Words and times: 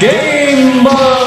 Game 0.00 0.82
Buds! 0.82 1.19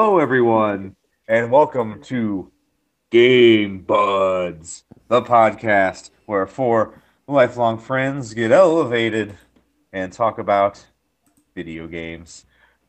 Hello, 0.00 0.20
everyone, 0.20 0.94
and 1.26 1.50
welcome 1.50 2.00
to 2.04 2.52
Game 3.10 3.80
Buds, 3.80 4.84
the 5.08 5.22
podcast 5.22 6.10
where 6.24 6.46
four 6.46 7.02
lifelong 7.26 7.78
friends 7.78 8.32
get 8.32 8.52
elevated 8.52 9.36
and 9.92 10.12
talk 10.12 10.38
about 10.38 10.86
video 11.56 11.88
games. 11.88 12.46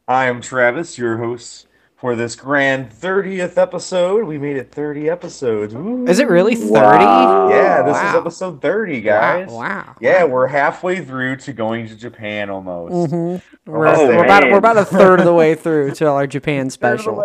I 0.07 0.25
am 0.25 0.39
Travis, 0.39 0.99
your 0.99 1.17
host 1.17 1.65
for 1.99 2.15
this 2.15 2.35
grand 2.35 2.89
30th 2.91 3.57
episode. 3.57 4.23
We 4.25 4.37
made 4.37 4.55
it 4.55 4.71
30 4.71 5.09
episodes. 5.09 5.73
Woo. 5.75 6.07
Is 6.07 6.19
it 6.19 6.29
really 6.29 6.55
30? 6.55 6.73
Yeah, 6.73 7.81
this 7.83 7.97
is 7.97 8.15
episode 8.15 8.61
30, 8.61 9.01
guys. 9.01 9.49
Wow. 9.49 9.57
wow. 9.57 9.95
Yeah, 9.99 10.23
we're 10.23 10.47
halfway 10.47 11.03
through 11.03 11.37
to 11.37 11.53
going 11.53 11.87
to 11.89 11.95
Japan 11.95 12.49
almost. 12.49 13.11
Mhm. 13.13 13.41
We're, 13.65 13.87
Oh, 13.87 14.07
we're 14.07 14.23
about 14.23 14.43
we're 14.43 14.57
about 14.57 14.77
a 14.77 14.85
third 14.85 15.19
of 15.19 15.25
the 15.25 15.33
way 15.33 15.55
through 15.63 15.91
to 15.95 16.07
our 16.07 16.25
Japan 16.25 16.69
Third 16.69 16.93
of 16.93 16.97
the 16.97 17.03
special. 17.03 17.19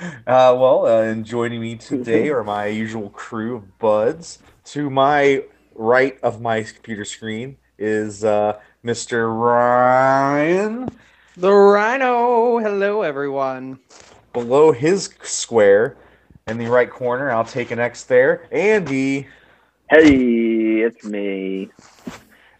Uh, 0.00 0.54
well, 0.56 0.86
uh, 0.86 1.02
and 1.02 1.24
joining 1.24 1.60
me 1.60 1.76
today 1.76 2.28
are 2.28 2.44
my 2.44 2.66
usual 2.66 3.10
crew 3.10 3.56
of 3.56 3.78
buds. 3.78 4.38
To 4.66 4.90
my 4.90 5.44
right 5.74 6.18
of 6.22 6.40
my 6.40 6.62
computer 6.62 7.04
screen 7.04 7.56
is 7.78 8.22
uh, 8.24 8.58
Mr. 8.84 9.28
Ryan. 9.40 10.88
The 11.36 11.52
Rhino. 11.52 12.58
Hello, 12.58 13.02
everyone. 13.02 13.78
Below 14.32 14.72
his 14.72 15.10
square, 15.22 15.96
in 16.48 16.58
the 16.58 16.66
right 16.66 16.90
corner, 16.90 17.30
I'll 17.30 17.44
take 17.44 17.70
an 17.70 17.78
X 17.78 18.04
there. 18.04 18.48
Andy. 18.50 19.26
Hey, 19.90 20.80
it's 20.80 21.04
me. 21.04 21.68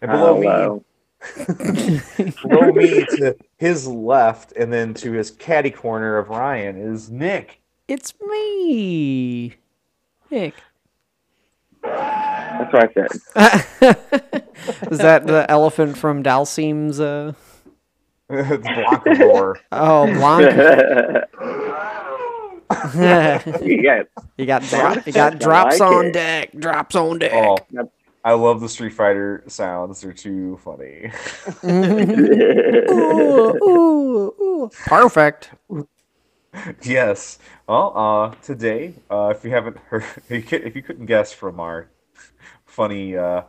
And 0.01 0.11
below 0.11 0.41
Hello. 0.41 0.83
me, 1.37 2.31
below 2.41 2.71
me 2.71 3.05
to 3.05 3.35
his 3.57 3.87
left, 3.87 4.53
and 4.53 4.71
then 4.71 4.93
to 4.95 5.11
his 5.11 5.31
caddy 5.31 5.71
corner 5.71 6.17
of 6.17 6.29
Ryan 6.29 6.77
is 6.77 7.09
Nick. 7.09 7.61
It's 7.87 8.13
me, 8.21 9.55
Nick. 10.29 10.53
That's 11.83 12.73
what 12.73 12.89
I 12.89 12.93
said. 12.93 14.35
Is 14.91 14.99
that 14.99 15.25
the 15.25 15.45
elephant 15.49 15.97
from 15.97 16.23
Dhalsim's? 16.23 16.99
Uh... 16.99 17.33
it's 18.31 18.67
Blockador. 18.67 19.59
Oh, 19.71 20.05
Blanc. 20.05 20.53
you 23.63 23.81
got 23.81 24.05
you 24.37 24.45
got 24.45 24.61
drop, 24.61 25.07
you 25.07 25.13
got 25.13 25.39
drops 25.39 25.79
like 25.79 25.91
on 25.91 26.05
it. 26.05 26.13
deck. 26.13 26.51
Drops 26.51 26.95
on 26.95 27.17
deck. 27.17 27.31
Oh, 27.33 27.57
I 28.23 28.33
love 28.33 28.61
the 28.61 28.69
Street 28.69 28.93
Fighter 28.93 29.43
sounds. 29.47 30.01
They're 30.01 30.13
too 30.13 30.59
funny. 30.63 31.11
Ooh, 32.91 33.57
ooh, 33.63 34.35
ooh. 34.39 34.69
Perfect. 34.85 35.49
yes. 36.83 37.39
Well, 37.67 37.97
uh, 37.97 38.35
today, 38.43 38.93
uh, 39.09 39.33
if 39.35 39.43
you 39.43 39.49
haven't 39.49 39.77
heard, 39.77 40.05
if 40.29 40.51
you, 40.51 40.59
if 40.59 40.75
you 40.75 40.83
couldn't 40.83 41.07
guess 41.07 41.33
from 41.33 41.59
our 41.59 41.89
funny 42.67 43.17
uh, 43.17 43.41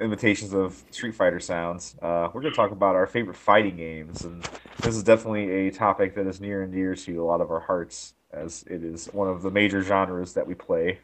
imitations 0.00 0.54
of 0.54 0.82
Street 0.90 1.14
Fighter 1.14 1.40
sounds, 1.40 1.96
uh, 2.02 2.28
we're 2.32 2.40
going 2.40 2.52
to 2.52 2.56
talk 2.56 2.70
about 2.70 2.94
our 2.96 3.06
favorite 3.06 3.36
fighting 3.36 3.76
games, 3.76 4.24
and 4.24 4.42
this 4.78 4.96
is 4.96 5.02
definitely 5.02 5.68
a 5.68 5.70
topic 5.70 6.14
that 6.14 6.26
is 6.26 6.40
near 6.40 6.62
and 6.62 6.72
dear 6.72 6.94
to 6.94 7.22
a 7.22 7.24
lot 7.24 7.40
of 7.40 7.50
our 7.50 7.60
hearts, 7.60 8.14
as 8.32 8.64
it 8.64 8.82
is 8.82 9.06
one 9.12 9.28
of 9.28 9.42
the 9.42 9.50
major 9.50 9.82
genres 9.82 10.34
that 10.34 10.46
we 10.46 10.54
play. 10.54 10.98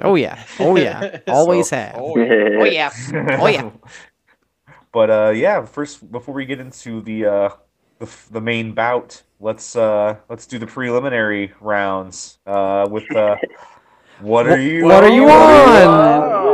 Oh 0.00 0.14
yeah. 0.14 0.42
Oh 0.58 0.76
yeah. 0.76 1.18
Always 1.28 1.70
have. 1.70 1.94
Oh, 1.98 2.16
yeah. 2.16 2.58
oh 2.58 2.64
yeah. 2.64 2.90
Oh, 3.12 3.46
yeah. 3.46 3.70
But 4.92 5.10
uh, 5.10 5.30
yeah, 5.30 5.64
first 5.64 6.10
before 6.10 6.34
we 6.34 6.46
get 6.46 6.58
into 6.58 7.00
the 7.02 7.26
uh, 7.26 7.48
the, 7.98 8.08
the 8.30 8.40
main 8.40 8.72
bout, 8.72 9.22
let's 9.38 9.76
uh, 9.76 10.16
let's 10.28 10.46
do 10.46 10.58
the 10.58 10.66
preliminary 10.66 11.52
rounds 11.60 12.38
uh, 12.46 12.88
with 12.90 13.10
uh, 13.14 13.36
what 14.20 14.48
are 14.48 14.60
you? 14.60 14.84
what 14.84 15.04
are 15.04 15.12
you 15.12 15.28
on? 15.28 16.49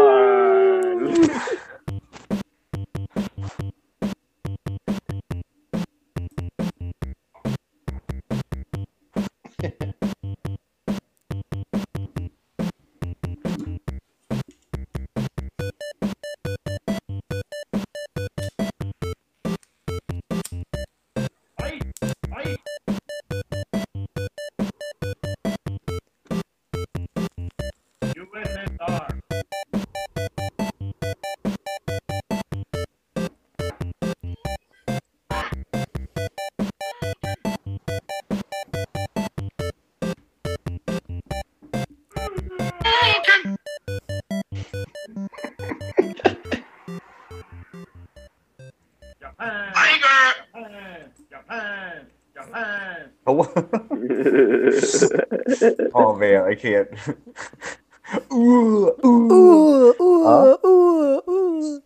oh 55.95 56.17
man, 56.17 56.45
I 56.45 56.55
can't. 56.55 56.89
ooh, 58.33 58.93
ooh. 59.05 59.95
Ooh, 60.01 60.59
ooh, 60.65 61.23
ooh. 61.29 61.83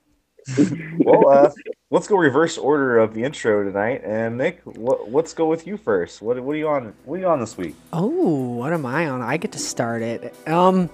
Well, 0.98 1.28
uh, 1.28 1.50
let's 1.90 2.08
go 2.08 2.16
reverse 2.16 2.58
order 2.58 2.98
of 2.98 3.14
the 3.14 3.22
intro 3.22 3.64
tonight. 3.64 4.02
And 4.04 4.38
Nick, 4.38 4.60
what, 4.64 5.12
let's 5.12 5.32
go 5.32 5.46
with 5.46 5.66
you 5.66 5.76
first. 5.76 6.22
What, 6.22 6.40
what 6.40 6.54
are 6.54 6.58
you 6.58 6.68
on? 6.68 6.94
What 7.04 7.16
are 7.16 7.18
you 7.18 7.26
on 7.26 7.40
this 7.40 7.56
week? 7.56 7.74
Oh, 7.92 8.08
what 8.08 8.72
am 8.72 8.86
I 8.86 9.08
on? 9.08 9.22
I 9.22 9.36
get 9.36 9.52
to 9.52 9.58
start 9.58 10.02
it. 10.02 10.34
Um, 10.48 10.90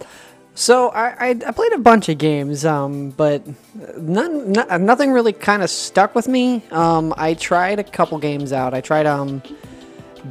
so 0.55 0.89
I, 0.89 1.29
I, 1.29 1.29
I 1.47 1.53
played 1.53 1.73
a 1.73 1.79
bunch 1.79 2.09
of 2.09 2.19
games, 2.19 2.65
um, 2.65 3.11
but 3.11 3.43
none, 3.97 4.53
no, 4.53 4.65
nothing 4.79 5.13
really 5.13 5.33
kind 5.33 5.63
of 5.63 5.71
stuck 5.71 6.15
with 6.15 6.29
me. 6.29 6.63
Um, 6.71 7.13
I 7.17 7.35
tried 7.35 7.79
a 7.79 7.85
couple 7.85 8.19
games 8.19 8.53
out. 8.53 8.73
I 8.73 8.81
tried 8.81 9.07
um, 9.07 9.43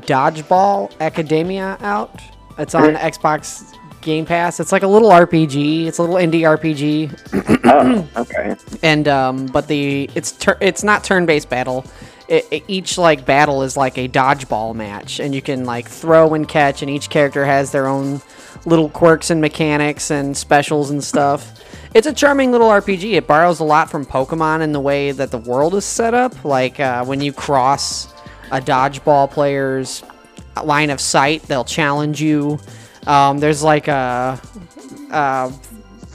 Dodgeball 0.01 0.92
Academia 1.00 1.77
out. 1.81 2.19
It's 2.57 2.74
on 2.75 2.95
Xbox 2.95 3.74
Game 4.01 4.25
Pass. 4.25 4.59
It's 4.59 4.71
like 4.71 4.83
a 4.83 4.88
little 4.88 5.09
RPG. 5.09 5.88
It's 5.88 5.97
a 5.97 6.03
little 6.03 6.15
indie 6.18 6.42
RPG. 6.42 7.59
oh, 7.65 8.21
okay. 8.21 8.56
and 8.83 9.07
um, 9.07 9.45
but 9.47 9.68
the 9.68 10.09
it's 10.15 10.31
tur- 10.31 10.57
it's 10.62 10.83
not 10.83 11.03
turn-based 11.03 11.50
battle. 11.50 11.86
It, 12.27 12.47
it- 12.51 12.63
each 12.68 12.97
like 12.97 13.25
battle 13.25 13.62
is 13.63 13.75
like 13.75 13.97
a 13.97 14.07
dodgeball 14.07 14.74
match, 14.75 15.19
and 15.19 15.33
you 15.36 15.42
can 15.42 15.65
like 15.65 15.88
throw 15.89 16.33
and 16.33 16.48
catch, 16.48 16.81
and 16.81 16.89
each 16.89 17.09
character 17.09 17.45
has 17.45 17.71
their 17.71 17.88
own 17.88 18.21
little 18.65 18.89
quirks 18.89 19.30
and 19.31 19.41
mechanics 19.41 20.09
and 20.12 20.36
specials 20.36 20.89
and 20.89 21.03
stuff. 21.03 21.62
it's 21.94 22.07
a 22.07 22.13
charming 22.13 22.51
little 22.51 22.69
RPG. 22.69 23.13
It 23.13 23.27
borrows 23.27 23.59
a 23.59 23.63
lot 23.63 23.91
from 23.91 24.06
Pokemon 24.06 24.62
in 24.62 24.71
the 24.71 24.80
way 24.80 25.12
that 25.12 25.30
the 25.30 25.38
world 25.38 25.75
is 25.75 25.83
set 25.86 26.13
up. 26.13 26.45
Like 26.45 26.80
uh, 26.80 27.03
when 27.06 27.21
you 27.21 27.33
cross 27.33 28.07
a 28.51 28.62
dodgeball 28.62 29.30
player's 29.31 30.03
line 30.63 30.89
of 30.89 31.01
sight, 31.01 31.44
they'll 31.44 31.65
challenge 31.65 32.21
you. 32.21 32.59
Um, 33.07 33.39
there's 33.39 33.62
like 33.63 33.88
a, 33.88 34.39
a 35.12 35.51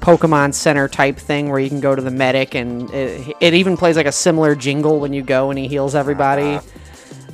Pokemon 0.01 0.55
Center 0.55 0.89
type 0.89 1.17
thing 1.17 1.51
where 1.51 1.61
you 1.61 1.69
can 1.69 1.81
go 1.81 1.95
to 1.95 2.03
the 2.03 2.11
medic, 2.11 2.55
and 2.55 2.91
it, 2.93 3.37
it 3.41 3.55
even 3.55 3.77
plays 3.77 3.97
like 3.97 4.07
a 4.07 4.13
similar 4.13 4.55
jingle 4.55 4.99
when 4.99 5.13
you 5.13 5.23
go 5.23 5.51
and 5.51 5.59
he 5.59 5.69
heals 5.69 5.95
everybody. 5.95 6.59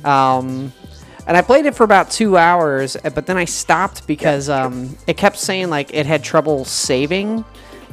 Um, 0.03 0.73
and 1.25 1.35
I 1.35 1.41
played 1.41 1.65
it 1.65 1.75
for 1.75 1.83
about 1.83 2.09
two 2.09 2.37
hours, 2.37 2.95
but 3.13 3.25
then 3.25 3.37
I 3.37 3.45
stopped 3.45 4.07
because 4.07 4.49
um, 4.49 4.97
it 5.07 5.17
kept 5.17 5.37
saying 5.37 5.69
like 5.69 5.93
it 5.93 6.05
had 6.05 6.23
trouble 6.23 6.63
saving, 6.63 7.43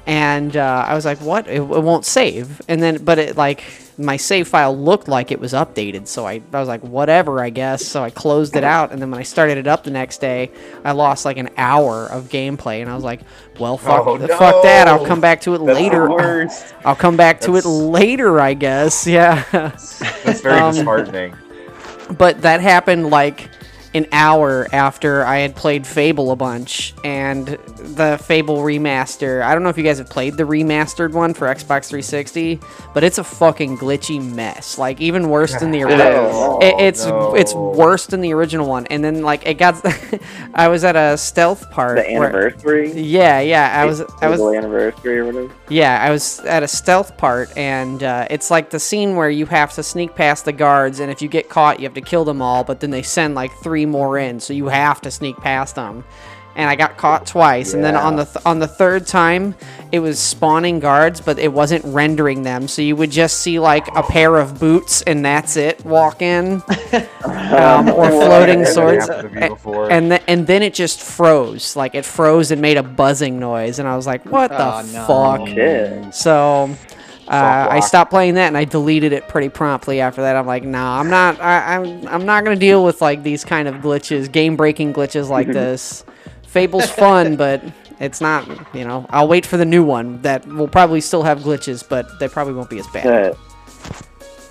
and 0.06 0.56
uh, 0.56 0.85
I 0.87 0.95
was 0.95 1.05
like, 1.05 1.19
"What? 1.21 1.47
It, 1.49 1.56
it 1.56 1.61
won't 1.62 2.05
save." 2.05 2.61
And 2.69 2.83
then, 2.83 3.03
but 3.05 3.19
it 3.19 3.37
like 3.37 3.62
my 3.97 4.17
save 4.17 4.49
file 4.49 4.77
looked 4.77 5.06
like 5.09 5.31
it 5.31 5.39
was 5.39 5.53
updated, 5.53 6.09
so 6.09 6.27
I, 6.27 6.43
I 6.53 6.59
was 6.61 6.69
like, 6.69 6.83
"Whatever, 6.83 7.43
I 7.43 7.51
guess." 7.51 7.85
So 7.87 8.03
I 8.03 8.11
closed 8.11 8.56
it 8.56 8.65
out, 8.65 8.93
and 8.93 9.01
then 9.01 9.11
when 9.11 9.21
I 9.21 9.23
started 9.23 9.56
it 9.56 9.67
up 9.67 9.85
the 9.85 9.91
next 9.91 10.19
day, 10.21 10.51
I 10.85 10.93
lost 10.93 11.25
like 11.25 11.37
an 11.39 11.49
hour 11.56 12.06
of 12.06 12.25
gameplay, 12.29 12.83
and 12.83 12.91
I 12.91 12.95
was 12.95 13.05
like, 13.05 13.21
"Well, 13.59 13.79
fuck, 13.79 14.06
Oh, 14.06 14.19
fuck 14.27 14.62
that! 14.65 14.89
I'll 14.89 15.06
come 15.06 15.21
back 15.21 15.41
to 15.43 15.55
it 15.55 15.59
That's 15.65 15.79
later. 15.79 16.49
I'll 16.85 16.97
come 16.97 17.17
back 17.17 17.41
to 17.43 17.57
it 17.57 17.65
later, 17.65 18.41
I 18.41 18.55
guess." 18.55 19.07
Yeah. 19.15 19.43
That's 19.53 20.41
very 20.41 20.59
Um, 20.59 20.75
disheartening. 20.75 21.35
but 22.19 22.43
that 22.43 22.61
happened 22.61 23.09
like 23.11 23.49
an 23.94 24.06
hour 24.11 24.67
after 24.73 25.25
I 25.25 25.38
had 25.38 25.55
played 25.55 25.87
Fable 25.87 26.32
a 26.32 26.37
bunch, 26.37 26.94
and 27.05 27.46
the 27.46 28.19
Fable 28.23 28.58
remaster. 28.58 29.41
I 29.43 29.55
don't 29.55 29.62
know 29.62 29.69
if 29.69 29.79
you 29.79 29.85
guys 29.85 29.99
have 29.99 30.11
played 30.11 30.37
the 30.37 30.43
remastered 30.43 31.12
one 31.12 31.32
for 31.32 31.46
Xbox 31.46 31.87
360, 31.88 32.58
but 32.93 33.05
it's 33.05 33.19
a 33.19 33.25
fucking 33.25 33.79
glitchy 33.79 34.20
mess. 34.35 34.79
Like 34.79 35.00
even 35.00 35.29
worse 35.29 35.55
than 35.61 35.70
the 35.70 35.82
original. 35.85 36.58
It, 36.61 36.75
it's 36.81 37.05
Oh, 37.06 37.35
it's 37.35 37.55
worse 37.55 38.06
than 38.06 38.20
the 38.20 38.32
original 38.35 38.67
one. 38.69 38.87
And 38.87 39.05
then 39.05 39.23
like 39.23 39.46
it 39.46 39.55
got, 39.58 39.81
I 40.55 40.69
was 40.69 40.82
at 40.85 40.97
a 40.97 41.17
stealth 41.17 41.70
part. 41.70 41.97
The 41.99 42.14
where- 42.19 42.29
anniversary. 42.31 42.93
yeah, 43.00 43.40
yeah. 43.40 43.81
I 43.81 43.85
was 43.85 44.02
I 44.20 44.29
was 44.29 44.40
anniversary 44.40 45.19
or 45.19 45.26
whatever. 45.26 45.55
yeah, 45.69 46.00
I 46.02 46.11
was 46.11 46.40
at 46.40 46.62
a 46.62 46.69
stealth 46.69 47.17
part, 47.17 47.56
and 47.56 48.02
uh, 48.02 48.26
it's 48.31 48.50
like 48.50 48.70
the 48.70 48.81
scene 48.81 49.14
where 49.17 49.31
you 49.31 49.47
have 49.47 49.73
to 49.75 49.82
sneak 49.82 50.14
past 50.17 50.44
the 50.47 50.52
guards, 50.52 50.99
and 51.00 51.11
if 51.12 51.23
you 51.23 51.29
get 51.29 51.49
caught, 51.49 51.79
you 51.79 51.85
have 51.85 51.94
to 51.94 52.00
kill 52.00 52.25
them 52.25 52.43
all. 52.43 52.64
But 52.64 52.81
then 52.81 52.90
they 52.90 53.02
send 53.02 53.35
like 53.35 53.52
three 53.62 53.84
more 53.87 54.19
in, 54.19 54.41
so 54.41 54.53
you 54.53 54.69
have 54.69 55.01
to 55.03 55.11
sneak 55.11 55.37
past 55.37 55.75
them. 55.75 56.05
And 56.57 56.71
I 56.71 56.77
got 56.77 56.97
caught 56.97 57.27
twice, 57.27 57.75
and 57.75 57.83
then 57.83 57.97
on 57.97 58.15
the 58.15 58.27
th- 58.27 58.47
on 58.47 58.61
the 58.61 58.69
third 58.69 59.09
time, 59.09 59.57
it 59.91 59.99
was 59.99 60.21
spawning 60.21 60.79
guards, 60.79 61.21
but 61.21 61.37
it 61.41 61.53
wasn't 61.53 61.85
rendering 61.85 62.45
them. 62.45 62.69
So 62.69 62.81
you 62.81 62.95
would 62.95 63.11
just 63.11 63.41
see 63.41 63.59
like 63.59 63.89
a 63.97 64.05
pair 64.05 64.37
of 64.37 64.61
boots, 64.61 65.03
and 65.03 65.25
that's 65.25 65.57
it. 65.57 65.85
Walk 65.85 66.23
in, 66.23 66.63
um, 67.25 67.89
or 67.89 68.09
floating 68.09 68.61
That 68.61 68.73
swords, 68.73 69.09
happened 69.09 69.35
to 69.35 69.41
me 69.41 69.49
before. 69.49 69.91
and 69.91 70.11
th- 70.11 70.23
and 70.29 70.47
then 70.47 70.63
it 70.63 70.75
just 70.75 71.01
froze. 71.03 71.75
Like 71.75 71.97
it 71.97 72.05
froze 72.05 72.53
and 72.53 72.63
made 72.63 72.77
a 72.77 72.85
buzzing 72.85 73.41
noise, 73.41 73.81
and 73.81 73.89
I 73.89 73.97
was 73.97 74.07
like, 74.07 74.25
"What 74.25 74.51
the 74.51 74.75
Oh, 74.77 74.83
no. 74.93 75.07
fuck?" 75.07 75.49
Shit. 75.49 76.15
So 76.15 76.71
uh, 77.29 77.69
I 77.71 77.81
stopped 77.81 78.11
playing 78.11 78.35
that 78.35 78.49
and 78.49 78.56
I 78.56 78.65
deleted 78.65 79.12
it 79.12 79.29
pretty 79.29 79.49
promptly 79.49 80.00
after 80.00 80.23
that. 80.23 80.37
I'm 80.37 80.47
like, 80.47 80.62
nah, 80.65 81.00
I'm 81.00 81.09
not. 81.11 81.41
I, 81.41 81.76
I'm 81.76 82.06
I'm 82.09 82.26
not 82.26 82.44
gonna 82.44 82.56
deal 82.56 82.85
with 82.85 83.00
like 83.00 83.23
these 83.23 83.44
kind 83.44 83.67
of 83.69 83.76
glitches, 83.76 84.31
game 84.31 84.56
breaking 84.56 84.93
glitches 84.93 85.29
like 85.29 85.47
this. 85.47 86.05
Fable's 86.47 86.91
fun, 86.91 87.37
but 87.44 87.62
it's 88.00 88.21
not. 88.21 88.47
You 88.75 88.85
know, 88.85 89.06
I'll 89.11 89.29
wait 89.29 89.47
for 89.47 89.56
the 89.56 89.65
new 89.65 89.82
one 89.85 90.21
that 90.23 90.47
will 90.47 90.69
probably 90.69 91.00
still 91.00 91.23
have 91.23 91.41
glitches, 91.41 91.87
but 91.88 92.19
they 92.19 92.29
probably 92.29 92.55
won't 92.55 92.71
be 92.71 92.79
as 92.79 92.87
bad. 92.88 93.37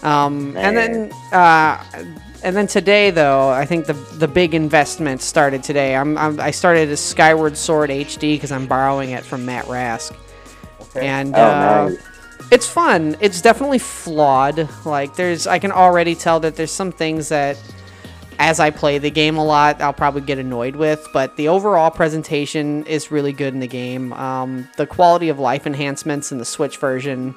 Um, 0.02 0.58
and 0.58 0.76
then 0.76 1.12
uh, 1.32 1.82
and 2.44 2.56
then 2.56 2.68
today 2.68 3.10
though, 3.10 3.50
I 3.50 3.66
think 3.66 3.86
the 3.86 3.94
the 3.94 4.28
big 4.28 4.54
investment 4.54 5.22
started 5.22 5.64
today. 5.64 5.96
I'm, 5.96 6.18
I'm 6.18 6.40
I 6.40 6.52
started 6.52 6.90
a 6.90 6.98
Skyward 6.98 7.56
Sword 7.56 7.90
HD 7.90 8.36
because 8.36 8.52
I'm 8.52 8.68
borrowing 8.68 9.12
it 9.12 9.24
from 9.24 9.46
Matt 9.46 9.66
Rask, 9.66 10.14
Okay. 10.82 11.08
and 11.08 11.34
Oh, 11.36 11.42
uh, 11.42 11.90
nice. 11.90 11.98
It's 12.54 12.70
fun. 12.70 13.18
It's 13.20 13.42
definitely 13.42 13.80
flawed. 13.80 14.70
Like 14.86 15.16
there's 15.16 15.48
I 15.48 15.58
can 15.58 15.72
already 15.72 16.14
tell 16.14 16.40
that 16.42 16.56
there's 16.56 16.72
some 16.72 16.92
things 16.92 17.30
that 17.30 17.60
as 18.38 18.60
I 18.60 18.70
play 18.70 19.00
the 19.00 19.10
game 19.10 19.38
a 19.38 19.44
lot, 19.44 19.82
I'll 19.82 19.92
probably 19.92 20.22
get 20.22 20.38
annoyed 20.38 20.76
with, 20.76 21.08
but 21.14 21.36
the 21.36 21.48
overall 21.48 21.90
presentation 21.90 22.86
is 22.86 23.10
really 23.10 23.34
good 23.34 23.56
in 23.56 23.60
the 23.60 23.68
game. 23.68 24.14
Um, 24.14 24.70
the 24.78 24.86
quality 24.86 25.30
of 25.30 25.40
life 25.40 25.66
enhancements 25.66 26.32
in 26.32 26.38
the 26.38 26.46
Switch 26.46 26.78
version, 26.78 27.34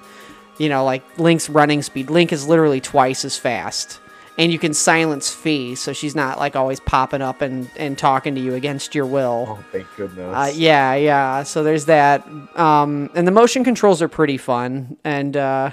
you 0.58 0.68
know, 0.68 0.84
like 0.84 1.02
Link's 1.18 1.48
running 1.48 1.80
speed. 1.80 2.10
Link 2.10 2.30
is 2.30 2.46
literally 2.46 2.82
twice 2.82 3.24
as 3.24 3.38
fast. 3.38 4.00
And 4.38 4.52
you 4.52 4.58
can 4.58 4.74
silence 4.74 5.32
Fi, 5.32 5.74
so 5.74 5.94
she's 5.94 6.14
not 6.14 6.38
like 6.38 6.56
always 6.56 6.78
popping 6.78 7.22
up 7.22 7.40
and, 7.40 7.70
and 7.76 7.96
talking 7.96 8.34
to 8.34 8.40
you 8.40 8.54
against 8.54 8.94
your 8.94 9.06
will. 9.06 9.46
oh, 9.48 9.64
thank 9.72 9.86
goodness. 9.96 10.34
Uh, 10.34 10.52
yeah, 10.54 10.94
yeah. 10.94 11.42
So 11.42 11.62
there's 11.62 11.86
that. 11.86 12.26
Um, 12.54 13.08
and 13.14 13.26
the 13.26 13.32
motion 13.32 13.64
controls 13.64 14.02
are 14.02 14.08
pretty 14.08 14.36
fun. 14.36 14.98
And 15.04 15.36
uh, 15.36 15.70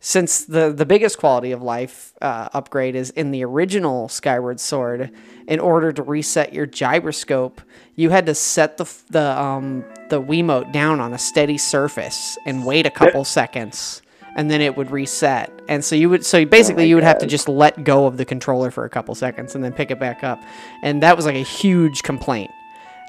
since 0.00 0.44
the 0.44 0.72
the 0.72 0.86
biggest 0.86 1.18
quality 1.18 1.52
of 1.52 1.60
life 1.60 2.12
uh, 2.22 2.48
upgrade 2.52 2.94
is 2.94 3.10
in 3.10 3.30
the 3.30 3.44
original 3.44 4.08
Skyward 4.08 4.60
Sword, 4.60 5.12
in 5.46 5.58
order 5.60 5.92
to 5.92 6.02
reset 6.02 6.52
your 6.52 6.66
gyroscope, 6.66 7.60
you 7.96 8.10
had 8.10 8.26
to 8.26 8.34
set 8.34 8.76
the 8.76 8.84
the 9.10 9.38
um, 9.38 9.84
the 10.08 10.22
Wiimote 10.22 10.72
down 10.72 11.00
on 11.00 11.12
a 11.12 11.18
steady 11.18 11.58
surface 11.58 12.38
and 12.46 12.64
wait 12.64 12.86
a 12.86 12.90
couple 12.90 13.24
seconds. 13.24 14.02
And 14.38 14.48
then 14.48 14.60
it 14.60 14.76
would 14.76 14.90
reset, 14.92 15.50
and 15.68 15.84
so 15.84 15.96
you 15.96 16.08
would 16.08 16.24
so 16.24 16.44
basically 16.46 16.86
you 16.88 16.94
would 16.94 17.02
have 17.04 17.18
to 17.18 17.26
just 17.26 17.48
let 17.48 17.82
go 17.82 18.06
of 18.06 18.16
the 18.18 18.24
controller 18.24 18.70
for 18.70 18.84
a 18.84 18.88
couple 18.88 19.14
seconds 19.16 19.54
and 19.56 19.64
then 19.64 19.72
pick 19.72 19.90
it 19.90 19.98
back 19.98 20.22
up, 20.22 20.40
and 20.84 21.02
that 21.02 21.16
was 21.16 21.26
like 21.26 21.34
a 21.34 21.42
huge 21.42 22.04
complaint. 22.04 22.50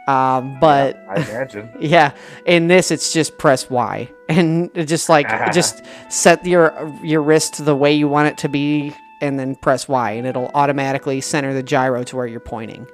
Um, 0.08 0.58
but 0.60 0.98
I 1.08 1.18
imagine. 1.22 1.70
yeah, 1.80 2.14
in 2.48 2.68
this 2.68 2.90
it's 2.90 3.13
just 3.13 3.38
press 3.38 3.70
Y 3.70 4.10
and 4.30 4.74
just 4.88 5.08
like 5.08 5.27
just 5.53 5.84
set 6.10 6.44
your 6.48 6.74
your 7.03 7.22
wrist 7.22 7.63
the 7.63 7.75
way 7.75 7.94
you 7.94 8.08
want 8.08 8.27
it 8.30 8.38
to 8.39 8.50
be 8.50 8.96
and 9.22 9.38
then 9.39 9.56
press 9.56 9.88
Y 9.88 10.12
and 10.13 10.25
it'll 10.25 10.50
automatically 10.56 11.22
center 11.22 11.53
the 11.53 11.62
gyro 11.62 12.03
to 12.06 12.15
where 12.15 12.25
you're 12.25 12.39
pointing. 12.39 12.88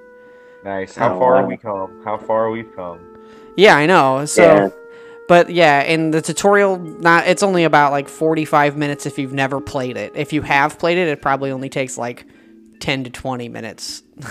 Nice. 0.65 0.95
How 0.97 1.15
Oh, 1.15 1.19
far 1.19 1.31
wow. 1.35 1.39
have 1.39 1.47
we 1.47 1.55
come? 1.55 2.01
How 2.03 2.17
far 2.17 2.49
we've 2.49 2.75
come? 2.75 2.99
Yeah, 3.55 3.77
I 3.77 3.85
know. 3.85 4.25
So 4.25 4.43
Yeah. 4.43 4.69
But 5.27 5.49
yeah, 5.49 5.81
in 5.81 6.11
the 6.11 6.21
tutorial 6.21 6.77
not 6.77 7.27
it's 7.27 7.43
only 7.43 7.63
about 7.63 7.91
like 7.91 8.09
45 8.09 8.77
minutes 8.77 9.05
if 9.05 9.17
you've 9.17 9.33
never 9.33 9.59
played 9.59 9.97
it. 9.97 10.13
If 10.15 10.33
you 10.33 10.41
have 10.41 10.77
played 10.79 10.97
it, 10.97 11.07
it 11.07 11.21
probably 11.21 11.51
only 11.51 11.69
takes 11.69 11.97
like 11.97 12.25
10 12.79 13.05
to 13.05 13.09
20 13.09 13.49
minutes. 13.49 14.03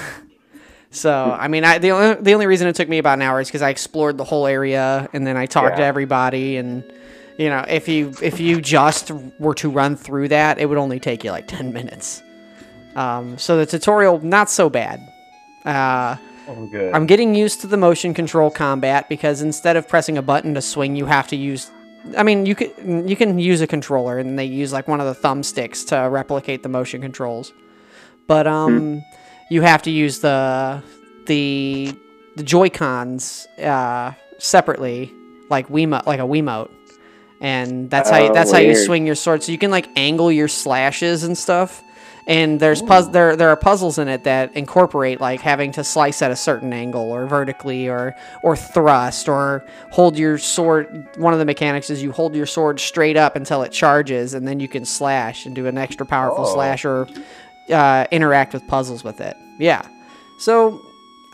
So 0.94 1.36
I 1.36 1.48
mean, 1.48 1.64
I, 1.64 1.78
the 1.78 1.90
only 1.90 2.22
the 2.22 2.34
only 2.34 2.46
reason 2.46 2.68
it 2.68 2.76
took 2.76 2.88
me 2.88 2.98
about 2.98 3.18
an 3.18 3.22
hour 3.22 3.40
is 3.40 3.48
because 3.48 3.62
I 3.62 3.70
explored 3.70 4.16
the 4.16 4.24
whole 4.24 4.46
area 4.46 5.08
and 5.12 5.26
then 5.26 5.36
I 5.36 5.46
talked 5.46 5.76
to 5.78 5.82
everybody 5.82 6.56
and 6.56 6.84
you 7.36 7.48
know 7.48 7.64
if 7.66 7.88
you 7.88 8.14
if 8.22 8.38
you 8.38 8.60
just 8.60 9.10
were 9.40 9.54
to 9.56 9.68
run 9.68 9.96
through 9.96 10.28
that, 10.28 10.58
it 10.58 10.66
would 10.66 10.78
only 10.78 11.00
take 11.00 11.24
you 11.24 11.32
like 11.32 11.48
ten 11.48 11.72
minutes. 11.72 12.22
Um, 12.94 13.38
so 13.38 13.56
the 13.56 13.66
tutorial 13.66 14.20
not 14.20 14.48
so 14.48 14.70
bad. 14.70 15.00
Uh, 15.64 16.16
Oh, 16.46 16.66
good. 16.66 16.92
I'm 16.92 17.06
getting 17.06 17.34
used 17.34 17.60
to 17.62 17.66
the 17.66 17.76
motion 17.76 18.14
control 18.14 18.50
combat 18.50 19.08
because 19.08 19.40
instead 19.42 19.76
of 19.76 19.88
pressing 19.88 20.18
a 20.18 20.22
button 20.22 20.54
to 20.54 20.62
swing, 20.62 20.96
you 20.96 21.06
have 21.06 21.28
to 21.28 21.36
use. 21.36 21.70
I 22.16 22.22
mean, 22.22 22.44
you 22.44 22.54
can 22.54 23.08
you 23.08 23.16
can 23.16 23.38
use 23.38 23.60
a 23.62 23.66
controller 23.66 24.18
and 24.18 24.38
they 24.38 24.44
use 24.44 24.72
like 24.72 24.86
one 24.88 25.00
of 25.00 25.06
the 25.06 25.28
thumbsticks 25.28 25.86
to 25.88 26.08
replicate 26.10 26.62
the 26.62 26.68
motion 26.68 27.00
controls, 27.00 27.52
but 28.26 28.46
um, 28.46 29.02
you 29.50 29.62
have 29.62 29.82
to 29.82 29.90
use 29.90 30.20
the 30.20 30.82
the 31.26 31.96
the 32.36 32.42
Joy 32.42 32.68
Cons 32.68 33.46
uh, 33.58 34.12
separately, 34.38 35.12
like 35.48 35.68
Wiimote, 35.68 36.04
like 36.04 36.20
a 36.20 36.24
Wiimote, 36.24 36.70
and 37.40 37.88
that's 37.90 38.10
how 38.10 38.18
you, 38.18 38.30
Oh, 38.30 38.34
that's 38.34 38.52
how 38.52 38.58
you 38.58 38.76
swing 38.76 39.06
your 39.06 39.14
sword. 39.14 39.42
So 39.42 39.52
you 39.52 39.58
can 39.58 39.70
like 39.70 39.88
angle 39.96 40.30
your 40.30 40.48
slashes 40.48 41.24
and 41.24 41.38
stuff. 41.38 41.82
And 42.26 42.58
there's 42.58 42.80
puz- 42.80 43.12
there 43.12 43.36
there 43.36 43.50
are 43.50 43.56
puzzles 43.56 43.98
in 43.98 44.08
it 44.08 44.24
that 44.24 44.56
incorporate 44.56 45.20
like 45.20 45.42
having 45.42 45.72
to 45.72 45.84
slice 45.84 46.22
at 46.22 46.30
a 46.30 46.36
certain 46.36 46.72
angle 46.72 47.12
or 47.12 47.26
vertically 47.26 47.86
or 47.86 48.16
or 48.42 48.56
thrust 48.56 49.28
or 49.28 49.62
hold 49.90 50.16
your 50.18 50.38
sword. 50.38 51.06
One 51.18 51.34
of 51.34 51.38
the 51.38 51.44
mechanics 51.44 51.90
is 51.90 52.02
you 52.02 52.12
hold 52.12 52.34
your 52.34 52.46
sword 52.46 52.80
straight 52.80 53.18
up 53.18 53.36
until 53.36 53.62
it 53.62 53.72
charges, 53.72 54.32
and 54.32 54.48
then 54.48 54.58
you 54.58 54.68
can 54.68 54.86
slash 54.86 55.44
and 55.44 55.54
do 55.54 55.66
an 55.66 55.76
extra 55.76 56.06
powerful 56.06 56.46
Oh. 56.46 56.54
slash 56.54 56.86
or 56.86 57.06
uh, 57.70 58.06
interact 58.10 58.54
with 58.54 58.66
puzzles 58.68 59.04
with 59.04 59.20
it. 59.20 59.36
Yeah. 59.58 59.86
So, 60.38 60.80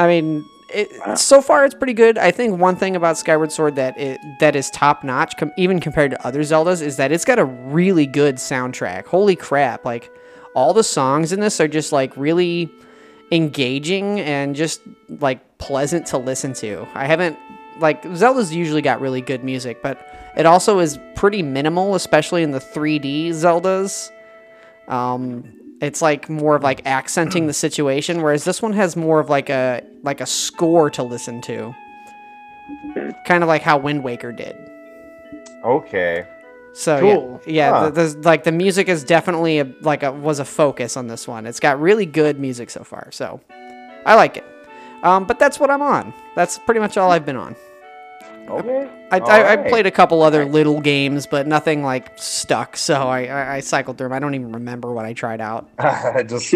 I 0.01 0.09
mean, 0.09 0.45
it, 0.69 1.19
so 1.19 1.41
far 1.41 1.65
it's 1.65 1.75
pretty 1.75 1.95
good. 1.95 2.19
I 2.19 2.33
think 2.33 2.59
one 2.59 2.75
thing 2.75 2.97
about 2.97 3.17
Skyward 3.17 3.53
Sword 3.53 3.77
that 3.77 3.97
it 3.97 4.21
that 4.41 4.57
is 4.57 4.71
top 4.71 5.05
notch, 5.05 5.37
com- 5.37 5.53
even 5.57 5.79
compared 5.79 6.11
to 6.11 6.27
other 6.27 6.41
Zeldas, 6.41 6.83
is 6.83 6.97
that 6.97 7.13
it's 7.13 7.25
got 7.25 7.39
a 7.39 7.45
really 7.45 8.07
good 8.07 8.37
soundtrack. 8.37 9.07
Holy 9.07 9.37
crap! 9.37 9.85
Like 9.85 10.11
all 10.55 10.73
the 10.73 10.85
songs 10.85 11.33
in 11.33 11.41
this 11.41 11.61
are 11.61 11.69
just 11.69 11.93
like 11.93 12.17
really 12.17 12.71
engaging 13.31 14.21
and 14.21 14.57
just 14.57 14.81
like 15.09 15.59
pleasant 15.59 16.07
to 16.07 16.19
listen 16.19 16.53
to. 16.55 16.87
I 16.95 17.07
haven't 17.07 17.39
like 17.79 18.05
Zelda's 18.15 18.55
usually 18.55 18.83
got 18.83 19.01
really 19.01 19.21
good 19.21 19.45
music, 19.45 19.83
but 19.83 19.99
it 20.37 20.47
also 20.47 20.79
is 20.79 20.99
pretty 21.15 21.43
minimal, 21.43 21.95
especially 21.95 22.43
in 22.43 22.51
the 22.51 22.59
3D 22.59 23.29
Zeldas. 23.31 24.11
Um, 24.89 25.57
it's 25.81 26.03
like 26.03 26.29
more 26.29 26.57
of 26.57 26.63
like 26.63 26.87
accenting 26.87 27.47
the 27.47 27.53
situation, 27.53 28.23
whereas 28.23 28.45
this 28.45 28.61
one 28.61 28.73
has 28.75 28.97
more 28.97 29.21
of 29.21 29.31
like 29.31 29.49
a 29.49 29.83
like 30.03 30.21
a 30.21 30.27
score 30.27 30.91
to 30.91 31.03
listen 31.03 31.41
to, 31.43 31.75
kind 33.25 33.43
of 33.43 33.49
like 33.49 33.63
how 33.63 33.79
Wind 33.79 34.05
Waker 34.05 34.33
did. 34.33 34.57
Okay. 35.65 36.27
So 36.73 37.01
Cool. 37.01 37.41
yeah, 37.47 37.53
yeah, 37.53 37.71
Huh. 37.71 37.91
the, 37.91 38.03
the, 38.03 38.23
like 38.23 38.45
the 38.45 38.53
music 38.53 38.89
is 38.89 39.03
definitely 39.05 39.59
a, 39.59 39.73
like 39.81 40.03
a 40.03 40.13
was 40.13 40.39
a 40.39 40.45
focus 40.45 40.97
on 40.97 41.09
this 41.09 41.27
one. 41.27 41.47
It's 41.47 41.61
got 41.61 41.81
really 41.81 42.07
good 42.07 42.39
music 42.39 42.71
so 42.71 42.85
far, 42.85 43.09
so 43.11 43.41
I 44.07 44.15
like 44.15 44.37
it. 44.37 44.45
Um, 45.03 45.25
but 45.25 45.39
that's 45.39 45.59
what 45.59 45.71
I'm 45.71 45.83
on. 45.83 46.13
That's 46.37 46.59
pretty 46.59 46.81
much 46.81 46.97
all 46.97 47.11
I've 47.11 47.27
been 47.27 47.37
on. 47.37 47.57
Okay. 48.49 48.89
I, 49.13 49.19
All 49.21 49.31
I, 49.31 49.53
I 49.53 49.57
played 49.57 49.87
a 49.87 49.91
couple 49.93 50.23
other 50.23 50.45
little 50.45 50.81
games, 50.81 51.27
but 51.27 51.47
nothing 51.47 51.83
like 51.85 52.13
stuck. 52.19 52.77
So 52.77 52.95
I, 53.09 53.27
I, 53.27 53.55
I 53.57 53.61
cycled 53.61 53.97
through 53.97 54.07
them. 54.07 54.13
I 54.13 54.19
don't 54.19 54.35
even 54.35 54.53
remember 54.53 54.93
what 54.93 55.05
I 55.05 55.13
tried 55.13 55.41
out. 55.41 55.69
just 56.29 56.51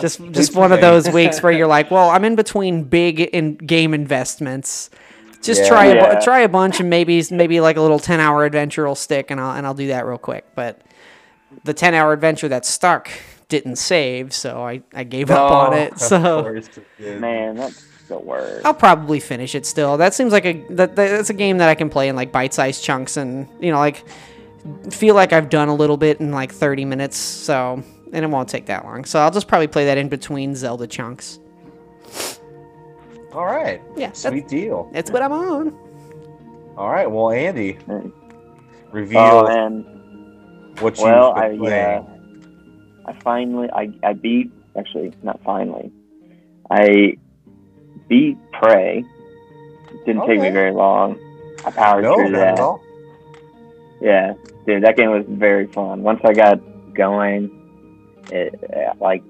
Just 0.00 0.20
just 0.32 0.54
one 0.54 0.70
of 0.72 0.80
those 0.80 1.08
weeks 1.10 1.42
where 1.42 1.50
you're 1.52 1.66
like, 1.78 1.90
well, 1.90 2.10
I'm 2.10 2.24
in 2.24 2.36
between 2.36 2.84
big 2.84 3.20
in 3.20 3.56
game 3.56 3.92
investments. 3.92 4.90
Just 5.46 5.62
Yeah. 5.62 5.68
try 5.68 5.84
a 5.86 5.94
Yeah. 5.94 6.20
try 6.20 6.40
a 6.40 6.48
bunch 6.48 6.80
and 6.80 6.90
maybe 6.90 7.22
maybe 7.30 7.60
like 7.60 7.76
a 7.76 7.80
little 7.80 7.98
ten 7.98 8.20
hour 8.20 8.44
adventure 8.44 8.86
will 8.86 8.94
stick 8.94 9.30
and 9.30 9.40
I'll 9.40 9.56
and 9.56 9.66
I'll 9.66 9.74
do 9.74 9.86
that 9.88 10.04
real 10.06 10.18
quick. 10.18 10.44
But 10.54 10.80
the 11.64 11.72
ten 11.72 11.94
hour 11.94 12.12
adventure 12.12 12.48
that 12.48 12.66
stuck 12.66 13.08
didn't 13.48 13.76
save, 13.76 14.32
so 14.34 14.60
I, 14.66 14.82
I 14.92 15.04
gave 15.04 15.30
up 15.30 15.50
on 15.50 15.72
it. 15.72 15.98
So 16.00 16.42
Man, 16.98 17.54
that's 17.56 17.84
the 18.08 18.18
worst. 18.18 18.66
I'll 18.66 18.74
probably 18.74 19.20
finish 19.20 19.54
it 19.54 19.64
still. 19.66 19.96
That 19.96 20.14
seems 20.14 20.32
like 20.32 20.44
a 20.44 20.64
that 20.70 20.96
that's 20.96 21.30
a 21.30 21.34
game 21.34 21.58
that 21.58 21.68
I 21.68 21.74
can 21.74 21.88
play 21.88 22.08
in 22.08 22.16
like 22.16 22.32
bite 22.32 22.52
sized 22.52 22.82
chunks 22.84 23.16
and 23.16 23.48
you 23.60 23.70
know 23.70 23.78
like 23.78 24.04
feel 24.90 25.14
like 25.14 25.32
I've 25.32 25.48
done 25.48 25.68
a 25.68 25.74
little 25.74 25.96
bit 25.96 26.18
in 26.20 26.32
like 26.32 26.50
30 26.52 26.84
minutes. 26.84 27.16
So 27.16 27.82
and 28.12 28.24
it 28.24 28.28
won't 28.28 28.48
take 28.48 28.66
that 28.66 28.84
long. 28.84 29.04
So 29.04 29.20
I'll 29.20 29.30
just 29.30 29.46
probably 29.48 29.68
play 29.68 29.84
that 29.86 29.98
in 29.98 30.08
between 30.08 30.54
Zelda 30.56 30.86
chunks. 30.88 31.38
All 33.36 33.44
right. 33.44 33.82
Yeah, 33.96 34.06
that's, 34.06 34.22
Sweet 34.22 34.48
deal. 34.48 34.88
that's 34.94 35.10
what 35.10 35.20
I'm 35.20 35.32
on. 35.32 35.68
All 36.78 36.88
right. 36.88 37.04
Well, 37.10 37.30
Andy, 37.30 37.78
reveal 38.90 39.18
Oh, 39.20 39.44
man. 39.46 40.74
what 40.80 40.96
you 40.96 41.04
Well, 41.04 41.34
been 41.34 41.42
I 41.42 41.54
uh, 41.54 41.58
playing. 41.58 43.02
I 43.06 43.12
finally 43.22 43.68
I 43.70 43.92
I 44.02 44.14
beat 44.14 44.50
actually 44.76 45.12
not 45.22 45.42
finally. 45.44 45.92
I 46.70 47.18
beat 48.08 48.38
Prey. 48.52 49.04
Didn't 50.06 50.26
take 50.26 50.40
me 50.40 50.50
very 50.50 50.72
long. 50.72 51.18
I 51.64 51.70
powered 51.72 52.04
no, 52.04 52.14
through 52.16 52.30
not 52.30 52.56
that. 52.56 52.78
Yeah, 54.00 54.34
dude, 54.66 54.82
that 54.82 54.96
game 54.96 55.10
was 55.10 55.24
very 55.28 55.66
fun. 55.66 56.02
Once 56.02 56.20
I 56.24 56.32
got 56.32 56.58
going, 56.94 57.50
it 58.32 58.54
like 58.98 59.22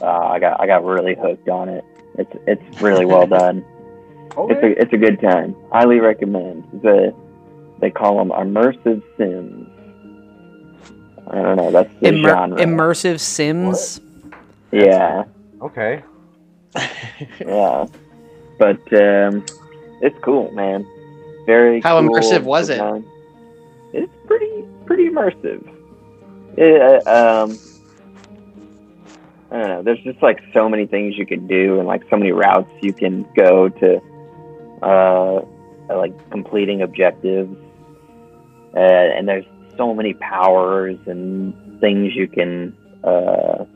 uh, 0.00 0.06
I 0.06 0.40
got 0.40 0.60
I 0.60 0.66
got 0.66 0.84
really 0.84 1.14
hooked 1.14 1.48
on 1.48 1.68
it. 1.68 1.84
It's 2.18 2.32
it's 2.46 2.82
really 2.82 3.04
well 3.06 3.26
done. 3.26 3.64
It's 4.34 4.62
a 4.62 4.80
it's 4.80 4.92
a 4.94 4.96
good 4.96 5.20
time. 5.20 5.54
Highly 5.70 6.00
recommend. 6.00 6.64
The 6.82 7.14
they 7.80 7.90
call 7.90 8.16
them 8.16 8.30
immersive 8.30 9.02
sims. 9.18 9.68
I 11.28 11.34
don't 11.42 11.56
know. 11.56 11.70
That's 11.70 11.92
the 12.00 12.08
Immer- 12.08 12.28
genre. 12.30 12.58
immersive 12.58 13.20
Sims. 13.20 14.00
yeah, 14.70 15.24
Okay. 15.60 16.02
yeah. 17.40 17.84
But 18.58 18.80
um, 18.94 19.44
it's 20.00 20.18
cool, 20.22 20.50
man. 20.52 20.86
Very. 21.44 21.82
How 21.82 22.00
cool 22.00 22.08
immersive 22.08 22.42
was 22.44 22.70
it? 22.70 22.80
It's 23.92 24.12
pretty 24.26 24.64
pretty 24.86 25.10
immersive. 25.10 25.68
It, 26.56 27.06
uh, 27.06 27.44
um, 27.44 27.58
I 29.52 29.58
don't 29.58 29.68
know. 29.68 29.82
There's 29.82 30.02
just 30.02 30.22
like 30.22 30.40
so 30.54 30.66
many 30.66 30.86
things 30.86 31.18
you 31.18 31.26
can 31.26 31.46
do, 31.46 31.78
and 31.78 31.86
like 31.86 32.02
so 32.08 32.16
many 32.16 32.32
routes 32.32 32.70
you 32.80 32.94
can 32.94 33.26
go 33.36 33.68
to, 33.68 34.00
uh, 34.82 35.42
like 35.94 36.30
completing 36.30 36.80
objectives. 36.80 37.54
Uh, 38.74 38.78
and 38.78 39.28
there's 39.28 39.44
so 39.76 39.94
many 39.94 40.14
powers 40.14 40.96
and 41.04 41.80
things 41.80 42.14
you 42.14 42.28
can, 42.28 42.74
uh, 43.04 43.66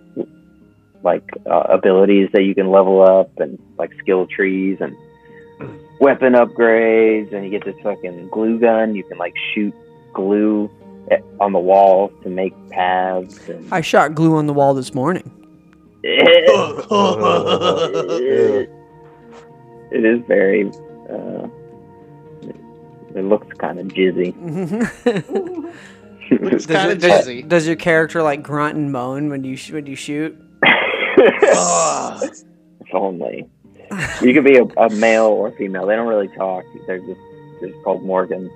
like 1.02 1.28
uh, 1.44 1.64
abilities 1.68 2.30
that 2.32 2.44
you 2.44 2.54
can 2.54 2.70
level 2.70 3.02
up, 3.02 3.38
and 3.38 3.58
like 3.76 3.92
skill 3.98 4.26
trees 4.26 4.78
and 4.80 4.96
weapon 6.00 6.32
upgrades. 6.32 7.34
And 7.34 7.44
you 7.44 7.50
get 7.50 7.66
this 7.66 7.76
fucking 7.82 8.30
glue 8.30 8.58
gun. 8.58 8.94
You 8.94 9.04
can 9.04 9.18
like 9.18 9.34
shoot 9.52 9.74
glue 10.14 10.70
eh, 11.10 11.18
on 11.38 11.52
the 11.52 11.58
walls 11.58 12.12
to 12.22 12.30
make 12.30 12.54
paths. 12.70 13.46
And 13.50 13.70
I 13.70 13.82
shot 13.82 14.14
glue 14.14 14.36
on 14.36 14.46
the 14.46 14.54
wall 14.54 14.72
this 14.72 14.94
morning. 14.94 15.30
It, 16.08 18.70
it 19.92 20.04
is 20.04 20.20
very. 20.26 20.68
Uh, 21.10 21.48
it 23.14 23.24
looks 23.24 23.46
kind 23.58 23.78
of 23.78 23.86
jizzy. 23.88 24.34
It's 26.28 26.66
kind 26.66 26.90
of 26.90 26.98
does, 26.98 27.26
jizzy. 27.26 27.48
does 27.48 27.66
your 27.66 27.76
character 27.76 28.22
like 28.22 28.42
grunt 28.42 28.76
and 28.76 28.90
moan 28.90 29.30
when 29.30 29.44
you 29.44 29.56
sh- 29.56 29.70
when 29.70 29.86
you 29.86 29.94
shoot? 29.94 30.36
Ugh. 30.64 32.22
if 32.80 32.94
only. 32.94 33.48
You 34.20 34.34
could 34.34 34.44
be 34.44 34.56
a, 34.56 34.64
a 34.64 34.90
male 34.90 35.26
or 35.26 35.52
female. 35.52 35.86
They 35.86 35.94
don't 35.94 36.08
really 36.08 36.28
talk. 36.28 36.64
They're 36.86 36.98
just 36.98 37.20
they're 37.60 37.70
just 37.70 37.82
called 37.84 38.02
Morgan. 38.02 38.50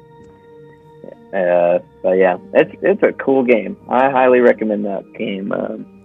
Uh, 1.33 1.79
but 2.03 2.13
yeah, 2.13 2.39
it's 2.55 2.73
it's 2.83 3.03
a 3.03 3.13
cool 3.13 3.45
game. 3.45 3.77
I 3.89 4.11
highly 4.11 4.41
recommend 4.41 4.85
that 4.87 5.05
game. 5.15 5.53
Um, 5.53 6.00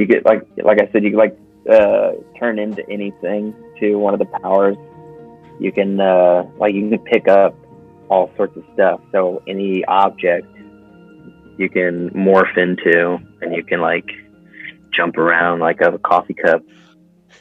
you 0.00 0.06
get 0.06 0.24
like 0.24 0.48
like 0.64 0.80
I 0.80 0.90
said, 0.90 1.04
you 1.04 1.10
can 1.10 1.18
like 1.18 1.38
uh, 1.70 2.12
turn 2.38 2.58
into 2.58 2.88
anything 2.88 3.54
to 3.78 3.96
one 3.96 4.14
of 4.14 4.18
the 4.18 4.24
powers. 4.40 4.78
You 5.58 5.70
can 5.72 6.00
uh, 6.00 6.48
like 6.56 6.74
you 6.74 6.88
can 6.88 6.98
pick 7.00 7.28
up 7.28 7.54
all 8.08 8.30
sorts 8.36 8.56
of 8.56 8.64
stuff. 8.72 9.02
So 9.12 9.42
any 9.46 9.84
object 9.84 10.46
you 11.58 11.68
can 11.68 12.08
morph 12.10 12.56
into, 12.56 13.18
and 13.42 13.54
you 13.54 13.62
can 13.62 13.82
like 13.82 14.08
jump 14.90 15.18
around 15.18 15.60
like 15.60 15.82
a 15.82 15.98
coffee 15.98 16.34
cup 16.34 16.62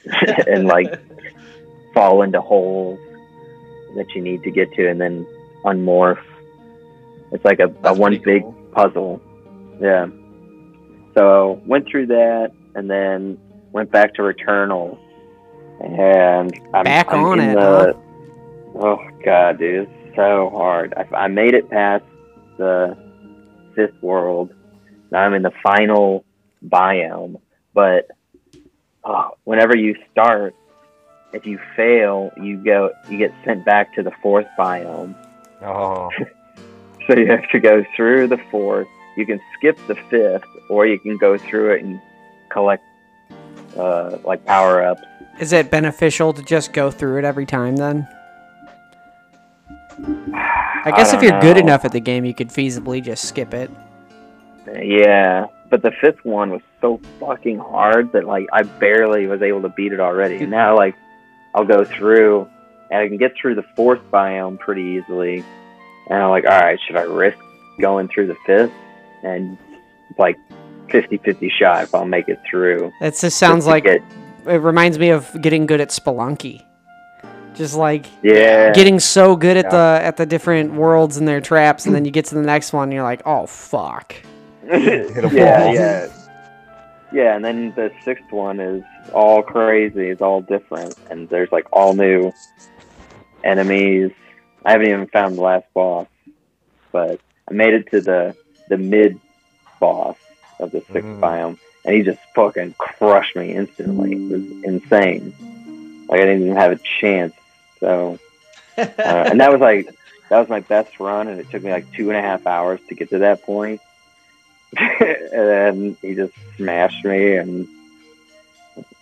and 0.47 0.65
like 0.65 0.99
fall 1.93 2.23
into 2.23 2.41
holes 2.41 2.99
that 3.95 4.07
you 4.13 4.21
need 4.21 4.43
to 4.43 4.51
get 4.51 4.73
to, 4.73 4.89
and 4.89 4.99
then 4.99 5.25
unmorph. 5.63 6.21
It's 7.31 7.45
like 7.45 7.61
a, 7.61 7.73
a 7.85 7.93
one 7.93 8.19
pretty 8.19 8.41
big 8.41 8.73
puzzle. 8.73 9.21
Yeah. 9.79 10.07
So 11.19 11.61
went 11.65 11.85
through 11.89 12.07
that, 12.07 12.51
and 12.75 12.89
then 12.89 13.37
went 13.73 13.91
back 13.91 14.13
to 14.13 14.21
Returnal, 14.21 14.97
and 15.81 16.57
I'm 16.73 16.85
Back 16.85 17.11
I'm 17.11 17.25
on 17.25 17.39
in 17.41 17.49
it, 17.49 17.55
the- 17.55 17.97
Oh 18.75 18.99
god, 19.25 19.59
dude, 19.59 19.89
it's 19.89 20.15
so 20.15 20.49
hard. 20.49 20.93
I, 20.95 21.13
I 21.13 21.27
made 21.27 21.55
it 21.55 21.69
past 21.69 22.05
the 22.57 22.95
fifth 23.75 24.01
world. 24.01 24.53
Now 25.11 25.19
I'm 25.19 25.33
in 25.33 25.41
the 25.41 25.51
final 25.61 26.23
biome, 26.65 27.41
but 27.73 28.07
oh, 29.03 29.31
whenever 29.43 29.75
you 29.75 29.95
start, 30.11 30.55
if 31.33 31.45
you 31.45 31.59
fail, 31.75 32.31
you 32.41 32.63
go 32.63 32.91
you 33.09 33.17
get 33.17 33.33
sent 33.43 33.65
back 33.65 33.93
to 33.95 34.03
the 34.03 34.11
fourth 34.21 34.47
biome. 34.57 35.15
Oh. 35.61 36.09
So 37.07 37.17
you 37.17 37.25
have 37.31 37.49
to 37.53 37.59
go 37.59 37.83
through 37.95 38.27
the 38.27 38.37
fourth. 38.51 38.87
You 39.19 39.25
can 39.25 39.41
skip 39.57 39.77
the 39.87 39.95
fifth, 40.09 40.47
or 40.69 40.87
you 40.87 40.97
can 40.97 41.17
go 41.17 41.37
through 41.37 41.73
it 41.73 41.83
and 41.83 41.99
collect 42.47 42.85
uh, 43.75 44.17
like 44.23 44.45
power 44.45 44.81
ups. 44.81 45.01
Is 45.41 45.51
it 45.51 45.69
beneficial 45.69 46.31
to 46.31 46.41
just 46.41 46.71
go 46.71 46.89
through 46.89 47.19
it 47.19 47.25
every 47.25 47.45
time 47.45 47.75
then? 47.75 48.07
I 50.85 50.91
guess 50.95 51.13
if 51.13 51.21
you're 51.21 51.37
good 51.41 51.57
enough 51.57 51.83
at 51.83 51.91
the 51.91 51.99
game, 51.99 52.23
you 52.23 52.33
could 52.33 52.47
feasibly 52.47 53.03
just 53.03 53.25
skip 53.25 53.53
it. 53.53 53.69
Yeah, 54.81 55.47
but 55.69 55.81
the 55.81 55.91
fifth 55.99 56.23
one 56.23 56.51
was 56.51 56.61
so 56.79 57.01
fucking 57.19 57.59
hard 57.59 58.13
that 58.13 58.23
like 58.23 58.47
I 58.53 58.63
barely 58.63 59.27
was 59.27 59.41
able 59.41 59.63
to 59.63 59.69
beat 59.69 59.91
it 59.91 59.99
already. 59.99 60.37
And 60.37 60.49
now 60.49 60.77
like 60.77 60.95
I'll 61.53 61.65
go 61.65 61.83
through 61.83 62.47
and 62.89 63.01
I 63.01 63.09
can 63.09 63.17
get 63.17 63.33
through 63.35 63.55
the 63.55 63.65
fourth 63.75 63.99
biome 64.11 64.57
pretty 64.59 64.81
easily. 64.83 65.43
And 66.09 66.23
I'm 66.23 66.29
like, 66.29 66.45
all 66.45 66.57
right, 66.57 66.79
should 66.87 66.95
I 66.95 67.01
risk 67.01 67.37
going 67.81 68.07
through 68.07 68.27
the 68.27 68.37
fifth? 68.45 68.71
And 69.23 69.57
like 70.17 70.37
50-50 70.87 71.51
shot 71.51 71.83
if 71.83 71.93
I'll 71.95 72.05
make 72.05 72.27
it 72.29 72.39
through. 72.49 72.91
It 73.01 73.11
just 73.19 73.37
sounds 73.37 73.65
Just 73.65 73.67
like 73.67 73.83
get- 73.83 74.01
it 74.47 74.57
reminds 74.61 74.97
me 74.97 75.09
of 75.09 75.29
getting 75.41 75.65
good 75.65 75.81
at 75.81 75.89
Spelunky. 75.89 76.63
Just 77.55 77.75
like 77.75 78.05
yeah, 78.23 78.71
getting 78.71 78.99
so 78.99 79.35
good 79.35 79.57
at 79.57 79.65
Yeah. 79.65 79.71
the 79.99 80.05
at 80.05 80.17
the 80.17 80.25
different 80.25 80.73
worlds 80.75 81.17
and 81.17 81.27
their 81.27 81.41
traps, 81.41 81.85
and 81.85 81.93
then 81.93 82.05
you 82.05 82.11
get 82.11 82.25
to 82.25 82.35
the 82.35 82.41
next 82.41 82.71
one, 82.71 82.83
and 82.83 82.93
you're 82.93 83.03
like, 83.03 83.21
oh 83.25 83.45
fuck. 83.47 84.15
Yeah, 84.71 85.71
yeah, 85.71 86.07
yeah. 87.11 87.35
And 87.35 87.43
then 87.43 87.73
the 87.75 87.91
sixth 88.05 88.31
one 88.31 88.59
is 88.61 88.83
all 89.13 89.41
crazy. 89.41 90.09
It's 90.09 90.21
all 90.21 90.41
different, 90.41 90.95
and 91.09 91.27
there's 91.27 91.51
like 91.51 91.65
all 91.73 91.93
new 91.93 92.31
enemies. 93.43 94.11
I 94.65 94.71
haven't 94.71 94.87
even 94.87 95.07
found 95.07 95.35
the 95.37 95.41
last 95.41 95.65
boss, 95.73 96.07
but 96.91 97.19
I 97.49 97.53
made 97.53 97.73
it 97.73 97.89
to 97.91 97.99
the 98.01 98.35
the 98.69 98.77
mid 98.77 99.19
boss 99.79 100.15
of 100.59 100.71
the 100.71 100.81
6th 100.91 101.07
Mhm. 101.07 101.19
biome, 101.19 101.57
and 101.85 101.95
he 101.95 102.01
just 102.01 102.19
fucking 102.35 102.75
crushed 102.77 103.35
me 103.35 103.53
instantly. 103.53 104.13
It 104.13 104.31
was 104.31 104.63
insane. 104.63 105.33
Like 106.07 106.21
I 106.21 106.25
didn't 106.25 106.43
even 106.43 106.57
have 106.57 106.71
a 106.71 106.79
chance. 106.99 107.33
So, 107.79 108.19
uh, 108.77 108.81
and 108.97 109.39
that 109.41 109.51
was 109.51 109.61
like 109.61 109.89
that 110.29 110.39
was 110.39 110.49
my 110.49 110.59
best 110.59 110.99
run, 110.99 111.27
and 111.27 111.39
it 111.39 111.49
took 111.49 111.63
me 111.63 111.71
like 111.71 111.91
two 111.93 112.09
and 112.09 112.17
a 112.17 112.21
half 112.21 112.45
hours 112.47 112.79
to 112.89 112.95
get 112.95 113.09
to 113.09 113.19
that 113.19 113.43
point. 113.43 113.81
and 114.77 115.97
he 116.01 116.13
just 116.15 116.33
smashed 116.57 117.03
me, 117.05 117.35
and 117.35 117.67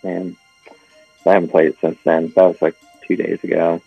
and 0.04 0.36
I 1.26 1.34
haven't 1.34 1.50
played 1.50 1.70
it 1.70 1.78
since 1.82 1.98
then. 2.04 2.32
That 2.36 2.46
was 2.46 2.62
like 2.62 2.76
two 3.06 3.16
days 3.16 3.44
ago. 3.44 3.82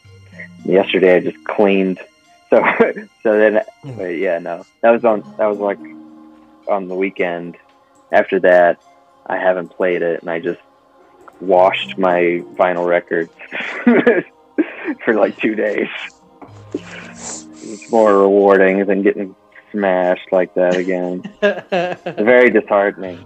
Yesterday 0.65 1.17
I 1.17 1.21
just 1.21 1.43
cleaned. 1.45 2.01
So 2.51 2.63
so 3.23 3.39
then 3.39 3.63
hmm. 3.83 3.97
but 3.97 4.17
yeah 4.17 4.39
no 4.39 4.65
that 4.83 4.91
was 4.91 5.05
on 5.05 5.21
that 5.39 5.47
was 5.47 5.59
like 5.59 5.79
on 6.69 6.89
the 6.89 6.95
weekend. 6.95 7.57
After 8.13 8.41
that 8.41 8.83
I 9.27 9.37
haven't 9.37 9.69
played 9.69 10.03
it, 10.03 10.21
and 10.21 10.31
I 10.31 10.41
just 10.41 10.61
washed 11.41 11.97
my 11.97 12.43
vinyl 12.55 12.87
records 12.87 13.33
for 15.05 15.15
like 15.15 15.37
two 15.39 15.55
days. 15.55 15.89
It's 16.73 17.91
more 17.91 18.19
rewarding 18.19 18.85
than 18.87 19.03
getting 19.03 19.35
smashed 19.71 20.33
like 20.33 20.55
that 20.55 20.77
again. 20.77 21.23
Very 21.41 22.51
disheartening. 22.51 23.25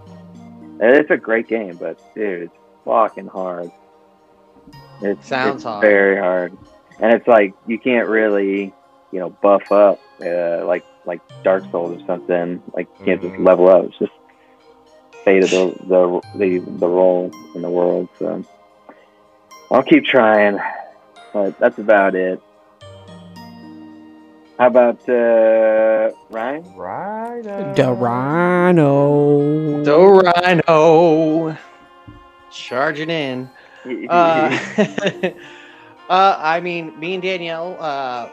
And 0.80 0.96
It's 0.96 1.10
a 1.10 1.16
great 1.16 1.48
game, 1.48 1.76
but 1.76 1.98
dude, 2.14 2.42
it's 2.42 2.56
fucking 2.84 3.28
hard. 3.28 3.70
it 5.00 5.22
Sounds 5.24 5.56
it's 5.56 5.64
hard. 5.64 5.82
very 5.82 6.18
hard, 6.18 6.56
and 7.00 7.14
it's 7.14 7.26
like 7.28 7.54
you 7.66 7.78
can't 7.78 8.08
really, 8.08 8.74
you 9.14 9.20
know, 9.20 9.30
buff 9.42 9.62
up 9.70 10.00
uh, 10.24 10.66
like 10.66 10.84
like 11.06 11.22
Dark 11.44 11.64
Souls 11.70 12.02
or 12.02 12.06
something. 12.06 12.62
Like 12.74 12.88
you 12.98 13.04
can't 13.06 13.22
just 13.22 13.34
Mhm. 13.34 13.46
level 13.46 13.68
up. 13.70 13.84
It's 13.86 13.98
just 13.98 14.12
fate 15.24 15.44
of 15.44 15.50
the 15.50 15.74
the 15.88 16.20
the, 16.34 16.78
the 16.80 16.88
role 16.88 17.30
in 17.54 17.62
the 17.62 17.70
world. 17.70 18.08
So 18.18 18.44
I'll 19.70 19.82
keep 19.84 20.04
trying, 20.04 20.58
but 21.32 21.58
that's 21.58 21.78
about 21.78 22.14
it. 22.16 22.40
How 24.58 24.66
about 24.68 25.08
uh, 25.08 26.10
Ryan? 26.30 26.64
Right. 26.76 27.46
uh, 27.46 27.74
The 27.74 27.92
Rhino. 27.92 29.84
The 29.84 29.98
Rhino. 30.68 31.56
Charging 32.50 33.10
in. 33.10 33.50
Uh, 34.08 34.56
uh, 36.08 36.36
I 36.38 36.60
mean, 36.60 36.98
me 36.98 37.14
and 37.14 37.22
Danielle 37.22 37.76
uh, 37.78 38.28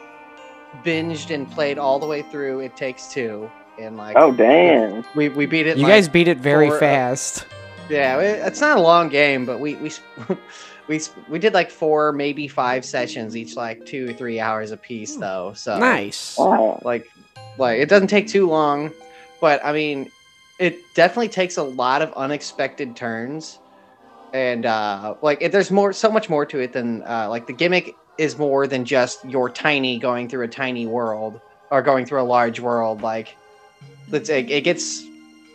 binged 0.84 1.32
and 1.34 1.50
played 1.50 1.78
all 1.78 1.98
the 1.98 2.06
way 2.06 2.22
through 2.22 2.60
It 2.60 2.76
Takes 2.76 3.12
Two. 3.12 3.50
And 3.78 3.96
like, 3.96 4.16
oh 4.18 4.32
damn! 4.32 5.04
we, 5.14 5.30
we 5.30 5.46
beat 5.46 5.66
it. 5.66 5.76
You 5.78 5.84
like, 5.84 5.92
guys 5.92 6.08
beat 6.08 6.28
it 6.28 6.38
very 6.38 6.68
four, 6.68 6.76
uh, 6.76 6.80
fast. 6.80 7.46
Yeah, 7.88 8.18
it- 8.20 8.46
it's 8.46 8.60
not 8.60 8.76
a 8.76 8.80
long 8.80 9.08
game, 9.08 9.46
but 9.46 9.60
we 9.60 9.76
we 9.76 9.90
we 10.88 11.00
we 11.28 11.38
did 11.38 11.54
like 11.54 11.70
four, 11.70 12.12
maybe 12.12 12.48
five 12.48 12.84
sessions, 12.84 13.36
each 13.36 13.56
like 13.56 13.86
two 13.86 14.10
or 14.10 14.12
three 14.12 14.40
hours 14.40 14.72
a 14.72 14.76
piece, 14.76 15.16
though. 15.16 15.52
So 15.54 15.78
nice. 15.78 16.38
Like 16.38 17.06
like 17.58 17.80
it 17.80 17.88
doesn't 17.88 18.08
take 18.08 18.28
too 18.28 18.48
long, 18.48 18.92
but 19.40 19.64
I 19.64 19.72
mean, 19.72 20.10
it 20.58 20.78
definitely 20.94 21.28
takes 21.28 21.56
a 21.56 21.62
lot 21.62 22.02
of 22.02 22.12
unexpected 22.12 22.94
turns, 22.94 23.58
and 24.34 24.66
uh, 24.66 25.14
like 25.22 25.38
it, 25.40 25.50
there's 25.50 25.70
more, 25.70 25.92
so 25.94 26.10
much 26.10 26.28
more 26.28 26.44
to 26.46 26.60
it 26.60 26.72
than 26.74 27.02
uh, 27.04 27.26
like 27.30 27.46
the 27.46 27.52
gimmick 27.54 27.96
is 28.18 28.38
more 28.38 28.66
than 28.66 28.84
just 28.84 29.24
you're 29.24 29.48
tiny 29.48 29.98
going 29.98 30.28
through 30.28 30.44
a 30.44 30.48
tiny 30.48 30.86
world 30.86 31.40
or 31.70 31.82
going 31.82 32.06
through 32.06 32.20
a 32.20 32.24
large 32.24 32.60
world. 32.60 33.02
Like 33.02 33.36
it, 34.12 34.28
it 34.28 34.64
gets 34.64 35.04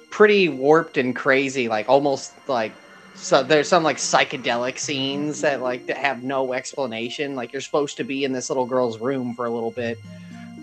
pretty 0.10 0.50
warped 0.50 0.98
and 0.98 1.16
crazy, 1.16 1.68
like 1.68 1.88
almost 1.90 2.34
like 2.48 2.74
so 3.16 3.44
there's 3.44 3.68
some 3.68 3.84
like 3.84 3.98
psychedelic 3.98 4.78
scenes 4.78 5.42
that 5.42 5.62
like 5.62 5.88
that 5.88 5.98
have 5.98 6.24
no 6.24 6.54
explanation. 6.54 7.36
Like 7.36 7.52
you're 7.54 7.62
supposed 7.62 7.98
to 7.98 8.04
be 8.04 8.24
in 8.24 8.32
this 8.32 8.50
little 8.50 8.66
girl's 8.66 9.00
room 9.00 9.34
for 9.36 9.46
a 9.46 9.50
little 9.50 9.72
bit, 9.72 10.00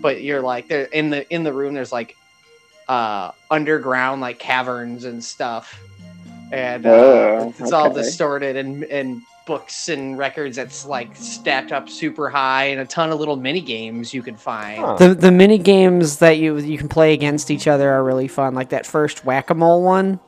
but 0.01 0.21
you're 0.21 0.41
like 0.41 0.67
there 0.67 0.85
in 0.85 1.09
the 1.09 1.29
in 1.33 1.43
the 1.43 1.53
room. 1.53 1.73
There's 1.73 1.91
like 1.91 2.15
uh 2.87 3.31
underground 3.49 4.21
like 4.21 4.39
caverns 4.39 5.05
and 5.05 5.23
stuff, 5.23 5.79
and 6.51 6.85
uh, 6.85 6.89
Oh, 6.89 7.49
it's, 7.49 7.59
it's 7.59 7.71
all 7.71 7.89
distorted 7.89 8.55
and 8.55 8.83
and 8.85 9.21
books 9.45 9.89
and 9.89 10.17
records 10.17 10.55
that's 10.55 10.85
like 10.85 11.15
stacked 11.15 11.71
up 11.71 11.87
super 11.87 12.29
high 12.29 12.65
and 12.65 12.81
a 12.81 12.85
ton 12.85 13.11
of 13.11 13.19
little 13.19 13.35
mini 13.35 13.61
games 13.61 14.13
you 14.13 14.21
can 14.23 14.35
find. 14.35 14.79
Huh. 14.79 14.95
The 14.95 15.13
the 15.13 15.31
mini 15.31 15.57
games 15.57 16.17
that 16.17 16.37
you 16.37 16.57
you 16.57 16.77
can 16.77 16.89
play 16.89 17.13
against 17.13 17.51
each 17.51 17.67
other 17.67 17.89
are 17.91 18.03
really 18.03 18.27
fun. 18.27 18.55
Like 18.55 18.69
that 18.69 18.85
first 18.85 19.23
whack 19.25 19.49
a 19.49 19.53
mole 19.55 19.83
one. 19.83 20.19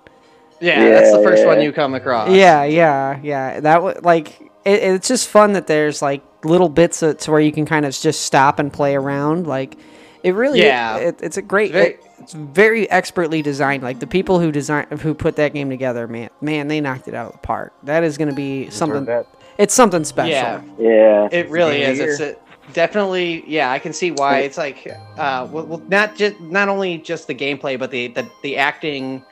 Yeah, 0.59 0.89
that's 0.89 1.11
the 1.11 1.19
Yeah, 1.19 1.23
first 1.23 1.45
one 1.45 1.61
you 1.61 1.71
come 1.71 1.93
across. 1.93 2.29
Yeah, 2.29 2.63
yeah, 2.63 3.19
yeah. 3.21 3.59
That 3.59 3.81
was 3.83 3.97
like 4.03 4.39
it, 4.65 4.83
it's 4.83 5.07
just 5.07 5.27
fun 5.29 5.53
that 5.53 5.67
there's 5.67 6.01
like 6.01 6.23
little 6.43 6.69
bits 6.69 6.99
to 6.99 7.15
where 7.31 7.39
you 7.39 7.51
can 7.51 7.65
kind 7.65 7.85
of 7.85 7.93
just 7.93 8.21
stop 8.21 8.59
and 8.59 8.71
play 8.71 8.95
around. 8.95 9.47
Like 9.47 9.77
it 10.23 10.33
really, 10.33 10.61
Yeah. 10.61 10.97
it, 10.97 11.19
it's 11.21 11.37
a 11.37 11.41
great, 11.41 11.71
Very- 11.71 11.85
it- 11.93 12.03
it's 12.19 12.33
very 12.33 12.89
expertly 12.89 13.41
designed. 13.41 13.83
Like 13.83 13.99
the 13.99 14.07
people 14.07 14.39
who 14.39 14.51
design 14.51 14.87
who 14.99 15.13
put 15.13 15.35
that 15.35 15.53
game 15.53 15.69
together, 15.69 16.07
man, 16.07 16.29
man, 16.41 16.67
they 16.67 16.81
knocked 16.81 17.07
it 17.07 17.13
out 17.13 17.27
of 17.27 17.31
the 17.33 17.37
park. 17.39 17.73
That 17.83 18.03
is 18.03 18.17
going 18.17 18.29
to 18.29 18.35
be 18.35 18.69
something. 18.69 19.07
It's 19.57 19.73
something 19.73 20.03
special. 20.03 20.31
Yeah. 20.31 20.61
Yeah. 20.77 21.29
It 21.31 21.49
really 21.49 21.79
Game 21.79 21.91
is. 21.91 21.99
It's 21.99 22.19
a, 22.19 22.35
definitely 22.73 23.43
yeah. 23.47 23.71
I 23.71 23.79
can 23.79 23.93
see 23.93 24.11
why 24.11 24.39
it's 24.39 24.57
like 24.57 24.87
uh, 25.17 25.47
well, 25.51 25.65
well, 25.65 25.81
not 25.87 26.15
just 26.15 26.39
not 26.39 26.69
only 26.69 26.97
just 26.97 27.27
the 27.27 27.35
gameplay, 27.35 27.77
but 27.77 27.91
the, 27.91 28.07
the 28.07 28.29
the 28.43 28.57
acting 28.57 29.23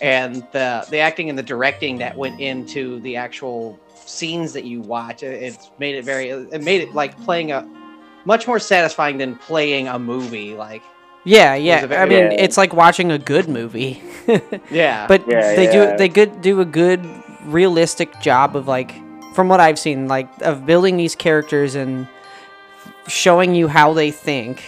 and 0.00 0.36
the 0.52 0.86
the 0.90 0.98
acting 0.98 1.28
and 1.28 1.38
the 1.38 1.42
directing 1.42 1.98
that 1.98 2.16
went 2.16 2.40
into 2.40 3.00
the 3.00 3.16
actual 3.16 3.78
scenes 3.94 4.52
that 4.52 4.64
you 4.64 4.80
watch. 4.80 5.22
It, 5.22 5.42
it's 5.42 5.70
made 5.78 5.94
it 5.94 6.04
very. 6.04 6.28
It 6.28 6.62
made 6.62 6.80
it 6.80 6.94
like 6.94 7.18
playing 7.22 7.52
a 7.52 7.68
much 8.24 8.46
more 8.46 8.58
satisfying 8.58 9.18
than 9.18 9.36
playing 9.36 9.88
a 9.88 9.98
movie. 9.98 10.54
Like 10.54 10.82
Yeah, 11.24 11.54
yeah. 11.54 11.86
very- 11.86 12.00
I 12.02 12.06
mean, 12.06 12.32
Yeah. 12.32 12.42
it's 12.44 12.56
like 12.56 12.72
watching 12.72 13.12
a 13.12 13.18
good 13.18 13.48
movie. 13.48 14.02
yeah, 14.70 15.06
but 15.06 15.22
Yeah, 15.28 15.54
they 15.54 15.64
yeah. 15.64 15.90
do 15.92 15.96
they 15.98 16.08
good 16.08 16.40
do 16.40 16.60
a 16.60 16.64
good 16.64 17.00
realistic 17.44 18.20
job 18.20 18.56
of 18.56 18.66
like 18.68 18.92
from 19.34 19.48
what 19.48 19.60
I've 19.60 19.78
seen 19.78 20.08
like 20.08 20.28
of 20.42 20.66
building 20.66 20.96
these 20.96 21.14
characters 21.14 21.74
and 21.74 22.06
showing 23.06 23.54
you 23.54 23.66
how 23.68 23.92
they 23.92 24.10
think 24.10 24.62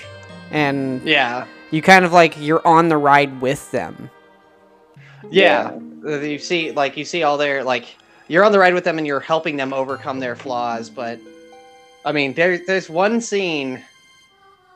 and 0.50 1.00
yeah, 1.02 1.46
you 1.70 1.80
kind 1.82 2.04
of 2.04 2.12
like 2.12 2.34
you're 2.40 2.66
on 2.66 2.88
the 2.88 2.96
ride 2.96 3.40
with 3.40 3.70
them. 3.70 4.10
yeah. 5.30 5.70
Uh, 6.04 6.18
You 6.20 6.38
see, 6.38 6.72
like 6.72 6.96
you 6.96 7.04
see 7.04 7.22
all 7.22 7.38
their 7.38 7.62
like 7.64 7.96
you're 8.28 8.44
on 8.44 8.52
the 8.52 8.58
ride 8.58 8.74
with 8.74 8.84
them 8.84 8.98
and 8.98 9.06
you're 9.06 9.20
helping 9.20 9.56
them 9.56 9.72
overcome 9.72 10.18
their 10.20 10.34
flaws. 10.36 10.90
But 10.90 11.18
I 12.04 12.12
mean, 12.12 12.34
there 12.34 12.58
there's 12.58 12.90
one 12.90 13.20
scene 13.20 13.82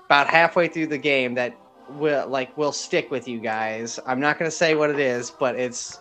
about 0.07 0.29
halfway 0.29 0.69
through 0.69 0.87
the 0.89 0.99
game 0.99 1.35
that 1.35 1.53
will 1.91 2.27
like 2.29 2.57
will 2.57 2.73
stick 2.73 3.11
with 3.11 3.27
you 3.29 3.39
guys. 3.39 3.99
I'm 4.07 4.21
not 4.21 4.39
gonna 4.39 4.51
say 4.51 4.75
what 4.75 4.91
it 4.91 4.99
is, 4.99 5.31
but 5.31 5.57
it's 5.57 6.01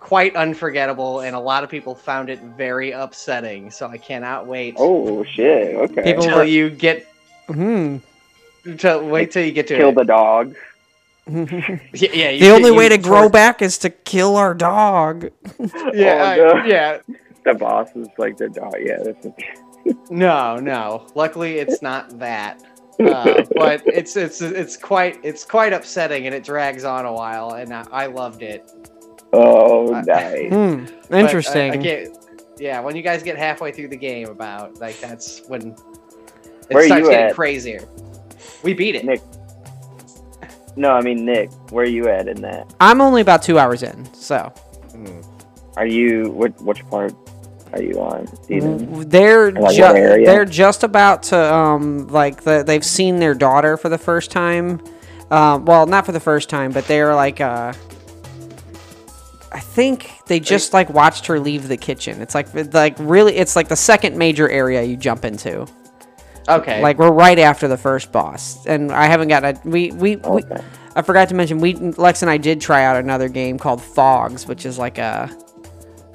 quite 0.00 0.36
unforgettable, 0.36 1.20
and 1.20 1.34
a 1.34 1.40
lot 1.40 1.64
of 1.64 1.70
people 1.70 1.94
found 1.94 2.30
it 2.30 2.40
very 2.40 2.92
upsetting. 2.92 3.70
So 3.70 3.88
I 3.88 3.98
cannot 3.98 4.46
wait 4.46 4.74
Oh 4.78 5.24
shit. 5.24 5.74
Okay. 5.74 6.02
People- 6.02 6.24
till 6.24 6.44
you 6.44 6.70
get 6.70 7.06
Hmm. 7.48 7.98
to 8.78 8.98
wait 8.98 9.30
till 9.30 9.44
you 9.44 9.52
get 9.52 9.66
to 9.68 9.76
Kill 9.76 9.90
it. 9.90 9.94
the 9.94 10.04
dog. 10.04 10.54
the 11.26 11.80
Yeah, 11.94 12.08
yeah, 12.12 12.30
you- 12.30 12.52
only 12.52 12.70
you- 12.70 12.74
way 12.76 12.88
to 12.88 12.98
grow 12.98 13.28
back 13.28 13.62
is 13.62 13.78
to 13.78 13.90
kill 13.90 14.36
our 14.36 14.54
dog. 14.54 15.28
Yeah, 15.92 16.36
Oh, 16.38 16.58
I- 16.58 16.66
yeah. 16.66 16.98
The 17.44 17.54
boss 17.54 17.88
is 17.94 18.08
like 18.18 18.36
the 18.38 18.48
dog. 18.48 18.74
Yeah. 18.80 18.98
That's 19.04 19.28
No, 20.10 20.56
no. 20.56 21.06
Luckily, 21.14 21.58
it's 21.58 21.80
not 21.80 22.18
that. 22.18 22.60
Uh, 23.00 23.42
but 23.54 23.82
it's 23.86 24.16
it's 24.16 24.40
it's 24.40 24.76
quite 24.76 25.18
it's 25.22 25.44
quite 25.44 25.72
upsetting, 25.72 26.26
and 26.26 26.34
it 26.34 26.44
drags 26.44 26.84
on 26.84 27.04
a 27.06 27.12
while. 27.12 27.50
And 27.52 27.72
I, 27.74 27.84
I 27.92 28.06
loved 28.06 28.42
it. 28.42 28.70
oh, 29.32 29.92
I- 29.94 30.00
nice. 30.06 30.50
Hmm. 30.52 30.84
But 31.08 31.14
I- 31.16 31.20
Interesting. 31.20 31.70
I, 31.72 31.76
can't- 31.76 32.16
yeah, 32.58 32.80
when 32.80 32.96
you 32.96 33.02
guys 33.02 33.22
get 33.22 33.36
halfway 33.36 33.70
through 33.72 33.88
the 33.88 33.96
game, 33.98 34.28
about 34.28 34.78
like 34.80 34.98
that's 35.00 35.42
when 35.46 35.72
it 35.72 36.74
Where 36.74 36.86
starts 36.86 37.08
getting 37.08 37.26
at? 37.28 37.34
crazier. 37.34 37.86
We 38.62 38.72
beat 38.72 38.94
it. 38.94 39.04
Nick. 39.04 39.20
No, 40.76 40.92
I 40.92 41.00
mean 41.02 41.24
Nick. 41.24 41.50
Where 41.70 41.84
are 41.84 41.88
you 41.88 42.08
at 42.08 42.28
in 42.28 42.40
that? 42.42 42.74
I'm 42.80 43.00
only 43.00 43.20
about 43.22 43.42
two 43.42 43.58
hours 43.58 43.82
in, 43.82 44.12
so 44.14 44.52
Hmm. 44.92 45.20
Are 45.76 45.86
you 45.86 46.30
what? 46.30 46.58
Which 46.62 46.86
part 46.88 47.12
are 47.78 47.82
you 47.82 48.00
on? 48.00 48.26
Do 48.48 49.04
they're 49.04 49.52
Like 49.52 49.62
what 49.62 49.74
ju- 49.74 49.84
area? 49.84 50.26
they're 50.26 50.44
just 50.44 50.82
about 50.82 51.22
to 51.24 51.54
um 51.54 52.08
like 52.08 52.42
the, 52.42 52.62
they've 52.66 52.84
seen 52.84 53.18
their 53.18 53.34
daughter 53.34 53.76
for 53.76 53.88
the 53.88 53.98
first 53.98 54.30
time. 54.30 54.80
Um, 55.30 55.64
well, 55.64 55.86
not 55.86 56.06
for 56.06 56.12
the 56.12 56.20
first 56.20 56.48
time, 56.48 56.70
but 56.72 56.86
they're 56.86 57.14
like 57.14 57.40
uh, 57.40 57.72
I 59.52 59.60
think 59.60 60.10
they 60.26 60.38
just 60.40 60.72
like 60.72 60.90
watched 60.90 61.26
her 61.26 61.40
leave 61.40 61.68
the 61.68 61.76
kitchen. 61.76 62.20
It's 62.20 62.34
like 62.34 62.48
like 62.74 62.94
really, 62.98 63.36
it's 63.36 63.56
like 63.56 63.68
the 63.68 63.76
second 63.76 64.16
major 64.16 64.48
area 64.48 64.82
you 64.82 64.96
jump 64.96 65.24
into. 65.24 65.66
Okay. 66.48 66.80
Like 66.82 66.98
we're 66.98 67.10
right 67.10 67.38
after 67.38 67.66
the 67.66 67.76
first 67.76 68.12
boss, 68.12 68.66
and 68.66 68.92
I 68.92 69.06
haven't 69.06 69.28
got 69.28 69.44
a 69.44 69.60
we 69.64 69.90
we, 69.92 70.16
we 70.16 70.42
I 70.94 71.02
forgot 71.02 71.28
to 71.30 71.34
mention 71.34 71.58
we 71.58 71.74
Lex 71.74 72.22
and 72.22 72.30
I 72.30 72.36
did 72.36 72.60
try 72.60 72.84
out 72.84 72.96
another 72.96 73.28
game 73.28 73.58
called 73.58 73.82
Fogs, 73.82 74.46
which 74.46 74.64
is 74.66 74.78
like 74.78 74.98
a 74.98 75.34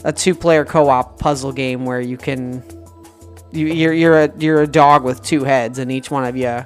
a 0.04 0.12
two 0.12 0.36
player 0.36 0.66
co 0.66 0.90
op 0.90 1.20
puzzle 1.20 1.52
game 1.52 1.86
where 1.86 2.02
you 2.02 2.18
can 2.18 2.64
you, 3.52 3.68
you're 3.68 3.94
you're 3.94 4.24
a 4.24 4.32
you're 4.38 4.62
a 4.62 4.68
dog 4.68 5.04
with 5.04 5.22
two 5.24 5.44
heads, 5.44 5.80
and 5.80 5.92
each 5.92 6.10
one 6.10 6.24
of 6.24 6.36
you 6.36 6.66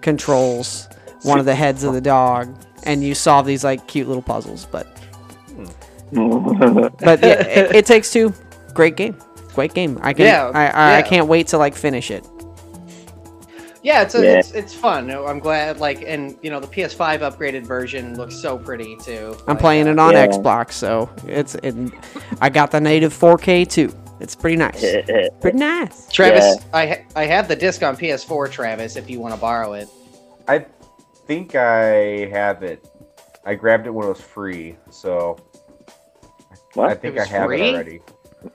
controls 0.00 0.88
one 1.22 1.38
of 1.38 1.44
the 1.44 1.54
heads 1.54 1.84
of 1.84 1.92
the 1.92 2.00
dog, 2.00 2.56
and 2.84 3.04
you 3.04 3.14
solve 3.14 3.46
these 3.46 3.64
like 3.64 3.86
cute 3.86 4.08
little 4.08 4.22
puzzles. 4.22 4.66
But 4.66 4.86
but 6.12 7.20
yeah, 7.22 7.40
it, 7.46 7.76
it 7.76 7.86
takes 7.86 8.12
two. 8.12 8.32
Great 8.74 8.96
game, 8.96 9.16
great 9.54 9.74
game. 9.74 9.98
I 10.02 10.12
can 10.12 10.26
Yeah, 10.26 10.50
I 10.54 10.66
I, 10.66 10.98
I 10.98 11.02
can't 11.02 11.28
wait 11.28 11.48
to 11.48 11.58
like 11.58 11.74
finish 11.74 12.10
it. 12.10 12.26
Yeah, 13.82 14.02
it's, 14.02 14.14
a, 14.14 14.24
Yeah. 14.24 14.38
it's 14.38 14.52
it's 14.52 14.74
fun. 14.74 15.10
I'm 15.10 15.38
glad. 15.38 15.78
Like, 15.78 16.02
and 16.06 16.36
you 16.42 16.50
know, 16.50 16.60
the 16.60 16.66
PS5 16.66 17.20
upgraded 17.20 17.64
version 17.66 18.16
looks 18.16 18.36
so 18.40 18.56
pretty 18.58 18.96
too. 18.96 19.36
I'm 19.46 19.54
Like, 19.54 19.58
playing 19.60 19.88
uh, 19.88 19.92
it 19.92 19.98
on 19.98 20.12
Yeah. 20.12 20.26
Xbox, 20.26 20.72
so 20.72 21.10
it's 21.26 21.54
it, 21.56 21.74
I 22.40 22.48
got 22.48 22.70
the 22.70 22.80
native 22.80 23.12
4K 23.12 23.68
too. 23.68 23.92
It's 24.20 24.36
pretty 24.36 24.56
nice. 24.56 24.80
Pretty 25.40 25.58
nice. 25.58 26.06
Travis, 26.12 26.56
Yeah. 26.58 26.64
I 26.72 27.04
I 27.16 27.24
have 27.26 27.48
the 27.48 27.56
disc 27.56 27.82
on 27.82 27.96
PS4, 27.96 28.50
Travis. 28.52 28.94
If 28.94 29.10
you 29.10 29.18
want 29.18 29.34
to 29.34 29.40
borrow 29.40 29.72
it. 29.72 29.88
I 30.46 30.64
think 31.26 31.56
I 31.56 32.26
have 32.30 32.62
it. 32.62 32.86
I 33.44 33.54
grabbed 33.56 33.86
it 33.88 33.90
when 33.90 34.06
it 34.06 34.10
was 34.10 34.20
free, 34.20 34.76
so 34.90 35.36
I 36.52 36.56
what? 36.74 37.02
think 37.02 37.16
It 37.16 37.18
I 37.18 37.22
was 37.22 37.28
have 37.30 37.46
free? 37.46 37.62
it 37.62 37.74
already. 37.74 38.00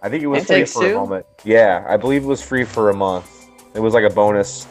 I 0.01 0.07
think 0.09 0.23
it 0.23 0.27
was 0.27 0.43
It 0.43 0.47
free 0.47 0.55
Takes 0.59 0.73
for 0.73 0.85
a 0.85 0.89
Two? 0.89 0.95
moment. 0.95 1.25
Yeah, 1.43 1.85
I 1.89 1.97
believe 1.97 2.23
it 2.23 2.27
was 2.27 2.41
free 2.41 2.63
for 2.63 2.89
a 2.89 2.93
month. 2.93 3.47
It 3.73 3.79
was 3.81 3.93
like 3.93 4.05
a 4.05 4.09
bonus, 4.09 4.67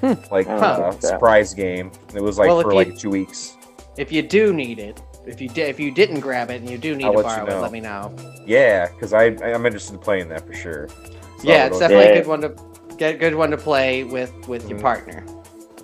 Hmm. 0.00 0.14
like 0.30 0.46
Huh. 0.46 0.54
uh, 0.56 0.90
surprise 0.92 1.52
game. 1.54 1.90
It 2.14 2.22
was 2.22 2.38
like 2.38 2.48
Well, 2.48 2.60
if 2.60 2.64
for 2.64 2.72
you- 2.72 2.76
like 2.78 2.96
two 2.96 3.10
weeks. 3.10 3.56
If 3.98 4.10
you 4.12 4.22
do 4.22 4.52
need 4.52 4.78
it, 4.78 5.00
if 5.26 5.40
you 5.40 5.48
di- 5.48 5.62
if 5.62 5.78
you 5.78 5.90
didn't 5.90 6.20
grab 6.20 6.50
it 6.50 6.60
and 6.62 6.70
you 6.70 6.78
do 6.78 6.96
need 6.96 7.04
I'll 7.04 7.12
to 7.12 7.18
let 7.18 7.38
you 7.40 7.44
borrow 7.46 7.58
it, 7.58 7.62
let 7.62 7.72
me 7.72 7.80
know. 7.80 8.12
Yeah, 8.46 8.88
because 8.88 9.12
I 9.12 9.24
I'm 9.42 9.66
interested 9.66 9.92
in 9.94 9.98
playing 9.98 10.28
that 10.30 10.46
for 10.46 10.54
sure. 10.54 10.88
So 10.88 10.94
yeah, 11.42 11.66
it's 11.66 11.78
definitely 11.78 12.06
Yeah. 12.06 12.12
a 12.12 12.18
good 12.22 12.26
one 12.28 12.40
to 12.42 12.52
get 12.96 13.18
good 13.18 13.34
one 13.34 13.50
to 13.50 13.58
play 13.58 14.04
with 14.04 14.32
with 14.48 14.68
your 14.68 14.78
Mhm. 14.78 14.82
partner. 14.82 15.24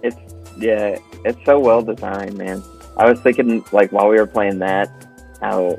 It's 0.02 0.16
yeah, 0.59 0.96
it's 1.26 1.38
so 1.44 1.59
well 1.59 1.83
designed, 1.83 2.38
man. 2.38 2.62
I 2.96 3.11
was 3.11 3.20
thinking 3.20 3.62
like 3.72 3.92
while 3.92 4.09
we 4.09 4.16
were 4.16 4.26
playing 4.26 4.59
that, 4.61 4.88
how 5.42 5.76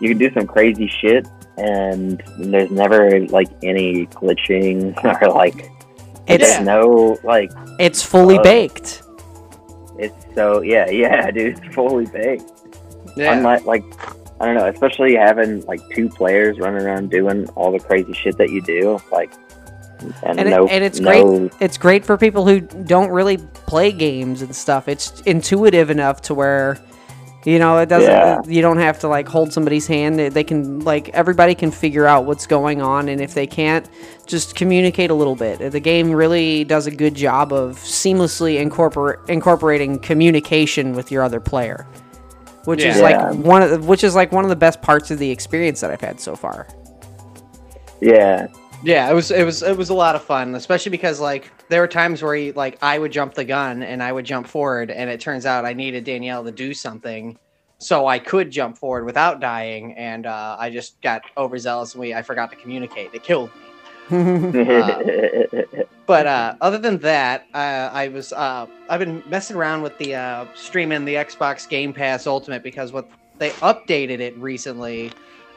you 0.00 0.08
can 0.08 0.18
do 0.18 0.32
some 0.32 0.46
crazy 0.48 0.88
shit 0.88 1.26
and 1.58 2.20
there's 2.38 2.70
never 2.70 3.20
like 3.28 3.48
any 3.62 4.06
glitching 4.06 4.92
or 5.22 5.30
like 5.32 5.70
It's 6.28 6.44
there's 6.54 6.64
no 6.66 7.18
like 7.22 7.50
it's 7.78 8.02
fully 8.02 8.38
Uh, 8.38 8.42
baked. 8.42 9.02
it's 9.98 10.14
so 10.34 10.60
yeah, 10.62 10.88
yeah, 10.90 11.30
dude, 11.30 11.58
it's 11.58 11.74
fully 11.74 12.06
baked. 12.06 12.50
Yeah. 13.16 13.36
Unlike 13.36 13.64
like 13.64 13.84
I 14.40 14.46
don't 14.46 14.54
know, 14.56 14.66
especially 14.66 15.14
having 15.14 15.64
like 15.66 15.80
two 15.94 16.08
players 16.10 16.58
running 16.58 16.82
around 16.82 17.10
doing 17.10 17.48
all 17.50 17.72
the 17.72 17.78
crazy 17.80 18.12
shit 18.12 18.36
that 18.38 18.50
you 18.50 18.60
do, 18.60 19.00
like 19.10 19.32
and, 20.22 20.38
And 20.38 20.40
it- 20.40 20.50
no 20.50 20.66
and 20.66 20.84
it's 20.84 21.00
no, 21.00 21.48
It's 21.60 21.78
great 21.78 22.04
for 22.04 22.18
people 22.18 22.46
who 22.46 22.60
don't 22.60 23.10
really 23.10 23.38
play 23.38 23.92
games 23.92 24.42
and 24.42 24.54
stuff. 24.54 24.88
It's 24.88 25.22
intuitive 25.22 25.88
enough 25.88 26.20
to 26.22 26.34
where 26.34 26.76
you 27.46 27.58
know 27.58 27.78
it 27.78 27.88
doesn't 27.88 28.10
Yeah. 28.10 28.38
you 28.46 28.60
don't 28.60 28.78
have 28.78 28.98
to 29.00 29.08
like 29.08 29.26
hold 29.28 29.52
somebody's 29.52 29.86
hand. 29.86 30.18
They- 30.18 30.44
can 30.44 30.80
like 30.80 31.08
everybody 31.10 31.54
can 31.54 31.70
figure 31.70 32.04
out 32.06 32.26
what's 32.26 32.46
going 32.46 32.82
on 32.82 33.08
and 33.08 33.20
if 33.20 33.32
they 33.34 33.46
can't 33.46 33.88
just 34.26 34.54
communicate 34.54 35.10
a 35.10 35.14
little 35.14 35.36
bit. 35.36 35.70
The 35.72 35.80
game 35.80 36.10
really 36.12 36.64
does 36.64 36.86
a 36.86 36.90
good 36.90 37.14
job 37.14 37.52
of 37.52 37.76
seamlessly 37.78 38.58
incorporate 38.60 39.18
incorporating 39.28 39.98
communication 40.00 40.92
with 40.94 41.10
your 41.10 41.22
other 41.22 41.40
player. 41.40 41.86
Which 42.64 42.82
is 42.82 43.00
like 43.00 43.14
Yeah. 43.14 43.30
one 43.30 43.62
of 43.62 43.70
the, 43.70 43.78
which 43.78 44.02
is 44.02 44.16
like 44.16 44.32
one 44.32 44.44
of 44.44 44.50
the 44.50 44.56
best 44.56 44.82
parts 44.82 45.12
of 45.12 45.18
the 45.20 45.30
experience 45.30 45.80
that 45.82 45.92
I've 45.92 46.00
had 46.00 46.18
so 46.20 46.34
far. 46.34 46.66
yeah, 48.00 48.48
Yeah, 48.86 49.10
it 49.10 49.14
was 49.14 49.32
it 49.32 49.42
was 49.42 49.64
it 49.64 49.76
was 49.76 49.90
a 49.90 49.94
lot 49.94 50.14
of 50.14 50.22
fun, 50.22 50.54
especially 50.54 50.90
because 50.90 51.18
like 51.18 51.50
there 51.68 51.80
were 51.80 51.88
times 51.88 52.22
where 52.22 52.36
he, 52.36 52.52
like 52.52 52.78
I 52.82 53.00
would 53.00 53.10
jump 53.10 53.34
the 53.34 53.44
gun 53.44 53.82
and 53.82 54.00
I 54.00 54.12
would 54.12 54.24
jump 54.24 54.46
forward, 54.46 54.92
and 54.92 55.10
it 55.10 55.18
turns 55.18 55.44
out 55.44 55.64
I 55.64 55.72
needed 55.72 56.04
Danielle 56.04 56.44
to 56.44 56.52
do 56.52 56.72
something, 56.72 57.36
so 57.78 58.06
I 58.06 58.20
could 58.20 58.48
jump 58.52 58.78
forward 58.78 59.04
without 59.04 59.40
dying, 59.40 59.92
and 59.94 60.24
uh, 60.24 60.54
I 60.56 60.70
just 60.70 61.00
got 61.00 61.22
overzealous 61.36 61.94
and 61.94 62.00
we 62.00 62.14
I 62.14 62.22
forgot 62.22 62.48
to 62.50 62.56
communicate. 62.56 63.12
It 63.12 63.24
killed 63.24 63.50
me. 64.08 64.62
But 66.06 66.28
uh, 66.28 66.54
other 66.60 66.78
than 66.78 66.98
that, 66.98 67.46
uh, 67.52 67.90
I 67.92 68.06
was 68.06 68.32
uh, 68.32 68.68
I've 68.88 69.00
been 69.00 69.20
messing 69.28 69.56
around 69.56 69.82
with 69.82 69.98
the 69.98 70.14
uh, 70.14 70.46
streaming 70.54 71.04
the 71.04 71.14
Xbox 71.14 71.68
Game 71.68 71.92
Pass 71.92 72.28
Ultimate 72.28 72.62
because 72.62 72.92
what 72.92 73.10
they 73.38 73.50
updated 73.50 74.20
it 74.20 74.36
recently, 74.38 75.10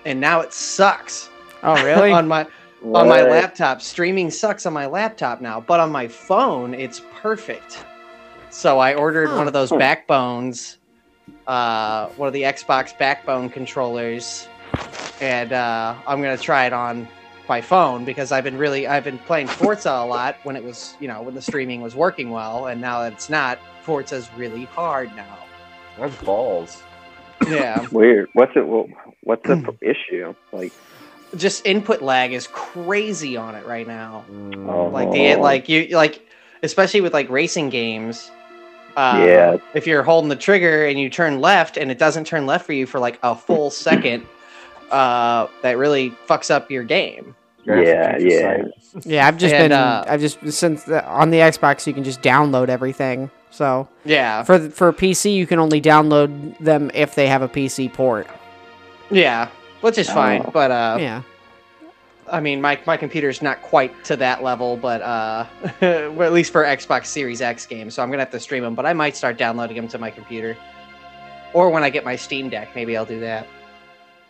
and 0.05 0.19
now 0.19 0.39
it 0.39 0.51
sucks 0.51 1.29
oh 1.61 1.75
really? 1.85 2.11
on 2.19 2.27
my 2.27 2.47
on 2.83 3.07
my 3.07 3.21
laptop. 3.21 3.81
Streaming 3.81 4.31
sucks 4.31 4.65
on 4.65 4.73
my 4.73 4.85
laptop 4.85 5.41
now, 5.41 5.59
but 5.59 5.79
on 5.79 5.91
my 5.91 6.07
phone, 6.07 6.73
it's 6.73 7.01
perfect. 7.15 7.83
So 8.49 8.79
I 8.79 8.95
ordered 8.95 9.29
one 9.29 9.47
of 9.47 9.53
those 9.53 9.69
backbones, 9.69 10.77
uh, 11.47 12.07
one 12.09 12.27
of 12.27 12.33
the 12.33 12.43
Xbox 12.43 12.97
backbone 12.97 13.49
controllers, 13.49 14.47
and 15.21 15.53
uh, 15.53 15.95
I'm 16.07 16.21
gonna 16.21 16.37
try 16.37 16.65
it 16.65 16.73
on 16.73 17.07
my 17.47 17.61
phone 17.61 18.05
because 18.05 18.31
I've 18.31 18.43
been 18.43 18.57
really 18.57 18.87
I've 18.87 19.03
been 19.03 19.19
playing 19.19 19.47
Forza 19.47 19.91
a 19.91 20.05
lot 20.05 20.37
when 20.43 20.55
it 20.55 20.63
was 20.63 20.95
you 20.99 21.07
know 21.07 21.21
when 21.21 21.35
the 21.35 21.41
streaming 21.41 21.81
was 21.81 21.95
working 21.95 22.31
well, 22.31 22.67
and 22.67 22.81
now 22.81 23.01
that 23.01 23.13
it's 23.13 23.29
not, 23.29 23.59
Forza's 23.83 24.29
really 24.35 24.65
hard 24.65 25.15
now. 25.15 25.37
That's 25.99 26.15
balls. 26.23 26.81
Yeah, 27.47 27.85
Weird. 27.91 28.29
What's 28.33 28.51
it? 28.55 28.65
What's 29.23 29.47
the 29.47 29.77
issue? 29.81 30.33
Like, 30.51 30.73
just 31.35 31.65
input 31.65 32.01
lag 32.01 32.33
is 32.33 32.47
crazy 32.47 33.37
on 33.37 33.55
it 33.55 33.65
right 33.65 33.87
now. 33.87 34.25
Oh. 34.67 34.89
like 34.91 35.11
the 35.11 35.35
like 35.35 35.69
you 35.69 35.87
like 35.95 36.25
especially 36.63 37.01
with 37.01 37.13
like 37.13 37.29
racing 37.29 37.69
games 37.69 38.31
uh, 38.97 39.23
Yeah. 39.25 39.57
if 39.73 39.85
you're 39.87 40.03
holding 40.03 40.29
the 40.29 40.35
trigger 40.35 40.85
and 40.85 40.99
you 40.99 41.09
turn 41.09 41.39
left 41.39 41.77
and 41.77 41.89
it 41.91 41.97
doesn't 41.99 42.25
turn 42.25 42.45
left 42.45 42.65
for 42.65 42.73
you 42.73 42.85
for 42.85 42.99
like 42.99 43.19
a 43.23 43.35
full 43.35 43.69
second 43.87 44.25
uh 44.91 45.47
that 45.61 45.77
really 45.77 46.09
fucks 46.27 46.49
up 46.49 46.71
your 46.71 46.83
game 46.83 47.35
Yeah, 47.65 48.17
yeah. 48.17 48.63
site. 48.93 49.05
Yeah, 49.05 49.27
I've 49.27 49.37
just 49.37 49.53
And, 49.53 49.65
been. 49.69 49.71
uh, 49.73 50.03
I've 50.07 50.19
just 50.19 50.39
since 50.51 50.83
the, 50.85 51.05
on 51.07 51.29
the 51.29 51.37
Xbox 51.37 51.85
you 51.85 51.93
can 51.93 52.03
just 52.03 52.21
download 52.23 52.69
everything. 52.69 53.29
So 53.51 53.87
yeah 54.03 54.43
for 54.43 54.57
for 54.69 54.91
PC 54.91 55.33
you 55.35 55.45
can 55.47 55.59
only 55.59 55.79
download 55.81 56.57
them 56.57 56.89
if 56.95 57.13
they 57.15 57.27
have 57.27 57.41
a 57.43 57.47
PC 57.47 57.93
port. 57.93 58.27
yeah 59.11 59.49
which 59.81 59.97
is 59.97 60.09
fine 60.09 60.43
Oh. 60.45 60.51
but 60.51 60.71
uh 60.71 60.97
yeah, 60.99 61.21
i 62.31 62.39
mean 62.39 62.61
my, 62.61 62.79
my 62.85 62.97
computer's 62.97 63.41
not 63.41 63.61
quite 63.61 64.03
to 64.05 64.15
that 64.17 64.43
level 64.43 64.77
but 64.77 65.01
uh 65.01 65.45
well, 65.81 66.23
at 66.23 66.33
least 66.33 66.51
for 66.51 66.63
xbox 66.63 67.05
series 67.07 67.41
x 67.41 67.65
games 67.65 67.93
so 67.95 68.03
i'm 68.03 68.09
gonna 68.09 68.21
have 68.23 68.31
to 68.31 68.39
stream 68.39 68.63
them 68.63 68.75
but 68.75 68.85
i 68.85 68.93
might 68.93 69.15
start 69.15 69.37
downloading 69.37 69.75
them 69.75 69.87
to 69.87 69.97
my 69.97 70.09
computer 70.11 70.55
or 71.53 71.69
when 71.69 71.83
i 71.83 71.89
get 71.89 72.03
my 72.05 72.15
steam 72.15 72.49
deck 72.49 72.69
maybe 72.75 72.95
i'll 72.97 73.05
do 73.05 73.19
that 73.19 73.47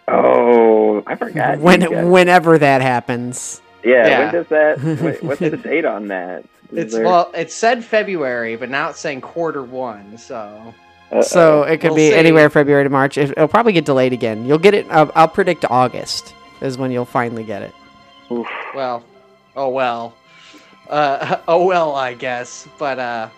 oh, 0.08 1.04
I 1.08 1.16
forgot. 1.16 1.60
when 1.68 1.82
guys- 1.82 2.06
whenever 2.06 2.58
that 2.58 2.82
happens. 2.82 3.62
yeah, 3.84 4.08
Yeah. 4.08 4.20
when 4.26 4.34
does 4.34 4.48
that? 4.48 4.82
wait, 5.04 5.24
what's 5.24 5.40
the 5.40 5.56
date 5.58 5.86
on 5.86 6.08
that? 6.08 6.44
Is 6.72 6.78
It's 6.86 6.94
there- 6.96 7.06
well, 7.06 7.32
it 7.36 7.52
said 7.52 7.84
February, 7.84 8.56
but 8.56 8.70
now 8.70 8.90
it's 8.90 9.00
saying 9.00 9.22
quarter 9.22 9.62
one. 9.64 10.18
So 10.18 10.74
uh-oh. 11.12 11.22
So 11.22 11.64
it 11.64 11.80
could 11.82 11.92
We'll 11.92 11.96
be 11.96 12.10
see. 12.10 12.16
anywhere 12.16 12.50
February 12.50 12.84
to 12.84 12.90
March. 12.90 13.18
It, 13.18 13.32
it'll 13.32 13.48
probably 13.48 13.74
get 13.74 13.86
delayed 13.86 14.14
again. 14.14 14.46
You'll 14.46 14.58
get 14.60 14.74
it. 14.74 14.88
I'll, 14.90 15.12
I'll 15.16 15.28
predict 15.28 15.66
August 15.70 16.34
is 16.62 16.78
when 16.78 16.92
you'll 16.92 17.06
finally 17.06 17.44
get 17.44 17.62
it. 17.64 17.74
Oof. 18.32 18.48
well, 18.76 19.04
oh 19.56 19.70
well, 19.70 20.14
uh, 20.90 21.40
oh 21.48 21.66
well, 21.66 21.96
I 21.96 22.14
guess. 22.14 22.68
But 22.78 23.00
uh, 23.00 23.30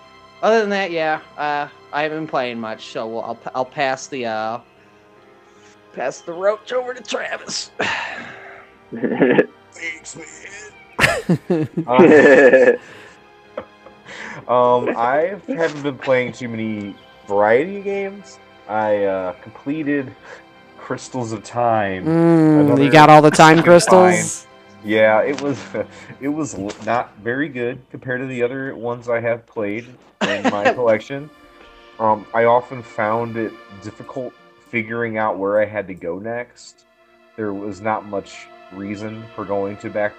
other 0.42 0.62
than 0.62 0.70
that, 0.72 0.92
yeah, 0.92 1.22
uh, 1.38 1.68
I 1.94 2.04
haven't 2.04 2.20
been 2.20 2.28
playing 2.28 2.60
much, 2.60 2.88
so 2.92 3.08
we'll, 3.08 3.22
I'll 3.22 3.40
I'll 3.56 3.66
pass 3.66 4.08
the 4.08 4.26
uh, 4.26 4.60
pass 5.94 6.22
the 6.22 6.34
roach 6.34 6.74
over 6.74 6.94
to 6.94 7.02
Travis. 7.04 7.72
Thanks, 9.72 10.18
Um, 11.88 11.98
um, 14.48 14.98
I 14.98 15.40
haven't 15.48 15.84
been 15.84 15.98
playing 15.98 16.34
too 16.34 16.50
many 16.50 16.96
variety 17.32 17.78
of 17.78 17.84
games. 17.86 18.40
I 18.68 19.06
uh, 19.06 19.32
completed 19.42 20.14
Crystals 20.78 21.32
of 21.32 21.44
Time. 21.44 22.06
Mm, 22.06 22.84
you 22.84 22.92
got 22.92 23.10
all 23.10 23.22
the 23.22 23.32
time 23.32 23.64
crystals. 23.68 24.46
Yeah, 24.84 25.22
it 25.22 25.42
was 25.42 25.58
it 26.22 26.28
was 26.28 26.58
not 26.86 27.16
very 27.18 27.48
good 27.48 27.80
compared 27.90 28.20
to 28.22 28.28
the 28.28 28.44
other 28.44 28.76
ones 28.76 29.08
I 29.08 29.22
have 29.22 29.46
played 29.48 29.86
in 30.22 30.44
my 30.52 30.74
collection. 30.80 31.30
Um, 32.00 32.26
I 32.34 32.46
often 32.46 32.84
found 32.84 33.38
it 33.38 33.54
difficult 33.82 34.34
figuring 34.70 35.18
out 35.18 35.38
where 35.38 35.62
I 35.62 35.66
had 35.66 35.88
to 35.88 35.94
go 35.94 36.20
next. 36.20 36.86
There 37.38 37.54
was 37.54 37.80
not 37.80 38.06
much 38.06 38.48
reason 38.74 39.24
for 39.36 39.46
going 39.46 39.78
to 39.78 39.90
back. 39.90 40.14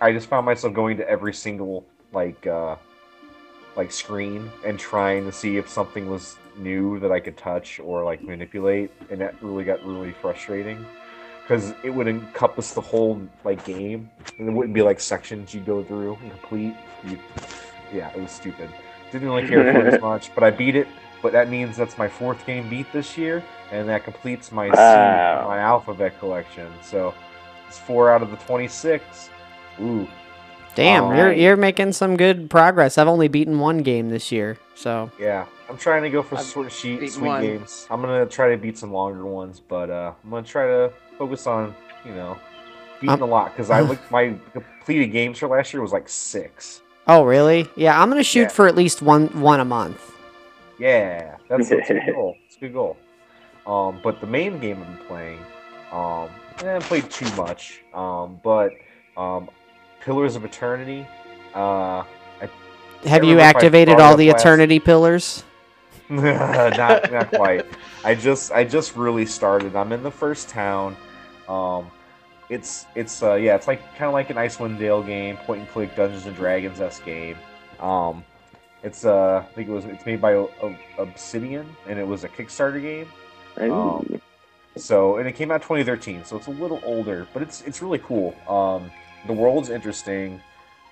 I 0.00 0.12
just 0.12 0.28
found 0.28 0.44
myself 0.44 0.74
going 0.74 0.96
to 0.98 1.08
every 1.08 1.32
single 1.32 1.86
like 2.12 2.46
uh, 2.46 2.76
like 3.76 3.92
screen 3.92 4.50
and 4.66 4.78
trying 4.78 5.24
to 5.24 5.32
see 5.32 5.56
if 5.56 5.68
something 5.68 6.10
was 6.10 6.36
new 6.58 6.98
that 7.00 7.12
I 7.12 7.20
could 7.20 7.36
touch 7.36 7.80
or 7.80 8.04
like 8.04 8.22
manipulate, 8.22 8.90
and 9.10 9.20
that 9.20 9.34
really 9.42 9.64
got 9.64 9.84
really 9.84 10.12
frustrating 10.12 10.84
because 11.42 11.72
it 11.82 11.90
would 11.90 12.06
encompass 12.06 12.72
the 12.72 12.80
whole 12.80 13.20
like 13.44 13.64
game, 13.64 14.10
and 14.38 14.48
it 14.48 14.52
wouldn't 14.52 14.74
be 14.74 14.82
like 14.82 15.00
sections 15.00 15.54
you'd 15.54 15.66
go 15.66 15.82
through 15.82 16.18
and 16.22 16.30
complete. 16.30 16.74
You, 17.04 17.18
yeah, 17.92 18.10
it 18.10 18.20
was 18.20 18.30
stupid. 18.30 18.68
Didn't 19.10 19.26
really 19.26 19.48
care 19.48 19.72
for 19.72 19.86
it 19.86 19.94
as 19.94 20.00
much, 20.02 20.34
but 20.34 20.44
I 20.44 20.50
beat 20.50 20.76
it. 20.76 20.88
But 21.22 21.32
that 21.32 21.48
means 21.48 21.76
that's 21.76 21.98
my 21.98 22.06
fourth 22.06 22.46
game 22.46 22.68
beat 22.68 22.92
this 22.92 23.16
year, 23.18 23.42
and 23.72 23.88
that 23.88 24.04
completes 24.04 24.52
my 24.52 24.68
C, 24.68 24.76
my 24.76 25.58
alphabet 25.58 26.18
collection. 26.20 26.70
So 26.82 27.14
it's 27.66 27.78
four 27.78 28.10
out 28.10 28.22
of 28.22 28.30
the 28.30 28.36
twenty-six. 28.36 29.30
Ooh, 29.80 30.06
Damn, 30.78 31.06
you're 31.06 31.16
Alright. 31.16 31.38
you're 31.38 31.56
making 31.56 31.90
some 31.92 32.16
good 32.16 32.48
progress. 32.48 32.98
I've 32.98 33.08
only 33.08 33.26
beaten 33.26 33.58
one 33.58 33.78
game 33.78 34.10
this 34.10 34.30
year, 34.30 34.58
so 34.76 35.10
Yeah, 35.18 35.44
I'm 35.68 35.76
trying 35.76 36.04
to 36.04 36.08
go 36.08 36.22
for 36.22 36.36
I've 36.36 36.44
sort 36.44 36.66
of 36.66 36.72
sheet, 36.72 37.00
beaten 37.00 37.16
sweet 37.16 37.26
one. 37.28 37.42
games. 37.42 37.88
I'm 37.90 38.00
gonna 38.00 38.26
try 38.26 38.52
to 38.52 38.56
beat 38.56 38.78
some 38.78 38.92
longer 38.92 39.24
ones, 39.26 39.58
but 39.58 39.90
uh, 39.90 40.12
I'm 40.22 40.30
gonna 40.30 40.46
try 40.46 40.66
to 40.68 40.92
focus 41.18 41.48
on 41.48 41.74
you 42.04 42.12
know 42.14 42.38
beating 43.00 43.10
Um, 43.14 43.22
a 43.22 43.26
lot 43.26 43.52
because 43.52 43.70
I 43.70 43.80
looked 43.90 44.08
my 44.12 44.36
completed 44.52 45.08
games 45.08 45.40
for 45.40 45.48
last 45.48 45.72
year 45.72 45.82
was 45.82 45.90
like 45.92 46.08
six. 46.08 46.80
Oh, 47.08 47.24
really? 47.24 47.66
Yeah, 47.74 48.00
I'm 48.00 48.08
gonna 48.08 48.22
shoot 48.22 48.42
Yeah. 48.42 48.48
for 48.48 48.68
at 48.68 48.76
least 48.76 49.02
one 49.02 49.26
one 49.40 49.58
a 49.58 49.64
month. 49.64 50.14
Yeah, 50.78 51.38
that's, 51.48 51.70
that's 51.70 51.90
a 51.90 51.94
good 51.94 52.02
goal. 52.14 52.36
It's 52.46 52.56
a 52.56 52.60
good 52.60 52.72
goal. 52.72 52.96
Um, 53.66 53.98
but 54.00 54.20
the 54.20 54.28
main 54.28 54.60
game 54.60 54.80
I've 54.80 54.96
been 54.96 55.06
playing, 55.08 55.38
um, 55.90 56.28
I 56.58 56.62
haven't 56.62 56.84
played 56.84 57.10
too 57.10 57.28
much. 57.34 57.80
Um, 57.92 58.38
but 58.44 58.70
um, 59.16 59.50
Pillars 60.00 60.36
of 60.36 60.44
Eternity. 60.44 61.06
Uh, 61.54 62.04
Have 63.04 63.24
you 63.24 63.30
remember 63.30 63.40
if 63.40 63.40
I 63.40 63.48
activated 63.48 64.00
all 64.00 64.16
the 64.16 64.30
last- 64.30 64.40
eternity 64.42 64.78
pillars? 64.78 65.44
not 66.08 66.76
not 67.12 67.30
quite. 67.30 67.66
I 68.02 68.14
just 68.14 68.50
I 68.52 68.64
just 68.64 68.96
really 68.96 69.26
started. 69.26 69.76
I'm 69.76 69.92
in 69.92 70.02
the 70.02 70.10
first 70.10 70.48
town. 70.48 70.96
Um, 71.48 71.90
it's 72.48 72.86
it's 72.94 73.22
uh 73.22 73.34
yeah, 73.34 73.54
it's 73.56 73.66
like 73.68 73.82
kind 73.96 74.04
of 74.04 74.14
like 74.14 74.30
an 74.30 74.36
Icewind 74.36 74.78
Dale 74.78 75.02
game, 75.02 75.36
point 75.36 75.60
and 75.60 75.68
click 75.68 75.94
Dungeons 75.94 76.24
and 76.24 76.34
Dragons 76.34 76.80
s 76.80 76.98
game. 77.00 77.36
Um, 77.78 78.24
it's 78.82 79.04
uh 79.04 79.44
I 79.46 79.52
think 79.54 79.68
it 79.68 79.72
was 79.72 79.84
it's 79.84 80.06
made 80.06 80.20
by 80.20 80.32
O- 80.34 80.50
O- 80.62 80.76
Obsidian 80.98 81.68
and 81.86 81.98
it 81.98 82.06
was 82.06 82.24
a 82.24 82.28
Kickstarter 82.28 82.80
game. 82.80 83.08
Ooh. 83.60 84.20
So 84.76 85.18
and 85.18 85.28
it 85.28 85.32
came 85.32 85.50
out 85.50 85.60
2013, 85.60 86.24
so 86.24 86.36
it's 86.36 86.46
a 86.46 86.52
little 86.52 86.80
older, 86.84 87.26
but 87.34 87.42
it's 87.42 87.60
it's 87.62 87.82
really 87.82 87.98
cool. 87.98 88.34
Um, 88.48 88.90
the 89.26 89.32
world's 89.32 89.70
interesting. 89.70 90.40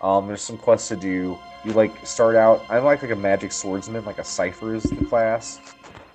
Um, 0.00 0.26
there's 0.26 0.42
some 0.42 0.58
quests 0.58 0.88
to 0.88 0.96
do. 0.96 1.38
You 1.64 1.72
like 1.72 2.06
start 2.06 2.36
out. 2.36 2.64
I 2.68 2.78
like 2.78 3.02
like 3.02 3.10
a 3.10 3.16
magic 3.16 3.52
swordsman, 3.52 4.04
like 4.04 4.18
a 4.18 4.24
cipher 4.24 4.74
is 4.74 4.84
the 4.84 5.04
class, 5.06 5.60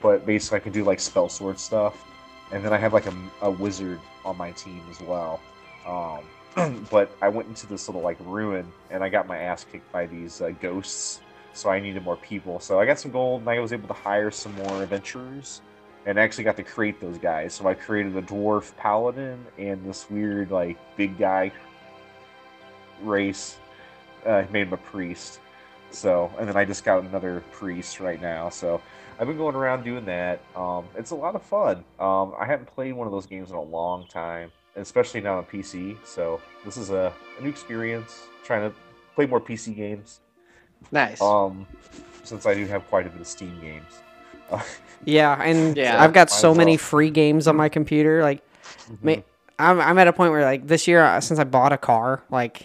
but 0.02 0.26
basically 0.26 0.58
I 0.58 0.60
can 0.60 0.72
do 0.72 0.84
like 0.84 1.00
spell 1.00 1.30
sword 1.30 1.60
stuff, 1.60 2.06
and 2.52 2.64
then 2.64 2.74
I 2.74 2.78
have 2.78 2.94
like 2.94 3.08
a, 3.08 3.14
a 3.42 3.50
wizard 3.50 4.00
on 4.24 4.38
my 4.38 4.52
team 4.52 4.82
as 4.90 5.02
well. 5.02 5.40
Um, 5.88 6.86
but 6.92 7.16
I 7.22 7.30
went 7.30 7.48
into 7.48 7.66
this 7.66 7.88
little 7.88 8.02
like 8.02 8.18
ruin, 8.22 8.72
and 8.92 9.04
I 9.04 9.10
got 9.10 9.28
my 9.28 9.38
ass 9.38 9.66
kicked 9.70 9.92
by 9.92 10.06
these 10.06 10.42
uh, 10.42 10.52
ghosts. 10.62 11.22
So 11.54 11.70
I 11.70 11.82
needed 11.82 12.04
more 12.04 12.16
people. 12.16 12.62
So 12.62 12.80
I 12.80 12.86
got 12.86 12.98
some 12.98 13.12
gold, 13.12 13.42
and 13.42 13.50
I 13.50 13.60
was 13.60 13.74
able 13.74 13.88
to 13.90 13.94
hire 13.94 14.32
some 14.32 14.56
more 14.56 14.84
adventurers 14.84 15.62
and 16.06 16.18
actually 16.18 16.44
got 16.44 16.58
to 16.58 16.64
create 16.64 17.00
those 17.00 17.18
guys. 17.18 17.54
So 17.54 17.68
I 17.68 17.74
created 17.74 18.16
a 18.18 18.22
dwarf 18.22 18.76
paladin 18.78 19.46
and 19.58 19.84
this 19.86 20.10
weird 20.10 20.52
like 20.52 20.78
big 20.98 21.18
guy 21.18 21.52
race. 23.04 23.58
Uh, 24.26 24.44
made 24.52 24.68
him 24.68 24.74
a 24.74 24.78
priest. 24.78 25.40
So 25.92 26.32
and 26.40 26.48
then 26.48 26.56
I 26.56 26.64
just 26.66 26.84
got 26.86 27.04
another 27.04 27.44
priest 27.52 28.00
right 28.00 28.22
now. 28.22 28.50
So 28.50 28.82
I've 29.20 29.28
been 29.28 29.38
going 29.38 29.56
around 29.56 29.84
doing 29.84 30.06
that. 30.06 30.40
Um, 30.56 30.86
it's 30.96 31.12
a 31.12 31.16
lot 31.16 31.36
of 31.36 31.42
fun. 31.44 31.84
Um, 32.00 32.34
I 32.40 32.46
haven't 32.46 32.68
played 32.68 32.94
one 32.94 33.08
of 33.08 33.12
those 33.14 33.26
games 33.26 33.50
in 33.50 33.56
a 33.56 33.62
long 33.62 34.08
time, 34.08 34.52
especially 34.76 35.22
now 35.22 35.38
on 35.38 35.46
PC. 35.46 35.98
So 36.06 36.40
this 36.64 36.78
is 36.78 36.90
a, 36.92 37.12
a 37.40 37.44
new 37.44 37.50
experience. 37.50 38.28
Trying 38.44 38.70
to 38.70 38.76
play 39.16 39.26
more 39.26 39.42
PC 39.42 39.76
games. 39.76 40.20
Nice. 40.92 41.22
Um, 41.22 41.66
since 42.24 42.46
I 42.46 42.54
do 42.54 42.66
have 42.68 42.88
quite 42.88 43.06
a 43.08 43.10
bit 43.10 43.22
of 43.22 43.28
Steam 43.28 43.60
games. 43.62 44.02
Yeah, 45.04 45.42
and 45.42 45.76
Yeah. 45.76 46.00
I've 46.02 46.14
got 46.14 46.30
so 46.30 46.54
many 46.54 46.74
well. 46.74 46.78
free 46.78 47.10
games 47.10 47.48
on 47.48 47.56
my 47.56 47.70
computer. 47.70 48.22
Like, 48.22 48.44
ma- 49.02 49.14
Mhm. 49.14 49.24
I'm 49.62 49.80
I'm 49.80 49.98
at 49.98 50.08
a 50.08 50.14
point 50.14 50.32
where 50.32 50.44
like 50.44 50.68
this 50.68 50.88
year, 50.88 51.04
uh, 51.04 51.22
since 51.22 51.40
I 51.40 51.44
bought 51.44 51.72
a 51.72 51.78
car, 51.78 52.24
like 52.30 52.64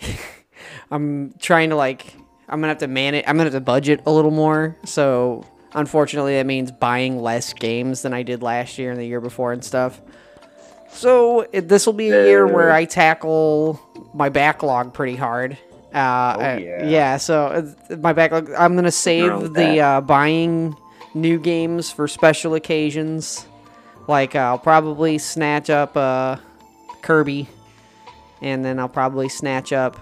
I'm 0.90 1.34
trying 1.38 1.70
to 1.70 1.76
like 1.76 2.14
I'm 2.48 2.60
gonna 2.60 2.68
have 2.68 2.78
to 2.78 2.88
manage. 2.88 3.24
I'm 3.26 3.36
gonna 3.36 3.50
have 3.50 3.52
to 3.52 3.60
budget 3.60 4.00
a 4.06 4.12
little 4.12 4.30
more. 4.30 4.76
So 4.84 5.44
unfortunately, 5.74 6.34
that 6.36 6.46
means 6.46 6.70
buying 6.70 7.20
less 7.20 7.52
games 7.52 8.02
than 8.02 8.14
I 8.14 8.22
did 8.22 8.42
last 8.42 8.78
year 8.78 8.90
and 8.90 9.00
the 9.00 9.06
year 9.06 9.20
before 9.20 9.52
and 9.52 9.64
stuff. 9.64 10.00
So 10.90 11.46
this 11.52 11.84
will 11.84 11.92
be 11.92 12.08
a 12.08 12.26
year 12.26 12.46
where 12.46 12.72
I 12.72 12.86
tackle 12.86 13.80
my 14.14 14.30
backlog 14.30 14.94
pretty 14.94 15.16
hard. 15.16 15.58
Uh, 15.92 15.98
uh, 15.98 16.58
yeah. 16.60 16.86
yeah. 16.86 17.16
So 17.18 17.74
uh, 17.90 17.96
my 17.96 18.12
backlog. 18.12 18.50
I'm 18.52 18.76
gonna 18.76 18.90
save 18.90 19.52
the 19.52 19.80
uh, 19.80 20.00
buying 20.00 20.76
new 21.14 21.38
games 21.38 21.90
for 21.90 22.08
special 22.08 22.54
occasions. 22.54 23.46
Like 24.06 24.34
I'll 24.36 24.58
probably 24.58 25.18
snatch 25.18 25.68
up 25.68 25.96
uh, 25.96 26.36
Kirby, 27.06 27.46
and 28.42 28.64
then 28.64 28.78
I'll 28.80 28.88
probably 28.88 29.28
snatch 29.28 29.72
up. 29.72 29.96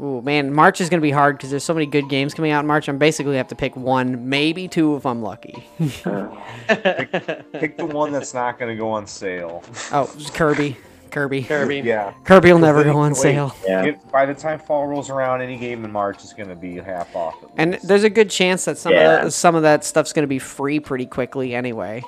Ooh 0.00 0.22
man, 0.22 0.52
March 0.52 0.80
is 0.80 0.88
gonna 0.88 1.02
be 1.02 1.10
hard 1.10 1.36
because 1.36 1.50
there's 1.50 1.62
so 1.62 1.74
many 1.74 1.84
good 1.86 2.08
games 2.08 2.32
coming 2.34 2.50
out 2.50 2.60
in 2.60 2.66
March. 2.66 2.88
I'm 2.88 2.96
basically 2.98 3.36
have 3.36 3.48
to 3.48 3.54
pick 3.54 3.76
one, 3.76 4.28
maybe 4.28 4.66
two 4.66 4.96
if 4.96 5.04
I'm 5.04 5.22
lucky. 5.22 5.68
Pick 5.78 7.76
the 7.76 7.86
one 7.88 8.10
that's 8.10 8.32
not 8.34 8.58
going 8.58 8.70
to 8.74 8.76
go 8.80 8.90
on 8.90 9.06
sale. 9.06 9.62
Oh, 9.92 10.10
just 10.16 10.32
Kirby, 10.34 10.76
Kirby, 11.10 11.42
Kirby. 11.42 11.80
Yeah. 11.80 12.14
Kirby 12.24 12.50
will 12.52 12.58
never 12.58 12.82
go 12.82 12.96
on 12.96 13.12
wait. 13.12 13.16
sale. 13.20 13.54
Yeah. 13.66 13.84
If- 13.84 14.10
by 14.10 14.24
the 14.26 14.34
time 14.34 14.58
fall 14.58 14.86
rolls 14.86 15.10
around, 15.10 15.42
any 15.42 15.58
game 15.58 15.84
in 15.84 15.92
March 15.92 16.24
is 16.24 16.32
going 16.32 16.48
to 16.48 16.56
be 16.56 16.76
half 16.76 17.14
off. 17.14 17.34
at 17.44 17.50
And 17.58 17.74
there's 17.84 18.04
a 18.04 18.10
good 18.10 18.30
chance 18.30 18.64
that 18.64 18.78
some 18.78 18.92
Yeah. 18.94 19.18
of 19.18 19.24
the, 19.26 19.30
some 19.30 19.54
of 19.54 19.62
that 19.62 19.84
stuff's 19.84 20.12
going 20.14 20.22
to 20.24 20.28
be 20.28 20.38
free 20.38 20.80
pretty 20.80 21.04
quickly 21.06 21.54
anyway. 21.54 22.02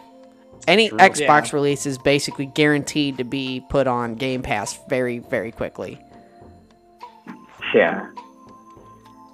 Any 0.67 0.89
True. 0.89 0.99
Xbox 0.99 1.47
Yeah. 1.51 1.57
release 1.57 1.87
is 1.87 1.99
basically 1.99 2.47
guaranteed 2.47 3.19
to 3.19 3.25
be 3.25 3.65
put 3.69 3.87
on 3.87 4.15
Game 4.15 4.43
Pass 4.43 4.79
very, 4.89 5.19
very 5.19 5.53
quickly. 5.53 5.99
Yeah. 7.75 8.07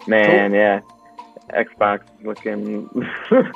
Man, 0.07 0.55
yeah. 0.55 0.81
Xbox 1.53 2.01
is 2.19 2.27
looking 2.27 2.89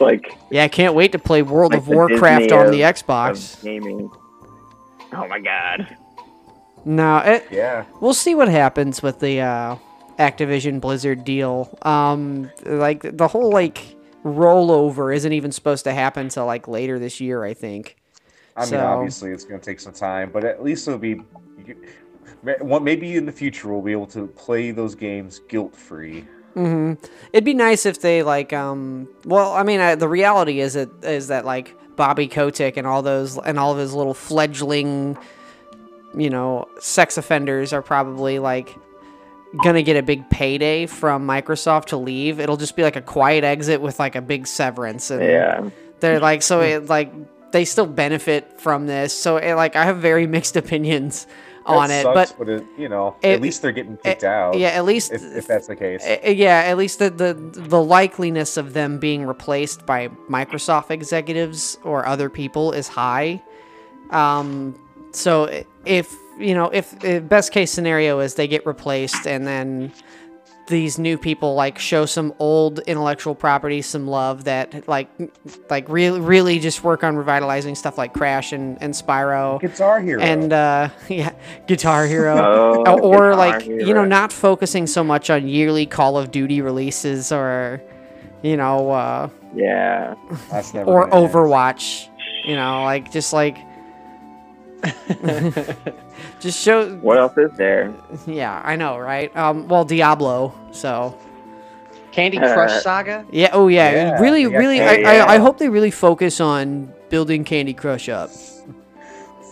like 0.00 0.32
Yeah, 0.50 0.64
I 0.64 0.68
can't 0.68 0.94
wait 0.94 1.12
to 1.12 1.18
play 1.18 1.42
World 1.42 1.72
Like 1.72 1.80
of 1.82 1.88
Warcraft 1.88 2.42
Disney 2.44 2.56
on 2.58 2.70
the 2.70 2.80
Xbox. 2.82 3.62
gaming. 3.62 4.10
Oh 5.12 5.26
my 5.28 5.40
god. 5.40 5.96
No, 6.84 7.18
it, 7.18 7.46
yeah. 7.50 7.84
we'll 8.00 8.14
see 8.14 8.34
what 8.34 8.48
happens 8.48 9.02
with 9.02 9.20
the 9.20 9.40
uh, 9.40 9.76
Activision 10.18 10.80
Blizzard 10.80 11.24
deal. 11.24 11.76
Um, 11.82 12.50
like 12.64 13.02
the 13.16 13.26
whole 13.28 13.50
like 13.50 13.96
rollover 14.28 15.14
isn't 15.14 15.32
even 15.32 15.52
supposed 15.52 15.84
to 15.84 15.92
happen 15.92 16.26
until 16.26 16.46
like 16.46 16.68
later 16.68 16.98
this 16.98 17.20
year, 17.20 17.44
I 17.44 17.54
think. 17.54 17.96
I 18.56 18.66
mean, 18.66 18.80
obviously, 18.80 19.30
it's 19.30 19.44
going 19.44 19.60
to 19.60 19.64
take 19.64 19.78
some 19.80 19.92
time, 19.92 20.30
but 20.32 20.44
at 20.44 20.62
least 20.62 20.86
it'll 20.88 20.98
be. 20.98 21.22
Maybe 22.42 23.16
in 23.16 23.26
the 23.26 23.32
future 23.32 23.68
we'll 23.68 23.82
be 23.82 23.92
able 23.92 24.06
to 24.08 24.26
play 24.28 24.70
those 24.70 24.94
games 24.94 25.40
guilt 25.48 25.74
free. 25.74 26.20
hmm 26.54 26.94
It'd 27.32 27.44
be 27.44 27.54
nice 27.54 27.86
if 27.86 28.00
they 28.00 28.22
like 28.22 28.52
um. 28.52 29.08
Well, 29.24 29.52
I 29.52 29.62
mean, 29.62 29.80
uh, 29.80 29.96
the 29.96 30.08
reality 30.08 30.60
is 30.60 30.76
it 30.76 30.88
is 31.02 31.28
that 31.28 31.44
like 31.44 31.74
Bobby 31.96 32.28
Kotick 32.28 32.76
and 32.76 32.86
all 32.86 33.02
those 33.02 33.38
and 33.38 33.58
all 33.58 33.72
of 33.72 33.78
his 33.78 33.92
little 33.94 34.14
fledgling, 34.14 35.18
you 36.16 36.30
know, 36.30 36.68
sex 36.80 37.16
offenders 37.16 37.72
are 37.72 37.82
probably 37.82 38.38
like 38.38 38.74
gonna 39.62 39.82
get 39.82 39.96
a 39.96 40.02
big 40.02 40.28
payday 40.30 40.86
from 40.86 41.26
Microsoft 41.26 41.86
to 41.86 41.96
leave. 41.96 42.38
It'll 42.40 42.56
just 42.58 42.76
be 42.76 42.82
like 42.82 42.96
a 42.96 43.02
quiet 43.02 43.44
exit 43.44 43.80
with 43.80 43.98
like 43.98 44.14
a 44.14 44.20
big 44.22 44.46
severance, 44.46 45.10
and 45.10 45.22
Yeah. 45.22 45.70
they're 46.00 46.20
like 46.20 46.42
so 46.42 46.60
it 46.60 46.86
like 46.86 47.12
they 47.52 47.64
still 47.64 47.86
benefit 47.86 48.60
from 48.60 48.86
this. 48.86 49.14
So 49.14 49.38
it, 49.38 49.54
like 49.54 49.74
I 49.76 49.84
have 49.84 49.98
very 49.98 50.26
mixed 50.36 50.56
opinions 50.56 51.26
on 51.64 51.90
it, 51.90 52.02
sucks, 52.02 52.32
but 52.32 52.48
it, 52.48 52.64
you 52.78 52.88
know, 52.88 53.14
it- 53.22 53.34
at 53.34 53.40
least 53.42 53.60
they're 53.62 53.72
getting 53.72 53.96
kicked 53.98 54.24
out. 54.24 54.56
yeah, 54.58 54.68
at 54.68 54.84
least 54.86 55.12
if, 55.12 55.22
if 55.22 55.46
that's 55.46 55.66
the 55.66 55.76
case. 55.76 56.02
uh, 56.06 56.28
yeah, 56.30 56.62
at 56.66 56.76
least 56.78 56.98
the, 56.98 57.10
the 57.10 57.34
the 57.34 57.76
likeliness 57.76 58.56
of 58.56 58.72
them 58.74 58.98
being 58.98 59.26
replaced 59.26 59.84
by 59.86 60.08
Microsoft 60.30 60.90
executives 60.90 61.76
or 61.84 62.06
other 62.06 62.30
people 62.30 62.72
is 62.72 62.88
high. 62.88 63.42
Um, 64.10 64.74
so 65.12 65.62
if 65.84 66.14
you 66.38 66.54
know, 66.54 66.66
if, 66.70 67.02
if 67.04 67.28
best 67.28 67.52
case 67.52 67.70
scenario 67.70 68.20
is 68.20 68.34
they 68.34 68.48
get 68.48 68.64
replaced 68.66 69.26
and 69.26 69.46
then 69.46 69.92
these 70.68 70.98
new 70.98 71.16
people 71.16 71.54
like 71.54 71.78
show 71.78 72.04
some 72.04 72.34
old 72.38 72.80
intellectual 72.80 73.34
property 73.34 73.80
some 73.80 74.06
love 74.06 74.44
that 74.44 74.86
like 74.86 75.08
like 75.70 75.88
really 75.88 76.20
really 76.20 76.58
just 76.58 76.84
work 76.84 77.02
on 77.02 77.16
revitalizing 77.16 77.74
stuff 77.74 77.96
like 77.96 78.12
Crash 78.12 78.52
and 78.52 78.76
and 78.82 78.92
Spyro 78.92 79.58
Guitar 79.62 79.98
Hero. 80.02 80.20
and 80.20 80.52
uh 80.52 80.90
yeah 81.08 81.32
Guitar 81.66 82.06
Hero 82.06 82.36
Oh, 82.38 82.84
Uh, 82.86 82.98
or 82.98 83.30
Guitar 83.30 83.34
like 83.36 83.64
you 83.66 83.94
know 83.94 84.04
not 84.04 84.30
focusing 84.30 84.86
so 84.86 85.02
much 85.02 85.30
on 85.30 85.48
yearly 85.48 85.86
Call 85.86 86.18
of 86.18 86.30
Duty 86.30 86.60
releases 86.60 87.32
or 87.32 87.80
you 88.42 88.58
know 88.58 88.90
uh 88.90 89.30
Yeah. 89.54 90.16
That's 90.50 90.74
never 90.74 90.90
or 90.90 91.08
gonna 91.08 91.22
end. 91.24 91.32
Overwatch 91.32 92.08
you 92.44 92.56
know 92.56 92.82
like 92.84 93.10
just 93.10 93.32
like 93.32 93.56
just 96.40 96.58
show 96.60 96.94
What 96.96 97.18
else 97.18 97.36
is 97.36 97.50
there? 97.56 97.92
yeah 98.26 98.60
I 98.64 98.76
know 98.76 98.98
right 98.98 99.34
um 99.36 99.68
well 99.68 99.84
Diablo 99.84 100.52
so 100.72 101.16
Candy 102.12 102.38
Uh, 102.38 102.52
Crush 102.54 102.82
Saga. 102.82 103.24
Yeah. 103.30 103.50
Oh, 103.52 103.68
yeah. 103.68 103.92
Yeah, 103.92 104.20
really, 104.20 104.42
yeah, 104.42 104.48
really. 104.48 104.78
Hey, 104.78 105.04
I, 105.04 105.18
I, 105.18 105.34
I 105.34 105.38
hope 105.38 105.58
they 105.58 105.68
really 105.68 105.90
focus 105.92 106.40
on 106.40 106.92
building 107.10 107.44
Candy 107.44 107.74
Crush 107.74 108.08
up. 108.08 108.30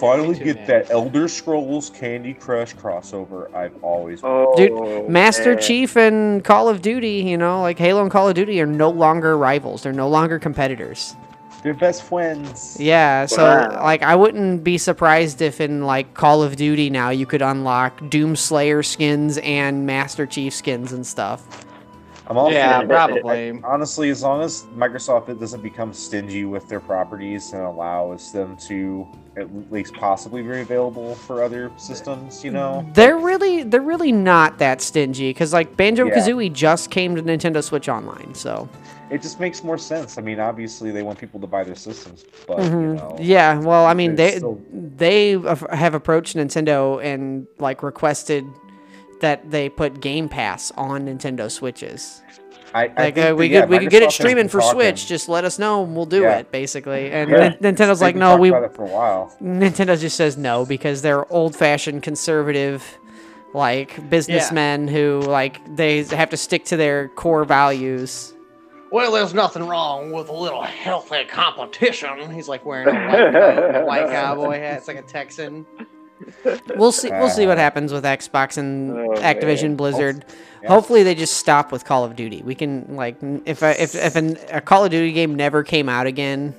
Finally 0.00 0.36
too, 0.38 0.44
get 0.44 0.56
man. 0.56 0.66
that 0.66 0.90
Elder 0.90 1.28
Scrolls 1.28 1.90
Candy 1.90 2.34
Crush 2.34 2.74
crossover 2.74 3.54
I've 3.54 3.76
always 3.84 4.20
Oh, 4.24 4.54
Dude, 4.56 5.08
Master 5.08 5.54
man. 5.54 5.62
Chief 5.62 5.96
and 5.96 6.42
Call 6.42 6.68
of 6.68 6.82
Duty, 6.82 7.20
you 7.26 7.36
know, 7.38 7.62
like 7.62 7.78
Halo 7.78 8.02
and 8.02 8.10
Call 8.10 8.28
of 8.28 8.34
Duty 8.34 8.60
are 8.60 8.66
no 8.66 8.90
longer 8.90 9.38
rivals. 9.38 9.82
They're 9.84 9.92
no 9.92 10.08
longer 10.08 10.38
competitors. 10.38 11.14
They're 11.66 11.74
best 11.74 12.04
friends. 12.04 12.76
Yeah. 12.78 13.26
So, 13.26 13.42
Wow. 13.42 13.82
like, 13.82 14.04
I 14.04 14.14
wouldn't 14.14 14.62
be 14.62 14.78
surprised 14.78 15.42
if 15.42 15.60
in 15.60 15.84
like 15.84 16.14
Call 16.14 16.44
of 16.44 16.54
Duty 16.54 16.90
now 16.90 17.10
you 17.10 17.26
could 17.26 17.42
unlock 17.42 17.98
Doomslayer 18.02 18.84
skins 18.84 19.36
and 19.38 19.84
Master 19.84 20.26
Chief 20.26 20.54
skins 20.54 20.92
and 20.92 21.04
stuff. 21.04 21.42
I'm 22.28 22.36
also 22.38 22.54
Yeah, 22.54 22.82
it- 22.82 22.88
probably. 22.88 23.60
honestly, 23.64 24.10
as 24.10 24.22
long 24.22 24.42
as 24.42 24.62
Microsoft 24.78 25.28
it 25.28 25.40
doesn't 25.40 25.60
become 25.64 25.92
stingy 25.92 26.44
with 26.44 26.68
their 26.68 26.78
properties 26.78 27.52
and 27.52 27.62
allows 27.62 28.30
them 28.30 28.56
to 28.68 29.04
at 29.36 29.48
least 29.72 29.92
possibly 29.94 30.42
be 30.42 30.60
available 30.60 31.16
for 31.16 31.42
other 31.42 31.72
systems, 31.78 32.44
you 32.44 32.52
know. 32.52 32.86
They're 32.94 33.18
really, 33.18 33.64
they're 33.64 33.80
really 33.80 34.12
not 34.12 34.58
that 34.58 34.80
stingy 34.82 35.30
because 35.30 35.52
like 35.52 35.76
Banjo 35.76 36.10
Kazooie 36.10 36.52
just 36.52 36.90
came 36.92 37.16
to 37.16 37.22
Nintendo 37.24 37.60
Switch 37.60 37.88
Online, 37.88 38.34
so. 38.36 38.68
It 39.10 39.22
just 39.22 39.38
makes 39.38 39.62
more 39.62 39.78
sense. 39.78 40.18
I 40.18 40.20
mean, 40.22 40.40
obviously 40.40 40.90
they 40.90 41.02
want 41.02 41.18
people 41.18 41.38
to 41.40 41.46
buy 41.46 41.62
their 41.62 41.76
systems, 41.76 42.24
but 42.46 42.58
you 42.58 42.64
Mhm. 42.70 42.96
know, 42.96 43.16
Yeah, 43.20 43.58
well, 43.60 43.86
I 43.86 43.94
mean, 43.94 44.16
they 44.16 44.36
still- 44.38 44.60
they 44.72 45.32
have 45.32 45.60
have 45.70 45.94
approached 45.94 46.36
Nintendo 46.36 47.02
and 47.02 47.46
like 47.58 47.82
requested 47.84 48.44
that 49.20 49.50
they 49.50 49.68
put 49.68 50.00
Game 50.00 50.28
Pass 50.28 50.72
on 50.76 51.06
Nintendo 51.06 51.50
Switches. 51.50 52.20
I, 52.74 52.78
I 52.78 52.82
Like 52.86 52.96
think 52.96 53.18
uh, 53.18 53.20
that, 53.22 53.36
we 53.36 53.46
yeah, 53.46 53.60
could 53.60 53.70
we 53.70 53.78
could 53.78 53.90
get 53.90 54.02
it 54.02 54.10
streaming 54.12 54.48
for 54.48 54.60
talking. 54.60 54.80
Switch. 54.80 55.06
Just 55.06 55.28
let 55.28 55.44
us 55.44 55.58
know 55.58 55.84
and 55.84 55.94
we'll 55.96 56.04
do 56.04 56.22
Yeah. 56.22 56.38
it, 56.38 56.50
basically. 56.50 57.10
And 57.12 57.30
Yeah. 57.30 57.52
Nintendo's 57.62 58.02
like, 58.02 58.16
no, 58.16 58.36
we. 58.36 58.48
about 58.50 58.64
it 58.64 58.74
for 58.74 58.82
a 58.84 58.88
while. 58.88 59.32
Nintendo 59.42 59.98
just 59.98 60.16
says 60.16 60.36
no 60.36 60.66
because 60.66 61.00
they're 61.00 61.32
old-fashioned 61.32 62.02
conservative, 62.02 62.82
like 63.54 64.10
businessmen 64.10 64.88
who 64.88 65.20
like 65.26 65.60
they 65.76 66.02
have 66.02 66.28
to 66.30 66.36
stick 66.36 66.64
to 66.66 66.76
their 66.76 67.08
core 67.08 67.44
values. 67.44 68.34
Well, 68.92 69.12
there's 69.12 69.34
nothing 69.34 69.66
wrong 69.66 70.12
with 70.12 70.28
a 70.28 70.32
little 70.32 70.62
healthy 70.62 71.24
competition. 71.24 72.30
He's 72.30 72.48
like 72.48 72.64
wearing 72.64 72.88
a 72.88 72.92
white, 72.92 73.32
coat, 73.32 73.74
a 73.74 73.84
white 73.84 74.06
cowboy 74.10 74.58
hat. 74.58 74.78
It's 74.78 74.88
like 74.88 74.98
a 74.98 75.02
Texan. 75.02 75.66
We'll 76.76 76.92
see. 76.92 77.10
We'll 77.10 77.28
see 77.28 77.46
what 77.46 77.58
happens 77.58 77.92
with 77.92 78.04
Xbox 78.04 78.56
and 78.56 78.90
Oh, 78.92 79.08
Activision 79.16 79.62
man. 79.70 79.76
Blizzard. 79.76 80.24
Yeah. 80.62 80.68
Hopefully, 80.68 81.02
they 81.02 81.14
just 81.14 81.36
stop 81.36 81.72
with 81.72 81.84
Call 81.84 82.04
of 82.04 82.16
Duty. 82.16 82.42
We 82.42 82.54
can 82.54 82.96
like 82.96 83.16
if 83.44 83.62
a, 83.62 83.80
if 83.82 83.94
if 83.94 84.16
an, 84.16 84.38
a 84.50 84.60
Call 84.60 84.84
of 84.84 84.90
Duty 84.90 85.12
game 85.12 85.34
never 85.34 85.62
came 85.62 85.88
out 85.90 86.06
again, 86.06 86.54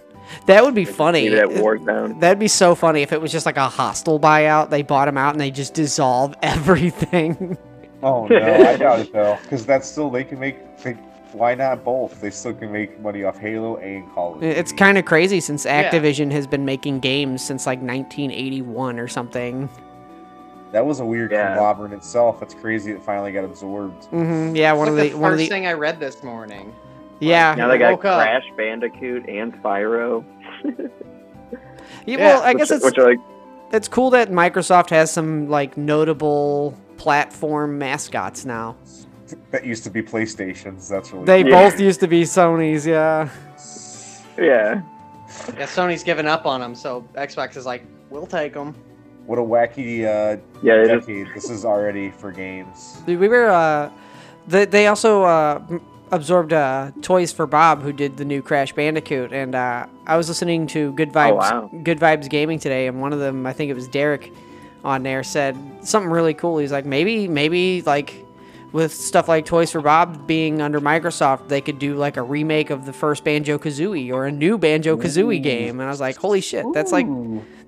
that 0.45 0.63
would 0.63 0.75
be 0.75 0.85
funny. 0.85 1.23
Leave 1.29 1.33
it 1.33 1.39
at 1.39 1.49
Warzone. 1.49 2.19
That'd 2.19 2.37
be 2.39 2.47
so 2.47 2.75
funny 2.75 3.01
if 3.01 3.11
it 3.11 3.19
was 3.19 3.31
just 3.31 3.47
like 3.47 3.57
a 3.57 3.67
hostile 3.67 4.19
buyout. 4.19 4.69
They 4.69 4.83
bought 4.83 5.05
them 5.05 5.17
out 5.17 5.33
and 5.33 5.41
they 5.41 5.49
just 5.49 5.73
dissolve 5.73 6.35
everything. 6.43 7.57
Oh 8.03 8.27
no, 8.27 8.37
I 8.37 8.75
doubt 8.77 8.99
it 8.99 9.11
though, 9.13 9.39
because 9.41 9.65
that's 9.65 9.89
still 9.89 10.11
they 10.11 10.23
can 10.23 10.39
make. 10.39 10.57
They, 11.37 11.41
why 11.41 11.55
not 11.55 11.83
both? 11.83 12.19
They 12.21 12.29
still 12.29 12.53
can 12.53 12.71
make 12.71 12.99
money 12.99 13.23
off 13.23 13.37
Halo 13.37 13.77
and 13.77 14.09
Call 14.13 14.35
of 14.35 14.41
Duty. 14.41 14.55
it's 14.55 14.71
kind 14.71 14.97
of 14.97 15.05
crazy 15.05 15.39
since 15.39 15.65
Yeah. 15.65 15.89
Activision 15.91 16.31
has 16.31 16.47
been 16.47 16.65
making 16.65 16.99
games 16.99 17.43
since 17.43 17.65
like 17.65 17.79
1981 17.79 18.99
or 18.99 19.07
something. 19.07 19.69
that 20.71 20.85
was 20.85 20.99
a 20.99 21.05
weird 21.05 21.31
Yeah. 21.31 21.47
conglomerate 21.55 21.93
itself. 21.93 22.39
That's 22.39 22.53
crazy. 22.53 22.91
It 22.91 23.01
finally 23.01 23.31
got 23.31 23.43
absorbed. 23.45 24.05
hmm 24.05 24.55
Yeah, 24.55 24.73
one 24.73 24.87
It's 24.87 24.91
of 24.91 25.03
the, 25.03 25.09
the 25.09 25.17
one 25.17 25.31
of 25.31 25.37
first 25.39 25.49
the 25.49 25.55
thing 25.55 25.67
I 25.67 25.73
read 25.73 25.99
this 25.99 26.23
morning. 26.23 26.73
yeah. 27.19 27.55
Now 27.55 27.67
they 27.67 27.77
got 27.77 27.91
woke 27.91 28.05
up. 28.05 28.21
Crash 28.21 28.43
Bandicoot 28.57 29.27
and 29.29 29.53
Spyro. 29.63 30.23
yeah. 32.05 32.17
Well, 32.17 32.41
I 32.43 32.49
which, 32.49 32.57
guess 32.59 32.71
it's 32.71 32.83
which 32.85 32.97
like 32.97 33.17
it's 33.71 33.87
cool 33.87 34.09
that 34.11 34.29
Microsoft 34.31 34.89
has 34.91 35.11
some 35.11 35.49
like 35.49 35.77
notable 35.77 36.77
platform 36.97 37.77
mascots 37.77 38.45
now. 38.45 38.75
That 39.51 39.65
used 39.65 39.83
to 39.85 39.89
be 39.89 40.01
PlayStations. 40.01 40.87
That's 40.89 41.11
really. 41.11 41.25
They 41.25 41.43
Yeah. 41.43 41.69
both 41.69 41.79
used 41.79 41.99
to 42.01 42.07
be 42.07 42.23
Sony's, 42.23 42.85
yeah. 42.85 43.29
yeah. 44.37 44.81
Yeah, 45.57 45.65
Sony's 45.65 46.03
given 46.03 46.27
up 46.27 46.45
on 46.45 46.61
them, 46.61 46.73
so 46.75 47.01
Xbox 47.15 47.57
is 47.57 47.65
like, 47.65 47.83
we'll 48.09 48.25
take 48.27 48.53
them. 48.53 48.73
what 49.25 49.37
a 49.37 49.41
wacky 49.41 50.03
uh, 50.05 50.37
Yeah, 50.63 50.77
they 50.77 50.87
just 50.95 51.07
decade 51.07 51.27
this 51.35 51.49
is 51.49 51.65
already 51.65 52.11
for 52.11 52.31
games. 52.31 53.01
Dude, 53.05 53.19
we 53.19 53.27
were 53.27 53.49
uh 53.49 53.91
they, 54.47 54.63
they 54.65 54.87
also 54.87 55.23
uh 55.23 55.61
absorbed 56.11 56.53
uh 56.53 56.91
Toys 57.01 57.33
for 57.33 57.45
Bob 57.45 57.81
who 57.81 57.91
did 57.91 58.15
the 58.15 58.23
new 58.23 58.41
Crash 58.41 58.71
Bandicoot 58.71 59.33
and 59.33 59.53
uh 59.53 59.85
I 60.05 60.15
was 60.15 60.29
listening 60.29 60.65
to 60.67 60.93
Good 60.93 61.11
Vibes 61.11 61.35
wow. 61.35 61.69
Good 61.83 61.99
Vibes 61.99 62.29
Gaming 62.29 62.57
today 62.59 62.87
and 62.87 63.01
one 63.01 63.11
of 63.11 63.19
them 63.19 63.45
I 63.45 63.51
think 63.51 63.69
it 63.69 63.73
was 63.75 63.89
Derek 63.89 64.31
on 64.85 65.03
there 65.03 65.23
said 65.23 65.57
something 65.81 66.09
really 66.09 66.33
cool. 66.33 66.59
He's 66.59 66.71
like 66.71 66.85
maybe 66.85 67.27
maybe 67.27 67.81
like 67.81 68.23
with 68.73 68.93
stuff 68.93 69.27
like 69.27 69.45
Toys 69.45 69.71
for 69.71 69.81
Bob 69.81 70.27
being 70.27 70.61
under 70.61 70.79
Microsoft, 70.81 71.47
they 71.47 71.61
could 71.61 71.79
do 71.79 71.95
like 71.95 72.17
a 72.17 72.21
remake 72.21 72.69
of 72.69 72.85
the 72.85 72.93
first 72.93 73.23
Banjo 73.23 73.57
Kazooie 73.57 74.11
or 74.11 74.25
a 74.25 74.31
new 74.31 74.57
Banjo 74.57 74.97
Kazooie 74.97 75.41
game. 75.41 75.79
And 75.79 75.87
I 75.87 75.89
was 75.91 76.01
like, 76.01 76.17
holy 76.17 76.41
shit, 76.41 76.65
that's 76.73 76.91
like 76.91 77.07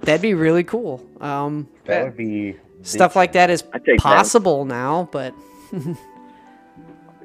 that'd 0.01 0.21
be 0.21 0.33
really 0.33 0.63
cool. 0.63 1.05
Um, 1.21 1.67
that 1.85 2.03
would 2.03 2.17
be 2.17 2.55
stuff 2.83 3.15
like 3.15 3.31
that 3.33 3.49
is 3.49 3.63
I 3.73 3.77
take 3.79 3.97
that. 3.97 3.99
possible 3.99 4.65
now, 4.65 5.07
but 5.11 5.33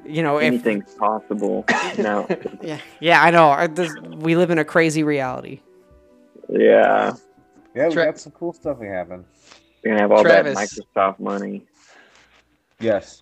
you 0.05 0.21
know, 0.21 0.37
if 0.37 0.43
anything's 0.43 0.93
possible. 0.95 1.65
no. 1.97 2.27
yeah, 2.61 2.79
yeah, 2.99 3.21
I 3.23 3.31
know. 3.31 3.49
I- 3.49 3.67
this- 3.67 3.95
we 4.17 4.35
live 4.35 4.51
in 4.51 4.59
a 4.59 4.65
crazy 4.65 5.03
reality. 5.03 5.61
Yeah. 6.49 7.13
Yeah, 7.73 7.87
we 7.87 7.93
Tra- 7.93 8.05
got 8.05 8.19
some 8.19 8.31
cool 8.31 8.53
stuff 8.53 8.77
we 8.77 8.87
happen. 8.87 9.25
You're 9.83 9.93
gonna 9.93 10.01
have 10.01 10.11
all 10.11 10.23
Travis. 10.23 10.55
that 10.55 10.69
Microsoft 10.95 11.19
money. 11.19 11.65
Yes. 12.79 13.21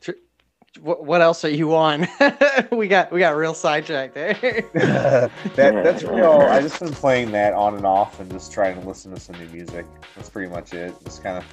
What, 0.82 1.06
what 1.06 1.22
else 1.22 1.46
are 1.46 1.50
you 1.50 1.76
on? 1.76 2.08
we 2.72 2.88
got 2.88 3.12
we 3.12 3.20
got 3.20 3.36
real 3.36 3.54
sidetracked 3.54 4.16
there. 4.16 4.34
that 4.74 5.32
that's 5.56 6.04
real. 6.04 6.32
I 6.32 6.62
just 6.62 6.80
been 6.80 6.92
playing 6.92 7.32
that 7.32 7.54
on 7.54 7.76
and 7.76 7.86
off 7.86 8.20
and 8.20 8.32
just 8.32 8.52
trying 8.52 8.82
to 8.82 8.88
listen 8.88 9.14
to 9.14 9.20
some 9.20 9.38
new 9.38 9.48
music. 9.50 9.86
That's 10.16 10.30
pretty 10.30 10.52
much 10.52 10.74
it. 10.74 10.96
Just 11.04 11.22
kind 11.22 11.38
of, 11.38 11.46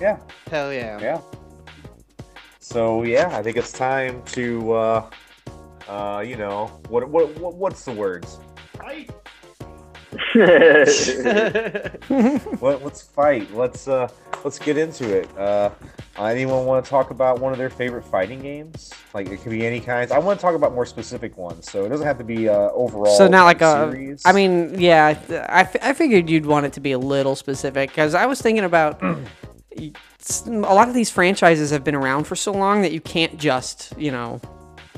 yeah, 0.00 0.18
Hell 0.50 0.72
yeah. 0.72 0.98
yeah. 1.00 1.20
So 2.60 3.02
yeah, 3.02 3.36
I 3.36 3.42
think 3.42 3.58
it's 3.58 3.72
time 3.72 4.22
to, 4.26 4.72
uh, 4.72 5.10
uh, 5.86 6.24
you 6.26 6.36
know, 6.36 6.66
what 6.88 7.08
what, 7.08 7.38
what 7.38 7.54
what's 7.54 7.84
the 7.84 7.92
words? 7.92 8.38
What 12.60 12.82
let's 12.84 13.02
fight. 13.02 13.52
Let's 13.54 13.88
uh 13.88 14.08
let's 14.44 14.58
get 14.58 14.76
into 14.76 15.16
it. 15.16 15.28
Uh, 15.38 15.70
anyone 16.18 16.66
want 16.66 16.84
to 16.84 16.90
talk 16.90 17.10
about 17.10 17.40
one 17.40 17.52
of 17.52 17.58
their 17.58 17.70
favorite 17.70 18.04
fighting 18.04 18.40
games? 18.40 18.92
Like 19.12 19.28
it 19.28 19.40
could 19.42 19.50
be 19.52 19.66
any 19.66 19.80
kinds. 19.80 20.10
I 20.12 20.18
want 20.18 20.38
to 20.38 20.42
talk 20.42 20.54
about 20.54 20.74
more 20.74 20.86
specific 20.86 21.36
ones, 21.36 21.70
so 21.70 21.84
it 21.84 21.88
doesn't 21.88 22.06
have 22.06 22.18
to 22.18 22.24
be 22.24 22.48
uh 22.48 22.70
overall. 22.70 23.16
So 23.16 23.28
not 23.28 23.44
like 23.44 23.60
a. 23.60 23.90
series. 23.92 24.22
I 24.24 24.32
mean, 24.32 24.78
yeah, 24.80 25.06
I, 25.06 25.34
I, 25.36 25.60
f- 25.60 25.76
I 25.82 25.92
figured 25.94 26.28
you'd 26.30 26.46
want 26.46 26.66
it 26.66 26.72
to 26.74 26.80
be 26.80 26.92
a 26.92 26.98
little 26.98 27.36
specific 27.36 27.90
because 27.90 28.14
I 28.14 28.26
was 28.26 28.40
thinking 28.40 28.64
about. 28.64 29.00
a 30.46 30.50
lot 30.50 30.88
of 30.88 30.94
these 30.94 31.10
franchises 31.10 31.70
have 31.70 31.84
been 31.84 31.94
around 31.96 32.24
for 32.24 32.36
so 32.36 32.52
long 32.52 32.80
that 32.82 32.92
you 32.92 33.00
can't 33.00 33.36
just, 33.36 33.92
you 33.98 34.10
know, 34.10 34.40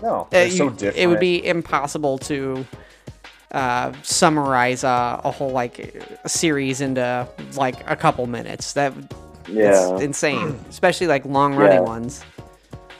no, 0.03 0.21
Uh, 0.21 0.27
they're 0.31 0.47
you- 0.47 0.57
so 0.57 0.71
different. 0.71 0.97
It 0.99 1.07
would 1.09 1.19
be 1.19 1.45
impossible 1.45 2.19
to 2.19 2.65
uh, 3.57 3.93
summarize 4.03 4.85
uh, 4.85 5.21
a 5.25 5.31
whole 5.31 5.51
like 5.51 5.79
a 6.25 6.29
series 6.29 6.81
into 6.81 7.27
like 7.57 7.77
a 7.91 7.97
couple 7.97 8.27
minutes. 8.27 8.75
That 8.75 8.93
yeah. 9.49 9.71
it's 9.95 10.03
insane, 10.03 10.59
especially 10.69 11.07
like 11.09 11.25
long 11.25 11.55
running 11.57 11.79
Yeah. 11.79 11.95
ones. 11.97 12.23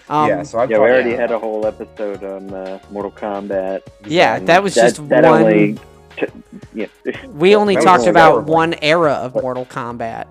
Um, 0.09 0.29
yeah. 0.29 0.43
So 0.45 0.59
I've 0.59 0.71
Yeah, 0.71 0.79
we 0.79 0.87
talked- 0.87 0.93
already 0.93 1.15
had 1.17 1.31
a 1.33 1.39
whole 1.39 1.67
episode 1.67 2.23
on 2.25 2.55
uh, 2.55 2.79
Mortal 2.91 3.11
Kombat. 3.11 3.83
yeah, 4.07 4.39
that 4.41 4.63
was 4.63 4.75
just 4.75 4.97
that 5.09 5.25
one. 5.25 5.43
Only 5.43 5.79
t- 6.17 6.27
yeah, 6.75 6.87
we 7.33 7.55
only 7.57 7.75
talked 7.77 8.01
only 8.01 8.11
about 8.11 8.45
one 8.45 8.75
era 8.83 9.13
of 9.13 9.35
Mortal 9.35 9.67
Kombat. 9.67 10.27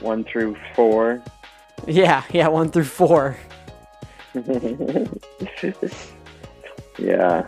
one 0.00 0.24
through 0.24 0.56
four. 0.74 1.20
Yeah, 1.86 2.22
yeah, 2.32 2.48
one 2.48 2.70
through 2.70 2.84
four. 2.84 3.36
yeah, 6.98 7.46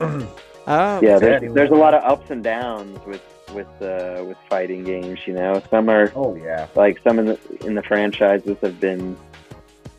Oh, 0.66 1.00
yeah. 1.02 1.18
There's, 1.18 1.52
there's 1.54 1.70
a 1.70 1.74
lot 1.74 1.94
of 1.94 2.02
ups 2.04 2.30
and 2.30 2.42
downs 2.42 2.98
with 3.06 3.22
with 3.52 3.66
uh, 3.82 4.24
with 4.26 4.36
fighting 4.48 4.84
games. 4.84 5.20
You 5.26 5.34
know, 5.34 5.62
some 5.70 5.88
are 5.88 6.12
Oh 6.14 6.34
yeah. 6.36 6.66
like 6.74 7.00
some 7.02 7.18
in 7.18 7.26
the 7.26 7.38
in 7.66 7.74
the 7.74 7.82
franchises 7.82 8.56
have 8.62 8.80
been, 8.80 9.16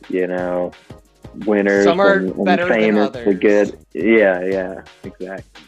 you 0.09 0.27
know, 0.27 0.71
winners. 1.45 1.85
Some 1.85 1.99
are 1.99 2.13
and, 2.17 2.35
and 2.35 2.45
better 2.45 2.67
than 2.67 2.97
others. 2.97 3.37
good. 3.39 3.77
Yeah, 3.93 4.43
yeah, 4.43 4.83
exactly. 5.03 5.65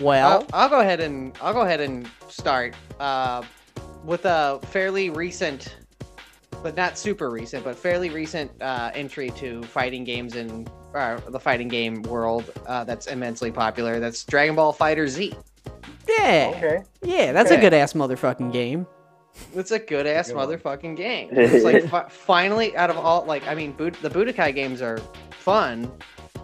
well, 0.00 0.46
I'll, 0.52 0.62
I'll 0.64 0.68
go 0.68 0.80
ahead 0.80 1.00
and 1.00 1.36
I'll 1.40 1.54
go 1.54 1.62
ahead 1.62 1.80
and 1.80 2.08
start 2.28 2.74
uh, 3.00 3.42
with 4.04 4.24
a 4.24 4.60
fairly 4.66 5.10
recent, 5.10 5.76
but 6.62 6.76
not 6.76 6.98
super 6.98 7.30
recent, 7.30 7.64
but 7.64 7.76
fairly 7.76 8.10
recent 8.10 8.50
uh, 8.62 8.90
entry 8.94 9.30
to 9.30 9.62
fighting 9.64 10.04
games 10.04 10.34
in 10.36 10.66
uh, 10.94 11.18
the 11.28 11.38
fighting 11.40 11.68
game 11.68 12.02
world 12.02 12.50
uh, 12.66 12.84
that's 12.84 13.06
immensely 13.06 13.50
popular. 13.52 14.00
That's 14.00 14.24
Dragon 14.24 14.54
Ball 14.54 14.72
FighterZ. 14.74 15.36
yeah, 16.08 16.52
Okay. 16.56 16.78
yeah, 17.02 17.32
that's 17.32 17.50
a 17.50 17.56
good 17.56 17.74
ass 17.74 17.92
motherfucking 17.92 18.52
game. 18.52 18.86
It's 19.54 19.70
a 19.70 19.78
good 19.78 20.06
ass 20.06 20.28
Good 20.32 20.36
motherfucking 20.36 20.96
game. 20.96 21.28
It's 21.32 21.64
like 21.64 21.88
fi- 21.88 22.08
finally 22.08 22.76
out 22.76 22.90
of 22.90 22.96
all 22.96 23.24
like 23.24 23.46
I 23.46 23.54
mean, 23.54 23.72
Bud- 23.72 23.94
the 24.02 24.10
Budokai 24.10 24.54
games 24.54 24.82
are 24.82 24.98
fun, 25.30 25.90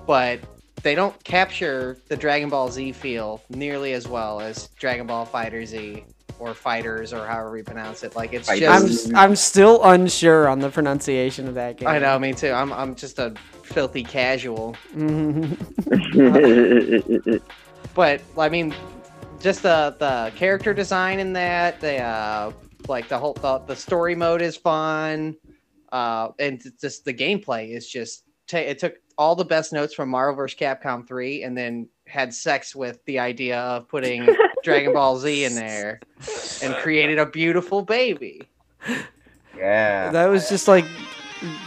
but 0.07 0.39
they 0.83 0.95
don't 0.95 1.23
capture 1.25 1.97
the 2.09 2.17
Dragon 2.17 2.51
Ball 2.51 2.71
Z 2.71 2.93
feel 2.93 3.43
nearly 3.49 3.95
as 3.95 4.07
well 4.07 4.41
as 4.41 4.69
Dragon 4.79 5.07
Ball 5.09 5.27
FighterZ 5.27 6.05
or 6.39 6.55
Fighters 6.55 7.13
or 7.13 7.27
however 7.27 7.57
you 7.57 7.65
pronounce 7.65 8.03
it. 8.03 8.15
Like 8.17 8.33
it's 8.33 8.49
just 8.49 8.63
I'm 8.83 8.87
just 8.89 9.07
s- 9.09 9.13
I'm 9.15 9.37
still 9.37 9.83
unsure 9.85 10.49
on 10.49 10.59
the 10.59 10.71
pronunciation 10.71 11.47
of 11.49 11.55
that 11.55 11.77
game. 11.77 11.89
I 11.89 11.99
know, 11.99 12.19
me 12.19 12.33
too. 12.33 12.51
I'm 12.51 12.73
I'm 12.73 12.95
just 12.95 13.19
a 13.19 13.35
filthy 13.63 14.03
casual. 14.03 14.77
Mhm. 14.95 15.57
But 17.95 18.21
I 18.37 18.49
mean, 18.49 18.75
just 19.41 19.63
the 19.63 19.95
the 20.01 20.33
character 20.37 20.75
design 20.75 21.21
in 21.21 21.33
that, 21.35 21.81
the 21.81 21.99
uh, 22.01 22.51
like 22.89 23.09
the 23.09 23.19
whole 23.19 23.35
the, 23.35 23.59
the 23.59 23.77
story 23.77 24.17
mode 24.17 24.43
is 24.43 24.57
fun, 24.57 25.37
uh, 25.93 26.31
and 26.41 26.61
just 26.81 27.05
the 27.05 27.15
gameplay 27.15 27.71
is 27.71 27.89
just 27.89 28.25
ta 28.49 28.57
it 28.59 28.81
took 28.81 28.95
all 29.17 29.37
the 29.37 29.45
best 29.45 29.73
notes 29.73 29.95
from 29.95 30.09
Marvel 30.09 30.35
vs. 30.35 30.59
Capcom 30.59 31.07
3 31.07 31.45
and 31.45 31.57
then 31.57 31.89
had 32.07 32.33
sex 32.35 32.75
with 32.75 33.05
the 33.07 33.19
idea 33.19 33.59
of 33.61 33.89
putting 33.89 34.29
Dragon 34.63 34.93
Ball 34.93 35.19
Z 35.19 35.45
in 35.45 35.55
there 35.55 36.01
and 36.63 36.75
created 36.77 37.19
a 37.19 37.27
beautiful 37.27 37.83
baby. 37.83 38.49
Yeah. 39.57 40.11
that 40.11 40.27
was 40.27 40.49
just 40.49 40.69
like 40.69 40.85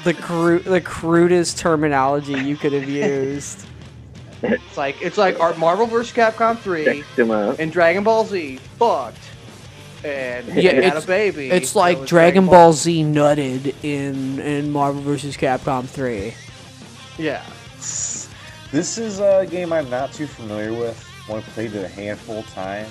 the 0.04 0.14
cru- 0.14 0.60
the 0.60 0.82
crudest 0.82 1.58
terminology 1.58 2.34
you 2.34 2.56
could 2.58 2.74
have 2.74 2.88
used. 2.90 3.66
It's 4.44 4.78
like 4.78 5.02
it's 5.02 5.18
like 5.18 5.40
our 5.40 5.54
Marvel 5.56 5.86
vs. 5.88 6.14
Capcom 6.16 6.58
3 6.60 6.86
Checked 6.86 7.16
them 7.16 7.32
out. 7.32 7.60
and 7.60 7.72
Dragon 7.72 8.04
Ball 8.04 8.24
Z 8.26 8.58
fucked. 8.78 9.18
And 10.06 10.48
Yeah, 10.50 10.74
had 10.74 10.84
it's- 10.84 11.04
a 11.04 11.08
baby. 11.08 11.50
It's 11.50 11.74
that 11.74 11.80
like 11.80 12.00
was 12.02 12.10
Dragon 12.10 12.46
Ball 12.46 12.72
Z 12.74 13.04
nutted 13.04 13.74
in 13.84 14.40
in 14.40 14.70
Marvel 14.72 15.02
vs. 15.02 15.36
Capcom 15.38 15.88
3. 15.88 16.34
Yeah. 17.18 17.44
This 18.72 18.98
is 18.98 19.20
a 19.20 19.46
game 19.50 19.72
I'm 19.72 19.90
not 19.90 20.12
too 20.12 20.28
familiar 20.28 20.74
with. 20.74 21.04
Only 21.30 21.42
played 21.44 21.74
it 21.74 21.84
a 21.84 21.88
handful 21.88 22.40
of 22.40 22.48
times. 22.54 22.90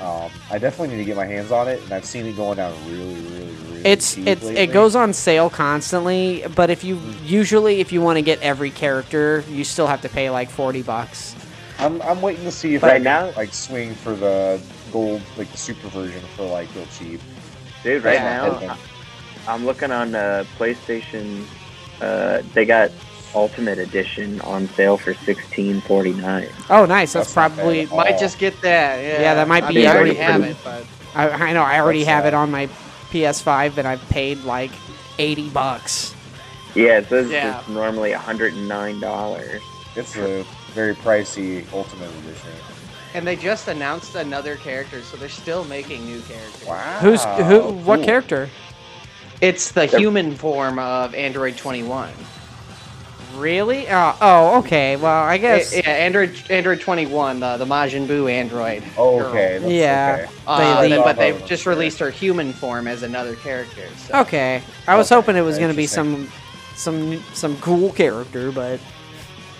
Um, 0.00 0.30
I 0.50 0.58
definitely 0.58 0.88
need 0.96 1.02
to 1.02 1.04
get 1.04 1.16
my 1.16 1.26
hands 1.26 1.52
on 1.52 1.68
it, 1.68 1.80
and 1.82 1.92
I've 1.92 2.04
seen 2.04 2.26
it 2.26 2.34
going 2.36 2.56
down 2.56 2.72
really, 2.88 3.14
really, 3.14 3.54
really. 3.66 3.82
It's 3.84 4.14
cheap 4.16 4.26
it's 4.26 4.42
lately. 4.44 4.60
it 4.62 4.72
goes 4.72 4.96
on 4.96 5.12
sale 5.12 5.48
constantly, 5.48 6.44
but 6.56 6.70
if 6.70 6.82
you 6.82 6.98
usually 7.24 7.80
if 7.80 7.92
you 7.92 8.00
want 8.00 8.16
to 8.16 8.22
get 8.22 8.40
every 8.40 8.70
character, 8.70 9.44
you 9.48 9.62
still 9.64 9.86
have 9.86 10.00
to 10.02 10.08
pay 10.08 10.28
like 10.30 10.50
40 10.50 10.82
bucks. 10.82 11.36
I'm, 11.78 12.02
I'm 12.02 12.20
waiting 12.20 12.44
to 12.44 12.50
see 12.52 12.74
if 12.74 12.82
Right 12.82 12.92
I 12.92 12.94
can, 12.96 13.04
now- 13.04 13.32
like 13.36 13.52
swing 13.54 13.94
for 13.94 14.14
the 14.14 14.60
gold, 14.92 15.22
like 15.36 15.50
the 15.50 15.58
super 15.58 15.88
version 15.88 16.22
for 16.36 16.48
like 16.48 16.72
real 16.74 16.86
cheap. 16.98 17.20
Dude, 17.84 18.02
right 18.02 18.14
Yeah. 18.14 18.48
now 18.48 18.74
I- 18.74 18.78
I'm 19.54 19.64
looking 19.66 19.90
on 19.92 20.14
uh, 20.14 20.44
PlayStation. 20.58 21.44
Uh, 22.00 22.42
they 22.54 22.64
got 22.64 22.90
Ultimate 23.34 23.78
Edition 23.78 24.40
on 24.42 24.68
sale 24.68 24.96
for 24.96 25.14
sixteen 25.14 25.80
forty 25.82 26.12
nine. 26.12 26.48
Oh, 26.70 26.84
nice. 26.86 27.12
That's, 27.12 27.32
That's 27.32 27.54
probably. 27.54 27.86
Might 27.86 28.18
just 28.18 28.38
get 28.38 28.60
that. 28.62 29.02
Yeah, 29.02 29.20
Yeah, 29.20 29.34
that 29.34 29.48
might 29.48 29.64
I 29.64 29.68
be 29.68 29.74
mean, 29.76 29.86
I 29.86 29.96
already 29.96 30.10
already 30.20 30.20
have 30.20 30.42
it, 30.42 30.56
but 30.64 30.86
I, 31.14 31.28
I 31.28 31.52
know 31.52 31.62
I 31.62 31.80
already 31.80 32.00
That's 32.00 32.10
have 32.10 32.26
it 32.26 32.34
on 32.34 32.50
my 32.50 32.66
PS5 33.10 33.76
and 33.78 33.86
I've 33.86 34.06
paid 34.08 34.38
like 34.44 34.70
80 35.18 35.50
bucks. 35.50 36.14
Yeah, 36.74 36.98
it 36.98 37.08
says 37.08 37.30
Yeah. 37.30 37.58
it's 37.60 37.68
normally 37.68 38.12
hundred 38.12 38.54
and 38.54 38.66
nine 38.68 38.98
dollars. 39.00 39.60
It's 39.96 40.16
a 40.16 40.44
very 40.72 40.94
pricey 40.94 41.70
Ultimate 41.72 42.08
Edition. 42.20 42.48
and 43.14 43.26
they 43.26 43.36
just 43.36 43.68
announced 43.68 44.14
another 44.14 44.56
character, 44.56 45.02
so 45.02 45.18
they're 45.18 45.28
still 45.28 45.64
making 45.64 46.06
new 46.06 46.20
characters. 46.22 46.66
Wow. 46.66 46.98
Who's 47.00 47.22
who 47.24 47.72
what 47.84 47.96
cool. 47.96 48.04
character? 48.06 48.48
It's 49.42 49.72
the 49.72 49.84
human 49.86 50.34
form 50.36 50.78
of 50.78 51.14
Android 51.14 51.56
21. 51.58 52.10
Really? 53.34 53.88
Oh, 53.88 54.16
oh, 54.20 54.58
okay. 54.60 54.96
Well, 54.96 55.24
I 55.24 55.34
eh, 55.34 55.38
guess 55.38 55.74
Yeah, 55.74 55.90
Android 55.90 56.38
Android 56.50 56.80
21, 56.80 57.40
the 57.40 57.56
the 57.56 57.64
Majin 57.64 58.06
Buu 58.06 58.30
android. 58.30 58.82
Oh, 58.96 59.20
okay. 59.20 59.58
That's, 59.58 59.72
Yeah. 59.72 60.16
Okay. 60.20 60.32
Uh, 60.46 60.80
They- 60.82 60.88
then- 60.90 61.02
but 61.02 61.16
they've 61.16 61.44
just 61.46 61.66
released 61.66 61.98
her 61.98 62.10
human 62.10 62.52
form 62.52 62.86
as 62.86 63.02
another 63.02 63.34
character. 63.36 63.82
So. 64.06 64.20
Okay. 64.20 64.62
I 64.86 64.96
was 64.96 65.10
Okay, 65.10 65.14
hoping 65.20 65.36
it 65.36 65.42
was 65.42 65.58
going 65.58 65.70
to 65.70 65.76
be 65.76 65.86
some 65.86 66.30
some 66.74 67.22
some 67.34 67.56
cool 67.58 67.92
character, 67.92 68.50
but 68.50 68.80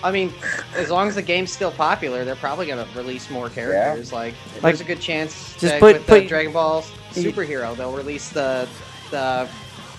I 0.03 0.11
mean, 0.11 0.33
as 0.75 0.89
long 0.89 1.07
as 1.07 1.15
the 1.15 1.21
game's 1.21 1.51
still 1.51 1.71
popular, 1.71 2.25
they're 2.25 2.35
probably 2.35 2.67
gonna 2.67 2.87
release 2.93 3.29
more 3.29 3.49
characters. 3.49 4.11
Like, 4.11 4.33
there's 4.61 4.81
a 4.81 4.83
good 4.83 4.99
chance 4.99 5.33
just 5.53 5.61
that 5.61 5.79
put- 5.79 5.93
with 5.97 6.07
put- 6.07 6.23
the 6.23 6.27
Dragon 6.27 6.51
Ball 6.51 6.83
superhero, 7.13 7.75
they'll 7.75 7.93
release 7.93 8.29
the 8.29 8.67
the 9.11 9.47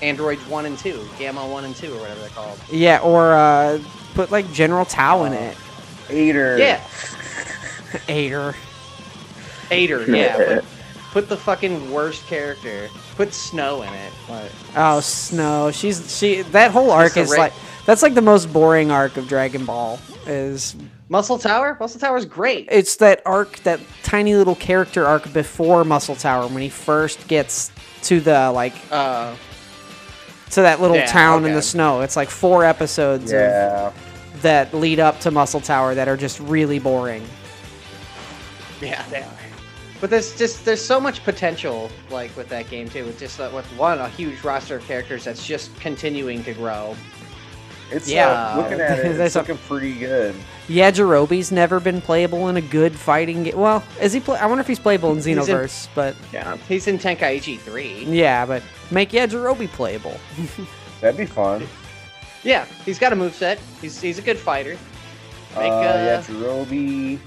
androids 0.05 0.46
one 0.46 0.66
and 0.66 0.78
two, 0.78 1.05
Gamma 1.18 1.46
one 1.46 1.64
and 1.64 1.74
two, 1.74 1.92
or 1.94 2.00
whatever 2.00 2.20
they're 2.20 2.28
called. 2.30 2.59
yeah, 2.70 2.98
or 2.98 3.32
uh 3.32 3.78
put 4.14 4.30
like 4.30 4.50
General 4.52 4.84
Tao 4.84 5.24
in 5.24 5.32
it. 5.32 5.57
Eighter. 6.11 6.59
Yeah, 6.59 6.80
Eighter. 8.09 8.55
Eighter. 9.70 10.05
Yeah, 10.11 10.57
put, 10.61 10.64
put 11.12 11.28
the 11.28 11.36
fucking 11.36 11.90
worst 11.90 12.26
character. 12.26 12.88
Put 13.16 13.32
Snow 13.32 13.82
in 13.82 13.92
it. 13.92 14.12
But 14.28 14.50
Oh, 14.76 15.00
Snow. 15.00 15.70
She's 15.70 16.16
she 16.16 16.42
that 16.42 16.70
whole 16.70 16.90
arc 16.90 17.16
a 17.16 17.20
is 17.20 17.30
ra- 17.32 17.38
like 17.38 17.52
that's 17.86 18.02
like 18.02 18.14
the 18.14 18.22
most 18.22 18.52
boring 18.52 18.90
arc 18.90 19.16
of 19.16 19.26
Dragon 19.28 19.64
Ball 19.64 19.98
is 20.26 20.76
Muscle 21.09 21.38
Tower. 21.38 21.76
Muscle 21.80 22.00
Tower's 22.00 22.24
great. 22.26 22.68
it's 22.70 22.96
that 22.96 23.22
arc 23.24 23.57
that 23.61 23.80
tiny 24.02 24.34
little 24.34 24.55
character 24.57 25.07
arc 25.07 25.32
before 25.32 25.84
Muscle 25.84 26.16
Tower 26.16 26.46
when 26.48 26.62
he 26.62 26.68
first 26.68 27.26
gets 27.28 27.70
to 28.02 28.20
the 28.20 28.50
like 28.52 28.74
Uh, 28.90 29.34
to 30.51 30.62
that 30.62 30.80
little 30.80 30.97
Yeah, 30.97 31.07
town 31.07 31.45
in 31.45 31.55
the 31.55 31.62
snow. 31.62 32.01
It's 32.03 32.16
like 32.16 32.30
four 32.30 32.64
episodes 32.64 33.32
of, 33.32 33.92
that 34.42 34.72
lead 34.74 35.01
up 35.01 35.20
to 35.20 35.30
Muscle 35.30 35.61
Tower 35.61 35.95
that 35.95 36.09
are 36.09 36.16
just 36.16 36.40
really 36.40 36.78
boring. 36.78 37.26
yeah, 38.80 39.05
they 39.09 39.22
are. 39.22 39.28
But 40.01 40.11
there's 40.11 40.36
just 40.36 40.64
there's 40.64 40.84
so 40.84 41.01
much 41.01 41.24
potential 41.24 41.90
like 42.11 42.36
with 42.36 42.49
that 42.51 42.68
game 42.68 42.88
too. 42.88 43.07
With 43.07 43.18
just 43.18 43.40
uh, 43.40 43.51
with 43.55 43.64
one 43.78 43.99
a 44.01 44.09
huge 44.09 44.42
roster 44.45 44.76
of 44.76 44.84
characters 44.84 45.24
that's 45.24 45.47
just 45.47 45.74
continuing 45.76 46.45
to 46.45 46.53
grow. 46.53 46.95
It's 47.95 48.09
Yeah. 48.11 48.28
uh, 48.30 48.57
looking 48.57 48.80
at 48.80 48.99
it, 48.99 49.03
There's 49.03 49.18
it's 49.20 49.34
looking 49.36 49.57
pretty 49.68 49.95
good. 49.95 50.34
Yajirobe's 50.68 51.53
never 51.53 51.78
been 51.80 52.01
playable 52.01 52.49
in 52.49 52.57
a 52.57 52.61
good 52.61 52.95
fighting 52.95 53.45
game. 53.45 53.57
Well, 53.57 53.84
is 54.01 54.12
he? 54.12 54.20
Play- 54.20 54.38
I 54.38 54.47
wonder 54.47 54.61
if 54.61 54.66
he's 54.66 54.78
playable 54.78 55.11
in 55.11 55.16
He's 55.16 55.26
in- 55.28 55.38
Xenoverse, 55.38 55.88
but 55.95 56.16
Yeah. 56.32 56.57
He's 56.68 56.86
in 56.88 56.99
Tenkaichi 56.99 57.59
3. 57.61 58.05
yeah, 58.09 58.45
but 58.47 58.62
make 58.90 59.11
Yajirobe 59.11 59.68
playable. 59.68 60.18
That'd 61.01 61.16
be 61.18 61.26
fun. 61.26 61.66
Yeah, 62.42 62.64
he's 62.84 62.99
got 62.99 63.12
a 63.12 63.16
moveset. 63.16 63.59
He's 63.80 64.01
he's 64.01 64.18
a 64.18 64.22
good 64.22 64.38
fighter. 64.38 64.76
Make, 65.57 65.70
uh, 65.70 65.76
uh, 65.76 65.95
yeah, 66.05 66.22
Jirobe. 66.22 67.18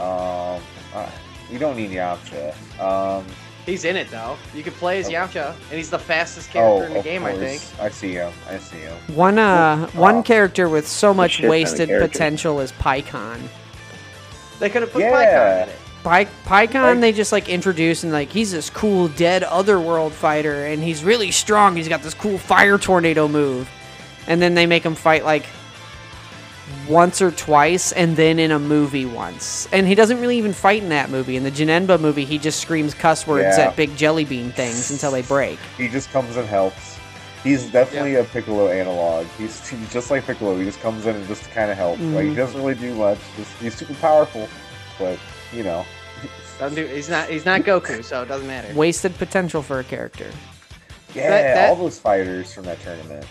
Um, 0.00 0.60
uh, 0.94 1.08
we 1.52 1.58
don't 1.58 1.76
need 1.76 1.90
Yamcha. 1.90 2.52
Um, 2.80 3.24
He's 3.66 3.84
in 3.84 3.96
it 3.96 4.10
though. 4.10 4.36
You 4.54 4.62
can 4.62 4.72
play 4.74 4.98
as 5.00 5.06
Oh. 5.08 5.12
Yamcha, 5.12 5.54
and 5.54 5.76
he's 5.76 5.90
the 5.90 5.98
fastest 5.98 6.50
oh, 6.50 6.52
character 6.52 6.86
in 6.86 6.92
the 6.94 6.98
of 7.00 7.04
game, 7.04 7.24
I 7.24 7.36
think. 7.36 7.62
I 7.80 7.88
see 7.90 8.12
him. 8.14 8.32
I 8.48 8.58
see 8.58 8.78
him. 8.78 8.96
One 9.14 9.38
uh, 9.38 9.88
Oh. 9.94 10.00
one 10.00 10.22
character 10.22 10.68
with 10.68 10.86
so 10.88 11.12
much 11.14 11.32
shit 11.32 11.40
ton 11.42 11.46
of 11.46 11.50
wasted 11.50 11.88
potential 11.88 12.60
is 12.60 12.72
Pikkon. 12.72 13.38
They 14.58 14.70
could 14.70 14.82
have 14.82 14.92
put 14.92 15.02
Yeah. 15.02 15.12
Pikkon 15.12 15.62
in 15.64 15.68
it. 15.68 15.76
Py- 16.02 16.48
Pikkon, 16.48 16.82
Like- 16.82 17.00
they 17.00 17.12
just 17.12 17.30
like 17.32 17.48
introduce 17.50 18.02
and 18.04 18.12
like 18.12 18.30
he's 18.30 18.52
this 18.52 18.70
cool 18.70 19.08
dead 19.08 19.42
otherworld 19.44 20.14
fighter, 20.14 20.64
and 20.66 20.82
he's 20.82 21.04
really 21.04 21.30
strong. 21.30 21.76
He's 21.76 21.88
got 21.88 22.02
this 22.02 22.14
cool 22.14 22.38
fire 22.38 22.78
tornado 22.78 23.28
move, 23.28 23.68
and 24.26 24.40
then 24.40 24.54
they 24.54 24.66
make 24.66 24.82
him 24.82 24.94
fight 24.94 25.24
like 25.24 25.44
once 26.90 27.22
or 27.22 27.30
twice, 27.30 27.92
and 27.92 28.16
then 28.16 28.38
in 28.38 28.50
a 28.50 28.58
movie 28.58 29.06
once. 29.06 29.68
And 29.72 29.86
he 29.86 29.94
doesn't 29.94 30.20
really 30.20 30.36
even 30.36 30.52
fight 30.52 30.82
in 30.82 30.88
that 30.90 31.08
movie. 31.10 31.36
In 31.36 31.44
the 31.44 31.50
Janemba 31.50 32.00
movie, 32.00 32.24
he 32.24 32.36
just 32.36 32.60
screams 32.60 32.92
cuss 32.92 33.26
words 33.26 33.56
Yeah. 33.56 33.68
at 33.68 33.76
big 33.76 33.96
jelly 33.96 34.24
bean 34.24 34.50
things 34.50 34.90
until 34.90 35.12
they 35.12 35.22
break. 35.22 35.58
He 35.78 35.88
just 35.88 36.10
comes 36.10 36.36
and 36.36 36.46
helps. 36.48 36.98
He's 37.44 37.64
definitely 37.70 38.16
a 38.16 38.24
Piccolo 38.24 38.68
analog. 38.68 39.26
He's, 39.38 39.66
he's 39.66 39.90
just 39.92 40.10
like 40.10 40.26
Piccolo. 40.26 40.58
He 40.58 40.64
just 40.64 40.80
comes 40.80 41.06
in 41.06 41.16
and 41.16 41.26
just 41.28 41.48
kind 41.52 41.70
of 41.70 41.76
help. 41.78 41.98
Like 41.98 42.24
he 42.26 42.30
Mhm. 42.32 42.36
doesn't 42.36 42.60
really 42.60 42.74
do 42.74 42.94
much. 42.94 43.18
Just, 43.36 43.52
he's 43.62 43.74
super 43.74 43.94
powerful, 43.94 44.46
but 44.98 45.18
you 45.52 45.62
know. 45.62 45.86
Doesn't 46.58 46.76
do, 46.76 46.84
he's 46.86 47.08
not 47.08 47.30
he's 47.30 47.46
not 47.46 47.62
Goku, 47.62 48.04
so 48.04 48.22
it 48.22 48.26
doesn't 48.28 48.46
matter. 48.46 48.74
Wasted 48.74 49.16
potential 49.16 49.62
for 49.62 49.78
a 49.78 49.84
character. 49.84 50.30
Yeah, 51.14 51.30
that- 51.30 51.70
all 51.70 51.76
those 51.76 51.98
fighters 51.98 52.52
from 52.52 52.64
that 52.64 52.78
tournament. 52.82 53.24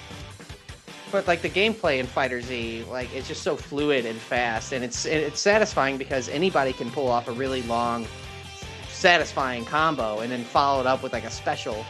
But 1.11 1.27
like 1.27 1.41
the 1.41 1.49
gameplay 1.49 1.99
in 1.99 2.07
FighterZ, 2.07 2.87
like 2.87 3.13
it's 3.15 3.27
just 3.27 3.41
so 3.43 3.55
fluid 3.55 4.05
and 4.05 4.19
fast, 4.19 4.73
and 4.73 4.83
it's 4.83 5.05
it's 5.05 5.39
satisfying 5.39 5.97
because 5.97 6.29
anybody 6.29 6.71
can 6.73 6.91
pull 6.91 7.07
off 7.07 7.27
a 7.27 7.31
really 7.31 7.61
long, 7.63 8.05
satisfying 8.89 9.65
combo, 9.65 10.19
and 10.19 10.31
then 10.31 10.43
follow 10.43 10.79
it 10.81 10.87
up 10.87 11.01
with 11.01 11.13
like 11.13 11.23
a 11.23 11.31
special, 11.31 11.85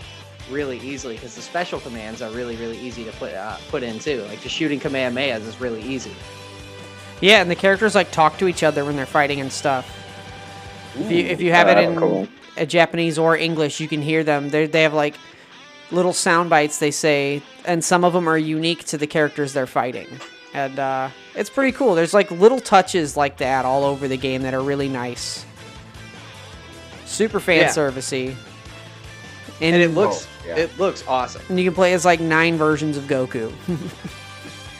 really 0.50 0.80
easily. 0.80 1.16
Because 1.16 1.36
the 1.36 1.42
special 1.42 1.80
commands 1.80 2.22
are 2.22 2.32
really 2.32 2.56
really 2.56 2.78
easy 2.80 3.04
to 3.04 3.12
put 3.14 3.34
uh, 3.34 3.58
put 3.70 3.84
in 3.84 4.00
too. 4.00 4.22
Like 4.24 4.42
just 4.42 4.56
shooting 4.56 4.80
Kamehamehas 4.80 5.46
is 5.46 5.60
really 5.60 5.82
easy. 5.82 6.14
Yeah, 7.22 7.42
and 7.42 7.52
the 7.52 7.56
characters 7.56 7.96
like 7.96 8.12
talk 8.12 8.38
to 8.38 8.48
each 8.48 8.64
other 8.64 8.86
when 8.86 8.96
they're 8.96 9.06
fighting 9.06 9.42
and 9.42 9.52
stuff. 9.52 9.86
If 10.98 11.12
you 11.12 11.26
if 11.26 11.42
you 11.42 11.52
have 11.52 11.68
it 11.68 11.78
Oh, 11.78 11.82
in 11.92 11.96
cool. 12.00 12.28
uh, 12.58 12.64
Japanese 12.66 13.18
or 13.20 13.36
English, 13.36 13.80
you 13.82 13.88
can 13.90 14.02
hear 14.02 14.24
them. 14.24 14.50
They 14.50 14.66
they 14.68 14.84
have 14.84 14.94
like 14.94 15.16
little 15.92 16.14
sound 16.14 16.50
bites 16.50 16.80
they 16.80 16.92
say, 16.92 17.42
and 17.66 17.84
some 17.84 18.04
of 18.04 18.14
them 18.14 18.28
are 18.28 18.38
unique 18.38 18.84
to 18.86 18.98
the 18.98 19.08
characters 19.08 19.54
they're 19.54 19.68
fighting. 19.68 20.08
And 20.54 20.80
uh, 20.80 21.10
it's 21.36 21.50
pretty 21.50 21.72
cool. 21.72 21.96
There's 21.96 22.14
like 22.14 22.32
little 22.32 22.60
touches 22.60 23.16
like 23.18 23.38
that 23.38 23.66
all 23.66 23.84
over 23.84 24.08
the 24.08 24.18
game 24.18 24.42
that 24.44 24.54
are 24.54 24.62
really 24.64 24.90
nice. 24.90 25.46
Super 27.06 27.40
fan 27.40 27.62
Yeah. 27.62 27.68
servicey. 27.70 28.36
And 29.62 29.76
it 29.76 29.92
looks 29.92 30.26
Oh, 30.26 30.48
yeah. 30.48 30.56
it 30.58 30.80
looks 30.80 31.04
awesome. 31.08 31.42
And 31.50 31.60
you 31.60 31.66
can 31.66 31.74
play 31.76 31.94
as 31.94 32.06
like 32.06 32.20
nine 32.20 32.56
versions 32.58 32.98
of 32.98 33.04
Goku. 33.06 33.52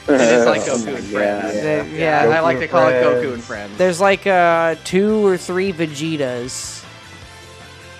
It 0.08 0.20
is 0.22 0.46
like 0.46 0.62
Goku 0.64 0.96
and 0.96 1.04
Friends. 1.04 1.54
God. 1.54 1.62
Yeah. 1.62 1.82
Yeah, 1.84 2.26
Goku 2.26 2.32
I 2.32 2.40
like 2.40 2.56
to 2.56 2.62
and 2.62 2.70
call 2.72 2.88
it 2.88 2.92
Goku 3.04 3.34
and 3.34 3.44
Friends. 3.44 3.76
There's 3.78 4.00
like 4.00 4.26
uh, 4.26 4.74
two 4.82 5.24
or 5.24 5.36
three 5.36 5.72
Vegetas. 5.72 6.79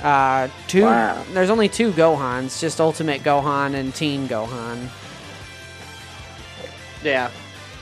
Uh, 0.02 0.48
two. 0.66 0.84
Wow. 0.84 1.22
There's 1.32 1.50
only 1.50 1.68
two 1.68 1.92
Gohans, 1.92 2.58
just 2.60 2.80
Ultimate 2.80 3.22
Gohan 3.22 3.74
and 3.74 3.94
Teen 3.94 4.26
Gohan. 4.28 4.88
yeah, 7.02 7.26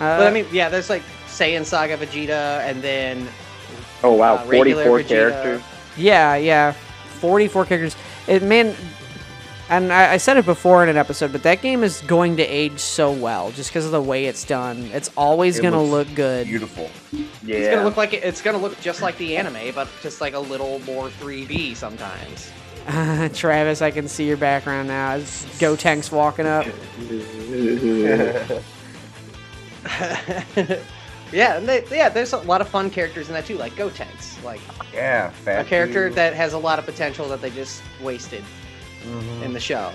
Uh, 0.01 0.19
but 0.19 0.27
I 0.27 0.31
mean, 0.31 0.47
yeah, 0.53 0.69
there's 0.69 0.91
like 0.91 1.03
Saiyan 1.27 1.65
Saga 1.65 1.97
Vegeta, 1.97 2.61
and 2.69 2.83
then 2.83 3.29
Oh 4.05 4.13
wow, 4.13 4.35
uh, 4.37 4.45
44 4.45 4.99
Vegeta. 5.01 5.09
characters. 5.09 5.63
yeah, 5.97 6.37
yeah, 6.37 6.73
44 7.21 7.65
characters. 7.67 7.97
It 8.27 8.43
man, 8.43 8.75
and 9.69 9.93
I, 9.93 10.15
I 10.15 10.17
said 10.17 10.37
it 10.37 10.47
before 10.47 10.83
in 10.83 10.89
an 10.89 10.97
episode, 10.97 11.33
but 11.33 11.43
that 11.43 11.61
game 11.61 11.83
is 11.85 12.01
going 12.03 12.37
to 12.39 12.43
age 12.43 12.79
so 12.79 13.13
well 13.13 13.51
just 13.53 13.71
because 13.71 13.85
of 13.85 13.93
the 13.93 14.01
way 14.01 14.25
it's 14.27 14.45
done. 14.45 14.85
It's 14.93 15.11
always 15.17 15.59
It 15.59 15.63
gonna 15.63 15.83
look 15.83 16.13
good. 16.15 16.47
Beautiful. 16.47 16.91
Yeah. 17.43 17.57
It's 17.57 17.69
gonna 17.69 17.85
look 17.85 17.97
like 17.97 18.15
it, 18.15 18.25
it's 18.25 18.41
gonna 18.41 18.59
look 18.59 18.81
just 18.81 19.03
like 19.03 19.19
the 19.19 19.37
anime, 19.37 19.75
but 19.75 19.89
just 20.03 20.21
like 20.21 20.35
a 20.35 20.39
little 20.39 20.79
more 20.81 21.09
3D 21.09 21.77
sometimes. 21.77 22.51
Travis, 23.37 23.83
I 23.83 23.91
can 23.91 24.09
see 24.09 24.27
your 24.27 24.39
background 24.39 24.89
now. 24.89 25.17
It's 25.17 25.45
Gotenks 25.59 26.11
walking 26.11 26.47
up. 26.47 26.67
yeah, 31.33 31.59
and 31.59 31.69
they, 31.69 31.85
yeah, 31.91 32.09
there's 32.09 32.33
a 32.33 32.39
lot 32.39 32.61
of 32.63 32.69
fun 32.69 32.89
characters 32.91 33.29
in 33.29 33.35
that 33.35 33.45
too, 33.45 33.57
like 33.59 33.75
Gotenks, 33.75 34.43
like 34.43 34.61
yeah, 34.93 35.31
a 35.47 35.65
character 35.65 36.09
dude. 36.09 36.17
that 36.17 36.35
has 36.35 36.55
a 36.55 36.59
lot 36.59 36.79
of 36.79 36.87
potential 36.87 37.29
that 37.29 37.43
they 37.43 37.51
just 37.51 37.83
wasted 38.03 38.43
Mhm. 39.09 39.43
in 39.45 39.53
the 39.53 39.61
show. 39.61 39.91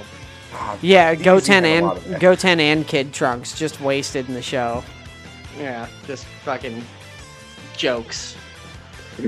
Ah, 0.54 0.76
Yeah, 0.82 1.14
DBZ 1.16 1.24
Goten 1.24 1.66
and 1.66 1.86
lot 1.86 1.98
of. 1.98 2.20
Goten 2.20 2.60
and 2.60 2.88
Kid 2.88 3.14
Trunks 3.14 3.58
just 3.58 3.82
wasted 3.82 4.28
in 4.28 4.34
the 4.36 4.42
show. 4.42 4.84
Yeah, 5.60 5.88
just 6.08 6.26
fucking 6.46 6.84
jokes. 7.78 8.36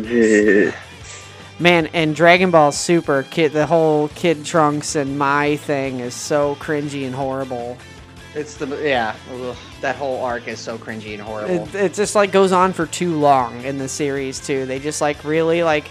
Man, 1.58 1.88
and 1.94 2.16
Dragon 2.16 2.52
Ball 2.52 2.72
Super, 2.74 3.24
kid, 3.24 3.54
the 3.54 3.66
whole 3.66 4.10
Kid 4.10 4.44
Trunks 4.44 4.96
and 4.96 5.18
my 5.18 5.56
thing 5.56 6.02
is 6.02 6.14
so 6.14 6.56
cringy 6.56 7.06
and 7.06 7.16
horrible. 7.16 7.78
It's 8.34 8.56
the 8.56 8.68
yeah, 8.84 9.16
ugh, 9.32 9.56
that 9.80 9.96
whole 9.96 10.22
arc 10.22 10.50
is 10.50 10.60
so 10.60 10.78
cringy 10.78 11.14
and 11.14 11.22
horrible. 11.22 11.64
It, 11.70 11.76
it 11.76 11.94
just 11.94 12.14
like 12.16 12.34
goes 12.34 12.52
on 12.52 12.74
for 12.74 12.86
too 12.86 13.16
long 13.18 13.64
in 13.64 13.78
the 13.78 13.88
series 13.88 14.46
too. 14.46 14.66
They 14.66 14.80
just 14.80 15.00
like 15.00 15.24
really 15.24 15.64
like 15.64 15.88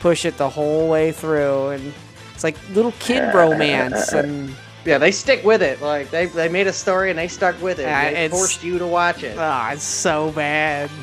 push 0.00 0.26
it 0.26 0.36
the 0.36 0.50
whole 0.50 0.88
way 0.90 1.12
through, 1.12 1.68
and 1.68 1.94
it's 2.38 2.44
like 2.44 2.56
little 2.70 2.92
kid 3.00 3.34
romance 3.34 4.12
and 4.12 4.54
yeah, 4.84 4.96
they 4.96 5.10
stick 5.10 5.42
with 5.42 5.60
it. 5.60 5.82
Like 5.82 6.08
they 6.12 6.26
they 6.26 6.48
made 6.48 6.68
a 6.68 6.72
story 6.72 7.10
and 7.10 7.18
they 7.18 7.26
stuck 7.26 7.60
with 7.60 7.80
it. 7.80 7.82
Yeah, 7.82 8.12
they 8.12 8.28
forced 8.28 8.62
you 8.62 8.78
to 8.78 8.86
watch 8.86 9.24
it. 9.24 9.36
ah, 9.36 9.72
it's 9.72 9.82
so 9.82 10.30
bad. 10.30 10.88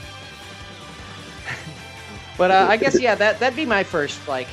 But 2.37 2.51
uh, 2.51 2.67
I 2.69 2.77
guess 2.77 2.97
yeah, 3.01 3.15
that 3.15 3.39
that'd 3.39 3.55
be 3.57 3.65
my 3.65 3.83
first 3.83 4.25
like 4.29 4.47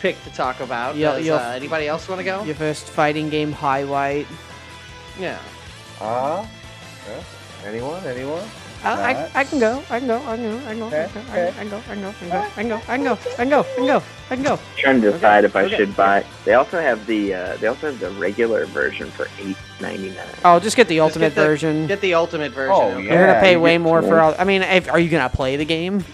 pick 0.00 0.20
to 0.24 0.30
talk 0.30 0.58
about. 0.58 0.96
You'll- 0.96 1.34
uh, 1.34 1.52
anybody 1.54 1.86
else 1.86 2.08
want 2.08 2.18
to 2.18 2.24
go? 2.24 2.42
Your 2.42 2.56
first 2.56 2.86
fighting 2.88 3.28
game 3.30 3.52
highlight. 3.52 4.26
Yeah. 5.20 5.38
Ah, 6.00 6.48
yeah. 7.08 7.22
anyone? 7.64 8.04
Anyone? 8.04 8.42
I, 8.84 9.30
I 9.34 9.44
can 9.44 9.58
go. 9.58 9.82
I 9.88 9.98
can 9.98 10.08
go. 10.08 10.18
I 10.26 10.36
can 10.36 10.50
go. 10.50 10.58
I 10.58 10.68
can 10.68 10.78
go. 10.78 10.86
I 10.86 11.08
can 11.08 11.70
go. 11.70 11.78
I 11.78 11.94
can 11.94 12.00
go. 12.00 12.08
I 12.08 12.56
can 12.56 12.68
go. 12.68 12.76
I 12.76 13.36
can 13.36 13.48
go. 13.48 13.60
I 13.60 13.74
can 13.74 13.86
go. 13.86 14.02
I 14.30 14.34
can 14.36 14.42
go. 14.42 14.58
Trying 14.76 15.00
to 15.00 15.12
decide 15.12 15.44
if 15.44 15.56
I 15.56 15.68
should 15.68 15.96
buy. 15.96 16.24
They 16.44 16.54
also 16.54 16.80
have 16.80 17.06
the 17.06 17.34
uh, 17.34 17.56
they 17.56 17.66
also 17.66 17.90
have 17.90 18.00
the 18.00 18.10
regular 18.10 18.66
version 18.66 19.10
for 19.10 19.28
eight 19.40 19.56
ninety 19.80 20.10
nine. 20.10 20.28
Oh, 20.44 20.60
just 20.60 20.76
get 20.76 20.88
the 20.88 21.00
ultimate 21.00 21.32
version. 21.32 21.86
Get 21.86 22.00
the 22.00 22.14
ultimate 22.14 22.52
version. 22.52 22.74
Oh, 22.74 22.98
yeah. 22.98 23.12
You're 23.12 23.26
gonna 23.26 23.40
pay 23.40 23.56
way 23.56 23.78
more 23.78 24.02
for 24.02 24.20
all. 24.20 24.34
I 24.38 24.44
mean, 24.44 24.62
are 24.62 24.98
you 24.98 25.08
gonna 25.08 25.28
play 25.28 25.56
the 25.56 25.64
game? 25.64 26.04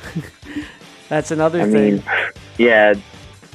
That's 1.09 1.31
another 1.33 1.69
thing. 1.71 2.03
Yeah. 2.57 2.95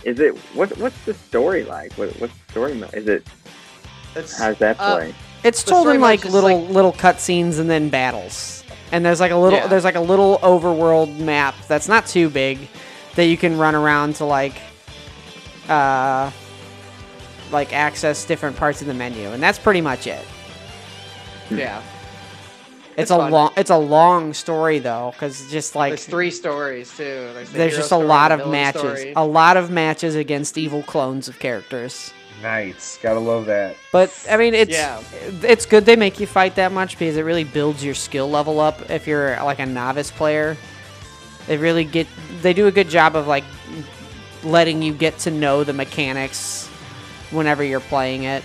Is 0.03 0.19
it 0.19 0.37
what? 0.53 0.77
What's 0.77 1.03
the 1.05 1.13
story 1.13 1.63
like? 1.63 1.93
What, 1.93 2.09
what's 2.19 2.33
the 2.33 2.51
story? 2.51 2.73
Is 2.93 3.07
it? 3.07 3.27
It's, 4.15 4.37
how's 4.37 4.57
that 4.59 4.79
uh, 4.79 4.95
play? 4.97 5.09
Uh, 5.09 5.13
it's 5.43 5.63
told 5.63 5.87
in 5.89 6.01
like 6.01 6.25
little 6.25 6.61
like, 6.61 6.69
little 6.69 6.93
cutscenes 6.93 7.59
and 7.59 7.69
then 7.69 7.89
battles. 7.89 8.64
And 8.95 9.05
there's 9.05 9.19
like 9.19 9.31
a 9.31 9.35
little 9.35 9.59
Yeah. 9.59 9.67
there's 9.67 9.83
like 9.83 9.95
a 9.95 9.99
little 9.99 10.37
overworld 10.41 11.19
map 11.19 11.53
that's 11.67 11.89
not 11.89 12.05
too 12.07 12.29
big 12.29 12.69
that 13.15 13.25
you 13.25 13.35
can 13.35 13.57
run 13.57 13.75
around 13.75 14.15
to 14.15 14.25
like 14.25 14.55
uh 15.67 16.31
like 17.51 17.73
access 17.73 18.23
different 18.25 18.55
parts 18.55 18.79
of 18.81 18.87
the 18.87 18.93
menu, 18.93 19.29
and 19.31 19.43
that's 19.43 19.59
pretty 19.59 19.81
much 19.81 20.07
it. 20.07 20.23
yeah. 21.51 21.81
It's, 22.97 23.01
It's 23.03 23.11
a 23.11 23.17
fun. 23.17 23.31
long 23.31 23.51
it's 23.57 23.69
a 23.69 23.77
long 23.77 24.33
story 24.33 24.79
though, 24.79 25.11
because 25.11 25.51
just 25.51 25.75
like 25.75 25.91
There's 25.91 26.05
three 26.05 26.31
stories 26.31 26.89
too. 26.95 27.03
There's, 27.33 27.49
the 27.51 27.57
there's 27.57 27.75
just 27.75 27.91
a 27.91 27.97
lot 27.97 28.31
of 28.31 28.47
matches, 28.49 28.99
story. 28.99 29.13
a 29.17 29.25
lot 29.25 29.57
of 29.57 29.69
matches 29.69 30.15
against 30.15 30.57
evil 30.57 30.83
clones 30.83 31.27
of 31.27 31.37
characters. 31.39 32.13
Nice. 32.41 32.99
Gotta 33.01 33.19
love 33.19 33.45
that. 33.45 33.75
But 33.91 34.11
I 34.29 34.37
mean, 34.37 34.53
it's 34.53 34.71
Yeah. 34.71 35.01
it's 35.41 35.65
good 35.65 35.85
they 35.85 35.95
make 35.95 36.19
you 36.19 36.27
fight 36.27 36.55
that 36.55 36.71
much 36.71 36.97
because 36.97 37.17
it 37.17 37.21
really 37.21 37.43
builds 37.43 37.83
your 37.83 37.95
skill 37.95 38.29
level 38.29 38.59
up. 38.59 38.89
If 38.89 39.07
you're 39.07 39.37
like 39.43 39.59
a 39.59 39.65
novice 39.65 40.11
player, 40.11 40.57
they 41.47 41.57
really 41.57 41.85
get 41.85 42.07
they 42.41 42.53
do 42.53 42.67
a 42.67 42.71
good 42.71 42.89
job 42.89 43.15
of 43.15 43.27
like 43.27 43.43
letting 44.43 44.81
you 44.81 44.93
get 44.93 45.17
to 45.19 45.31
know 45.31 45.63
the 45.63 45.73
mechanics 45.73 46.67
whenever 47.31 47.63
you're 47.63 47.79
playing 47.79 48.23
it. 48.23 48.43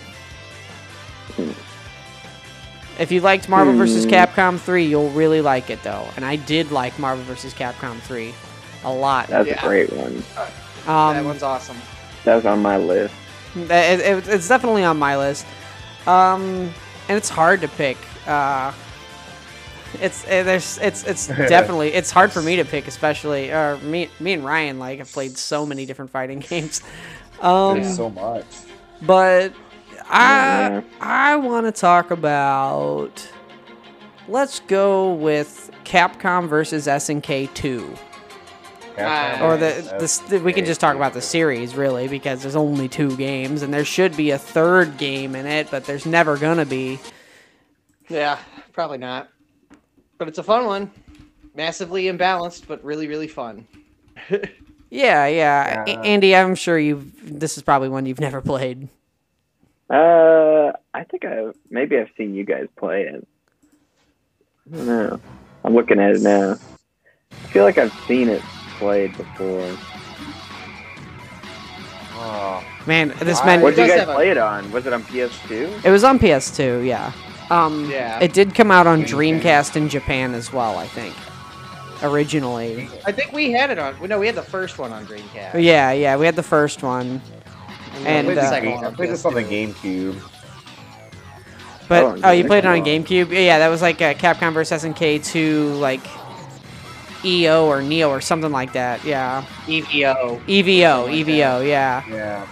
If 2.99 3.11
you 3.11 3.21
liked 3.21 3.49
Marvel 3.49 3.75
vs. 3.75 4.05
Hmm. 4.05 4.11
Capcom 4.11 4.59
3, 4.59 4.85
you'll 4.85 5.11
really 5.11 5.41
like 5.41 5.71
it 5.71 5.83
though. 5.83 6.07
And 6.17 6.25
I 6.25 6.37
did 6.37 6.71
like 6.71 6.99
Marvel 6.99 7.25
vs. 7.25 7.55
Capcom 7.55 7.99
3 8.01 8.35
a 8.85 8.93
lot. 8.93 9.29
That's 9.29 9.49
yeah. 9.49 9.65
a 9.65 9.67
great 9.67 9.93
one. 9.93 10.23
Um, 10.87 11.15
that 11.15 11.25
one's 11.25 11.43
awesome. 11.43 11.77
That 12.25 12.35
was 12.35 12.47
on 12.47 12.61
my 12.61 12.77
list. 12.77 13.15
It, 13.57 13.71
it- 14.01 14.29
it's 14.29 14.49
definitely 14.49 14.85
on 14.85 14.99
my 14.99 15.17
list, 15.17 15.47
um, 16.07 16.43
and 17.09 17.17
it's 17.17 17.29
hard 17.29 17.61
to 17.63 17.69
pick. 17.69 17.97
Uh, 18.27 18.73
it's 20.01 20.25
uh, 20.25 20.45
there's 20.45 20.79
it's 20.79 21.03
it's 21.05 21.27
definitely 21.49 21.93
it's 21.93 22.11
hard 22.13 22.31
for 22.31 22.41
me 22.43 22.57
to 22.57 22.65
pick, 22.65 22.87
especially 22.87 23.51
or 23.51 23.77
me 23.79 24.09
me 24.21 24.33
and 24.35 24.45
Ryan 24.45 24.79
like 24.79 24.99
have 24.99 25.11
played 25.11 25.37
so 25.37 25.67
many 25.67 25.85
different 25.87 26.11
fighting 26.13 26.39
games. 26.49 26.83
Um, 27.41 27.81
There's 27.81 27.97
so 27.97 28.11
much. 28.11 28.45
but 29.03 29.53
I 30.09 30.83
I 31.01 31.37
want 31.37 31.67
to 31.67 31.73
talk 31.73 32.11
about. 32.13 33.27
Let's 34.29 34.61
go 34.61 35.13
with 35.15 35.73
Capcom 35.85 36.47
versus 36.49 36.87
SNK 36.87 37.53
two. 37.55 37.97
Capcom 38.97 39.41
or 39.43 39.57
the, 39.57 39.99
Nice. 40.01 40.19
the, 40.19 40.39
the 40.39 40.45
we 40.45 40.53
can 40.53 40.65
just 40.65 40.81
talk 40.81 40.97
about 40.97 41.13
the 41.15 41.21
series 41.21 41.75
really 41.75 42.09
because 42.09 42.43
there's 42.43 42.57
only 42.57 42.89
two 42.89 43.17
games 43.17 43.63
and 43.63 43.73
there 43.73 43.85
should 43.85 44.17
be 44.17 44.31
a 44.31 44.39
third 44.39 44.97
game 44.99 45.35
in 45.35 45.47
it 45.47 45.71
but 45.71 45.85
there's 45.85 46.07
never 46.07 46.37
gonna 46.37 46.65
be 46.67 46.99
Yeah, 48.09 48.39
probably 48.73 48.99
not. 48.99 49.29
But 50.19 50.29
it's 50.29 50.39
a 50.39 50.43
fun 50.43 50.67
one. 50.67 50.91
Massively 51.55 52.05
imbalanced, 52.05 52.67
but 52.69 52.85
really, 52.85 53.07
really 53.09 53.29
fun. 53.29 53.67
yeah 54.91 55.27
yeah, 55.27 55.85
A- 55.87 55.99
andy 56.01 56.35
i'm 56.35 56.55
sure 56.57 56.77
you've 56.79 57.39
this 57.41 57.57
is 57.57 57.63
probably 57.63 57.89
one 57.89 58.07
you've 58.07 58.21
never 58.21 58.41
played 58.41 58.89
Uh, 59.89 60.73
I 60.95 61.05
think 61.05 61.25
I 61.25 61.51
maybe 61.71 61.97
I've 61.99 62.11
seen 62.17 62.35
you 62.35 62.45
guys 62.45 62.67
play 62.77 63.03
it. 63.05 63.27
I 64.73 64.77
don't 64.77 64.87
know. 64.87 65.21
I'm 65.65 65.75
looking 65.75 65.99
at 66.01 66.15
it 66.17 66.21
now. 66.23 66.57
I 67.33 67.35
feel 67.49 67.65
like 67.65 67.79
I've 67.79 67.93
seen 68.07 68.29
it 68.29 68.43
played 68.81 69.17
before. 69.17 69.77
Oh, 72.15 72.65
Man, 72.87 73.15
this 73.21 73.39
Why? 73.41 73.47
man. 73.47 73.61
What 73.63 73.77
did 73.77 73.83
you 73.83 73.89
guys 73.89 74.01
have 74.01 74.09
a- 74.09 74.15
play 74.15 74.31
it 74.31 74.39
on? 74.39 74.71
Was 74.73 74.87
it 74.87 74.93
on 74.93 75.03
PS2? 75.05 75.85
It 75.85 75.91
was 75.91 76.03
on 76.03 76.19
PS2, 76.19 76.85
yeah. 76.87 77.13
Um, 77.51 77.89
Yeah. 77.91 78.19
It 78.21 78.33
did 78.33 78.55
come 78.55 78.71
out 78.71 78.87
on 78.87 79.03
Dreamcast 79.05 79.77
in 79.77 79.89
Japan 79.89 80.35
as 80.35 80.53
well, 80.53 80.77
I 80.79 80.87
think. 80.87 81.15
Originally. 82.03 82.89
I 83.07 83.13
think 83.13 83.33
we 83.33 83.53
had 83.53 83.71
it 83.71 83.79
on. 83.79 83.95
No, 84.09 84.19
we 84.19 84.27
had 84.27 84.35
the 84.35 84.43
first 84.43 84.79
one 84.79 84.93
on 84.93 85.07
Dreamcast. 85.07 85.63
Yeah, 85.63 85.93
yeah, 85.93 86.17
we 86.17 86.25
had 86.27 86.37
the 86.37 86.43
first 86.43 86.83
one. 86.83 87.21
And, 87.99 88.07
And, 88.07 88.27
played 88.27 88.39
the 88.39 88.43
uh, 88.43 88.49
second 88.51 88.71
one 88.73 88.85
I 88.85 88.91
played 88.93 89.11
this 89.11 89.25
on 89.25 89.35
the 89.35 89.43
GameCube. 89.45 90.21
But 91.89 92.05
Oh, 92.05 92.17
oh, 92.25 92.31
you 92.31 92.45
played 92.45 92.65
it 92.65 92.69
on. 92.69 92.79
GameCube? 92.85 93.31
Yeah, 93.31 93.59
that 93.59 93.69
was 93.69 93.83
like 93.83 94.01
a 94.01 94.15
Capcom 94.15 94.53
vs 94.55 94.83
SNK 94.85 95.19
2 95.25 95.75
like 95.75 96.01
EO 97.25 97.67
or 97.67 97.83
Neo 97.83 98.09
or 98.11 98.21
something 98.21 98.51
like 98.53 98.73
that. 98.73 99.05
Yeah. 99.05 99.45
EVO. 99.67 100.41
EVO, 100.47 101.05
like 101.05 101.15
EVO, 101.15 101.67
yeah. 101.69 102.03
Yeah. 102.09 102.47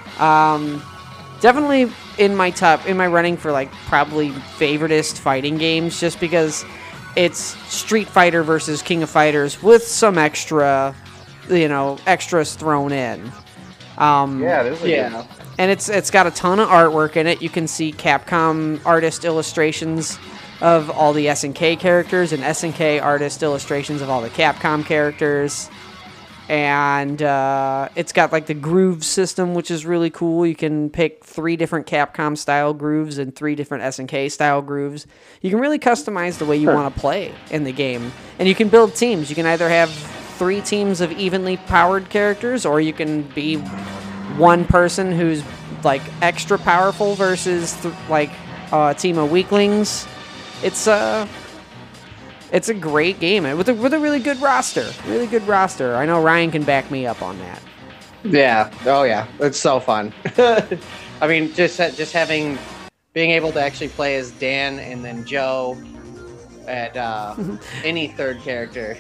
Um, 0.55 0.83
definitely 1.41 1.91
in 2.19 2.35
my 2.37 2.51
top, 2.51 2.87
in 2.87 2.97
my 2.97 3.07
running 3.07 3.37
for 3.37 3.53
like 3.53 3.71
probably 3.87 4.31
favoritist 4.31 5.19
fighting 5.19 5.57
games, 5.59 5.99
just 6.01 6.21
because 6.21 6.65
it's 7.17 7.39
Street 7.73 8.09
Fighter 8.09 8.43
versus 8.43 8.83
King 8.83 9.03
of 9.03 9.11
Fighters 9.11 9.63
with 9.63 9.83
some 9.83 10.19
extra, 10.19 10.95
you 11.49 11.69
know, 11.69 11.99
extras 12.07 12.55
thrown 12.55 12.93
in. 12.93 13.33
Um, 13.97 14.43
Yeah, 14.43 14.63
it 14.63 14.73
is 14.73 14.83
Yeah. 14.83 15.09
good- 15.11 15.25
and 15.61 15.71
it's 15.73 15.89
it's 15.89 16.11
got 16.11 16.27
a 16.27 16.31
ton 16.31 16.61
of 16.61 16.69
artwork 16.69 17.17
in 17.17 17.27
it. 17.27 17.43
You 17.43 17.49
can 17.51 17.67
see 17.67 17.93
Capcom 17.93 18.81
artist 18.87 19.25
illustrations 19.25 20.17
of 20.61 20.91
all 20.91 21.13
the 21.13 21.27
SNK 21.27 21.79
characters 21.79 22.33
and 22.33 22.43
SNK 22.43 23.03
artist 23.03 23.43
illustrations 23.43 24.03
of 24.03 24.11
all 24.11 24.21
the 24.21 24.31
Capcom 24.31 24.85
characters. 24.85 25.71
And 26.49 27.23
uh, 27.23 27.91
it's 27.95 28.13
got 28.13 28.33
like 28.33 28.47
the 28.47 28.55
groove 28.55 29.05
system, 29.05 29.55
which 29.55 29.71
is 29.71 29.85
really 29.85 30.09
cool. 30.09 30.47
You 30.47 30.55
can 30.55 30.89
pick 30.89 31.23
three 31.23 31.57
different 31.57 31.87
Capcom 31.87 32.39
style 32.39 32.73
grooves 32.73 33.19
and 33.19 33.37
three 33.37 33.55
different 33.55 33.85
SNK 33.85 34.33
style 34.33 34.63
grooves. 34.63 35.07
You 35.43 35.51
can 35.51 35.61
really 35.61 35.79
customize 35.79 36.39
the 36.39 36.47
way 36.47 36.57
you 36.57 36.69
want 36.69 36.93
to 36.95 37.01
play 37.01 37.35
in 37.51 37.65
the 37.65 37.73
game, 37.73 38.13
and 38.39 38.49
you 38.49 38.55
can 38.55 38.71
build 38.71 38.95
teams. 38.95 39.29
You 39.29 39.37
can 39.37 39.45
either 39.45 39.69
have 39.69 39.91
three 40.39 40.63
teams 40.63 41.03
of 41.03 41.13
evenly 41.13 41.59
powered 41.59 42.09
characters, 42.09 42.65
or 42.65 42.81
you 42.81 42.95
can 42.95 43.23
be 43.35 43.57
one 44.39 44.65
person 44.65 45.13
who's 45.13 45.43
like 45.85 46.03
extra 46.23 46.59
powerful 46.59 47.15
versus 47.15 47.79
th- 47.83 47.95
like 48.09 48.31
a 48.73 48.95
team 48.97 49.19
of 49.19 49.31
weaklings. 49.31 50.07
It's 50.63 50.87
a 50.87 51.29
it's 52.53 52.69
a 52.69 52.75
great 52.75 53.21
game 53.21 53.45
with 53.57 53.69
a 53.69 53.75
with 53.75 53.95
a 53.95 53.99
really 53.99 54.21
good 54.21 54.41
roster, 54.41 54.91
really 55.07 55.27
good 55.27 55.47
roster. 55.47 55.95
I 55.97 56.07
know 56.07 56.23
Ryan 56.23 56.51
can 56.51 56.63
back 56.63 56.91
me 56.91 57.07
up 57.07 57.23
on 57.23 57.39
that. 57.39 57.63
Yeah. 58.25 58.71
Oh 58.87 59.05
yeah. 59.05 59.27
It's 59.39 59.59
so 59.59 59.81
fun. 59.81 60.13
I 60.39 61.27
mean, 61.27 61.53
just 61.55 61.77
just 61.77 62.13
having 62.13 62.59
being 63.13 63.31
able 63.31 63.53
to 63.53 63.61
actually 63.61 63.89
play 63.89 64.17
as 64.17 64.31
Dan 64.33 64.79
and 64.79 65.05
then 65.05 65.25
Joe 65.25 65.77
and 66.67 66.97
uh, 66.97 67.35
any 67.85 68.09
third 68.09 68.41
character. 68.41 68.97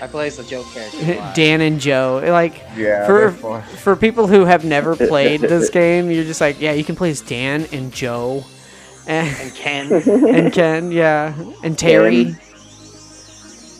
I 0.00 0.06
play 0.06 0.28
as 0.28 0.36
the 0.36 0.44
Joe 0.44 0.62
character. 0.72 0.98
Dan 1.34 1.60
and 1.60 1.80
Joe, 1.80 2.22
like 2.24 2.62
Yeah, 2.76 3.04
for 3.06 3.32
for 3.62 3.96
people 3.96 4.26
who 4.28 4.44
have 4.44 4.64
never 4.64 4.94
played 4.94 5.40
this 5.40 5.70
game, 5.80 6.10
you're 6.10 6.24
just 6.24 6.40
like, 6.40 6.60
yeah, 6.60 6.72
you 6.72 6.84
can 6.84 6.94
play 6.94 7.10
as 7.10 7.20
Dan 7.20 7.66
and 7.72 7.92
Joe, 7.92 8.44
and, 9.06 9.36
and 9.40 9.54
Ken, 9.54 9.92
and 9.92 10.52
Ken, 10.52 10.92
yeah, 10.92 11.34
and 11.62 11.78
Terry. 11.78 12.36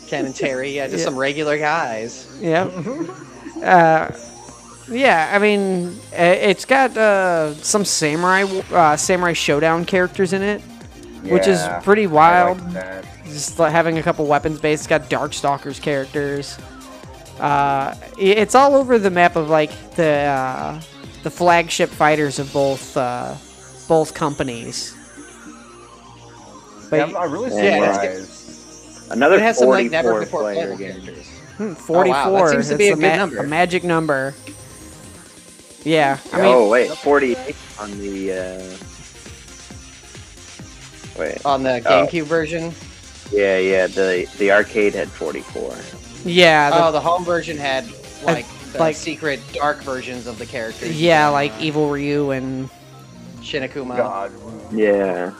Ken 0.07 0.25
and 0.25 0.35
Terry. 0.35 0.71
Yeah, 0.71 0.87
just 0.87 0.99
Yeah. 0.99 1.05
some 1.05 1.17
regular 1.17 1.57
guys. 1.57 2.27
Yep. 2.39 2.71
uh, 3.63 4.09
yeah, 4.89 5.31
I 5.33 5.39
mean, 5.39 5.97
it's 6.11 6.65
got 6.65 6.95
uh, 6.97 7.53
some 7.55 7.85
samurai 7.85 8.43
uh, 8.71 8.97
Samurai 8.97 9.33
Shodown 9.33 9.87
characters 9.87 10.33
in 10.33 10.41
it, 10.41 10.61
which 11.23 11.47
is 11.47 11.59
Yeah, 11.59 11.79
pretty 11.79 12.05
wild. 12.07 12.59
Just 13.25 13.57
like 13.57 13.71
having 13.71 13.97
a 13.97 14.03
couple 14.03 14.25
weapons 14.27 14.59
based. 14.59 14.81
It's 14.81 14.87
got 14.87 15.09
Darkstalkers 15.09 15.81
characters. 15.81 16.57
Uh, 17.39 17.95
it's 18.19 18.53
all 18.53 18.75
over 18.75 18.99
the 18.99 19.09
map 19.09 19.35
of 19.35 19.49
like 19.49 19.71
the 19.95 20.09
uh, 20.09 20.81
the 21.23 21.31
flagship 21.31 21.89
fighters 21.89 22.37
of 22.37 22.51
both 22.53 22.95
uh, 22.97 23.33
both 23.87 24.13
companies. 24.13 24.95
But 26.93 27.09
Yeah, 27.09 27.17
I'm, 27.17 27.23
I'm 27.25 27.31
really 27.31 27.55
Yeah. 27.55 28.23
Another 29.09 29.35
It 29.37 29.41
has 29.41 29.57
some 29.57 29.69
like 29.69 29.89
44 29.91 30.03
never 30.03 30.19
before 30.21 30.41
player 30.41 30.75
playable 30.75 30.77
characters. 30.77 31.27
hmm, 31.57 31.73
44. 31.73 32.15
Oh, 32.15 32.31
wow, 32.33 32.45
that 32.45 32.51
seems 32.51 32.69
to 32.69 32.77
be 32.77 32.85
it's 32.87 32.97
a 32.97 33.01
good 33.01 33.09
ma- 33.09 33.15
number. 33.15 33.37
a 33.39 33.47
magic 33.47 33.83
number. 33.83 34.35
Yeah, 35.83 36.17
I 36.31 36.37
mean, 36.37 36.45
oh 36.45 36.69
wait, 36.69 36.91
48 36.91 37.55
on 37.79 37.97
the. 37.99 38.31
Uh... 38.31 38.77
Wait. 41.19 41.45
On 41.45 41.61
the 41.63 41.81
GameCube 41.83 42.23
version. 42.23 42.73
Yeah, 43.31 43.57
yeah. 43.57 43.87
The 43.87 44.27
the 44.37 44.51
arcade 44.51 44.93
had 44.93 45.09
44. 45.09 45.75
yeah, 46.25 46.69
the 46.69 46.85
Oh, 46.85 46.91
the 46.91 47.01
home 47.01 47.25
version 47.25 47.57
had 47.57 47.85
like 48.23 48.45
the 48.71 48.79
like- 48.79 48.95
secret 48.95 49.41
dark 49.51 49.81
versions 49.83 50.25
of 50.27 50.37
the 50.39 50.45
characters. 50.45 50.99
Yeah, 50.99 51.27
like 51.29 51.51
Evil 51.59 51.89
Ryu 51.89 52.29
and 52.31 52.69
Shin 53.41 53.67
Akuma, 53.67 53.97
God. 53.97 54.31
Yeah. 54.71 55.33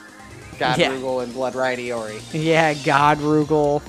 God 0.60 0.78
Yeah. 0.78 0.92
Rugal, 0.92 1.24
and 1.24 1.34
Blood 1.34 1.54
Iori. 1.54 2.20
yeah, 2.34 2.74
God 2.74 3.20
Rugal. 3.20 3.82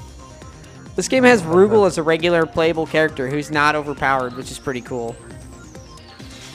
This 0.96 1.08
game 1.08 1.24
has 1.24 1.42
Rugal 1.42 1.86
as 1.86 1.98
a 1.98 2.02
regular 2.02 2.46
playable 2.46 2.86
character 2.86 3.28
who's 3.28 3.50
not 3.50 3.74
overpowered, 3.74 4.36
which 4.36 4.50
is 4.50 4.58
pretty 4.58 4.80
cool. 4.80 5.16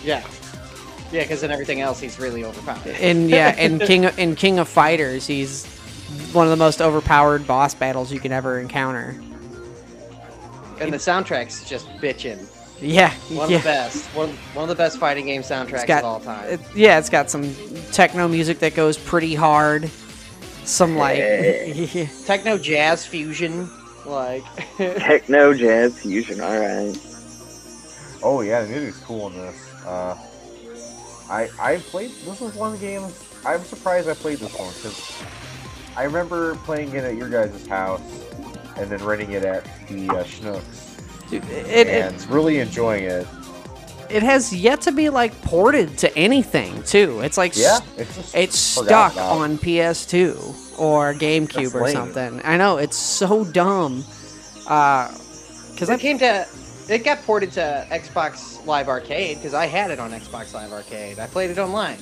Yeah. 0.04 0.24
Yeah, 1.12 1.24
because 1.24 1.44
in 1.44 1.52
everything 1.52 1.82
else, 1.82 2.00
he's 2.00 2.20
really 2.20 2.44
overpowered. 2.44 2.96
And 3.00 3.30
yeah, 3.30 3.56
in 3.56 3.80
King 3.88 4.04
in 4.04 4.36
King 4.36 4.60
of 4.60 4.70
Fighters, 4.70 5.26
he's 5.28 5.66
one 6.32 6.46
of 6.46 6.52
the 6.52 6.56
most 6.58 6.82
overpowered 6.82 7.46
boss 7.48 7.74
battles 7.74 8.12
you 8.14 8.20
can 8.20 8.32
ever 8.32 8.60
encounter. 8.60 9.20
And 10.80 10.94
the 10.94 10.98
soundtrack's 10.98 11.68
just 11.68 11.88
bitchin'. 11.98 12.46
Yeah, 12.82 13.14
One 13.30 13.50
yeah. 13.50 13.58
of 13.58 13.64
the 13.64 13.68
best. 13.68 14.06
One, 14.16 14.30
one 14.54 14.64
of 14.64 14.70
the 14.70 14.76
best 14.76 15.00
fighting 15.00 15.26
game 15.26 15.42
soundtracks 15.42 15.86
got- 15.88 16.00
of 16.00 16.06
all 16.06 16.20
time. 16.22 16.50
It- 16.50 16.62
yeah, 16.76 16.98
it's 16.98 17.10
got 17.10 17.30
some 17.30 17.54
techno 17.92 18.28
music 18.28 18.60
that 18.60 18.74
goes 18.76 18.98
pretty 18.98 19.36
hard. 19.36 19.90
Some 20.64 20.96
like 20.98 21.18
yeah. 21.18 22.06
Techno 22.26 22.58
jazz 22.58 23.06
fusion, 23.06 23.70
like. 24.06 24.44
Techno 24.78 25.54
jazz 25.54 26.00
fusion. 26.00 26.40
All 26.42 26.58
right. 26.60 26.96
Oh 28.22 28.42
yeah, 28.42 28.62
the 28.62 28.68
music's 28.70 29.00
cool 29.04 29.28
in 29.28 29.34
this. 29.38 29.74
Uh, 29.86 30.16
I 31.30 31.50
I 31.60 31.78
played. 31.78 32.12
This 32.12 32.40
was 32.40 32.54
one 32.56 32.78
game. 32.78 33.04
I'm 33.46 33.64
surprised 33.64 34.08
I 34.10 34.14
played 34.14 34.38
this 34.40 34.54
one 34.60 34.70
because 34.74 35.22
I 35.98 36.04
remember 36.04 36.56
playing 36.66 36.90
it 36.94 37.04
at 37.04 37.16
your 37.16 37.30
guys' 37.30 37.66
house 37.68 38.02
and 38.78 38.90
then 38.92 39.04
renting 39.04 39.32
it 39.32 39.44
at 39.44 39.64
the 39.88 40.08
uh, 40.10 40.24
Schnucks 40.24 40.89
Dude, 41.30 41.44
it, 41.50 41.88
it, 41.88 42.28
really 42.30 42.60
enjoying 42.60 43.04
it. 43.04 43.28
it 44.10 44.24
has 44.24 44.54
yet 44.54 44.82
to 44.82 44.92
be 44.92 45.10
like 45.10 45.40
ported 45.44 45.98
to 46.00 46.18
anything 46.18 46.82
too. 46.84 47.22
It's 47.22 47.38
like 47.38 47.56
Yeah, 47.56 47.78
s- 47.78 47.82
it's 47.98 48.36
it's 48.36 48.58
stuck 48.58 49.14
about. 49.14 49.38
on 49.38 49.58
PS2 49.60 50.80
or 50.80 51.14
GameCube 51.14 51.74
or 51.76 51.90
something. 51.92 52.42
I 52.44 52.58
know 52.58 52.78
it's 52.78 52.98
so 52.98 53.44
dumb. 53.46 54.04
Uh, 54.68 55.12
because 55.74 55.90
it 55.90 55.94
I 55.94 55.98
came 55.98 56.18
to. 56.20 56.48
It 56.90 57.04
got 57.04 57.22
ported 57.24 57.52
to 57.54 57.86
Xbox 57.92 58.66
Live 58.66 58.88
Arcade 58.90 59.38
because 59.38 59.54
I 59.54 59.68
had 59.68 59.92
it 59.92 60.00
on 60.00 60.10
Xbox 60.12 60.54
Live 60.56 60.72
Arcade. 60.72 61.20
I 61.20 61.28
played 61.28 61.52
it 61.52 61.60
online. 61.60 61.98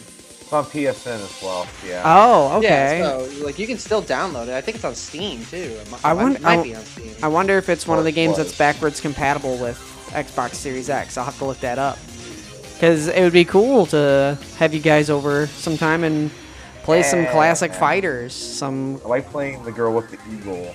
It's 0.48 0.54
on 0.54 0.64
PSN 0.64 1.08
as 1.26 1.42
well. 1.44 1.68
Yeah. 1.86 2.04
oh 2.06 2.58
okay. 2.60 3.00
Yeah, 3.00 3.18
so 3.20 3.44
like 3.46 3.60
you 3.60 3.68
can 3.68 3.78
still 3.78 4.02
download 4.02 4.48
it. 4.48 4.54
I 4.54 4.62
think 4.62 4.76
it's 4.76 4.86
on 4.86 4.96
Steam 4.96 5.44
too. 5.46 5.58
It 5.58 5.92
mi- 5.92 5.98
I 6.06 6.14
wonder- 6.14 6.38
it 6.38 6.42
might 6.42 6.60
I- 6.60 6.64
be 6.64 6.74
on 6.76 6.86
Steam. 6.86 7.14
I 7.22 7.28
wonder 7.28 7.58
if 7.58 7.68
it's 7.68 7.86
one 7.86 7.98
of 8.00 8.06
the 8.06 8.14
games 8.14 8.38
that's 8.38 8.58
backwards 8.58 9.02
compatible 9.02 9.58
with 9.58 9.78
Xbox 10.12 10.54
Series 10.56 10.90
X. 10.90 11.18
I'll 11.18 11.26
have 11.26 11.38
to 11.40 11.46
look 11.46 11.60
that 11.60 11.78
up. 11.78 11.98
Because 12.76 13.08
it 13.10 13.22
would 13.22 13.34
be 13.34 13.44
cool 13.44 13.88
to 13.88 14.38
have 14.58 14.74
you 14.74 14.80
guys 14.80 15.10
over 15.10 15.48
sometime 15.48 16.06
and 16.06 16.32
play 16.84 17.04
some 17.04 17.26
classic 17.26 17.72
Yeah. 17.74 17.80
fighters. 17.80 18.34
Some 18.34 19.02
I 19.04 19.08
like 19.10 19.30
playing 19.30 19.66
the 19.66 19.72
girl 19.74 19.92
with 19.94 20.10
the 20.12 20.18
eagle. 20.34 20.74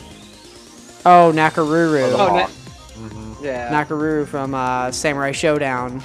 oh 1.07 1.31
or 1.31 1.33
Nakoruru, 1.33 2.13
Oh, 2.13 2.17
hawk. 2.19 2.51
na- 2.99 3.09
Mhm. 3.09 3.37
yeah. 3.43 3.71
Nakoruru 3.73 4.27
from 4.29 4.55
uh, 4.55 4.91
Samurai 4.93 5.33
Shodown. 5.33 6.03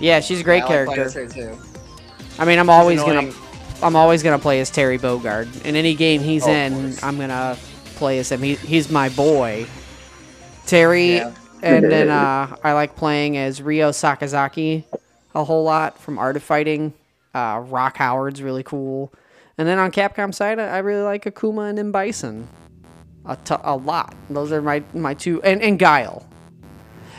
Yeah, 0.00 0.18
she's 0.18 0.40
a 0.40 0.44
great 0.44 0.64
Yeah, 0.68 0.80
I 0.80 0.84
like 0.84 0.96
character. 0.96 1.56
I 2.38 2.44
mean, 2.44 2.58
I'm 2.58 2.70
always 2.70 3.00
gonna, 3.00 3.32
I'm 3.82 3.96
always 3.96 4.22
gonna 4.22 4.38
play 4.38 4.60
as 4.60 4.70
Terry 4.70 4.98
Bogard. 4.98 5.64
In 5.64 5.74
any 5.76 5.94
game 5.94 6.20
he's 6.20 6.46
Oh, 6.46 6.50
in. 6.52 6.94
I'm 7.02 7.18
gonna 7.18 7.56
play 7.96 8.18
as 8.18 8.30
him. 8.30 8.42
He, 8.42 8.54
he's 8.54 8.90
my 8.90 9.08
boy. 9.08 9.66
Terry, 10.66 11.16
Yeah. 11.16 11.32
and 11.62 11.84
then 11.90 12.08
uh, 12.10 12.56
I 12.62 12.72
like 12.74 12.94
playing 12.96 13.36
as 13.36 13.62
Ryo 13.62 13.90
Sakazaki 13.90 14.84
a 15.34 15.44
whole 15.44 15.64
lot 15.64 15.98
from 15.98 16.18
Art 16.18 16.36
of 16.36 16.42
Fighting. 16.42 16.92
Uh, 17.34 17.62
Rock 17.66 17.96
Howard's 17.96 18.42
really 18.42 18.62
cool. 18.62 19.12
And 19.56 19.66
then 19.66 19.78
on 19.78 19.90
Capcom 19.90 20.34
side, 20.34 20.58
I, 20.58 20.64
I 20.66 20.78
really 20.78 21.02
like 21.02 21.24
Akuma 21.24 21.68
and 21.70 21.78
M 21.78 21.90
Bison. 21.92 22.48
A, 23.26 23.36
t- 23.36 23.54
a 23.62 23.76
lot. 23.76 24.14
Those 24.30 24.52
are 24.52 24.62
my 24.62 24.82
my 24.94 25.14
two 25.14 25.42
and, 25.42 25.60
and 25.62 25.78
Guile. 25.78 26.24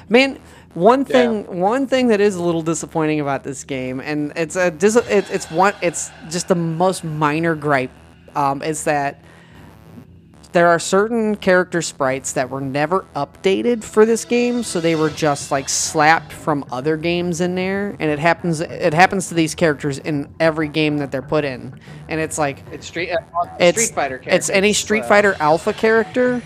Man, 0.07 0.39
one 0.73 1.03
thing 1.05 1.59
one 1.59 1.87
thing 1.87 2.07
that 2.07 2.21
is 2.21 2.35
a 2.35 2.43
little 2.43 2.61
disappointing 2.61 3.19
about 3.19 3.43
this 3.43 3.63
game, 3.63 3.99
and 3.99 4.31
it's 4.35 4.55
a 4.55 4.71
dis- 4.71 4.95
it, 4.95 5.29
it's 5.31 5.49
one 5.49 5.73
it's 5.81 6.11
just 6.29 6.47
the 6.47 6.55
most 6.55 7.03
minor 7.03 7.55
gripe, 7.55 7.91
um, 8.35 8.61
is 8.61 8.83
that 8.83 9.23
there 10.51 10.67
are 10.67 10.79
certain 10.79 11.35
character 11.35 11.81
sprites 11.81 12.33
that 12.33 12.49
were 12.49 12.61
never 12.61 13.05
updated 13.15 13.83
for 13.83 14.05
this 14.05 14.25
game, 14.25 14.63
so 14.63 14.81
they 14.81 14.95
were 14.95 15.09
just 15.09 15.51
like 15.51 15.69
slapped 15.69 16.33
from 16.33 16.65
other 16.71 16.97
games 16.97 17.41
in 17.41 17.55
there, 17.55 17.95
and 17.99 18.09
it 18.09 18.17
happens 18.19 18.59
it 18.59 18.93
happens 18.93 19.27
to 19.29 19.35
these 19.35 19.53
characters 19.53 19.99
in 19.99 20.33
every 20.39 20.67
game 20.67 20.97
that 20.97 21.11
they're 21.11 21.21
put 21.21 21.45
in, 21.45 21.79
and 22.07 22.19
it's 22.19 22.37
like 22.37 22.63
It's 22.71 22.87
Street, 22.87 23.11
uh, 23.11 23.17
it's 23.59 23.83
Street 23.83 23.95
Fighter. 23.95 24.21
It's 24.25 24.49
any 24.49 24.73
Street 24.73 25.03
uh, 25.03 25.07
Fighter 25.07 25.35
Alpha 25.39 25.73
character, 25.73 26.41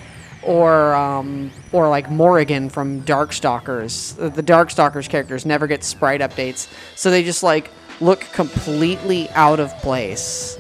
or 0.46 0.94
um, 0.96 1.52
or 1.72 1.90
like 1.90 2.10
Morrigan 2.10 2.70
from 2.70 3.02
Darkstalkers. 3.04 4.20
Uh, 4.22 4.30
The 4.30 4.44
Darkstalkers 4.44 5.10
characters 5.10 5.46
never 5.46 5.68
get 5.68 5.84
sprite 5.84 6.22
updates, 6.22 6.68
so 6.96 7.10
they 7.12 7.24
just 7.24 7.44
like 7.44 7.72
look 8.02 8.22
completely 8.34 9.30
out 9.32 9.60
of 9.60 9.72
place 9.80 10.58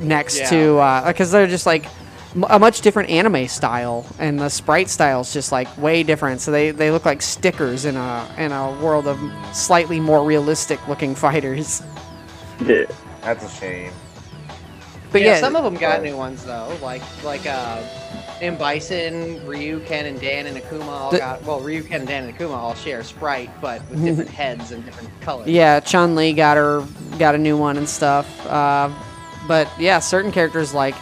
next 0.00 0.38
Yeah. 0.38 0.50
to 0.50 1.04
because 1.08 1.30
they're 1.30 1.46
just 1.46 1.66
like 1.66 1.86
a 2.48 2.58
much 2.58 2.80
different 2.80 3.10
anime 3.10 3.46
style, 3.46 4.06
and 4.18 4.38
the 4.40 4.48
sprite 4.48 4.88
style 4.88 5.20
is 5.20 5.32
just 5.32 5.52
like 5.52 5.68
way 5.76 6.02
different. 6.02 6.40
So 6.40 6.50
they, 6.50 6.70
they 6.70 6.90
look 6.90 7.04
like 7.04 7.20
stickers 7.20 7.84
in 7.84 7.96
a 7.96 8.26
in 8.38 8.52
a 8.52 8.72
world 8.82 9.06
of 9.06 9.18
slightly 9.52 10.00
more 10.00 10.24
realistic 10.24 10.78
looking 10.88 11.14
fighters. 11.26 11.82
Yeah. 12.66 12.84
That's 13.22 13.44
a 13.44 13.50
shame. 13.60 13.92
But 15.12 15.20
yeah, 15.20 15.34
yeah, 15.34 15.40
some 15.40 15.54
of 15.56 15.62
them 15.64 15.74
got 15.74 16.02
new 16.02 16.16
ones 16.16 16.44
though, 16.44 16.74
like 16.82 17.02
like 17.22 17.46
uh, 17.46 17.82
M 18.40 18.56
Bison, 18.56 19.46
Ryu, 19.46 19.80
Ken, 19.80 20.06
and 20.06 20.18
Dan 20.20 20.46
and 20.46 20.56
Akuma 20.56 20.86
all 20.88 21.10
The- 21.10 21.18
got. 21.18 21.42
Well, 21.44 21.60
Ryu, 21.60 21.82
Ken, 21.82 22.00
and 22.00 22.08
Dan 22.08 22.24
and 22.24 22.36
Akuma 22.36 22.56
all 22.56 22.74
share 22.74 23.02
Sprite, 23.04 23.50
but 23.60 23.86
with 23.90 24.02
different 24.04 24.30
heads 24.30 24.72
and 24.72 24.84
different 24.84 25.08
colors. 25.20 25.46
Yeah, 25.48 25.80
Chun 25.80 26.14
Li 26.14 26.32
got 26.32 26.56
her 26.56 26.84
got 27.18 27.34
a 27.34 27.38
new 27.38 27.56
one 27.56 27.76
and 27.76 27.88
stuff. 27.88 28.46
Uh, 28.46 28.90
but 29.46 29.68
yeah, 29.78 29.98
certain 29.98 30.32
characters 30.32 30.72
like 30.72 30.94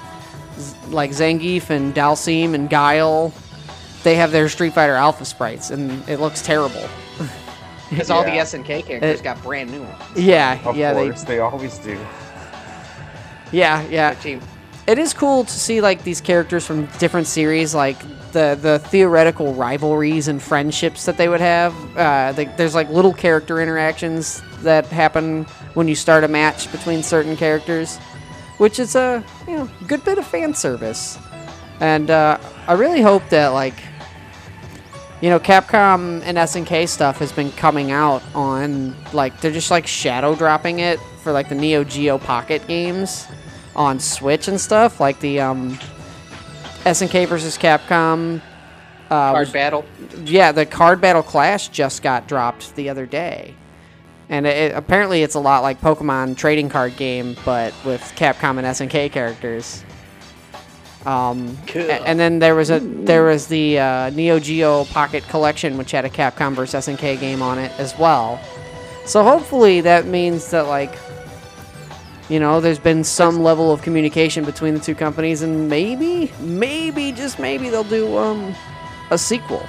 like 0.89 1.11
Zangief 1.13 1.71
and 1.71 1.95
Dhalsim 1.95 2.53
and 2.55 2.69
Guile, 2.69 3.33
they 4.03 4.17
have 4.17 4.33
their 4.33 4.49
Street 4.49 4.75
Fighter 4.75 4.95
Alpha 4.95 5.25
sprites, 5.25 5.71
and 5.71 6.07
it 6.09 6.19
looks 6.21 6.43
terrible. 6.43 6.89
because 7.91 8.11
all 8.11 8.23
the 8.25 8.31
Yeah. 8.35 8.43
SNK 8.45 8.87
characters 8.87 9.21
It- 9.21 9.23
got 9.23 9.41
brand 9.43 9.71
new 9.71 9.83
ones. 9.83 10.03
Yeah, 10.17 10.59
Of 10.65 10.77
yeah, 10.77 10.93
course, 10.95 11.23
they... 11.25 11.39
always 11.39 11.79
do. 11.79 11.99
They, 13.51 13.59
yeah, 13.59 13.83
yeah. 13.89 14.15
Team. 14.15 14.41
It 14.87 14.99
is 14.99 15.15
cool 15.15 15.45
to 15.45 15.53
see 15.53 15.81
like 15.81 16.03
these 16.03 16.21
characters 16.21 16.67
from 16.67 16.87
different 16.99 17.27
series, 17.27 17.75
like 17.75 17.99
the 18.33 18.59
the 18.61 18.79
theoretical 18.79 19.55
rivalries 19.55 20.29
and 20.29 20.43
friendships 20.43 21.05
that 21.07 21.17
they 21.17 21.29
would 21.29 21.41
have. 21.41 21.75
Uh, 21.97 22.33
the, 22.33 22.45
there's 22.57 22.75
like 22.75 22.89
little 22.89 23.13
character 23.13 23.61
interactions 23.61 24.43
that 24.63 24.87
happen 24.87 25.45
when 25.75 25.89
you 25.89 25.95
start 25.95 26.25
a 26.25 26.29
match 26.29 26.71
between 26.73 27.03
certain 27.03 27.37
characters, 27.37 27.99
which 28.59 28.79
is 28.79 28.97
a 28.97 29.23
you 29.47 29.57
know 29.57 29.71
good 29.87 30.05
bit 30.05 30.19
of 30.19 30.27
fan 30.27 30.55
service. 30.55 31.19
And 31.81 32.11
uh, 32.11 32.39
I 32.67 32.75
really 32.75 33.01
hope 33.01 33.29
that 33.31 33.49
like 33.49 33.75
you 35.21 35.31
know 35.31 35.39
Capcom 35.39 36.23
and 36.25 36.37
SNK 36.39 36.89
stuff 36.89 37.19
has 37.19 37.33
been 37.33 37.53
coming 37.53 37.91
out 37.91 38.23
on 38.35 38.95
like 39.13 39.41
they're 39.41 39.53
just 39.53 39.71
like 39.71 39.87
shadow 39.87 40.35
dropping 40.35 40.81
it 40.81 40.99
for 41.23 41.33
like 41.33 41.49
the 41.49 41.55
Neo 41.55 41.85
Geo 41.85 42.19
Pocket 42.19 42.67
games 42.67 43.27
on 43.77 43.99
Switch 44.01 44.49
and 44.49 44.61
stuff, 44.61 45.01
like 45.01 45.21
the 45.21 45.41
um, 45.41 45.79
SNK 46.85 47.27
versus 47.29 47.57
Capcom. 47.59 48.41
Uh, 49.09 49.33
Card 49.33 49.53
battle. 49.53 49.85
yeah, 50.25 50.53
the 50.53 50.65
card 50.65 51.01
battle 51.01 51.23
clash 51.23 51.69
just 51.69 52.03
got 52.03 52.29
dropped 52.29 52.77
the 52.77 52.89
other 52.89 53.07
day, 53.07 53.55
and 54.29 54.47
it, 54.47 54.73
apparently 54.75 55.23
it's 55.25 55.35
a 55.35 55.41
lot 55.41 55.63
like 55.65 55.81
Pokemon 55.81 56.37
trading 56.37 56.69
card 56.69 56.97
game, 56.97 57.37
but 57.45 57.75
with 57.85 58.01
Capcom 58.17 58.59
and 58.59 58.67
SNK 58.67 59.11
characters. 59.11 59.85
Um, 61.07 61.57
Cool. 61.67 61.91
and 61.91 62.21
then 62.21 62.39
there 62.41 62.55
was 62.55 62.71
a 62.71 62.79
there 62.79 63.25
was 63.25 63.47
the 63.49 63.79
uh, 63.81 64.11
Neo 64.11 64.39
Geo 64.39 64.85
Pocket 64.85 65.27
Collection, 65.29 65.77
which 65.79 65.91
had 65.93 66.05
a 66.05 66.11
Capcom 66.11 66.55
versus 66.55 66.87
SNK 66.87 67.19
game 67.19 67.41
on 67.43 67.59
it 67.59 67.73
as 67.81 67.99
well. 67.99 68.39
So 69.07 69.25
hopefully 69.25 69.81
that 69.81 70.05
means 70.07 70.51
that 70.51 70.67
like 70.67 70.95
you 72.31 72.39
know, 72.41 72.61
there's 72.61 72.79
been 72.79 73.05
some 73.05 73.43
level 73.43 73.71
of 73.73 73.83
communication 73.83 74.45
between 74.45 74.73
the 74.75 74.81
two 74.81 74.95
companies, 74.95 75.43
and 75.43 75.69
maybe, 75.69 76.33
maybe, 76.41 77.13
just 77.13 77.39
maybe 77.39 77.69
they'll 77.69 77.85
do 77.85 78.17
um, 78.17 78.55
a 79.11 79.19
sequel. 79.19 79.67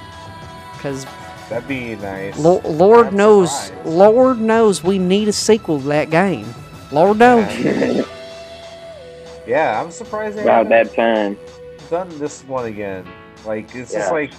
Because 0.76 1.06
That'd 1.50 1.68
be 1.68 1.96
nice. 1.98 2.38
Lo- 2.40 2.62
Lord 2.64 3.08
I'm 3.08 3.18
knows, 3.18 3.66
surprised. 3.66 3.88
Lord 3.88 4.40
knows 4.40 4.84
we 4.84 4.98
need 5.00 5.28
a 5.28 5.34
sequel 5.34 5.80
to 5.82 5.88
that 5.88 6.10
game. 6.12 6.46
Lord 6.94 7.18
knows. 7.18 7.46
And- 7.66 8.06
yeah, 9.48 9.82
I'm 9.82 9.92
surprised 9.92 10.38
they 10.38 10.44
About 10.44 10.70
that 10.70 10.94
time. 10.96 11.38
done 11.90 12.08
this 12.20 12.44
one 12.44 12.66
again. 12.66 13.06
Like 13.46 13.74
it's 13.76 13.92
Yeah. 13.92 14.00
just 14.00 14.12
like, 14.12 14.32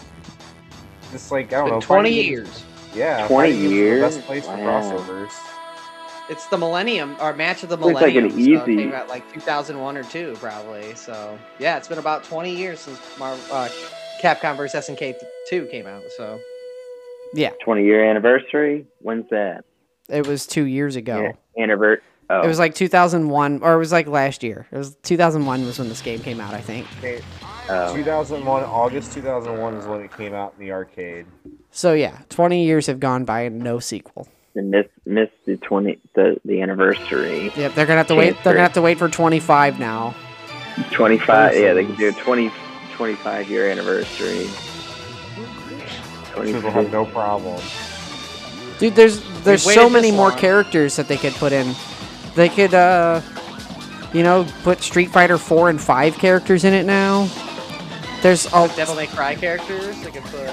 just 1.10 1.30
like 1.32 1.52
I 1.52 1.56
don't 1.60 1.68
know. 1.70 1.80
20 1.80 2.10
fighting 2.10 2.12
games- 2.14 2.28
years. 2.30 2.64
Yeah, 2.94 3.26
20 3.26 3.52
fighting 3.52 3.60
games 3.60 3.64
are 3.64 3.68
the 3.68 3.74
years? 3.74 4.14
Best 4.16 4.26
place 4.26 4.46
for 4.46 4.56
Wow. 4.56 4.82
crossovers. 4.82 5.32
It's 6.32 6.46
the 6.46 6.56
Millennium 6.56 7.14
or 7.20 7.34
match 7.34 7.62
of 7.62 7.68
the 7.68 7.76
Looks 7.76 7.92
like 8.00 8.14
an 8.14 8.24
Millennium. 8.28 8.58
so 8.58 8.64
it 8.64 8.68
easy- 8.70 8.82
came 8.84 8.94
out 8.94 9.06
like 9.08 9.30
2001 9.34 9.98
or 9.98 10.02
two, 10.04 10.34
probably. 10.40 10.94
So 10.94 11.38
yeah, 11.58 11.76
it's 11.76 11.88
been 11.88 11.98
about 11.98 12.24
20 12.24 12.56
years 12.56 12.80
since 12.80 12.98
Mar- 13.18 13.36
uh, 13.52 13.68
Capcom 14.22 14.56
vs 14.56 14.88
SNK 14.88 15.14
2 15.50 15.66
came 15.66 15.86
out. 15.86 16.02
So 16.16 16.40
yeah, 17.34 17.50
20 17.62 17.84
year 17.84 18.08
anniversary. 18.08 18.86
When's 19.00 19.28
that? 19.28 19.64
it 20.08 20.26
was 20.26 20.46
two 20.46 20.64
years 20.64 20.96
ago. 20.96 21.20
Yeah, 21.56 21.62
anniversary. 21.62 22.02
Oh, 22.30 22.40
It 22.40 22.46
was 22.46 22.58
like 22.58 22.74
2001, 22.74 23.62
or 23.62 23.74
it 23.74 23.78
was 23.78 23.92
like 23.92 24.06
last 24.06 24.42
year. 24.42 24.66
It 24.72 24.78
was 24.78 24.94
2001 25.02 25.66
was 25.66 25.78
when 25.78 25.90
this 25.90 26.00
game 26.00 26.18
came 26.20 26.40
out, 26.40 26.54
I 26.54 26.62
think. 26.62 26.86
Okay, 26.98 27.20
oh. 27.68 27.94
2001, 27.94 28.62
August 28.64 29.12
2001 29.12 29.74
is 29.74 29.86
when 29.86 30.00
it 30.00 30.16
came 30.16 30.32
out 30.32 30.54
in 30.58 30.64
the 30.64 30.72
arcade. 30.72 31.26
So 31.70 31.92
yeah, 31.92 32.20
20 32.30 32.64
years 32.64 32.86
have 32.86 33.00
gone 33.00 33.26
by 33.26 33.42
and 33.42 33.58
no 33.60 33.78
sequel. 33.80 34.28
And 34.54 34.70
miss 34.70 34.86
miss 35.04 35.28
the 35.46 35.56
20 35.56 35.98
the 36.14 36.40
the 36.44 36.62
anniversary. 36.62 37.52
Yep, 37.56 37.74
they're 37.74 37.86
gonna 37.86 37.98
have 37.98 38.06
to 38.08 38.14
wait. 38.14 38.36
They're 38.42 38.54
gonna 38.54 38.62
have 38.62 38.74
to 38.74 38.82
wait 38.82 38.98
for 38.98 39.08
25 39.08 39.78
now. 39.78 40.14
25. 40.92 41.56
Yeah, 41.56 41.74
they 41.74 41.84
can 41.84 41.96
do 41.96 42.08
a 42.08 42.12
20 42.12 42.50
25 42.94 43.48
year 43.48 43.70
anniversary. 43.70 44.48
People 46.34 46.62
25. 46.62 46.72
have 46.72 46.92
no 46.92 47.04
problem. 47.06 47.60
Dude, 48.78 48.94
there's 48.94 49.22
there's 49.42 49.62
so 49.62 49.88
many 49.88 50.10
more 50.10 50.30
long. 50.30 50.38
characters 50.38 50.96
that 50.96 51.08
they 51.08 51.16
could 51.16 51.34
put 51.34 51.52
in. 51.52 51.74
They 52.34 52.48
could, 52.48 52.74
uh, 52.74 53.20
you 54.12 54.22
know, 54.22 54.46
put 54.62 54.80
Street 54.80 55.10
Fighter 55.10 55.36
4 55.36 55.68
and 55.68 55.80
5 55.80 56.16
characters 56.16 56.64
in 56.64 56.72
it 56.72 56.86
now. 56.86 57.28
There's 58.22 58.50
all. 58.52 58.68
Devil 58.68 58.94
May 58.94 59.06
Cry 59.06 59.34
characters. 59.34 60.00
They 60.02 60.10
could 60.10 60.22
put 60.24 60.48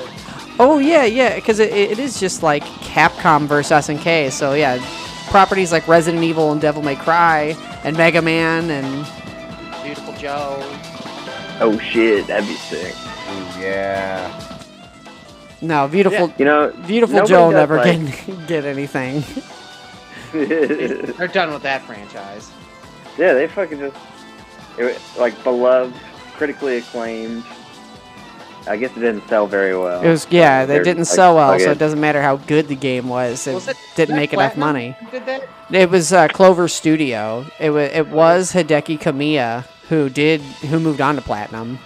Oh 0.62 0.78
yeah, 0.78 1.05
yeah, 1.05 1.36
because 1.36 1.60
it, 1.60 1.72
it 1.72 1.99
is 1.99 2.20
just 2.20 2.43
like 2.43 2.64
Capcom 2.64 3.47
versus 3.47 3.88
SNK. 3.88 4.30
So 4.32 4.53
yeah, 4.53 4.78
properties 5.30 5.72
like 5.72 5.88
Resident 5.88 6.24
Evil 6.24 6.51
and 6.51 6.60
Devil 6.60 6.82
May 6.82 6.97
Cry 6.97 7.55
and 7.86 7.95
Mega 7.95 8.22
Man 8.22 8.70
and 8.70 9.07
Beautiful 9.84 10.14
Joe. 10.16 10.57
Oh 11.62 11.80
shit, 11.80 12.28
that'd 12.28 12.47
be 12.47 12.55
sick. 12.55 12.93
Ooh, 12.93 13.62
yeah. 13.62 14.60
no 15.62 15.88
beautiful. 15.88 16.34
You 16.38 16.45
know, 16.45 16.74
Beautiful 16.88 17.26
Joe 17.26 17.51
never 17.51 17.78
like- 17.78 18.14
can 18.18 18.45
get 18.47 18.66
anything. 18.66 19.24
They're 20.34 21.28
done 21.28 21.53
with 21.53 21.64
that 21.64 21.84
franchise. 21.84 22.51
yeah, 23.18 23.34
they 23.34 23.47
fucking 23.47 23.80
just 23.80 23.97
it, 24.78 24.84
was, 24.84 25.18
like 25.18 25.41
beloved, 25.43 25.95
critically 26.36 26.78
acclaimed. 26.78 27.43
I 28.70 28.78
guess 28.78 28.95
it 28.95 28.99
didn't 28.99 29.28
sell 29.28 29.47
very 29.47 29.76
well. 29.76 30.01
It 30.03 30.09
was 30.09 30.28
yeah, 30.30 30.65
they 30.65 30.76
They're, 30.76 30.84
didn't 30.84 31.05
sell 31.05 31.36
well, 31.36 31.59
so 31.59 31.72
it 31.72 31.80
doesn't 31.80 31.99
matter 31.99 32.22
how 32.22 32.36
good 32.38 32.67
the 32.67 32.76
game 32.76 33.09
was. 33.09 33.47
It, 33.47 33.55
Was 33.55 33.67
it- 33.67 33.78
didn't 33.95 34.13
was 34.15 34.22
make 34.22 34.34
enough 34.34 34.53
Platinum 34.53 34.93
money. 34.93 34.97
Did 35.11 35.26
that? 35.26 35.49
It 35.72 35.89
was 35.89 36.13
uh, 36.13 36.28
Clover 36.28 36.67
Studio. 36.67 37.45
It 37.59 37.72
was 37.72 37.91
it 37.91 38.07
was 38.07 38.53
Hideki 38.53 38.99
Kamiya 38.99 39.65
who 39.89 40.07
did 40.09 40.41
who 40.41 40.80
moved 40.80 41.01
on 41.01 41.15
to 41.15 41.22
Platinum. 41.22 41.80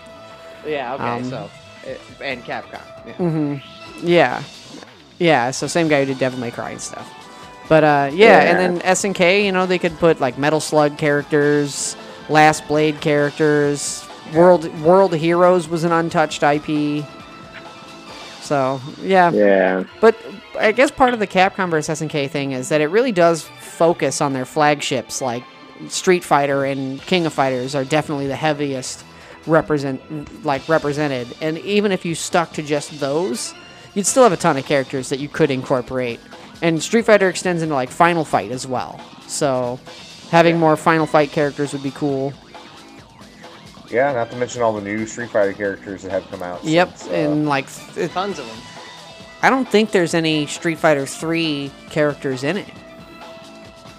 Yeah. 0.67 0.93
Okay. 0.95 1.03
Um, 1.03 1.23
so 1.23 1.49
it, 1.85 2.01
and 2.21 2.43
Capcom. 2.43 2.81
Yeah. 3.07 3.13
hmm 3.13 3.55
Yeah, 4.05 4.43
yeah. 5.19 5.51
So 5.51 5.67
same 5.67 5.87
guy 5.87 6.01
who 6.01 6.05
did 6.07 6.19
Devil 6.19 6.39
May 6.39 6.51
Cry 6.51 6.71
and 6.71 6.81
stuff. 6.81 7.09
But 7.69 7.83
uh, 7.85 8.09
yeah, 8.13 8.39
and 8.41 8.59
then 8.59 8.79
SNK, 8.81 9.45
you 9.45 9.53
know, 9.53 9.65
they 9.65 9.79
could 9.79 9.97
put 9.99 10.19
like 10.19 10.37
Metal 10.37 10.59
Slug 10.59 10.97
characters, 10.97 11.95
Last 12.27 12.67
Blade 12.67 12.99
characters. 12.99 14.05
World 14.33 14.65
World 14.81 15.15
Heroes 15.15 15.67
was 15.67 15.83
an 15.83 15.91
untouched 15.91 16.41
IP. 16.43 17.05
So 18.41 18.81
yeah, 19.01 19.31
Yeah. 19.31 19.83
but 20.01 20.15
I 20.59 20.71
guess 20.71 20.91
part 20.91 21.13
of 21.13 21.19
the 21.19 21.27
Capcom 21.27 21.69
vs 21.69 21.99
SNK 22.01 22.29
thing 22.29 22.51
is 22.51 22.69
that 22.69 22.81
it 22.81 22.87
really 22.87 23.11
does 23.11 23.43
focus 23.59 24.21
on 24.21 24.33
their 24.33 24.45
flagships. 24.45 25.21
Like 25.21 25.43
Street 25.87 26.23
Fighter 26.23 26.65
and 26.65 27.01
King 27.01 27.25
of 27.25 27.33
Fighters 27.33 27.73
are 27.75 27.85
definitely 27.85 28.27
the 28.27 28.35
heaviest 28.35 29.03
represent 29.47 30.45
like 30.45 30.67
represented. 30.69 31.27
And 31.41 31.57
even 31.59 31.91
if 31.91 32.05
you 32.05 32.15
stuck 32.15 32.53
to 32.53 32.61
just 32.63 32.99
those, 32.99 33.53
you'd 33.93 34.05
still 34.05 34.23
have 34.23 34.31
a 34.33 34.37
ton 34.37 34.57
of 34.57 34.65
characters 34.65 35.09
that 35.09 35.19
you 35.19 35.29
could 35.29 35.49
incorporate. 35.51 36.19
And 36.61 36.81
Street 36.81 37.05
Fighter 37.05 37.29
extends 37.29 37.61
into 37.61 37.75
like 37.75 37.89
Final 37.89 38.25
Fight 38.25 38.51
as 38.51 38.67
well. 38.67 38.99
So 39.27 39.79
having 40.31 40.59
more 40.59 40.75
Final 40.75 41.05
Fight 41.05 41.31
characters 41.31 41.73
would 41.73 41.83
be 41.83 41.91
cool. 41.91 42.33
Yeah, 43.93 44.11
not 44.11 44.31
to 44.31 44.37
mention 44.37 44.63
all 44.63 44.73
the 44.73 44.81
new 44.81 45.05
Street 45.05 45.29
Fighter 45.29 45.53
characters 45.53 46.01
that 46.01 46.11
have 46.11 46.27
come 46.31 46.41
out. 46.41 46.63
Yep, 46.63 46.97
since, 46.97 47.11
uh, 47.11 47.13
and 47.13 47.47
like 47.47 47.67
th- 47.93 48.11
Tons 48.11 48.39
of 48.39 48.47
them. 48.47 48.57
I 49.43 49.49
don't 49.51 49.69
think 49.69 49.91
there's 49.91 50.15
any 50.15 50.47
Street 50.47 50.79
Fighter 50.79 51.05
3 51.05 51.69
characters 51.91 52.43
in 52.43 52.57
it. 52.57 52.67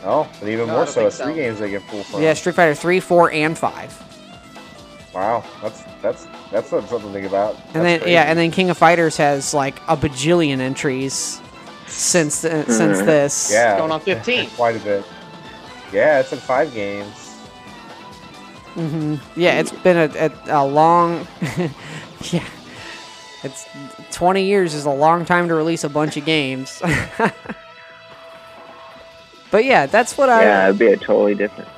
oh, 0.04 0.28
and 0.40 0.48
even 0.48 0.66
No, 0.66 0.74
more 0.74 0.84
don't 0.84 0.92
so, 0.92 1.06
it's 1.06 1.16
three 1.18 1.26
so. 1.26 1.34
games 1.34 1.60
they 1.60 1.70
get 1.70 1.82
full 1.82 2.02
from. 2.02 2.22
Yeah, 2.22 2.34
Street 2.34 2.56
Fighter 2.56 2.74
3, 2.74 2.98
4, 2.98 3.30
and 3.32 3.56
5. 3.56 4.00
Wow, 5.14 5.44
that's 5.62 5.84
that's 6.02 6.26
that's 6.50 6.68
something 6.70 6.98
to 6.98 7.12
think 7.12 7.24
about. 7.26 7.54
And 7.72 7.84
then 7.84 8.00
That's 8.00 8.10
yeah, 8.10 8.22
and 8.24 8.36
then 8.36 8.50
King 8.50 8.70
of 8.70 8.76
Fighters 8.76 9.16
has 9.18 9.54
like 9.54 9.78
a 9.86 9.96
bajillion 9.96 10.58
entries 10.58 11.40
since 11.86 12.44
uh, 12.44 12.64
since 12.66 12.98
Mhm. 13.00 13.06
this. 13.06 13.52
yeah, 13.52 13.78
Going 13.78 13.92
on 13.92 14.00
15. 14.00 14.50
quite 14.56 14.74
a 14.74 14.80
bit. 14.80 15.04
Yeah, 15.92 16.18
it's 16.18 16.32
in 16.32 16.40
five 16.40 16.74
games. 16.74 17.23
Hmm 18.74 19.16
Yeah, 19.36 19.60
it's 19.60 19.72
been 19.72 19.96
a, 19.96 20.30
a, 20.48 20.62
a 20.62 20.66
long. 20.66 21.26
yeah, 22.30 22.46
it's 23.42 23.66
20 24.12 24.44
years 24.44 24.74
is 24.74 24.84
a 24.84 24.90
long 24.90 25.24
time 25.24 25.48
to 25.48 25.54
release 25.54 25.84
a 25.84 25.88
bunch 25.88 26.16
of 26.16 26.24
games. 26.24 26.80
but 29.50 29.64
yeah, 29.64 29.86
that's 29.86 30.16
what 30.18 30.28
I. 30.28 30.42
Yeah, 30.42 30.64
it'd 30.68 30.78
be 30.78 30.88
a 30.88 30.96
totally 30.96 31.34
different. 31.34 31.68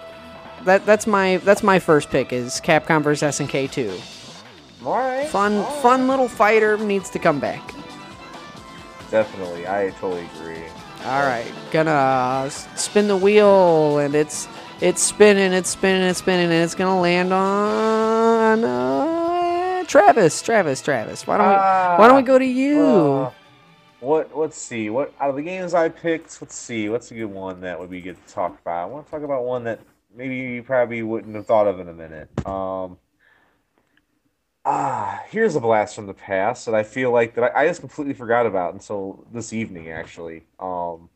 That 0.64 0.84
that's 0.86 1.06
my 1.06 1.36
that's 1.38 1.62
my 1.62 1.78
first 1.78 2.10
pick 2.10 2.32
is 2.32 2.60
Capcom 2.60 3.02
vs 3.02 3.38
SNK 3.40 3.70
2. 3.70 3.98
All 4.84 4.92
right, 4.94 5.28
Fun 5.28 5.64
fun 5.82 6.08
little 6.08 6.28
fighter 6.28 6.76
needs 6.78 7.10
to 7.10 7.18
come 7.18 7.40
back. 7.40 7.62
definitely. 9.10 9.66
I 9.66 9.90
totally 10.00 10.26
agree. 10.36 10.62
All 11.04 11.22
right, 11.22 11.46
gonna 11.70 12.48
spin 12.74 13.08
the 13.08 13.16
wheel, 13.16 13.98
and 13.98 14.14
it's 14.14 14.48
it's 14.80 15.02
spinning, 15.02 15.52
it's 15.52 15.70
spinning, 15.70 16.02
it's 16.02 16.18
spinning, 16.18 16.50
and 16.50 16.64
it's 16.64 16.74
gonna 16.74 17.00
land 17.00 17.32
on 17.32 18.64
uh, 18.64 19.84
Travis, 19.84 20.42
Travis, 20.42 20.82
Travis. 20.82 21.26
Why 21.26 21.38
don't 21.38 21.48
we 21.48 21.54
Why 21.54 22.08
don't 22.08 22.16
we 22.16 22.22
go 22.22 22.38
to 22.38 22.44
you? 22.44 22.82
Uh, 22.82 23.32
what? 24.00 24.36
Let's 24.36 24.58
see. 24.58 24.90
What 24.90 25.14
out 25.20 25.30
of 25.30 25.36
the 25.36 25.42
games 25.42 25.72
I 25.74 25.88
picked? 25.88 26.40
Let's 26.42 26.54
see. 26.54 26.88
What's 26.88 27.10
a 27.10 27.14
good 27.14 27.26
one 27.26 27.60
that 27.62 27.78
would 27.80 27.90
be 27.90 28.00
good 28.00 28.16
to 28.26 28.32
talk 28.32 28.60
about? 28.60 28.82
I 28.82 28.84
want 28.86 29.06
to 29.06 29.10
talk 29.10 29.22
about 29.22 29.44
one 29.44 29.64
that 29.64 29.80
maybe 30.14 30.36
you 30.36 30.62
probably 30.62 31.02
wouldn't 31.02 31.34
have 31.34 31.46
thought 31.46 31.66
of 31.66 31.80
in 31.80 31.88
a 31.88 31.94
minute. 31.94 32.28
Um. 32.46 32.98
Ah, 34.68 35.22
here's 35.28 35.54
a 35.54 35.60
blast 35.60 35.94
from 35.94 36.06
the 36.06 36.14
past 36.14 36.66
that 36.66 36.74
I 36.74 36.82
feel 36.82 37.12
like 37.12 37.36
that 37.36 37.56
I, 37.56 37.62
I 37.62 37.68
just 37.68 37.80
completely 37.80 38.14
forgot 38.14 38.46
about 38.46 38.74
until 38.74 39.24
this 39.32 39.52
evening, 39.52 39.90
actually. 39.90 40.42
Um, 40.58 41.08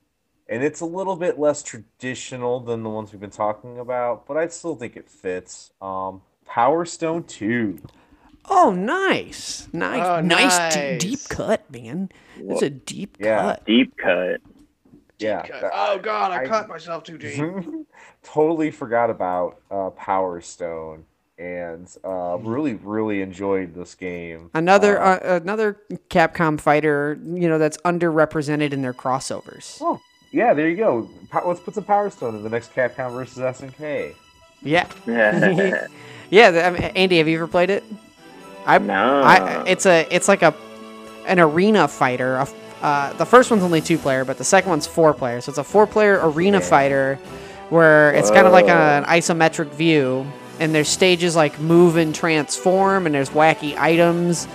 and 0.50 0.62
it's 0.62 0.80
a 0.80 0.84
little 0.86 1.16
bit 1.16 1.38
less 1.38 1.62
traditional 1.62 2.60
than 2.60 2.82
the 2.82 2.90
ones 2.90 3.12
we've 3.12 3.20
been 3.20 3.30
talking 3.30 3.78
about, 3.78 4.26
but 4.26 4.36
I 4.36 4.48
still 4.48 4.74
think 4.74 4.96
it 4.96 5.08
fits. 5.08 5.70
Um, 5.80 6.20
Power 6.44 6.84
Stone 6.84 7.24
Two. 7.24 7.78
oh, 8.50 8.72
nice, 8.72 9.68
nice, 9.72 10.04
Oh, 10.04 10.20
nice, 10.20 10.74
d- 10.74 10.80
nice. 10.80 11.00
deep 11.00 11.20
cut, 11.28 11.70
man. 11.70 12.10
It's 12.36 12.62
a 12.62 12.70
deep 12.70 13.16
Yeah. 13.20 13.40
cut. 13.42 13.64
Deep 13.64 13.96
cut. 13.96 14.40
Yeah. 15.18 15.42
Cut. 15.46 15.60
that- 15.60 15.70
Oh 15.74 15.98
god, 15.98 16.32
I, 16.32 16.42
I- 16.42 16.46
cut 16.46 16.68
myself 16.68 17.04
too 17.04 17.16
deep. 17.18 17.40
totally 18.22 18.70
forgot 18.70 19.10
about 19.10 19.60
uh, 19.70 19.90
Power 19.90 20.40
Stone 20.40 21.04
and 21.38 21.88
uh, 22.04 22.36
really, 22.40 22.74
really 22.74 23.22
enjoyed 23.22 23.74
this 23.74 23.94
game. 23.94 24.50
Another 24.54 25.00
Uh, 25.00 25.16
uh, 25.18 25.40
another 25.42 25.80
Capcom 26.10 26.60
fighter, 26.60 27.18
you 27.22 27.48
know, 27.48 27.58
that's 27.58 27.76
underrepresented 27.78 28.72
in 28.72 28.82
their 28.82 28.92
crossovers. 28.92 29.78
oh, 29.80 30.00
yeah, 30.32 30.54
there 30.54 30.68
you 30.68 30.76
go. 30.76 31.08
Let's 31.44 31.60
put 31.60 31.74
some 31.74 31.84
Power 31.84 32.10
Stone 32.10 32.36
in 32.36 32.42
the 32.42 32.48
next 32.50 32.74
Capcom 32.74 33.12
versus 33.12 33.38
SNK. 33.38 34.14
Yeah, 34.62 34.86
no. 35.06 35.16
yeah. 36.30 36.50
the- 36.50 36.64
I 36.66 36.70
mean, 36.70 36.82
Andy, 36.82 37.18
have 37.18 37.28
you 37.28 37.36
ever 37.36 37.46
played 37.48 37.70
it? 37.70 37.84
I, 38.66 38.76
I, 38.76 39.64
it's 39.66 39.86
a, 39.86 40.06
it's 40.10 40.28
like 40.28 40.42
a, 40.42 40.54
an 41.26 41.40
arena 41.40 41.88
fighter. 41.88 42.36
A 42.36 42.42
f- 42.42 42.54
Uh, 42.82 43.12
the 43.14 43.26
first 43.26 43.50
one's 43.50 43.62
only 43.62 43.80
two 43.80 43.98
player, 43.98 44.24
but 44.24 44.38
the 44.38 44.44
second 44.44 44.70
one's 44.70 44.86
four 44.86 45.12
player. 45.14 45.40
So 45.40 45.50
it's 45.50 45.58
a 45.58 45.64
four 45.64 45.86
player 45.86 46.20
arena 46.22 46.58
Yeah. 46.58 46.64
fighter, 46.64 47.18
where 47.70 48.12
it's 48.14 48.30
kind 48.30 48.46
of 48.46 48.52
like 48.52 48.66
Whoa. 48.66 48.72
an 48.74 49.04
isometric 49.04 49.68
view, 49.72 50.26
and 50.58 50.74
there's 50.74 50.88
stages 50.88 51.34
like 51.36 51.58
move 51.60 51.96
and 51.96 52.14
transform, 52.14 53.06
and 53.06 53.14
there's 53.14 53.30
wacky 53.30 53.76
items, 53.78 54.46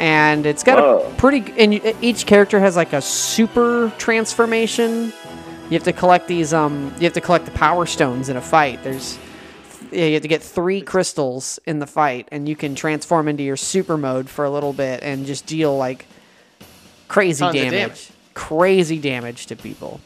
and 0.00 0.46
it's 0.46 0.62
got 0.62 0.78
a 0.78 1.14
pretty. 1.16 1.52
And 1.58 1.74
each 2.02 2.24
character 2.26 2.58
has 2.58 2.74
like 2.74 2.94
a 2.94 3.02
super 3.02 3.92
transformation. 3.98 5.12
You 5.68 5.74
have 5.74 5.84
to 5.84 5.92
collect 5.92 6.26
these. 6.26 6.52
Um, 6.54 6.92
you 6.96 7.04
have 7.04 7.12
to 7.12 7.20
collect 7.20 7.44
the 7.44 7.50
power 7.52 7.84
stones 7.86 8.28
in 8.30 8.36
a 8.36 8.40
fight. 8.40 8.82
There's 8.82 9.18
yeah, 9.92 10.06
you 10.06 10.14
have 10.14 10.22
to 10.22 10.28
get 10.28 10.42
three 10.42 10.80
crystals 10.80 11.60
in 11.66 11.80
the 11.80 11.86
fight, 11.86 12.28
and 12.32 12.48
you 12.48 12.56
can 12.56 12.74
transform 12.74 13.28
into 13.28 13.42
your 13.42 13.58
super 13.58 13.98
mode 13.98 14.28
for 14.28 14.44
a 14.44 14.50
little 14.50 14.72
bit 14.72 15.02
and 15.02 15.26
just 15.26 15.44
deal 15.46 15.76
like 15.76 16.06
crazy 17.08 17.44
damage, 17.44 17.70
damage. 17.70 18.10
crazy 18.32 18.98
damage 18.98 19.46
to 19.46 19.56
people. 19.56 20.00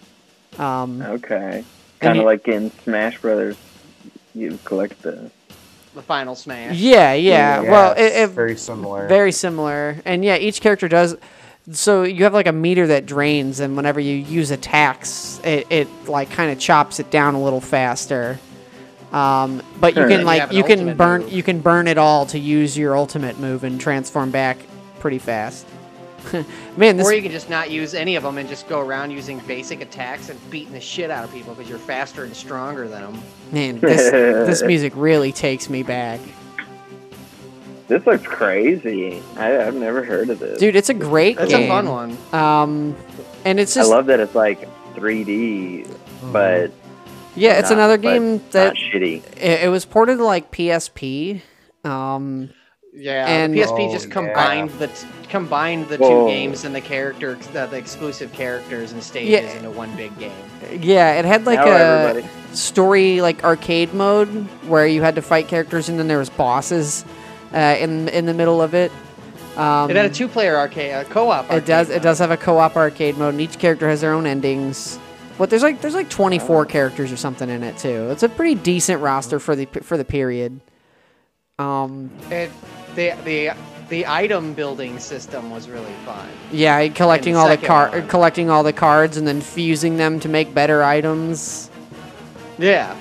Um, 0.59 1.01
Okay. 1.03 1.65
Kind 2.01 2.19
of 2.19 2.25
like 2.25 2.49
in 2.49 2.71
Smash 2.83 3.19
Brothers, 3.19 3.57
you 4.35 4.59
collect 4.65 5.01
the. 5.03 5.31
The 5.95 6.03
final 6.03 6.35
smash. 6.35 6.77
yeah, 6.77 7.13
yeah. 7.15 7.63
Yeah, 7.63 7.71
well, 7.71 7.93
it, 7.93 8.01
it's 8.01 8.17
it, 8.17 8.35
very 8.35 8.57
similar. 8.57 9.07
very 9.07 9.33
similar, 9.33 9.97
and 10.05 10.25
yeah, 10.25 10.37
each 10.37 10.61
character 10.61 10.89
does. 10.89 11.17
So 11.71 12.03
you 12.03 12.25
have 12.25 12.35
like 12.35 12.47
a 12.47 12.53
meter 12.53 12.89
that 12.89 13.07
drains, 13.07 13.61
and 13.61 13.77
whenever 13.77 14.01
you 14.01 14.15
use 14.17 14.51
attacks, 14.51 15.41
it, 15.45 15.67
it 15.71 15.89
like 16.09 16.31
kind 16.31 16.51
of 16.53 16.59
chops 16.59 17.01
it 17.01 17.11
down 17.11 17.35
a 17.35 17.43
little 17.43 17.61
faster. 17.61 18.39
Um, 19.13 19.63
but 19.81 19.95
you 19.95 20.03
can 20.03 20.11
And 20.13 20.21
you 20.21 20.27
like 20.27 20.53
you 20.53 20.65
can 20.65 20.97
burn 20.97 21.23
move. 21.23 21.33
you 21.33 21.43
can 21.45 21.61
burn 21.61 21.87
it 21.87 21.97
all 21.97 22.27
to 22.27 22.39
use 22.39 22.77
your 22.77 22.97
ultimate 22.97 23.39
move 23.39 23.63
and 23.63 23.81
transform 23.81 24.31
back 24.33 24.59
pretty 24.99 25.19
fast. 25.21 25.65
Man, 26.77 26.97
this 26.97 27.07
Or 27.07 27.13
you 27.15 27.23
can 27.23 27.31
just 27.31 27.49
not 27.51 27.71
use 27.71 27.95
any 27.95 28.17
of 28.17 28.23
them 28.23 28.39
and 28.39 28.49
just 28.49 28.69
go 28.69 28.81
around 28.81 29.11
using 29.11 29.39
basic 29.41 29.81
attacks 29.81 30.29
and 30.29 30.39
beating 30.51 30.73
the 30.73 30.81
shit 30.81 31.11
out 31.11 31.25
of 31.25 31.33
people 31.33 31.55
because 31.55 31.69
you're 31.69 31.79
faster 31.79 32.25
and 32.25 32.35
stronger 32.35 32.89
than 32.89 33.03
them. 33.13 33.23
man 33.53 33.81
this 33.81 34.11
this 34.49 34.63
music 34.63 34.93
really 34.97 35.33
takes 35.33 35.69
me 35.71 35.83
back, 35.83 36.21
This 37.89 38.07
looks 38.07 38.25
crazy. 38.27 39.23
I, 39.37 39.67
I've 39.67 39.75
never 39.75 40.03
heard 40.03 40.31
of 40.31 40.39
this. 40.39 40.59
dude. 40.59 40.75
It's 40.77 40.89
a 40.89 40.95
great 40.95 41.37
That's 41.37 41.51
game. 41.53 41.65
a 41.65 41.69
fun 41.69 41.89
one. 41.89 42.19
Um, 42.33 42.97
and 43.45 43.61
it's 43.61 43.77
I 43.77 43.83
love 43.83 44.07
that 44.07 44.21
it's 44.21 44.35
like 44.35 44.67
3D, 44.95 45.87
but 46.33 46.71
yeah, 47.37 47.59
it's 47.59 47.69
not- 47.71 47.79
another 47.79 47.99
game 47.99 48.43
that 48.53 48.75
shitty. 48.75 49.23
it, 49.37 49.65
it 49.65 49.69
was 49.71 49.85
ported 49.85 50.19
to 50.19 50.25
like 50.25 50.51
PSP. 50.51 51.43
Um, 51.85 52.49
Yeah, 52.97 53.27
And- 53.27 53.53
the 53.53 53.59
PSP 53.63 53.89
Oh, 53.89 53.93
just 53.93 54.07
yeah. 54.09 54.13
combined 54.13 54.71
the 54.79 54.87
t- 54.87 55.07
combined 55.29 55.89
the 55.89 55.97
Whoa. 55.97 56.27
two 56.27 56.31
games 56.31 56.65
and 56.65 56.73
the 56.75 56.81
character, 56.81 57.37
the, 57.53 57.67
the 57.67 57.77
exclusive 57.77 58.33
characters 58.33 58.93
and 58.93 59.03
stages 59.03 59.31
Yeah. 59.31 59.57
into 59.57 59.71
one 59.71 59.91
big 59.97 60.17
game. 60.19 60.31
yeah, 60.81 61.13
it 61.19 61.25
had 61.25 61.45
like 61.45 61.59
Now 61.59 61.67
a 61.67 61.79
everybody- 61.79 62.29
story 62.53 63.21
like 63.21 63.43
arcade 63.43 63.93
mode 63.95 64.29
where 64.69 64.87
you 64.87 65.03
had 65.03 65.17
to 65.17 65.23
fight 65.23 65.49
characters 65.49 65.89
and 65.89 65.99
then 65.99 66.07
there 66.07 66.19
was 66.19 66.31
bosses 66.31 67.05
uh, 67.53 67.77
in 67.81 68.09
in 68.11 68.27
the 68.27 68.35
middle 68.35 68.63
of 68.63 68.75
it. 68.75 68.93
Um, 69.57 69.89
It 69.91 69.97
had 69.97 70.07
a 70.07 70.11
two-player 70.15 70.57
arcade, 70.57 70.93
uh, 70.93 71.05
co-op. 71.05 71.51
It 71.53 71.65
does. 71.67 71.87
arcade 71.89 71.97
It 71.97 72.03
does 72.05 72.19
have 72.21 72.31
a 72.33 72.37
co-op 72.37 72.77
arcade 72.77 73.17
mode, 73.19 73.35
and 73.35 73.41
each 73.41 73.59
character 73.59 73.89
has 73.89 74.01
their 74.01 74.13
own 74.13 74.27
endings. 74.27 74.99
But 75.39 75.51
there's 75.51 75.63
like 75.65 75.81
there's 75.81 75.95
like 75.95 76.09
24 76.11 76.65
characters 76.67 77.11
or 77.13 77.17
something 77.17 77.49
in 77.51 77.63
it 77.65 77.77
too. 77.77 78.09
It's 78.11 78.23
a 78.23 78.29
pretty 78.29 78.55
decent 78.55 79.01
roster 79.03 79.41
for 79.41 79.57
the 79.57 79.67
for 79.83 79.97
the 79.97 80.05
period. 80.05 80.61
Um. 81.59 82.11
It, 82.31 82.51
the 82.95 83.13
the 83.25 83.51
the 83.89 84.07
item 84.07 84.55
building 84.55 84.99
system 84.99 85.51
was 85.51 85.69
really 85.69 85.93
fun. 86.07 86.27
yeah, 86.51 86.89
collecting 86.89 87.35
the 87.35 87.41
all 87.41 87.47
the 87.47 87.53
second 87.55 87.67
car 87.67 87.91
one. 87.91 88.09
collecting 88.09 88.51
all 88.51 88.63
the 88.63 88.73
cards 88.73 89.17
and 89.17 89.27
then 89.27 89.41
fusing 89.41 89.97
them 89.99 90.19
to 90.21 90.29
make 90.29 90.55
better 90.55 90.83
items. 90.83 91.71
Yeah, 92.59 92.97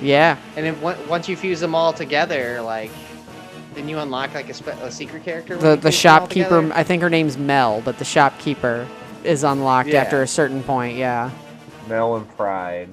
Yeah, 0.00 0.36
and 0.56 0.64
then 0.66 0.80
once 1.08 1.28
you 1.28 1.36
fuse 1.36 1.60
them 1.60 1.74
all 1.74 1.92
together, 1.92 2.60
like, 2.62 2.90
then 3.74 3.88
you 3.88 3.98
unlock 3.98 4.34
like 4.34 4.48
a, 4.48 4.54
spe- 4.54 4.68
a 4.82 4.90
secret 4.90 5.24
character. 5.24 5.56
the 5.56 5.76
the 5.76 5.90
fuse 5.92 6.02
them 6.02 6.12
all 6.12 6.20
shopkeeper. 6.20 6.72
I 6.74 6.82
think 6.82 7.02
her 7.02 7.10
name's 7.10 7.36
Mel, 7.38 7.80
but 7.84 7.98
the 7.98 8.04
shopkeeper 8.04 8.88
is 9.22 9.44
unlocked 9.44 9.90
Yeah. 9.90 10.00
after 10.02 10.22
a 10.22 10.26
certain 10.26 10.62
point. 10.62 10.96
Yeah. 10.96 11.30
Mel 11.88 12.16
and 12.16 12.28
Pride 12.36 12.88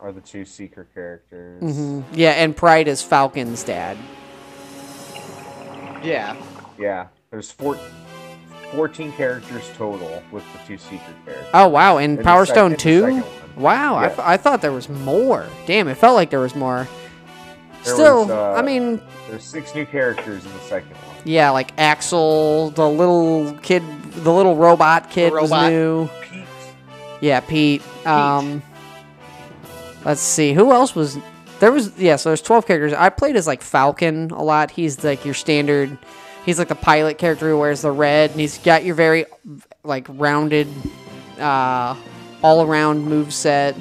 are 0.00 0.12
the 0.12 0.20
two 0.20 0.44
secret 0.44 0.86
characters. 0.94 1.60
hmm 1.60 2.02
Yeah, 2.12 2.30
and 2.30 2.56
Pride 2.56 2.86
is 2.88 3.02
Falcon's 3.02 3.62
dad. 3.64 3.96
Yeah, 6.06 6.36
Yeah, 6.78 7.06
there's 7.30 7.50
four. 7.50 7.78
14 8.72 9.12
characters 9.12 9.62
total 9.78 10.22
with 10.32 10.42
the 10.52 10.58
two 10.66 10.76
secret 10.76 11.00
characters. 11.24 11.46
Oh 11.54 11.68
wow, 11.68 11.98
in 11.98 12.16
And 12.16 12.24
Power 12.24 12.44
sec- 12.44 12.54
Stone 12.56 12.76
two. 12.76 13.00
second 13.02 13.20
one. 13.22 13.62
Wow, 13.62 13.94
I, 13.94 14.02
Yeah. 14.02 14.08
th- 14.08 14.18
I 14.20 14.36
thought 14.36 14.60
there 14.60 14.72
was 14.72 14.88
more. 14.88 15.46
Damn, 15.66 15.86
it 15.88 15.94
felt 15.96 16.14
like 16.16 16.30
there 16.30 16.40
was 16.40 16.54
more. 16.56 16.88
There 17.84 17.94
Still, 17.94 18.22
was, 18.22 18.30
uh, 18.30 18.52
I 18.54 18.62
mean, 18.62 19.00
There's 19.30 19.44
six 19.44 19.72
new 19.74 19.86
characters 19.86 20.44
in 20.44 20.52
the 20.52 20.58
second 20.60 20.90
one. 20.90 21.16
yeah, 21.24 21.50
like 21.50 21.74
Accel, 21.76 22.74
the 22.74 22.88
little 22.88 23.52
kid, 23.62 23.82
the 24.12 24.32
little 24.32 24.56
robot 24.56 25.10
kid 25.10 25.32
was 25.32 25.50
new. 25.52 26.08
Pete. 26.28 26.44
Yeah, 27.20 27.40
Pete. 27.40 27.82
Um, 28.06 28.62
let's 30.04 30.20
see, 30.20 30.52
who 30.52 30.72
else 30.72 30.94
was 30.96 31.18
there? 31.60 31.72
Was 31.72 31.98
yeah, 31.98 32.16
so 32.16 32.30
there's 32.30 32.42
12 32.42 32.66
characters. 32.66 32.92
I 32.92 33.08
played 33.08 33.36
as 33.36 33.46
like 33.46 33.62
Falcon 33.62 34.30
a 34.30 34.42
lot. 34.42 34.70
He's 34.70 35.02
like 35.04 35.24
your 35.24 35.34
standard. 35.34 35.96
He's 36.44 36.58
like 36.58 36.68
the 36.68 36.74
pilot 36.74 37.18
character 37.18 37.48
who 37.50 37.58
wears 37.58 37.82
the 37.82 37.90
red, 37.90 38.30
and 38.30 38.40
he's 38.40 38.58
got 38.58 38.84
your 38.84 38.94
very 38.94 39.26
like 39.82 40.06
rounded, 40.08 40.68
uh, 41.38 41.96
all 42.42 42.62
around 42.62 43.04
move 43.04 43.32
set. 43.34 43.76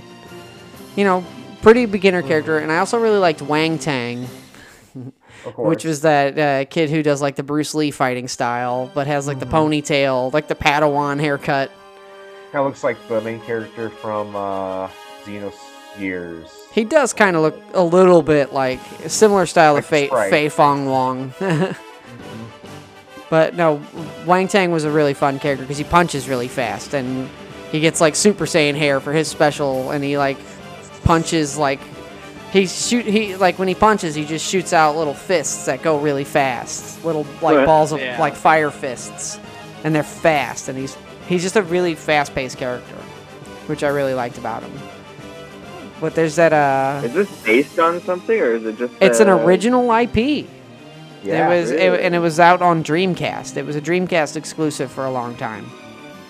You 0.96 1.04
know, 1.04 1.26
pretty 1.62 1.86
beginner 1.86 2.22
character. 2.22 2.60
And 2.60 2.72
I 2.72 2.78
also 2.78 3.00
really 3.00 3.18
liked 3.18 3.42
Wang 3.42 3.78
Tang, 3.80 4.26
which 5.58 5.84
was 5.84 6.02
that 6.02 6.38
uh, 6.38 6.66
kid 6.70 6.90
who 6.90 7.04
does 7.04 7.22
like 7.22 7.36
the 7.36 7.44
Bruce 7.44 7.74
Lee 7.76 7.92
fighting 7.92 8.28
style, 8.28 8.92
but 8.94 9.08
has 9.08 9.28
like 9.28 9.40
the 9.40 9.46
ponytail, 9.46 10.32
like 10.32 10.48
the 10.48 10.56
Padawan 10.56 11.20
haircut. 11.20 11.72
kind 12.52 12.62
of 12.62 12.66
looks 12.68 12.84
like 12.84 12.98
the 13.08 13.20
main 13.22 13.42
character 13.42 13.90
from 13.90 14.36
uh, 14.36 14.90
Xenogears. 15.98 16.50
He 16.72 16.84
does 16.84 17.14
kind 17.14 17.36
of 17.36 17.42
look 17.42 17.60
a 17.74 17.84
little 17.84 18.22
bit 18.22 18.54
like 18.54 18.80
a 19.04 19.10
similar 19.10 19.46
style 19.46 19.74
Like 19.76 19.84
of 19.84 19.90
Fei, 19.90 20.08
Sprite. 20.08 20.30
Fei 20.30 20.50
Fong 20.50 20.86
Wong. 20.88 21.34
but 23.30 23.56
no, 23.56 23.82
Wang 24.26 24.48
Tang 24.48 24.72
was 24.72 24.84
a 24.84 24.92
really 24.92 25.14
fun 25.14 25.40
character 25.40 25.64
because 25.64 25.78
he 25.78 25.84
punches 25.84 26.28
really 26.30 26.48
fast 26.48 26.94
and 26.94 27.30
he 27.72 27.80
gets 27.80 28.00
like 28.02 28.16
Super 28.16 28.46
Saiyan 28.46 28.76
hair 28.76 29.00
for 29.00 29.14
his 29.14 29.28
special 29.28 29.92
and 29.92 30.04
he 30.04 30.18
like 30.18 30.38
punches 31.04 31.58
like 31.58 31.80
he 32.52 32.68
shoot 32.68 33.06
he 33.06 33.36
like 33.36 33.58
when 33.60 33.68
he 33.68 33.76
punches 33.76 34.16
he 34.16 34.26
just 34.26 34.46
shoots 34.46 34.74
out 34.74 34.96
little 34.96 35.14
fists 35.14 35.66
that 35.66 35.82
go 35.82 35.98
really 36.00 36.24
fast, 36.24 37.04
little 37.06 37.26
like 37.42 37.58
Right. 37.58 37.66
balls 37.66 37.92
of 37.92 38.00
Yeah. 38.00 38.20
like 38.20 38.36
fire 38.36 38.72
fists, 38.72 39.40
and 39.84 39.94
they're 39.96 40.04
fast 40.04 40.68
and 40.70 40.78
he's 40.78 40.96
he's 41.28 41.42
just 41.42 41.56
a 41.56 41.62
really 41.64 41.96
fast 41.96 42.34
paced 42.36 42.58
character, 42.58 42.96
which 43.68 43.84
I 43.84 43.88
really 43.90 44.14
liked 44.14 44.38
about 44.38 44.62
him. 44.64 44.72
But 46.02 46.14
there's 46.16 46.36
that 46.36 46.52
uh 46.54 47.02
Is 47.06 47.14
this 47.14 47.44
based 47.44 47.80
on 47.80 48.02
something 48.02 48.40
or 48.40 48.54
is 48.54 48.66
it 48.66 48.78
just? 48.78 48.94
it's 49.02 49.20
an 49.20 49.30
uh, 49.30 49.38
original 49.38 49.92
IP. 49.92 50.48
Yeah, 51.24 51.50
it 51.50 51.60
was 51.62 51.72
it, 51.72 52.00
and 52.02 52.14
it 52.14 52.20
was 52.20 52.40
out 52.40 52.62
on 52.62 52.84
Dreamcast. 52.84 53.58
It 53.58 53.66
was 53.66 53.76
a 53.76 53.82
Dreamcast 53.82 54.36
exclusive 54.36 54.92
for 54.92 55.06
a 55.06 55.12
long 55.12 55.36
time. 55.38 55.66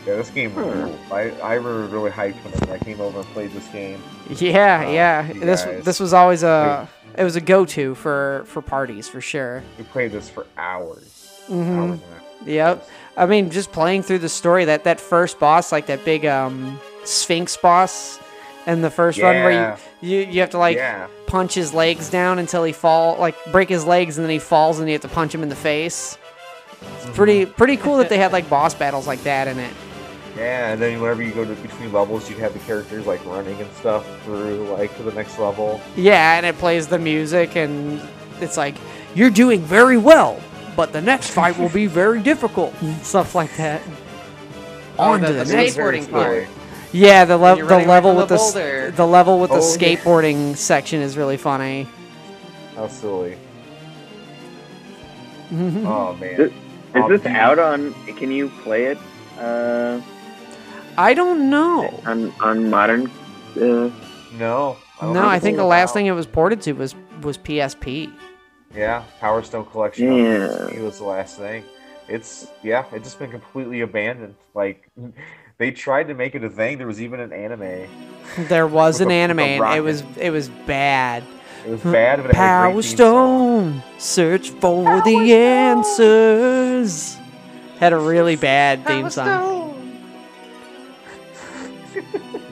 yeah, 0.05 0.15
this 0.15 0.29
game. 0.29 0.51
Hmm. 0.51 1.13
I 1.13 1.31
I 1.41 1.57
were 1.59 1.85
really 1.87 2.11
hyped 2.11 2.35
when 2.45 2.69
I 2.69 2.77
came 2.77 3.01
over 3.01 3.19
and 3.19 3.27
played 3.29 3.51
this 3.51 3.67
game. 3.69 4.01
Yeah, 4.29 4.85
Oh, 4.87 4.91
yeah. 4.91 5.33
This 5.33 5.65
guys. 5.65 5.83
this 5.83 5.99
was 5.99 6.13
always 6.13 6.43
a 6.43 6.87
it 7.17 7.23
was 7.23 7.35
a 7.35 7.41
go-to 7.41 7.95
for 7.95 8.43
for 8.45 8.61
parties 8.61 9.09
for 9.09 9.19
sure. 9.19 9.63
We 9.77 9.83
played 9.85 10.11
this 10.11 10.29
for 10.29 10.45
hours. 10.57 11.41
Mhm. 11.49 11.77
Hours 11.77 11.99
and 12.43 12.47
Yep. 12.47 12.87
I 13.17 13.25
mean, 13.25 13.49
just 13.49 13.71
playing 13.71 14.03
through 14.03 14.19
the 14.19 14.29
story 14.29 14.65
that 14.65 14.83
that 14.83 14.99
first 15.01 15.39
boss, 15.39 15.71
like 15.71 15.87
that 15.87 16.05
big 16.05 16.25
um 16.25 16.79
Sphinx 17.03 17.57
boss, 17.57 18.19
and 18.65 18.83
the 18.83 18.89
first 18.89 19.19
run 19.19 19.35
where 19.35 19.77
you 20.01 20.09
you 20.09 20.31
you 20.31 20.41
have 20.41 20.49
to 20.51 20.57
like 20.57 20.77
yeah. 20.77 21.07
punch 21.27 21.53
his 21.53 21.73
legs 21.73 22.09
down 22.09 22.39
until 22.39 22.63
he 22.63 22.73
fall 22.73 23.17
like 23.17 23.35
break 23.51 23.69
his 23.69 23.85
legs 23.85 24.17
and 24.17 24.25
then 24.25 24.31
he 24.31 24.39
falls 24.39 24.79
and 24.79 24.87
you 24.87 24.93
have 24.93 25.01
to 25.01 25.07
punch 25.07 25.33
him 25.33 25.43
in 25.43 25.49
the 25.49 25.55
face. 25.55 26.17
It's 26.81 27.15
pretty 27.15 27.45
mm-hmm. 27.45 27.53
pretty 27.53 27.77
cool 27.77 27.97
that 27.97 28.09
they 28.09 28.17
had 28.17 28.31
like 28.31 28.49
boss 28.49 28.73
battles 28.73 29.07
like 29.07 29.23
that 29.23 29.47
in 29.47 29.59
it. 29.59 29.73
Yeah, 30.35 30.73
and 30.73 30.81
then 30.81 30.99
whenever 30.99 31.23
you 31.23 31.31
go 31.31 31.45
to 31.45 31.55
between 31.61 31.93
levels, 31.93 32.29
you 32.29 32.35
have 32.37 32.51
the 32.51 32.59
characters 32.59 33.05
like 33.05 33.23
running 33.25 33.59
and 33.61 33.71
stuff 33.73 34.05
through 34.23 34.67
like 34.73 34.95
to 34.97 35.03
the 35.03 35.13
next 35.13 35.39
level. 35.39 35.79
Yeah, 35.95 36.35
and 36.35 36.45
it 36.45 36.57
plays 36.57 36.87
the 36.87 36.99
music, 36.99 37.55
and 37.55 38.01
it's 38.41 38.57
like, 38.57 38.75
you're 39.13 39.29
doing 39.29 39.61
very 39.61 39.97
well, 39.97 40.41
but 40.75 40.91
the 40.91 41.01
next 41.01 41.29
fight 41.29 41.57
will 41.57 41.69
be 41.69 41.85
very 41.85 42.21
difficult. 42.21 42.73
Stuff 43.01 43.33
like 43.33 43.55
that. 43.55 43.81
Oh, 44.99 45.13
On 45.13 45.21
the- 45.21 45.27
to 45.27 45.33
the 45.33 45.43
the 45.45 45.53
skateboarding 45.53 46.11
part. 46.11 46.47
Yeah, 46.91 47.25
the, 47.25 47.37
level, 47.37 47.67
the 47.67 47.79
level 47.79 48.15
with 48.15 48.29
the 48.29 48.37
the 48.37 48.93
the 48.95 49.05
level 49.07 49.39
with 49.39 49.49
the 49.51 49.57
Oh, 49.57 49.59
yeah. 49.79 49.97
skateboarding 49.97 50.55
section 50.55 51.01
is 51.01 51.17
really 51.17 51.37
funny. 51.37 51.87
How 52.75 52.87
silly. 52.87 53.37
Oh 55.51 56.15
man. 56.19 56.41
Is 56.41 56.51
Oh, 56.97 57.09
this 57.09 57.25
out 57.25 57.59
on? 57.59 57.93
Can 58.17 58.31
you 58.31 58.49
play 58.63 58.85
it? 58.85 58.97
Uh, 59.37 59.99
I 60.97 61.13
don't 61.13 61.49
know. 61.49 62.01
on 62.05 62.31
on 62.39 62.69
modern. 62.69 63.11
Uh, 63.57 63.89
No. 64.37 64.77
don't 65.01 65.13
No, 65.13 65.27
I 65.27 65.39
think 65.39 65.57
the 65.57 65.65
last 65.65 65.89
out. 65.89 65.93
thing 65.93 66.05
it 66.07 66.11
was 66.13 66.25
ported 66.25 66.61
to 66.61 66.71
was 66.73 66.95
was 67.21 67.37
PSP. 67.37 68.11
Yeah, 68.73 69.03
Power 69.19 69.43
Stone 69.43 69.65
Collection. 69.65 70.11
Yeah. 70.13 70.67
It 70.69 70.81
was 70.81 70.97
the 70.99 71.03
last 71.05 71.37
thing. 71.37 71.63
It's 72.07 72.47
yeah, 72.63 72.85
it's 72.93 73.03
just 73.03 73.19
been 73.19 73.31
completely 73.31 73.81
abandoned. 73.81 74.35
Like 74.53 74.89
they 75.57 75.71
tried 75.71 76.07
to 76.09 76.13
make 76.13 76.35
it 76.35 76.43
a 76.43 76.49
thing. 76.49 76.77
There 76.77 76.87
was 76.87 77.01
even 77.01 77.19
an 77.19 77.31
anime. 77.33 77.87
There 78.47 78.67
was 78.81 79.01
an 79.01 79.11
a- 79.11 79.13
anime, 79.13 79.39
and 79.39 79.77
it 79.77 79.81
was 79.81 80.03
it 80.17 80.29
was 80.31 80.49
bad. 80.49 81.23
It 81.65 81.71
was 81.71 81.81
bad, 81.81 82.21
but 82.21 82.29
it 82.29 82.35
had 82.35 82.43
a 82.43 82.47
Power 82.47 82.71
great 82.73 82.85
theme 82.85 82.97
song. 82.97 83.81
Stone, 83.81 83.83
search 83.99 84.49
for 84.51 85.01
the 85.01 85.33
answers. 85.33 87.17
Had 87.79 87.93
a 87.93 87.97
really 87.97 88.35
bad 88.51 88.85
theme 88.85 89.09
song. 89.09 89.63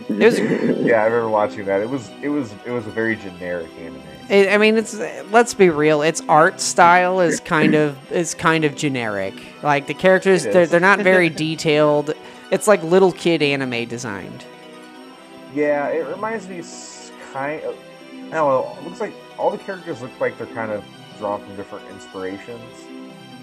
It 0.09 0.17
was, 0.25 0.39
Yeah, 0.85 1.01
I 1.01 1.05
remember 1.05 1.29
watching 1.29 1.65
that. 1.65 1.81
It 1.81 1.89
was 1.89 2.09
it 2.21 2.29
was 2.29 2.53
it 2.65 2.71
was 2.71 2.85
a 2.85 2.89
very 2.91 3.15
generic 3.15 3.69
anime. 3.79 4.01
it, 4.29 4.49
I 4.51 4.57
mean, 4.57 4.77
it's 4.77 4.93
let's 5.31 5.53
be 5.53 5.69
real. 5.69 6.01
Its 6.01 6.21
art 6.29 6.59
style 6.59 7.19
is 7.19 7.39
kind 7.39 7.73
of 7.75 7.97
is 8.11 8.33
kind 8.33 8.63
of 8.63 8.75
generic. 8.75 9.33
Like 9.63 9.87
the 9.87 9.93
characters, 9.93 10.43
they're, 10.43 10.65
they're 10.67 10.79
not 10.79 10.99
very 10.99 11.29
detailed. 11.29 12.13
It's 12.53 12.67
like 12.67 12.83
little 12.83 13.11
kid 13.11 13.41
anime 13.41 13.87
designed. 13.87 14.45
Yeah, 15.55 15.87
it 15.87 16.07
reminds 16.07 16.47
me 16.47 16.61
kind 17.33 17.63
of. 17.63 17.75
I 18.27 18.35
don't 18.37 18.47
know. 18.47 18.77
It 18.79 18.83
looks 18.85 19.01
like 19.01 19.13
all 19.37 19.49
the 19.49 19.57
characters 19.57 20.01
look 20.01 20.11
like 20.19 20.37
they're 20.37 20.47
kind 20.47 20.71
of 20.71 20.83
drawn 21.17 21.41
from 21.43 21.55
different 21.55 21.89
inspirations, 21.89 22.61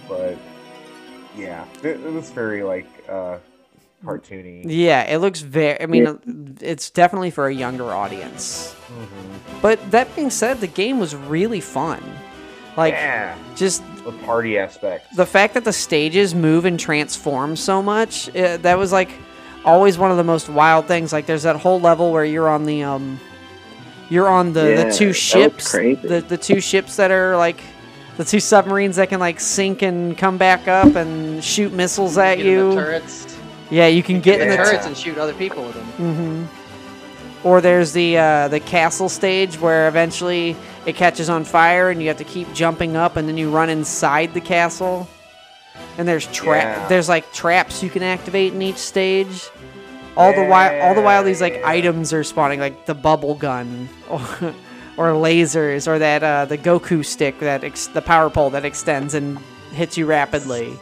but 0.09 0.39
yeah, 1.37 1.65
it, 1.83 2.01
it 2.01 2.13
was 2.13 2.31
very 2.31 2.63
like 2.63 2.87
uh, 3.09 3.39
cartoony. 4.05 4.63
Yeah, 4.67 5.03
it 5.03 5.19
looks 5.19 5.41
very. 5.41 5.81
I 5.81 5.87
mean, 5.87 6.57
it's 6.61 6.91
definitely 6.91 7.31
for 7.33 7.49
a 7.49 7.55
younger 7.55 7.91
audience. 7.93 8.75
Mhm. 8.89 9.61
But 9.61 9.91
that 9.91 10.15
being 10.15 10.31
said, 10.31 10.61
the 10.61 10.67
game 10.69 10.99
was 11.01 11.15
really 11.17 11.61
fun. 11.61 12.03
Like, 12.77 12.95
yeah, 12.95 13.37
just 13.57 13.83
the 14.05 14.12
party 14.12 14.57
aspect. 14.59 15.14
the 15.16 15.27
fact 15.27 15.55
that 15.55 15.64
the 15.64 15.73
stages 15.73 16.35
move 16.35 16.64
and 16.64 16.79
transform 16.81 17.57
so 17.57 17.83
much 17.83 18.29
uh, 18.35 18.57
that 18.59 18.79
was 18.79 18.93
like 18.93 19.11
always 19.64 19.99
one 19.99 20.11
of 20.11 20.16
the 20.16 20.25
most 20.25 20.49
wild 20.49 20.87
things 20.87 21.12
like 21.12 21.27
there's 21.27 21.43
that 21.43 21.57
whole 21.57 21.79
level 21.81 22.12
where 22.12 22.25
you're 22.25 22.49
on 22.49 22.64
the 22.64 22.83
um 22.83 23.21
you're 24.09 24.29
on 24.29 24.53
the, 24.55 24.71
Yeah, 24.71 24.85
the 24.85 24.91
two 24.93 25.12
ships 25.12 25.73
the 25.73 26.25
the 26.27 26.39
two 26.39 26.61
ships 26.61 26.97
that 26.97 27.11
are 27.11 27.37
like 27.37 27.61
the 28.16 28.25
two 28.25 28.41
submarines 28.41 28.97
that 28.97 29.09
can 29.11 29.21
like 29.21 29.39
sink 29.41 29.83
and 29.83 30.16
come 30.16 30.39
back 30.39 30.66
up 30.66 30.95
and 30.95 31.45
shoot 31.45 31.73
missiles 31.73 32.16
at 32.16 32.37
Get 32.37 32.47
in 32.47 32.53
you 32.53 32.68
the 32.71 32.75
turrets, 32.77 33.39
yeah 33.71 33.87
you 33.89 34.03
can 34.03 34.21
get 34.21 34.39
get 34.39 34.41
in 34.41 34.43
in 34.43 34.49
the 34.51 34.57
the 34.57 34.62
Yeah. 34.62 34.71
turrets 34.71 34.87
and 34.87 34.97
shoot 34.97 35.18
other 35.18 35.35
people 35.35 35.64
with 35.64 35.75
them. 35.75 35.85
hmm 36.47 36.60
Or 37.43 37.61
there's 37.61 37.93
the 37.93 38.18
uh, 38.18 38.49
the 38.49 38.61
castle 38.61 39.09
stage 39.09 39.59
where 39.59 39.88
eventually 39.88 40.57
it 40.86 40.95
catches 40.97 41.30
on 41.30 41.45
fire 41.45 41.88
and 41.91 42.01
you 42.03 42.09
have 42.09 42.18
to 42.18 42.24
keep 42.24 42.53
jumping 42.53 42.97
up 42.97 43.16
and 43.16 43.26
then 43.28 43.38
you 43.38 43.51
run 43.51 43.70
inside 43.70 44.34
the 44.34 44.41
castle. 44.43 45.09
And 45.97 46.07
there's 46.07 46.26
trap 46.26 46.76
Yeah. 46.76 46.88
there's 46.88 47.09
like 47.09 47.32
traps 47.32 47.82
you 47.82 47.88
can 47.91 48.03
activate 48.03 48.53
in 48.53 48.61
each 48.61 48.76
stage. 48.76 49.49
All 50.16 50.34
the 50.34 50.45
while 50.45 50.82
all 50.82 50.95
the 50.95 51.01
while 51.01 51.24
these 51.24 51.41
like 51.41 51.62
items 51.64 52.12
are 52.12 52.24
spawning 52.24 52.61
like 52.61 52.84
the 52.84 52.95
bubble 52.95 53.34
gun 53.36 53.88
or, 54.11 54.20
or 54.99 55.07
lasers 55.14 55.86
or 55.88 55.99
that 55.99 56.22
uh, 56.22 56.45
the 56.45 56.59
Goku 56.59 57.03
stick 57.05 57.38
that 57.41 57.64
ex- 57.64 57.86
the 57.86 58.03
power 58.03 58.28
pole 58.28 58.51
that 58.51 58.66
extends 58.66 59.14
and 59.14 59.38
hits 59.72 59.97
you 59.97 60.05
rapidly. 60.05 60.76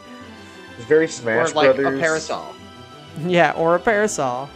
It's 0.77 0.85
very 0.87 1.07
Smash 1.07 1.51
Or 1.51 1.53
like 1.53 1.75
Brothers. 1.75 1.97
a 1.99 2.01
parasol 2.01 2.53
Yeah, 3.25 3.51
or 3.51 3.75
a 3.75 3.79
parasol. 3.79 4.49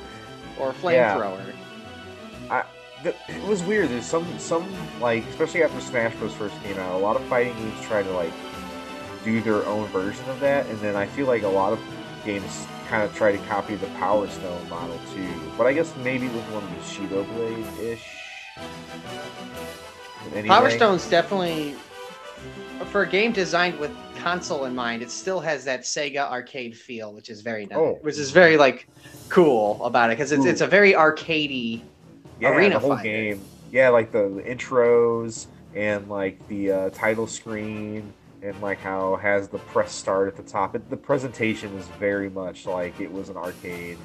or 0.60 0.72
a 0.72 0.92
Yeah. 0.92 1.16
flamethrower. 1.16 1.44
th- 1.46 1.53
it 3.06 3.44
was 3.48 3.64
weird. 3.64 3.90
There's 3.90 4.06
some 4.06 4.26
some 4.40 4.66
like 5.00 5.26
especially 5.28 5.64
after 5.64 5.80
Smash 5.82 6.16
Bros 6.16 6.34
first 6.34 6.62
came 6.64 6.78
out, 6.78 6.96
a 6.96 6.98
lot 6.98 7.16
of 7.16 7.24
fighting 7.26 7.56
games 7.56 7.82
try 7.82 8.04
to 8.04 8.12
like 8.12 8.34
do 9.24 9.42
their 9.42 9.66
own 9.66 9.88
version 9.88 10.28
of 10.30 10.40
that, 10.42 10.66
and 10.68 10.80
then 10.80 10.96
I 10.96 11.06
feel 11.06 11.28
like 11.28 11.44
a 11.44 11.48
lot 11.48 11.74
of 11.74 11.80
games 12.26 12.66
kind 12.88 13.04
of 13.04 13.16
try 13.16 13.32
to 13.32 13.38
copy 13.46 13.76
the 13.76 13.88
Power 13.88 14.28
Stone 14.28 14.70
model 14.70 15.00
too. 15.14 15.30
But 15.58 15.68
I 15.68 15.74
guess 15.74 15.94
maybe 16.04 16.28
with 16.28 16.44
one 16.52 16.64
of 16.64 16.70
the 16.70 16.82
Shido 16.82 17.26
Blade 17.34 17.66
ish. 17.82 18.04
Power 20.48 20.70
Stone's 20.70 21.10
definitely 21.10 21.76
for 22.86 23.04
a 23.04 23.08
game 23.08 23.32
designed 23.32 23.80
with 23.80 23.92
console 24.18 24.66
in 24.66 24.76
mind, 24.76 25.02
it 25.02 25.12
still 25.12 25.40
has 25.40 25.66
that 25.66 25.82
Sega 25.82 26.30
arcade 26.30 26.78
feel, 26.78 27.14
which 27.14 27.30
is 27.30 27.42
very 27.42 27.66
nice, 27.66 27.78
Oh. 27.78 27.98
which 28.02 28.18
is 28.18 28.32
very 28.32 28.58
like 28.58 28.88
cool 29.30 29.84
about 29.84 30.10
it 30.10 30.18
because 30.18 30.32
it's 30.32 30.46
it's 30.46 30.62
a 30.62 30.68
very 30.68 30.94
arcadey. 30.94 31.82
Yeah, 32.44 32.56
Arena 32.56 32.76
the 32.76 32.80
whole 32.80 32.90
fighter. 32.96 33.04
game. 33.04 33.42
Yeah, 33.72 33.90
like 33.90 34.12
the, 34.12 34.30
the 34.30 34.42
intros 34.44 35.48
and 35.76 36.08
like 36.10 36.46
the 36.48 36.72
uh, 36.72 36.90
title 36.92 37.26
screen 37.28 38.14
and 38.44 38.60
like 38.62 38.80
how 38.80 39.16
it 39.16 39.22
has 39.22 39.48
the 39.48 39.58
press 39.58 39.92
start 39.92 40.28
at 40.28 40.36
the 40.36 40.44
top. 40.44 40.76
It, 40.76 40.90
the 40.90 40.98
presentation 40.98 41.76
is 41.78 41.88
very 42.00 42.30
much 42.30 42.66
like 42.66 43.00
it 43.00 43.12
was 43.12 43.30
an 43.30 43.38
arcade 43.38 43.98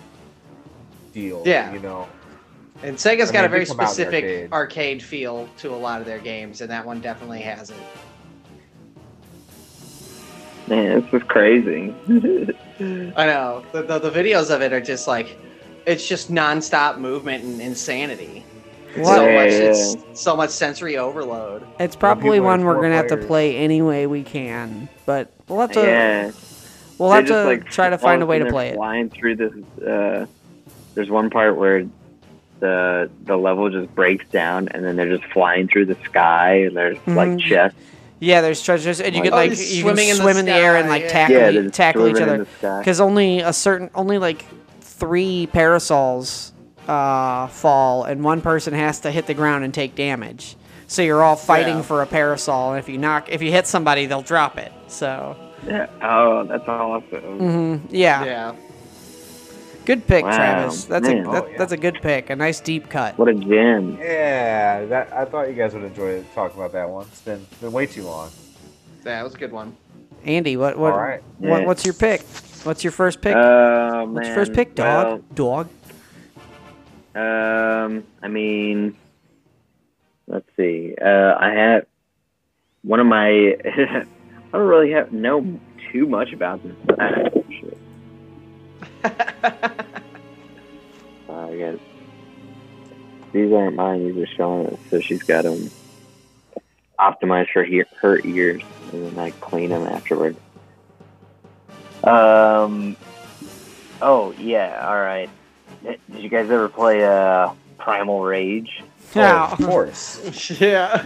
deal. 1.13 1.43
Yeah. 1.45 1.73
you 1.73 1.81
know. 1.81 2.09
And 2.83 2.97
Sega's 2.97 3.31
I 3.31 3.33
got 3.33 3.39
mean, 3.41 3.45
a 3.47 3.49
very 3.49 3.65
they 3.65 3.71
come 3.71 3.81
out 3.81 3.83
in 3.83 3.89
the 3.89 3.93
specific 3.95 4.25
arcade. 4.25 4.53
arcade 4.53 5.03
feel 5.03 5.49
to 5.59 5.75
a 5.75 5.77
lot 5.77 6.01
of 6.01 6.07
their 6.07 6.21
games, 6.21 6.61
and 6.61 6.71
that 6.71 6.87
one 6.87 7.01
definitely 7.01 7.41
has 7.41 7.71
it. 7.71 7.77
Man, 10.69 11.01
this 11.01 11.23
is 11.23 11.29
crazy. 11.29 11.95
I 13.17 13.27
know 13.27 13.65
the, 13.73 13.83
the 13.83 13.99
the 13.99 14.11
videos 14.11 14.55
of 14.55 14.63
it 14.63 14.73
are 14.73 14.81
just 14.81 15.09
like 15.09 15.37
it's 15.89 16.07
just 16.07 16.31
nonstop 16.31 16.99
movement 16.99 17.43
and 17.45 17.61
insanity. 17.61 18.45
What? 18.97 19.17
So 19.17 19.33
much 19.33 19.51
it's 19.51 19.97
so 20.21 20.37
much 20.37 20.51
sensory 20.51 20.97
overload. 20.99 21.67
It's 21.81 21.97
probably 21.97 22.41
one 22.41 22.65
we're 22.65 22.81
gonna 22.81 22.95
have 22.97 23.09
to 23.09 23.17
play 23.17 23.57
any 23.57 23.83
way 23.83 24.07
we 24.07 24.23
can, 24.23 24.89
but 25.07 25.33
we'll 25.49 25.61
have 25.61 25.73
to 25.73 25.81
yeah. 25.83 26.31
we'll 26.99 27.09
They're 27.11 27.19
have 27.21 27.27
to 27.29 27.45
like, 27.45 27.65
try 27.67 27.91
to 27.91 27.99
find 27.99 28.23
a 28.23 28.27
way 28.27 28.39
to 28.39 28.47
play 28.47 28.67
they're 28.67 28.75
it. 28.75 28.77
Flying 28.77 29.11
through 29.11 29.37
this, 29.37 29.53
uh, 29.83 30.27
there's 30.95 31.11
one 31.11 31.31
part 31.31 31.57
where 31.57 31.87
the 32.61 33.11
the 33.25 33.37
level 33.37 33.71
just 33.71 33.95
breaks 33.95 34.27
down, 34.29 34.69
and 34.69 34.85
then 34.85 34.97
they're 34.97 35.17
just 35.17 35.31
flying 35.33 35.69
through 35.69 35.87
the 35.87 35.97
sky, 36.05 36.63
and 36.65 36.77
there's 36.77 36.99
like 37.07 37.29
Mhm. 37.31 37.41
chests. 37.41 37.79
Yeah, 38.21 38.41
there's 38.41 38.61
treasures, 38.63 39.01
and 39.01 39.15
you 39.15 39.23
can 39.23 39.33
Oh, 39.33 39.37
like 39.37 39.51
he's 39.51 39.77
you 39.77 39.85
can 39.85 39.95
swimming 39.95 40.09
in 40.09 40.19
the 40.19 40.39
in 40.39 40.47
the 40.47 40.53
air 40.53 40.77
and 40.77 40.89
like 40.89 41.03
yeah. 41.03 41.09
tackle 41.09 41.37
Yeah, 41.37 41.51
e- 41.51 41.53
they're 41.55 41.63
just 41.65 41.75
tackle 41.75 42.09
each 42.09 42.21
other. 42.21 42.47
Because 42.61 43.01
only 43.01 43.41
a 43.41 43.53
certain, 43.53 43.91
only 43.95 44.19
like 44.19 44.45
three 44.99 45.47
parasols 45.53 46.53
uh, 46.87 47.47
fall, 47.49 48.05
and 48.05 48.23
one 48.25 48.41
person 48.41 48.75
has 48.75 49.01
to 49.01 49.11
hit 49.11 49.27
the 49.27 49.35
ground 49.35 49.65
and 49.65 49.73
take 49.75 49.95
damage. 49.95 50.57
So 50.87 51.03
you're 51.03 51.23
all 51.23 51.37
fighting 51.37 51.77
Yeah. 51.77 51.83
for 51.83 52.03
a 52.03 52.07
parasol, 52.07 52.71
and 52.73 52.79
if 52.79 52.89
you 52.89 52.97
knock, 52.99 53.29
if 53.31 53.43
you 53.43 53.51
hit 53.53 53.67
somebody, 53.67 54.07
they'll 54.07 54.23
drop 54.23 54.59
it. 54.59 54.73
So, 54.89 55.37
Yeah. 55.67 55.87
Oh, 56.03 56.45
that's 56.45 56.67
awesome. 56.67 57.39
hmm 57.39 57.77
yeah. 57.95 58.25
Yeah. 58.25 58.53
good 59.85 60.07
pick, 60.07 60.25
Wow, 60.25 60.37
Travis. 60.37 60.85
That's 60.85 61.07
man. 61.09 61.27
a 61.27 61.31
that, 61.33 61.45
Oh, 61.45 61.47
yeah. 61.49 61.59
that's 61.59 61.73
a 61.73 61.77
good 61.77 61.99
pick. 62.01 62.31
A 62.31 62.37
nice 62.37 62.61
deep 62.61 62.89
cut. 62.89 63.19
What 63.19 63.29
a 63.29 63.35
gem. 63.35 63.99
Yeah, 64.01 64.85
that 64.87 65.13
I 65.13 65.25
thought 65.27 65.49
you 65.49 65.55
guys 65.55 65.75
would 65.75 65.85
enjoy 65.85 66.25
talking 66.35 66.59
about 66.59 66.73
that 66.73 66.89
one. 66.89 67.07
It's 67.09 67.21
been 67.21 67.45
been 67.61 67.73
way 67.73 67.85
too 67.87 68.05
long. 68.05 68.31
Yeah, 69.05 69.17
That 69.17 69.25
was 69.25 69.35
a 69.35 69.39
good 69.39 69.53
one. 69.53 69.77
Andy, 70.25 70.57
what 70.57 70.79
what, 70.79 70.93
All 70.95 70.99
right. 71.01 71.23
what 71.39 71.61
Yeah. 71.61 71.67
what's 71.67 71.85
your 71.85 71.95
pick? 71.95 72.23
What's 72.69 72.85
your 72.85 72.93
first 72.93 73.23
pick? 73.23 73.35
Man. 73.35 74.13
what's 74.13 74.27
your 74.27 74.37
first 74.37 74.53
pick, 74.53 74.75
dog? 74.75 75.25
dog. 75.35 75.71
Um, 77.15 78.05
I 78.23 78.29
mean, 78.29 78.95
let's 80.27 80.45
see. 80.55 80.95
Uh, 81.01 81.35
I 81.41 81.49
have 81.49 81.87
one 82.83 83.01
of 83.01 83.07
my. 83.07 83.57
I 83.65 84.05
don't 84.53 84.69
really 84.69 84.91
have 84.91 85.13
know 85.13 85.59
too 85.91 86.07
much 86.07 86.35
about 86.35 86.63
this. 86.63 86.77
Uh, 86.99 87.31
I 91.33 91.57
guess 91.57 91.79
these 93.33 93.51
aren't 93.51 93.77
mine. 93.77 94.05
These 94.05 94.25
are 94.25 94.27
Shauna's, 94.37 94.79
so 94.91 95.01
she's 95.01 95.23
got 95.23 95.45
them 95.45 95.71
optimized 97.01 97.51
for 97.51 97.65
he- 97.65 97.85
her 98.03 98.21
ears, 98.27 98.61
and 98.93 99.07
then 99.07 99.19
I 99.19 99.31
clean 99.31 99.71
them 99.71 99.87
afterward. 99.87 100.37
Um. 102.05 102.97
Oh 104.01 104.33
yeah. 104.39 104.87
All 104.89 105.01
right. 105.01 105.29
Did 105.83 105.99
you 106.23 106.29
guys 106.29 106.51
ever 106.51 106.69
play 106.69 107.05
uh, 107.05 107.51
Primal 107.79 108.23
Rage? 108.25 108.83
Oh, 108.83 108.85
Yeah. 109.21 109.51
of 109.53 109.59
course. 109.59 110.61
yeah. 110.61 110.99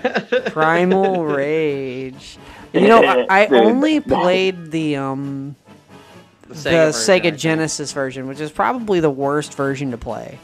Primal 0.51 1.24
Rage. 1.24 2.38
You 2.74 2.88
know, 2.88 3.03
I, 3.05 3.43
I 3.45 3.47
only 3.49 4.01
played 4.01 4.70
the 4.70 4.97
um 4.97 5.57
the 6.49 6.55
Sega, 6.55 6.93
version. 7.24 7.36
Genesis 7.36 7.93
version, 7.93 8.26
which 8.26 8.40
is 8.40 8.51
probably 8.51 8.99
the 9.01 9.11
worst 9.11 9.53
version 9.53 9.90
to 9.90 9.99
play. 9.99 10.38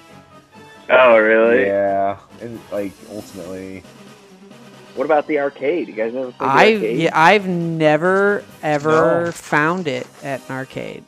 Oh 0.91 1.17
really? 1.17 1.65
Yeah, 1.65 2.19
and 2.43 2.61
like 2.71 2.93
ultimately, 3.11 3.83
What 4.99 5.05
about 5.05 5.29
the 5.29 5.39
arcade? 5.39 5.87
You 5.87 5.95
guys 5.95 6.13
ever 6.13 6.33
played 6.33 6.49
I've 6.51 6.77
arcade? 6.83 6.99
yeah, 6.99 7.11
I've 7.15 7.47
never 7.47 8.43
ever 8.65 9.27
No. 9.27 9.31
found 9.31 9.87
it 9.87 10.09
at 10.25 10.41
an 10.49 10.57
arcade. 10.57 11.05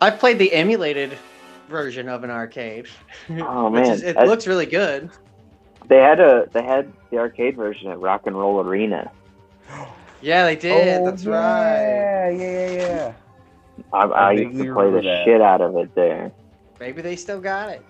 I've 0.00 0.18
played 0.18 0.40
the 0.40 0.52
emulated 0.52 1.16
version 1.68 2.08
of 2.08 2.24
an 2.24 2.30
arcade. 2.32 2.86
Oh, 3.40 3.70
which 3.70 3.82
man. 3.84 3.92
is- 3.92 4.02
it 4.02 4.16
I- 4.16 4.24
looks 4.24 4.48
really 4.48 4.66
good. 4.66 5.10
They 5.86 5.98
had 5.98 6.18
a 6.18 6.48
they 6.52 6.64
had 6.64 6.92
the 7.10 7.18
arcade 7.18 7.54
version 7.56 7.88
at 7.92 8.00
Rock 8.00 8.22
and 8.26 8.36
Roll 8.36 8.60
Arena. 8.60 9.10
Yeah, 10.20 10.46
they 10.46 10.56
did. 10.56 11.00
Oh, 11.00 11.04
That's 11.04 11.24
right. 11.26 11.80
Yeah, 11.80 12.30
yeah, 12.30 12.70
yeah. 12.72 13.12
I, 13.92 13.98
I 14.06 14.32
used 14.32 14.58
to 14.60 14.74
play 14.74 14.90
the 14.90 15.00
that. 15.02 15.24
shit 15.24 15.40
out 15.40 15.60
of 15.60 15.76
it 15.76 15.94
there. 15.94 16.32
Maybe 16.80 17.02
they 17.02 17.14
still 17.14 17.40
got 17.40 17.68
it. 17.68 17.80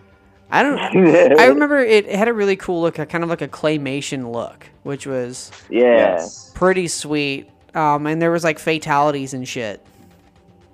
I 0.50 0.62
don't. 0.62 0.78
I 1.40 1.46
remember 1.46 1.78
it, 1.78 2.06
it 2.06 2.14
had 2.16 2.28
a 2.28 2.32
really 2.32 2.56
cool 2.56 2.80
look, 2.80 2.98
a 2.98 3.06
kind 3.06 3.22
of 3.24 3.30
like 3.30 3.42
a 3.42 3.48
claymation 3.48 4.32
look, 4.32 4.66
which 4.82 5.06
was 5.06 5.50
Yeah, 5.68 5.80
Yes. 6.14 6.50
pretty 6.54 6.88
sweet. 6.88 7.50
Um, 7.74 8.06
and 8.06 8.20
there 8.20 8.30
was 8.30 8.44
like 8.44 8.58
fatalities 8.58 9.34
and 9.34 9.46
shit. 9.46 9.84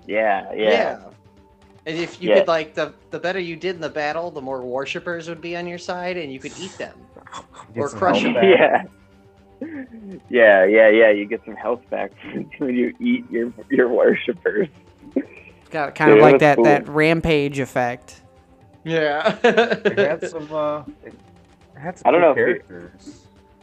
yeah, 0.06 0.52
yeah. 0.54 0.70
yeah. 0.70 0.98
And 1.86 1.98
if 1.98 2.22
you 2.22 2.30
Yeah. 2.30 2.38
could 2.40 2.48
like 2.48 2.74
the 2.74 2.94
the 3.10 3.18
better 3.18 3.38
you 3.40 3.56
did 3.56 3.74
in 3.74 3.80
the 3.80 3.90
battle, 3.90 4.30
the 4.30 4.40
more 4.40 4.60
worshippers 4.62 5.28
would 5.28 5.40
be 5.40 5.56
on 5.56 5.66
your 5.66 5.78
side, 5.78 6.16
and 6.16 6.32
you 6.32 6.38
could 6.38 6.52
eat 6.58 6.76
them. 6.78 6.94
Or 7.76 7.88
crush 7.88 8.22
them. 8.22 8.34
back. 8.34 8.44
Yeah. 8.44 8.84
Yeah, 10.28 10.64
yeah, 10.64 10.88
yeah. 10.90 11.10
You 11.10 11.24
get 11.24 11.40
some 11.46 11.56
health 11.56 11.80
back 11.88 12.12
when 12.58 12.74
you 12.74 12.94
eat 13.00 13.24
your 13.30 13.50
your 13.70 13.88
worshippers. 13.88 14.68
Got 15.70 15.94
kind 15.94 16.12
of 16.12 16.18
like 16.18 16.40
that 16.40 16.56
cool. 16.56 16.64
that 16.64 16.86
rampage 16.88 17.58
effect. 17.58 18.20
Yeah. 18.84 19.38
It 19.42 19.98
had 19.98 20.28
some. 20.30 20.52
Uh, 20.52 20.82
it 21.04 21.14
had 21.76 21.98
some 21.98 22.06
I 22.06 22.10
don't 22.10 22.20
cool 22.20 22.20
know 22.20 22.30
if 22.32 22.56
it- 22.56 22.68
characters. 22.68 23.20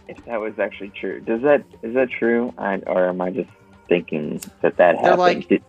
If 0.08 0.26
that 0.26 0.42
was 0.42 0.60
actually 0.60 0.90
true, 0.90 1.22
does 1.22 1.42
that 1.44 1.64
is 1.84 1.94
that 1.94 2.10
true? 2.10 2.54
I, 2.58 2.78
or 2.88 3.08
am 3.08 3.22
I 3.22 3.30
just 3.30 3.50
thinking 3.88 4.42
that 4.62 4.76
that 4.76 4.96
They're 4.96 4.96
happened? 4.96 5.20
like- 5.20 5.48
Did- 5.48 5.64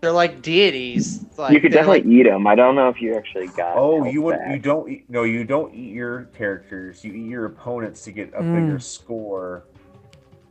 They're 0.00 0.12
like 0.12 0.40
deities. 0.40 1.24
Like, 1.36 1.52
you 1.52 1.60
could 1.60 1.72
definitely 1.72 2.02
like, 2.02 2.20
eat 2.20 2.22
them. 2.30 2.46
I 2.46 2.54
don't 2.54 2.76
know 2.76 2.88
if 2.88 3.02
you 3.02 3.16
actually 3.16 3.48
got. 3.48 3.76
Oh, 3.76 4.04
you 4.04 4.22
would. 4.22 4.38
back. 4.38 4.52
You 4.52 4.58
don't. 4.60 4.88
Eat, 4.88 5.04
no, 5.08 5.24
you 5.24 5.42
don't 5.42 5.74
eat 5.74 5.92
your 5.92 6.24
characters. 6.36 7.02
You 7.04 7.12
eat 7.12 7.26
your 7.28 7.46
opponents 7.46 8.04
to 8.04 8.12
get 8.12 8.32
a 8.34 8.40
Mm. 8.40 8.54
bigger 8.66 8.78
score. 8.78 9.64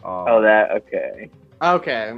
Um, 0.03 0.25
Oh, 0.27 0.41
that 0.41 0.71
okay. 0.71 1.29
okay. 1.61 2.13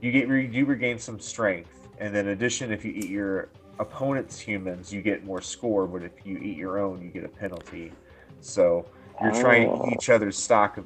you 0.00 0.12
get 0.12 0.28
you 0.28 0.64
regain 0.64 0.98
some 0.98 1.20
strength, 1.20 1.88
and 1.98 2.14
then 2.14 2.26
in 2.26 2.32
addition, 2.32 2.72
if 2.72 2.82
you 2.84 2.92
eat 2.92 3.10
your 3.10 3.48
opponent's 3.78 4.38
humans, 4.38 4.92
you 4.92 5.02
get 5.02 5.24
more 5.24 5.40
score. 5.40 5.86
But 5.86 6.02
if 6.02 6.12
you 6.24 6.38
eat 6.38 6.56
your 6.56 6.78
own, 6.78 7.02
you 7.02 7.08
get 7.08 7.24
a 7.24 7.28
penalty. 7.28 7.92
So 8.40 8.86
you're 9.22 9.32
trying 9.32 9.68
to 9.68 9.72
Oh. 9.74 9.86
eat 9.88 9.94
each 9.94 10.10
other's 10.10 10.36
stock 10.36 10.76
of 10.76 10.84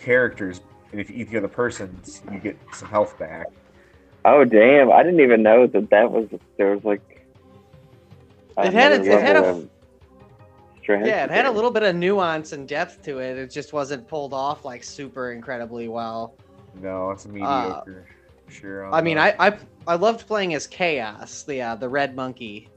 characters, 0.00 0.60
and 0.92 1.00
if 1.00 1.10
you 1.10 1.16
eat 1.16 1.30
the 1.30 1.38
other 1.38 1.48
person's, 1.48 2.22
you 2.32 2.38
get 2.38 2.56
some 2.72 2.88
health 2.88 3.18
back. 3.18 3.46
Oh 4.24 4.44
damn! 4.44 4.90
I 4.92 5.02
didn't 5.02 5.20
even 5.20 5.42
know 5.42 5.66
that 5.66 5.90
that 5.90 6.10
was 6.10 6.28
there 6.56 6.74
was 6.74 6.84
like. 6.84 7.26
It 8.58 8.72
had 8.72 8.92
a- 8.92 9.04
it 9.04 9.20
had 9.22 9.36
a- 9.36 9.40
level 9.40 9.60
of 9.62 9.70
strategy 10.82 11.08
Yeah, 11.10 11.24
it 11.24 11.30
had 11.30 11.46
a 11.46 11.50
little 11.50 11.70
bit 11.70 11.84
of 11.84 11.94
nuance 11.94 12.52
and 12.52 12.66
depth 12.66 13.02
to 13.04 13.18
it. 13.20 13.38
It 13.38 13.50
just 13.50 13.72
wasn't 13.72 14.08
pulled 14.08 14.34
off 14.34 14.64
like 14.64 14.82
super 14.82 15.30
incredibly 15.30 15.86
well. 15.88 16.34
No, 16.82 17.10
it's 17.12 17.24
a 17.24 17.28
mediocre. 17.28 18.06
Sure. 18.50 18.84
on 18.86 18.92
Uh, 18.92 18.96
I 18.96 19.02
mean, 19.02 19.16
that. 19.16 19.36
I 19.38 19.48
I, 19.48 19.58
I 19.86 19.94
loved 19.96 20.26
playing 20.26 20.54
as 20.54 20.66
Chaos, 20.66 21.42
the 21.44 21.62
uh, 21.62 21.74
the 21.76 21.88
red 21.88 22.14
monkey, 22.16 22.68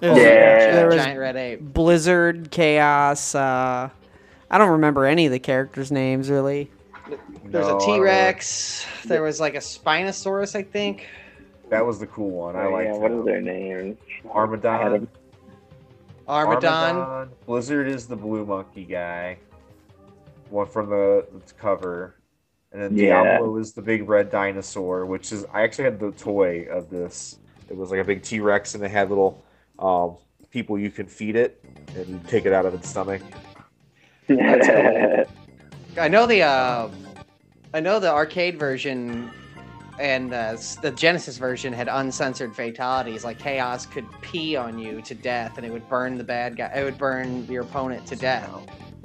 There's- 0.00 0.16
Yeah. 0.18 0.74
there 0.76 0.86
was 0.86 0.96
giant 0.96 1.18
red 1.18 1.36
ape. 1.36 1.60
Blizzard, 1.60 2.50
Chaos. 2.50 3.34
Uh, 3.34 3.88
I 4.50 4.58
don't 4.58 4.70
remember 4.70 5.06
any 5.06 5.26
of 5.26 5.32
the 5.32 5.38
characters' 5.38 5.90
names 5.92 6.28
really. 6.30 6.70
There's 7.44 7.66
No, 7.66 7.78
a 7.78 7.82
I 7.82 7.86
T 7.86 8.00
Rex. 8.00 8.86
There 9.04 9.22
was 9.22 9.40
like 9.40 9.54
a 9.54 9.58
Spinosaurus, 9.58 10.54
I 10.54 10.62
think. 10.62 11.06
That 11.68 11.84
was 11.84 11.98
the 11.98 12.06
cool 12.06 12.30
one. 12.30 12.54
I 12.56 12.66
Oh, 12.66 12.70
like. 12.70 12.84
yeah, 12.86 12.92
what 12.96 13.10
are 13.10 13.22
their 13.24 13.40
names? 13.40 13.96
I 14.24 14.28
Armadon. 14.28 14.92
them- 14.92 15.08
Armadon. 16.28 17.28
Blizzard 17.46 17.88
is 17.88 18.06
the 18.06 18.14
blue 18.16 18.44
monkey 18.46 18.84
guy. 18.84 19.38
One 20.50 20.66
from 20.66 20.90
the, 20.90 21.26
the 21.46 21.52
cover. 21.54 22.14
And 22.72 22.82
then 22.82 22.96
Yeah. 22.96 23.22
Diablo 23.22 23.56
is 23.58 23.72
the 23.72 23.82
big 23.82 24.08
red 24.08 24.30
dinosaur, 24.30 25.04
which 25.04 25.32
is 25.32 25.44
I 25.52 25.62
actually 25.62 25.84
had 25.84 26.00
the 26.00 26.12
toy 26.12 26.66
of 26.70 26.88
this. 26.90 27.38
It 27.68 27.76
was 27.76 27.90
like 27.90 28.00
a 28.00 28.04
big 28.04 28.22
T 28.22 28.40
Rex 28.40 28.74
and 28.74 28.82
it 28.82 28.90
had 28.90 29.08
little 29.10 29.44
um, 29.78 30.16
people 30.50 30.78
you 30.78 30.90
can 30.90 31.06
feed 31.06 31.36
it 31.36 31.62
and 31.94 32.26
take 32.28 32.46
it 32.46 32.52
out 32.52 32.66
of 32.66 32.74
its 32.74 32.88
stomach. 32.88 33.22
I 34.30 36.08
know 36.08 36.26
the 36.26 36.42
uh, 36.42 36.88
I 37.74 37.80
know 37.80 37.98
the 38.00 38.10
arcade 38.10 38.58
version 38.58 39.30
and 39.98 40.32
uh, 40.32 40.56
the 40.80 40.90
Genesis 40.90 41.36
version 41.38 41.72
had 41.72 41.88
uncensored 41.88 42.54
fatalities. 42.54 43.24
Like 43.24 43.38
Chaos 43.38 43.86
could 43.86 44.06
pee 44.22 44.56
on 44.56 44.78
you 44.78 45.02
to 45.02 45.14
death, 45.14 45.58
and 45.58 45.66
it 45.66 45.72
would 45.72 45.88
burn 45.88 46.16
the 46.16 46.24
bad 46.24 46.56
guy. 46.56 46.72
It 46.74 46.84
would 46.84 46.98
burn 46.98 47.44
your 47.46 47.62
opponent 47.62 48.06
to 48.06 48.16
death. 48.16 48.50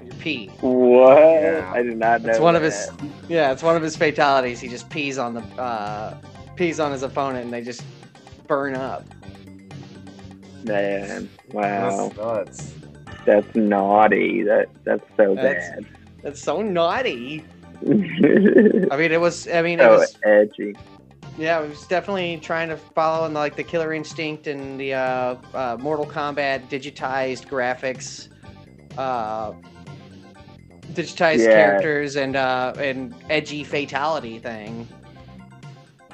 Your 0.07 0.15
pee. 0.15 0.47
What? 0.61 1.17
Yeah. 1.17 1.71
I 1.73 1.81
did 1.83 1.97
not 1.97 2.21
know. 2.21 2.29
It's 2.29 2.39
one 2.39 2.55
of 2.55 2.61
his. 2.63 2.89
Yeah, 3.27 3.51
it's 3.51 3.63
one 3.63 3.75
of 3.75 3.81
his 3.81 3.95
fatalities. 3.95 4.59
He 4.59 4.67
just 4.67 4.89
pees 4.89 5.17
on 5.17 5.33
the 5.33 5.41
uh, 5.61 6.17
pees 6.55 6.79
on 6.79 6.91
his 6.91 7.03
opponent, 7.03 7.45
and 7.45 7.53
they 7.53 7.61
just 7.61 7.83
burn 8.47 8.75
up. 8.75 9.03
Man, 10.63 11.29
wow, 11.51 12.09
That's 12.09 12.17
nuts. 12.17 12.73
that's 13.25 13.55
naughty. 13.55 14.43
That 14.43 14.67
that's 14.83 15.03
so 15.15 15.35
That's- 15.35 15.83
That's 16.23 16.41
so 16.41 16.61
naughty. 16.61 17.43
I 17.85 17.87
mean, 18.97 19.11
it 19.11 19.21
was. 19.21 19.47
I 19.47 19.61
mean, 19.61 19.79
it 19.79 19.83
so 19.83 19.97
was. 19.99 20.17
edgy. 20.25 20.75
Yeah, 21.37 21.61
it 21.61 21.69
was 21.69 21.85
definitely 21.85 22.37
trying 22.41 22.69
to 22.69 22.77
follow 22.77 23.25
in 23.27 23.33
like 23.33 23.55
the 23.55 23.63
Killer 23.63 23.93
Instinct 23.93 24.47
and 24.47 24.79
the 24.79 24.95
uh, 24.95 25.35
uh, 25.53 25.77
Mortal 25.79 26.05
Kombat 26.07 26.67
digitized 26.69 27.47
graphics, 27.47 28.29
uh, 28.97 29.53
digitized 30.93 31.39
Yeah. 31.39 31.53
characters, 31.53 32.15
and 32.15 32.35
uh, 32.35 32.73
and 32.77 33.13
edgy 33.29 33.63
fatality 33.63 34.39
thing. 34.39 34.87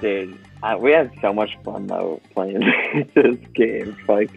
Dude, 0.02 0.38
I, 0.62 0.76
we 0.76 0.92
had 0.92 1.12
so 1.22 1.34
much 1.34 1.52
fun 1.64 1.88
though 1.88 2.20
playing 2.34 2.60
this 3.16 3.38
game. 3.54 3.96
Like, 4.08 4.32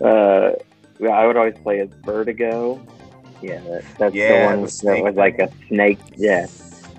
uh, 0.00 0.52
I 1.10 1.26
would 1.26 1.36
always 1.36 1.54
play 1.62 1.80
as 1.80 1.88
Vertigo. 2.04 2.80
Yeah, 3.40 3.60
that, 3.60 3.84
that's 3.98 4.14
Yeah, 4.14 4.28
the 4.40 4.44
one 4.44 4.62
the 4.62 4.80
that 4.84 5.02
was 5.02 5.14
like 5.16 5.38
a 5.38 5.50
snake. 5.68 5.98
Yeah, 6.16 6.46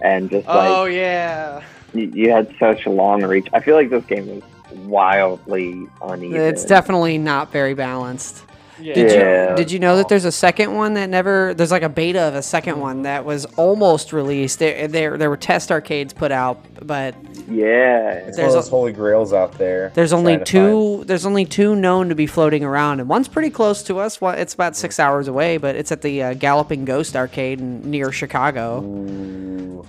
and 0.02 0.30
just 0.30 0.48
like 0.48 0.70
Oh 0.70 0.86
yeah, 0.86 1.64
you, 1.94 2.12
you 2.14 2.32
had 2.32 2.54
such 2.60 2.86
a 2.86 2.90
long 2.90 3.24
reach. 3.24 3.48
I 3.54 3.60
feel 3.62 3.76
like 3.76 3.90
this 3.90 4.06
game 4.06 4.28
was 4.28 4.44
wildly 4.86 5.88
uneven. 6.02 6.36
It's 6.42 6.66
definitely 6.66 7.18
not 7.18 7.52
very 7.52 7.74
balanced. 7.74 8.44
Yeah. 8.80 8.94
Did 8.96 9.12
Yeah. 9.12 9.50
you 9.52 9.56
did 9.56 9.72
you 9.72 9.80
know 9.80 9.98
that 9.98 10.10
there's 10.10 10.26
a 10.26 10.32
second 10.32 10.74
one 10.76 10.96
that 10.96 11.10
never 11.10 11.54
there's 11.54 11.72
like 11.72 11.84
a 11.84 11.90
beta 11.90 12.22
of 12.22 12.36
a 12.36 12.42
second 12.42 12.80
one 12.80 13.04
that 13.04 13.24
was 13.24 13.46
almost 13.58 14.12
released. 14.14 14.60
There 14.60 14.88
there, 14.88 15.18
there 15.18 15.30
were 15.30 15.38
test 15.38 15.72
arcades 15.72 16.12
put 16.14 16.32
out, 16.32 16.60
but 16.82 17.14
yeah. 17.48 18.22
There's 18.32 18.38
one 18.38 18.50
a- 18.50 18.52
those 18.54 18.70
holy 18.70 18.92
grails 18.92 19.32
out 19.32 19.58
there. 19.60 19.92
there's 19.94 20.12
only 20.14 20.34
trying 20.38 20.46
to 20.46 20.52
find- 20.52 21.00
two 21.00 21.04
there's 21.06 21.26
only 21.26 21.46
two 21.46 21.76
known 21.76 22.10
to 22.10 22.16
be 22.16 22.26
floating 22.26 22.64
around 22.64 23.00
and 23.00 23.08
one's 23.08 23.28
pretty 23.28 23.50
close 23.52 23.84
to 23.84 24.00
us. 24.00 24.20
One, 24.20 24.38
it's 24.40 24.54
about 24.56 24.76
6 24.76 25.00
hours 25.00 25.28
away, 25.28 25.58
but 25.58 25.76
it's 25.76 25.92
at 25.92 26.02
the 26.02 26.24
uh, 26.24 26.34
Galloping 26.34 26.84
Ghost 26.86 27.16
arcade 27.16 27.60
in, 27.60 27.90
near 27.90 28.12
Chicago. 28.12 28.82
Ooh. 28.84 29.86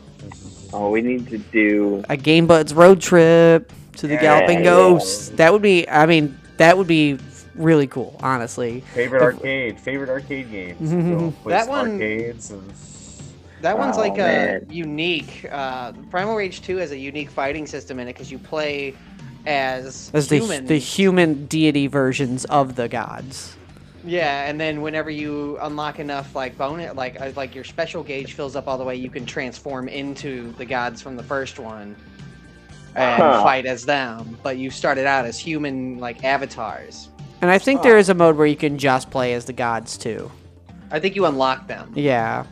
Oh, 0.73 0.91
we 0.91 1.01
need 1.03 1.29
to 1.31 1.39
do. 1.39 2.03
A 2.09 2.17
Game 2.17 2.49
Budz 2.49 2.75
road 2.75 3.01
trip 3.01 3.73
to 3.97 4.07
the 4.09 4.15
Yeah, 4.15 4.21
Galloping 4.23 4.59
yeah. 4.59 4.65
Ghost. 4.65 5.37
That 5.37 5.53
would 5.53 5.63
be 5.63 5.89
I 5.89 6.05
mean, 6.07 6.37
that 6.59 6.77
would 6.77 6.89
be 6.89 7.17
really 7.55 7.87
cool, 7.87 8.19
honestly. 8.23 8.81
Favorite 8.95 9.23
arcade, 9.23 9.79
favorite 9.81 10.11
arcade 10.11 10.51
games. 10.51 10.91
Go 10.93 11.31
play 11.43 11.53
That 11.53 11.69
one- 11.69 11.93
arcades 11.93 12.51
and 12.51 12.73
That 13.63 13.79
one's 13.79 13.97
Oh, 13.97 14.01
like 14.01 14.19
a 14.19 14.61
unique. 14.69 15.47
Uh, 15.51 15.93
Primal 16.11 16.37
Rage 16.37 16.61
Two 16.63 16.77
has 16.79 16.91
a 16.91 16.99
unique 16.99 17.31
fighting 17.31 17.67
system 17.67 17.99
in 17.99 18.09
it 18.09 18.13
because 18.13 18.31
you 18.31 18.39
play 18.39 18.95
as 19.47 20.11
As 20.15 20.29
the 20.29 20.39
human. 20.39 20.67
the 20.67 20.77
human 20.79 21.47
deity 21.47 21.87
versions 21.87 22.45
of 22.47 22.77
the 22.77 22.89
gods. 22.89 23.57
Yeah, 24.07 24.45
and 24.51 24.61
then 24.61 24.83
whenever 24.83 25.09
you 25.11 25.57
unlock 25.63 25.99
enough 25.99 26.35
like 26.35 26.59
bonus, 26.59 26.95
like 26.95 27.19
uh, 27.21 27.33
like 27.37 27.55
your 27.55 27.65
special 27.65 28.03
gauge 28.03 28.35
fills 28.35 28.55
up 28.55 28.69
all 28.69 28.77
the 28.77 28.85
way, 28.85 28.97
you 28.97 29.09
can 29.09 29.25
transform 29.25 29.89
into 29.89 30.53
the 30.59 30.67
gods 30.67 31.01
from 31.01 31.17
the 31.17 31.23
first 31.23 31.59
one 31.59 31.97
and 32.97 33.23
Huh. 33.23 33.43
fight 33.43 33.65
as 33.65 33.87
them. 33.87 34.39
But 34.43 34.59
you 34.59 34.71
started 34.71 35.07
out 35.07 35.25
as 35.25 35.39
human 35.39 35.99
like 36.01 36.23
avatars. 36.23 37.09
And 37.45 37.51
I 37.51 37.59
think 37.59 37.81
oh. 37.81 37.83
there 37.83 37.99
is 37.99 38.09
a 38.09 38.15
mode 38.15 38.37
where 38.39 38.47
you 38.47 38.57
can 38.57 38.79
just 38.79 39.11
play 39.11 39.35
as 39.35 39.45
the 39.45 39.53
gods 39.53 39.99
too. 39.99 40.33
I 40.91 40.99
think 40.99 41.15
you 41.15 41.27
unlock 41.27 41.67
them. 41.67 41.93
Yeah. 41.95 42.47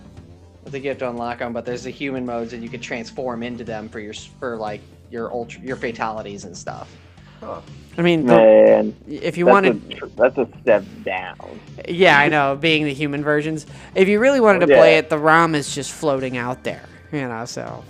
I 0.66 0.68
think 0.68 0.84
you 0.84 0.90
have 0.90 0.98
to 0.98 1.08
unlock 1.08 1.38
them, 1.38 1.54
but 1.54 1.64
there's 1.64 1.84
the 1.84 1.90
human 1.90 2.26
modes, 2.26 2.52
and 2.52 2.62
you 2.62 2.68
can 2.68 2.78
transform 2.78 3.42
into 3.42 3.64
them 3.64 3.88
for 3.88 4.00
your 4.00 4.12
for 4.38 4.58
like 4.58 4.82
your 5.10 5.32
ultra 5.32 5.62
your 5.62 5.76
fatalities 5.76 6.44
and 6.44 6.54
stuff. 6.54 6.94
huh. 7.40 7.62
I 7.96 8.02
mean, 8.02 8.26
the, 8.26 8.34
Man, 8.36 8.96
if 9.08 9.38
you 9.38 9.46
that's 9.46 9.52
wanted, 9.54 9.92
a, 9.92 9.94
tr- 9.94 10.06
that's 10.14 10.36
a 10.36 10.46
step 10.60 10.84
down. 11.04 11.58
yeah, 11.88 12.18
I 12.18 12.28
know, 12.28 12.54
being 12.54 12.84
the 12.84 12.92
human 12.92 13.24
versions. 13.24 13.64
If 13.94 14.08
you 14.08 14.20
really 14.20 14.40
wanted 14.40 14.60
to 14.60 14.66
play 14.66 14.98
it, 14.98 15.08
the 15.08 15.18
ROM 15.18 15.54
is 15.54 15.74
just 15.74 15.90
floating 15.90 16.36
out 16.36 16.64
there, 16.64 16.84
you 17.12 17.26
know. 17.26 17.46
So 17.46 17.82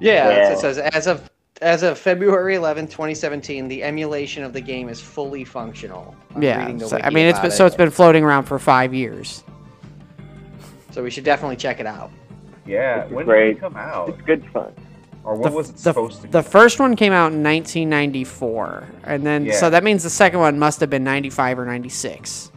Yeah, 0.00 0.30
Yeah. 0.30 0.52
it 0.52 0.58
says 0.58 0.78
as 0.78 1.06
of 1.06 1.30
as 1.62 1.82
of 1.82 1.98
February 1.98 2.56
11th, 2.56 2.90
2017, 2.90 3.68
the 3.68 3.82
emulation 3.82 4.42
of 4.42 4.52
the 4.52 4.60
game 4.60 4.88
is 4.88 5.00
fully 5.00 5.44
functional. 5.44 6.14
I'm 6.34 6.42
yeah, 6.42 6.76
so, 6.78 6.98
I 7.02 7.10
mean, 7.10 7.26
it's 7.26 7.38
about 7.38 7.42
been, 7.42 7.50
so 7.52 7.64
it. 7.64 7.68
it's 7.68 7.76
been 7.76 7.90
floating 7.90 8.24
around 8.24 8.44
for 8.44 8.58
five 8.58 8.92
years. 8.92 9.44
So 10.90 11.02
we 11.02 11.10
should 11.10 11.24
definitely 11.24 11.56
check 11.56 11.80
it 11.80 11.86
out. 11.86 12.10
Yeah, 12.66 13.04
This 13.04 13.12
when 13.12 13.26
great. 13.26 13.46
did 13.46 13.56
it 13.56 13.60
come 13.60 13.76
out? 13.76 14.08
It's 14.08 14.22
good 14.22 14.44
fun. 14.52 14.72
Or 15.22 15.34
when 15.34 15.50
the, 15.50 15.56
was 15.56 15.70
it 15.70 15.72
the, 15.74 15.78
supposed 15.78 16.22
to? 16.22 16.28
the 16.28 16.42
first 16.42 16.80
one 16.80 16.96
came 16.96 17.12
out 17.12 17.32
in 17.32 17.42
1994, 17.42 18.86
and 19.04 19.24
then 19.24 19.52
so 19.52 19.70
that 19.70 19.82
means 19.82 20.02
the 20.02 20.10
second 20.10 20.40
one 20.40 20.58
must 20.58 20.80
have 20.80 20.90
been 20.90 21.04
95 21.04 21.60
or 21.60 21.64
96. 21.66 22.52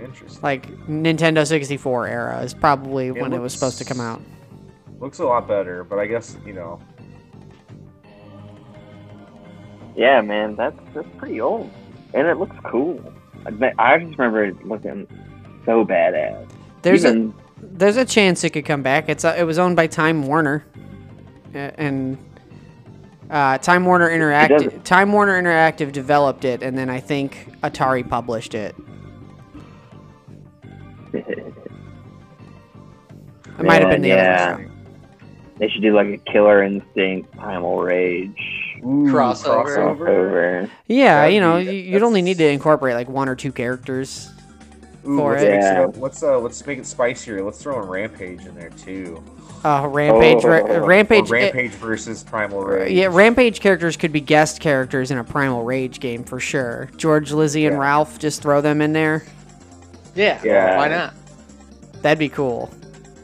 Interesting. 0.00 0.42
Like 0.42 0.70
Nintendo 0.86 1.46
64 1.46 2.08
era 2.08 2.40
is 2.40 2.54
probably 2.54 3.08
It 3.08 3.20
when 3.20 3.32
it 3.32 3.40
was 3.40 3.52
supposed 3.52 3.78
to 3.78 3.84
come 3.84 4.00
out. 4.00 4.22
Looks 5.00 5.18
a 5.18 5.24
lot 5.24 5.46
better, 5.46 5.84
but 5.84 5.98
I 5.98 6.06
guess 6.06 6.36
you 6.46 6.52
know. 6.54 6.80
Yeah, 9.96 10.20
man, 10.22 10.56
that's 10.56 10.78
that's 10.94 11.08
pretty 11.18 11.40
old, 11.40 11.70
and 12.14 12.26
it 12.26 12.36
looks 12.38 12.56
cool. 12.64 13.00
I, 13.46 13.72
I 13.78 13.98
just 13.98 14.18
remember 14.18 14.44
it 14.44 14.64
looking 14.66 15.06
so 15.66 15.84
badass. 15.84 16.48
There's 16.82 17.04
a 17.04 17.30
there's 17.60 17.96
a 17.96 18.04
chance 18.04 18.42
it 18.44 18.50
could 18.50 18.64
come 18.64 18.82
back. 18.82 19.08
It's 19.08 19.24
uh, 19.24 19.34
it 19.38 19.44
was 19.44 19.58
owned 19.58 19.76
by 19.76 19.86
Time 19.86 20.26
Warner, 20.26 20.64
and 21.54 22.16
uh, 23.30 23.58
Time 23.58 23.84
Warner 23.84 24.08
Interactive 24.10 24.82
Time 24.84 25.12
Warner 25.12 25.40
Interactive 25.40 25.92
developed 25.92 26.44
it, 26.44 26.62
and 26.62 26.76
then 26.76 26.88
I 26.88 27.00
think 27.00 27.48
Atari 27.62 28.08
published 28.08 28.54
it. 28.54 28.74
It 33.58 33.66
might 33.66 33.82
have 33.82 33.90
been 33.90 34.02
the 34.02 34.08
Yeah, 34.08 34.54
other 34.54 34.64
one. 34.64 34.86
they 35.58 35.68
should 35.68 35.82
do 35.82 35.94
like 35.94 36.06
a 36.08 36.16
Killer 36.32 36.62
Instinct, 36.64 37.30
Primal 37.36 37.80
Rage 37.82 38.71
Ooh, 38.84 39.04
Crossover. 39.12 39.78
over. 39.78 40.70
Yeah, 40.88 41.20
That'd 41.22 41.34
you 41.34 41.40
know, 41.40 41.58
be- 41.58 41.64
you, 41.64 41.92
you'd 41.94 42.02
only 42.02 42.22
need 42.22 42.38
to 42.38 42.48
incorporate 42.48 42.94
like 42.94 43.08
one 43.08 43.28
or 43.28 43.36
two 43.36 43.52
characters. 43.52 44.28
Ooh, 45.06 45.16
for 45.16 45.32
let's 45.32 45.42
it. 45.42 45.60
Yeah. 45.60 45.86
Let's 45.96 46.22
uh, 46.22 46.38
let's 46.38 46.64
make 46.66 46.78
it 46.78 46.86
spicier. 46.86 47.42
Let's 47.44 47.60
throw 47.62 47.82
in 47.82 47.88
Rampage 47.88 48.44
in 48.46 48.54
there 48.54 48.70
too. 48.70 49.22
Uh, 49.64 49.86
Rampage, 49.88 50.42
Ra- 50.44 50.60
Oh. 50.64 50.84
Rampage, 50.86 51.30
Or 51.30 51.36
eh, 51.36 51.42
Rampage 51.44 51.70
versus 51.72 52.24
Primal 52.24 52.64
Rage. 52.64 52.90
yeah, 52.92 53.06
Rampage 53.10 53.60
characters 53.60 53.96
could 53.96 54.10
be 54.12 54.20
guest 54.20 54.60
characters 54.60 55.12
in 55.12 55.18
a 55.18 55.24
Primal 55.24 55.62
Rage 55.62 56.00
game 56.00 56.24
for 56.24 56.40
sure. 56.40 56.90
George, 56.96 57.30
Lizzie, 57.30 57.66
and 57.66 57.74
Yeah. 57.76 57.80
Ralph, 57.82 58.18
just 58.18 58.42
throw 58.42 58.60
them 58.60 58.80
in 58.82 58.92
there. 58.92 59.24
Yeah, 60.16 60.40
Yeah. 60.42 60.76
why 60.78 60.88
not? 60.88 61.14
That'd 62.02 62.18
be 62.18 62.28
cool. 62.28 62.70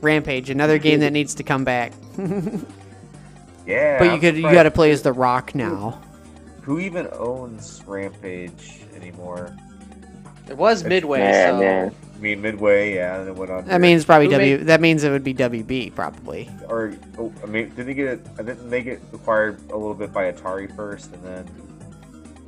Rampage, 0.01 0.49
another 0.51 0.79
game 0.79 1.01
that 1.01 1.13
needs 1.13 1.35
to 1.35 1.43
come 1.43 1.65
back. 1.65 1.93
Yeah. 3.69 3.99
But 3.99 4.05
you 4.07 4.11
I'm 4.13 4.21
could 4.21 4.37
you 4.37 4.43
got 4.43 4.63
to 4.65 4.71
play 4.71 4.91
as 4.91 5.03
the 5.03 5.13
Rock 5.13 5.55
now. 5.55 6.01
Who 6.63 6.81
even 6.81 7.07
owns 7.13 7.83
Rampage 7.87 8.81
anymore? 8.97 9.55
It 10.49 10.57
was 10.57 10.83
Midway, 10.85 11.21
Yeah, 11.21 11.51
so 11.51 11.61
man. 11.61 11.95
I 12.17 12.19
mean, 12.21 12.41
Midway, 12.43 12.95
yeah, 12.95 13.21
and 13.21 13.29
it 13.29 13.35
went 13.37 13.51
on. 13.51 13.67
That 13.67 13.81
means 13.83 14.05
probably 14.05 14.27
Who 14.27 14.33
W. 14.33 14.57
made- 14.59 14.67
That 14.67 14.81
means 14.81 15.05
it 15.05 15.11
would 15.11 15.23
be 15.23 15.35
WB 15.35 15.95
probably. 15.95 16.49
or 16.67 16.95
oh, 17.19 17.33
I 17.43 17.47
mean, 17.47 17.73
did 17.77 17.87
they 17.87 17.95
get 17.95 18.07
it? 18.07 18.27
Uh, 18.39 18.43
didn't 18.43 18.71
they 18.71 18.83
get 18.83 19.01
acquired 19.13 19.61
a 19.71 19.77
little 19.77 19.95
bit 19.95 20.13
by 20.13 20.33
Atari 20.33 20.75
first, 20.75 21.13
and 21.13 21.23
then 21.23 21.47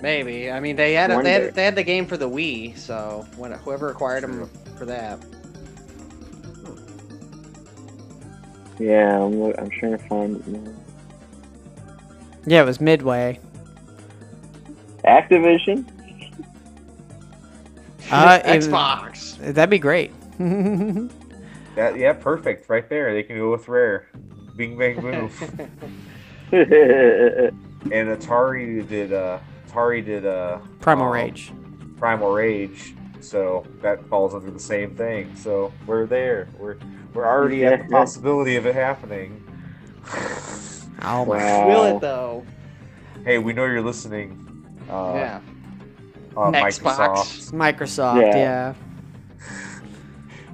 maybe. 0.00 0.50
I 0.50 0.58
mean, 0.60 0.76
they 0.76 0.94
had, 0.94 1.10
a, 1.10 1.12
they 1.12 1.16
Wonder. 1.16 1.30
had 1.30 1.54
they 1.54 1.64
had 1.64 1.76
the 1.76 1.82
game 1.84 2.06
for 2.06 2.16
the 2.16 2.28
Wii, 2.28 2.76
so 2.78 3.26
when 3.36 3.52
whoever 3.52 3.90
acquired 3.90 4.22
them 4.24 4.50
for 4.78 4.86
that. 4.86 5.18
Yeah, 8.78 9.22
I'm, 9.22 9.38
loo- 9.40 9.54
I'm 9.58 9.68
trying 9.70 9.92
to 9.92 9.98
find 10.08 10.36
it 10.36 10.46
now. 10.48 10.72
Yeah, 12.46 12.62
it 12.62 12.66
was 12.66 12.80
Midway. 12.80 13.38
Activision. 15.04 15.84
Uh, 18.12 18.40
it- 18.44 18.62
Xbox. 18.62 19.38
That'd 19.54 19.70
be 19.70 19.78
great. 19.78 20.10
that 20.38 21.96
yeah, 21.96 22.12
perfect, 22.12 22.68
right 22.68 22.88
there. 22.88 23.14
They 23.14 23.22
can 23.22 23.36
go 23.36 23.52
with 23.52 23.68
Rare, 23.68 24.08
Bing 24.56 24.76
Bang 24.76 25.00
Boom, 25.00 25.30
and 26.50 27.52
Atari 27.92 28.88
did 28.88 29.12
uh 29.12 29.38
Atari 29.68 30.04
did 30.04 30.26
uh 30.26 30.58
Primal 30.80 31.06
um, 31.06 31.12
Rage. 31.12 31.52
Primal 31.98 32.32
Rage, 32.32 32.96
so 33.20 33.64
that 33.80 34.04
falls 34.06 34.34
under 34.34 34.50
the 34.50 34.58
same 34.58 34.96
thing. 34.96 35.32
So 35.36 35.72
we're 35.86 36.06
there. 36.06 36.48
We're 36.58 36.78
we're 37.14 37.26
already 37.26 37.64
at 37.64 37.82
the 37.84 37.88
possibility 37.92 38.56
of 38.56 38.66
it 38.66 38.74
happening. 38.74 39.40
Oh 41.02 41.24
my. 41.24 41.36
Wow. 41.36 41.68
Will 41.68 41.96
it 41.96 42.00
though? 42.00 42.44
Hey, 43.24 43.38
we 43.38 43.52
know 43.52 43.64
you're 43.66 43.82
listening. 43.82 44.36
Uh, 44.88 45.12
yeah. 45.14 45.40
uh, 46.36 46.50
Xbox. 46.50 46.80
Microsoft. 46.80 47.52
Microsoft, 47.52 48.20
Yeah. 48.22 48.36
yeah. 48.36 48.74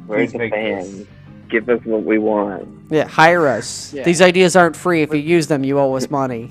Where's 0.06 0.30
Please 0.30 0.32
the 0.32 0.38
make 0.38 0.52
fans? 0.52 0.98
this. 0.98 1.06
Give 1.48 1.68
us 1.68 1.80
what 1.84 2.04
we 2.04 2.18
want. 2.18 2.68
Yeah, 2.90 3.06
hire 3.08 3.46
us. 3.48 3.92
Yeah. 3.92 4.02
These 4.04 4.20
ideas 4.22 4.56
aren't 4.56 4.76
free. 4.76 5.02
If 5.02 5.12
you 5.12 5.20
use 5.20 5.46
them, 5.46 5.64
you 5.64 5.78
owe 5.78 5.94
us 5.94 6.10
money. 6.10 6.50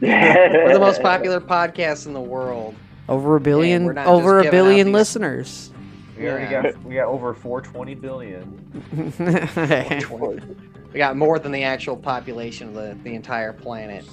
We're 0.00 0.72
the 0.72 0.78
most 0.80 1.00
popular 1.10 1.40
podcast 1.40 2.06
in 2.06 2.12
the 2.12 2.20
world. 2.20 2.74
Over 3.08 3.36
a 3.36 3.40
billion, 3.40 3.84
we're 3.84 3.92
not 3.94 4.06
over 4.06 4.38
just 4.42 4.48
a 4.48 4.50
giving 4.50 4.60
out 4.60 4.62
billion 4.68 4.86
these- 4.88 4.94
listeners. 4.94 5.70
We 6.18 6.28
already 6.28 6.52
Yeah. 6.52 6.62
got 6.72 6.82
we 6.84 6.94
got 6.94 7.06
over 7.08 7.34
420 7.34 7.94
billion. 7.96 8.60
We 10.94 10.98
got 10.98 11.16
more 11.16 11.40
than 11.40 11.50
the 11.50 11.64
actual 11.64 11.96
population 11.96 12.68
of 12.68 12.74
the, 12.74 12.96
the 13.02 13.16
entire 13.16 13.52
planet. 13.52 14.06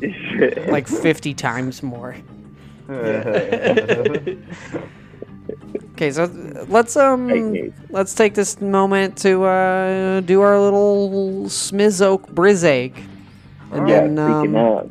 like 0.68 0.86
50 0.86 1.34
times 1.34 1.82
more. 1.82 2.16
Okay, 5.94 6.10
so 6.10 6.24
let's 6.68 6.96
um 6.96 7.72
let's 7.90 8.14
take 8.14 8.34
this 8.34 8.60
moment 8.60 9.16
to 9.18 9.44
uh 9.44 10.20
do 10.22 10.40
our 10.40 10.58
little 10.58 11.44
Smizoke 11.44 12.26
Brizake. 12.32 12.96
And 13.70 13.88
yeah, 13.88 14.00
then 14.00 14.18
um, 14.18 14.90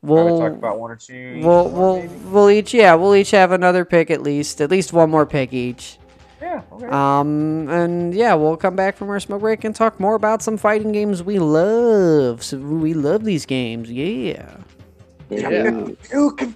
we'll 0.00 0.38
talk 0.38 0.52
about 0.52 0.80
one 0.80 0.90
or 0.90 0.96
two. 0.96 1.42
we'll 1.44 1.68
we'll 1.68 1.96
maybe? 1.96 2.14
we'll 2.24 2.50
each 2.50 2.72
yeah, 2.72 2.94
we'll 2.94 3.14
each 3.14 3.32
have 3.32 3.52
another 3.52 3.84
pick 3.84 4.10
at 4.10 4.22
least. 4.22 4.62
At 4.62 4.70
least 4.70 4.94
one 4.94 5.10
more 5.10 5.26
pick 5.26 5.52
each. 5.52 5.98
Yeah. 6.40 6.62
Okay. 6.72 6.86
Um 6.86 7.68
and 7.68 8.14
yeah, 8.14 8.34
we'll 8.34 8.56
come 8.56 8.76
back 8.76 8.96
from 8.96 9.10
our 9.10 9.20
smoke 9.20 9.40
break 9.40 9.64
and 9.64 9.74
talk 9.74 9.98
more 9.98 10.14
about 10.14 10.42
some 10.42 10.56
fighting 10.56 10.92
games 10.92 11.22
we 11.22 11.38
love. 11.38 12.42
So 12.42 12.58
we 12.58 12.94
love 12.94 13.24
these 13.24 13.44
games. 13.46 13.90
Yeah. 13.90 14.56
Yeah. 15.30 15.88
you 16.12 16.32
can 16.36 16.54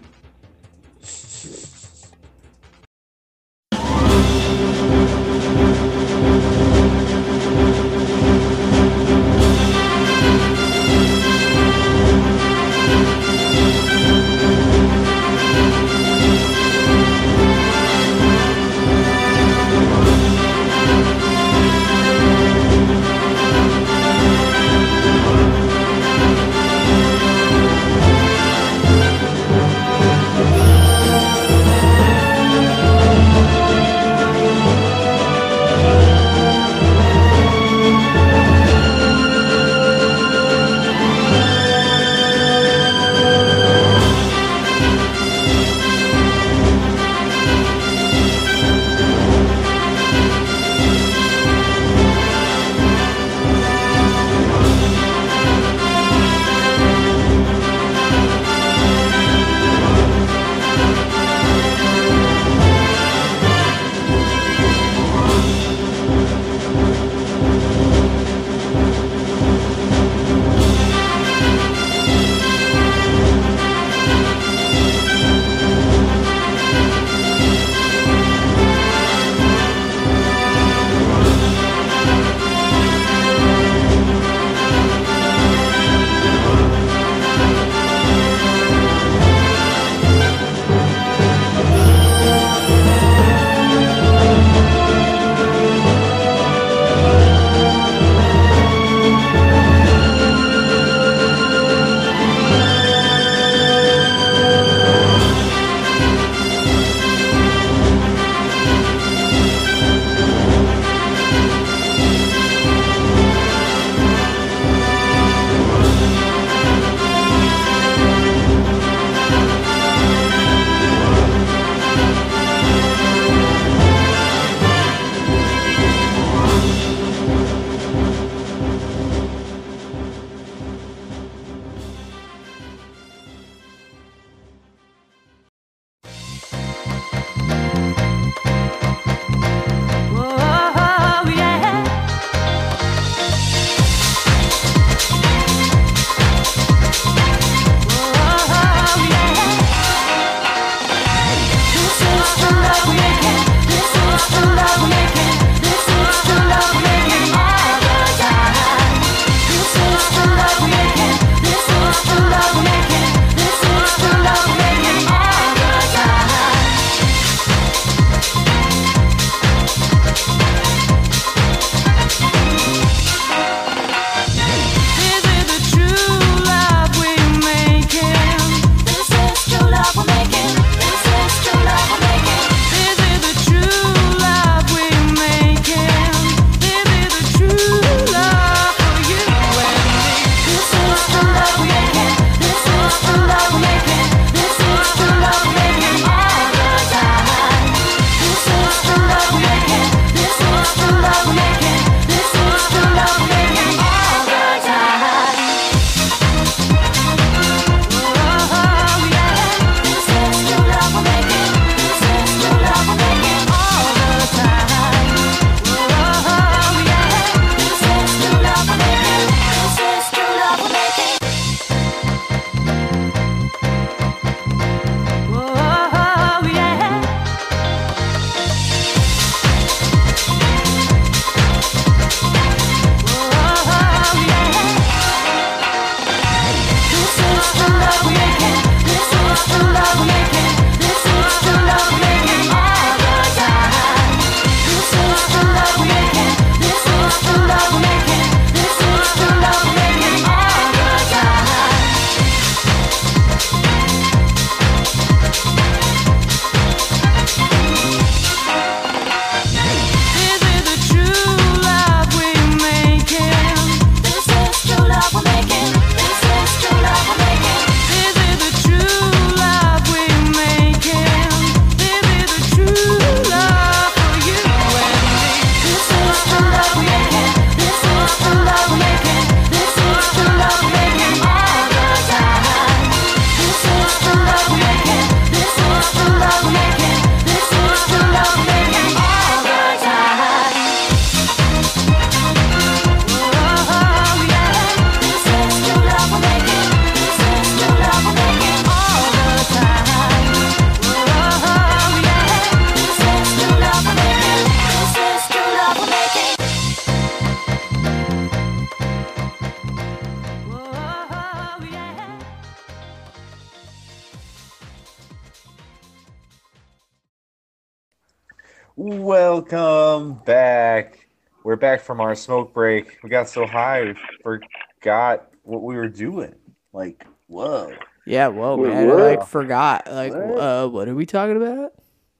from 321.92 322.00
our 322.00 322.14
smoke 322.14 322.54
break. 322.54 322.98
We 323.02 323.10
got 323.10 323.28
so 323.28 323.46
high, 323.46 323.82
we 323.82 323.94
forgot 324.22 325.28
what 325.42 325.62
we 325.62 325.76
were 325.76 325.90
doing. 325.90 326.34
Like, 326.72 327.04
whoa, 327.26 327.74
Yeah, 328.06 328.28
whoa, 328.28 328.56
Wait, 328.56 328.70
man. 328.70 328.88
what? 328.88 328.98
I 328.98 329.02
like 329.16 329.26
forgot. 329.26 329.92
Like, 329.92 330.14
What? 330.14 330.38
uh, 330.40 330.68
what 330.68 330.88
are 330.88 330.94
we 330.94 331.04
talking 331.04 331.36
about? 331.36 331.72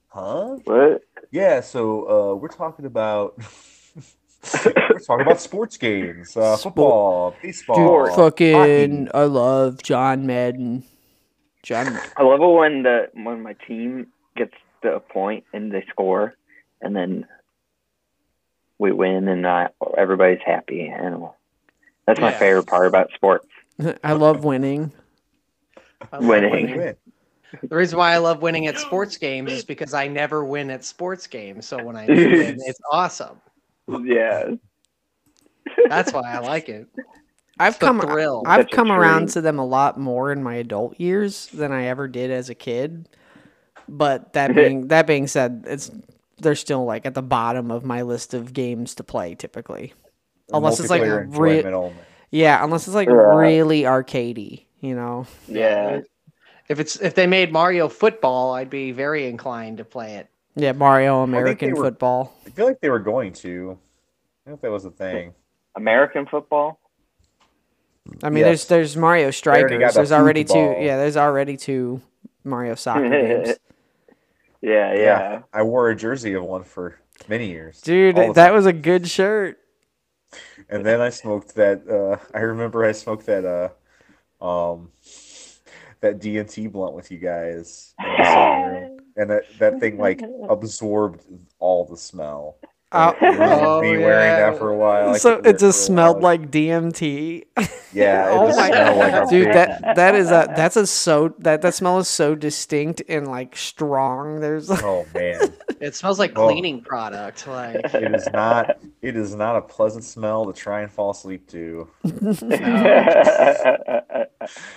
huh? 0.08 0.56
What? 0.64 1.00
Yeah, 1.30 1.62
so 1.62 2.02
uh, 2.06 2.34
we're 2.34 2.48
talking 2.48 2.84
about 2.84 3.38
we're 4.66 4.98
talking 5.06 5.22
about 5.24 5.40
sports 5.40 5.78
games, 5.78 6.36
uh, 6.36 6.56
Sport. 6.58 6.74
football, 6.74 7.30
Dude, 7.30 7.42
baseball, 7.42 8.10
fucking, 8.14 9.08
I 9.14 9.22
love 9.22 9.82
John 9.82 10.26
Madden. 10.26 10.84
John, 11.62 11.98
I 12.18 12.22
love 12.24 12.42
it 12.42 12.58
when 12.58 12.82
the 12.82 13.06
when 13.14 13.42
my 13.42 13.54
team 13.66 14.08
gets 14.36 14.52
to 14.82 14.96
a 14.96 15.00
point 15.00 15.44
and 15.54 15.72
they 15.72 15.82
score, 15.88 16.34
and 16.82 16.94
then 16.94 17.24
we 18.82 18.92
win, 18.92 19.28
and 19.28 19.46
uh, 19.46 19.68
everybody's 19.96 20.42
happy. 20.44 20.88
And 20.88 21.24
that's 22.06 22.20
my 22.20 22.32
Yeah. 22.32 22.38
favorite 22.38 22.66
part 22.66 22.86
about 22.88 23.10
sports. 23.14 23.46
I 24.04 24.12
love 24.12 24.44
winning. 24.44 24.92
I 26.12 26.18
love 26.18 26.28
Winning. 26.28 26.76
Win. 26.76 26.96
The 27.70 27.76
reason 27.76 27.98
why 27.98 28.12
I 28.14 28.18
love 28.18 28.42
winning 28.42 28.66
at 28.66 28.78
sports 28.78 29.16
games 29.18 29.52
is 29.52 29.64
because 29.64 29.94
I 29.94 30.08
never 30.08 30.44
win 30.44 30.70
at 30.70 30.84
sports 30.84 31.26
games. 31.26 31.66
So 31.66 31.80
when 31.80 31.96
I 31.96 32.08
win, 32.24 32.56
it's 32.66 32.80
awesome. 32.92 33.40
Yeah, 33.88 34.52
That's 35.88 36.12
why 36.12 36.22
I 36.32 36.38
like 36.38 36.68
it. 36.68 36.88
I've 37.58 37.78
come, 37.78 38.00
thrill. 38.00 38.44
I've 38.46 38.62
Such 38.62 38.70
come 38.70 38.90
around 38.92 39.28
to 39.30 39.40
them 39.40 39.58
a 39.58 39.66
lot 39.66 39.98
more 39.98 40.32
in 40.32 40.42
my 40.42 40.54
adult 40.56 40.98
years 41.00 41.46
than 41.48 41.72
I 41.72 41.84
ever 41.84 42.08
did 42.08 42.30
as 42.30 42.50
a 42.50 42.54
kid. 42.54 43.08
But 43.88 44.32
that 44.34 44.54
being 44.54 44.88
that 44.88 45.06
being 45.06 45.26
said, 45.26 45.64
it's 45.66 45.90
they're 46.42 46.54
still 46.54 46.84
like 46.84 47.06
at 47.06 47.14
the 47.14 47.22
bottom 47.22 47.70
of 47.70 47.84
my 47.84 48.02
list 48.02 48.34
of 48.34 48.52
games 48.52 48.94
to 48.96 49.04
play 49.04 49.34
typically. 49.34 49.94
Unless 50.52 50.80
it's 50.80 50.90
like 50.90 51.02
Multiplayer 51.02 51.38
re- 51.38 51.92
Yeah, 52.30 52.62
unless 52.62 52.86
it's 52.86 52.94
like 52.94 53.08
Right. 53.08 53.36
really 53.54 53.82
arcadey, 53.82 54.64
you 54.80 54.94
know. 54.94 55.26
yeah. 55.48 56.00
If 56.68 56.78
it's 56.80 56.96
if 56.96 57.14
they 57.14 57.26
made 57.26 57.52
Mario 57.52 57.88
football, 57.88 58.54
I'd 58.54 58.70
be 58.70 58.92
very 58.92 59.26
inclined 59.26 59.78
to 59.78 59.84
play 59.84 60.14
it. 60.14 60.28
Yeah, 60.54 60.72
Mario 60.72 61.18
they 61.26 61.30
American 61.32 61.74
were- 61.74 61.84
football. 61.84 62.34
I 62.46 62.50
feel 62.50 62.66
like 62.66 62.80
they 62.80 62.90
were 62.90 62.98
going 62.98 63.32
to. 63.34 63.78
I 64.46 64.50
don't 64.50 64.52
know 64.52 64.54
if 64.54 64.60
that 64.62 64.70
was 64.70 64.84
a 64.84 64.90
thing. 64.90 65.34
American 65.76 66.26
football. 66.26 66.78
I 68.22 68.30
mean, 68.30 68.38
Yes. 68.44 68.64
there's 68.64 68.66
there's 68.66 68.96
Mario 68.96 69.30
Strikers. 69.30 69.78
got 69.78 69.94
There's 69.94 70.12
already 70.12 70.44
two. 70.44 70.58
Yeah, 70.78 70.96
there's 70.96 71.16
already 71.16 71.56
two 71.56 72.00
Mario 72.44 72.74
soccer 72.74 73.08
games. 73.44 73.56
Yeah, 74.62 74.94
yeah. 74.94 75.42
I 75.52 75.62
wore 75.62 75.90
a 75.90 75.96
jersey 75.96 76.34
of 76.34 76.44
one 76.44 76.62
for 76.64 76.98
many 77.28 77.50
years. 77.50 77.80
Dude, 77.80 78.16
that 78.16 78.34
time. 78.34 78.54
was 78.54 78.66
a 78.66 78.72
good 78.72 79.08
shirt. 79.08 79.58
And 80.68 80.86
then 80.86 81.00
I 81.00 81.10
smoked 81.10 81.56
that. 81.56 81.86
Uh, 81.86 82.16
I 82.34 82.40
remember 82.40 82.84
I 82.84 82.92
smoked 82.92 83.26
that. 83.26 83.44
Uh, 83.44 83.68
um, 84.42 84.90
that 86.00 86.18
DMT 86.18 86.70
blunt 86.70 86.94
with 86.94 87.10
you 87.10 87.18
guys, 87.18 87.94
in 87.98 88.04
the 88.06 88.70
room. 88.70 88.98
and 89.16 89.30
that 89.30 89.44
that 89.58 89.80
thing 89.80 89.98
like 89.98 90.20
absorbed 90.48 91.24
all 91.58 91.86
the 91.86 91.96
smell. 91.96 92.56
Uh, 92.92 93.12
It 93.20 93.38
was 93.38 93.48
Oh, 93.62 93.80
me 93.80 93.96
wearing 93.98 94.26
yeah. 94.30 94.50
that 94.50 94.58
for 94.58 94.68
a 94.70 94.76
while. 94.76 95.10
I 95.10 95.16
so 95.18 95.38
it 95.44 95.58
just 95.58 95.84
smelled 95.86 96.16
while. 96.16 96.22
like 96.38 96.50
DMT. 96.50 97.44
yeah. 97.92 98.28
It 98.28 98.32
oh 98.38 98.46
just 98.48 98.58
my 98.58 98.68
smelled 98.68 98.98
like 98.98 99.28
dude, 99.30 99.44
big- 99.46 99.54
that 99.54 99.96
that 99.96 100.14
is 100.14 100.28
a 100.30 100.52
that's 100.54 100.76
a 100.76 100.86
so 100.86 101.34
that 101.38 101.62
that 101.62 101.74
smell 101.74 101.98
is 101.98 102.08
so 102.08 102.34
distinct 102.34 103.02
and 103.08 103.26
like 103.28 103.56
strong. 103.56 104.40
There's 104.40 104.70
Oh 104.70 105.06
man, 105.14 105.40
It 105.80 105.94
smells 105.96 106.18
like 106.18 106.32
Oh. 106.38 106.48
cleaning 106.48 106.82
product. 106.82 107.46
Like 107.46 107.76
it 107.94 108.14
is 108.14 108.28
not. 108.32 108.78
It 109.00 109.16
is 109.16 109.34
not 109.34 109.56
a 109.56 109.60
pleasant 109.62 110.04
smell 110.04 110.46
to 110.46 110.52
try 110.52 110.82
and 110.82 110.90
fall 110.92 111.10
asleep 111.10 111.48
to. 111.48 111.88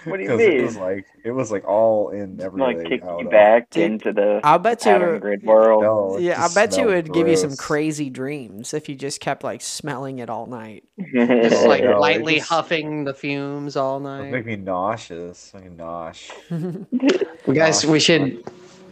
what 0.03 0.17
do 0.17 0.23
you 0.23 0.29
mean? 0.37 0.51
It 0.51 0.63
was 0.63 0.77
like 0.77 1.05
it 1.23 1.31
was 1.31 1.51
like 1.51 1.65
all 1.67 2.09
in 2.09 2.39
everything. 2.41 2.77
Like 2.79 2.87
kick 2.87 3.03
you 3.19 3.29
back 3.29 3.69
Dude, 3.69 3.83
into 3.83 4.13
the 4.13 4.39
I'll 4.43 4.59
bet 4.59 4.81
pattern 4.81 5.15
you. 5.15 5.19
grid 5.19 5.43
world. 5.43 5.83
No, 5.83 6.17
it 6.17 6.23
Yeah, 6.23 6.43
I 6.43 6.53
bet 6.53 6.77
you 6.77 6.89
it 6.89 6.95
would 6.95 7.13
give 7.13 7.27
you 7.27 7.35
some 7.37 7.49
gross. 7.49 7.59
Crazy 8.05 8.09
dreams 8.11 8.73
if 8.73 8.87
you 8.89 8.95
just 8.95 9.19
kept 9.19 9.43
like 9.43 9.61
smelling 9.61 10.19
it 10.19 10.29
all 10.29 10.45
night. 10.45 10.83
just 11.13 11.65
like 11.67 11.83
no, 11.83 11.99
lightly 11.99 12.35
just- 12.35 12.49
huffing 12.49 13.03
the 13.03 13.13
fumes 13.13 13.75
all 13.75 13.99
night. 13.99 14.29
make 14.31 14.45
me 14.45 14.55
nauseous. 14.55 15.51
Make 15.53 15.71
me 15.71 15.77
nosh. 15.77 16.31
We 17.47 17.53
guys, 17.55 17.85
we 17.85 17.99
should 17.99 18.43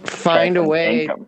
find 0.05 0.57
a 0.57 0.63
way. 0.63 1.07
Jenkem. 1.07 1.27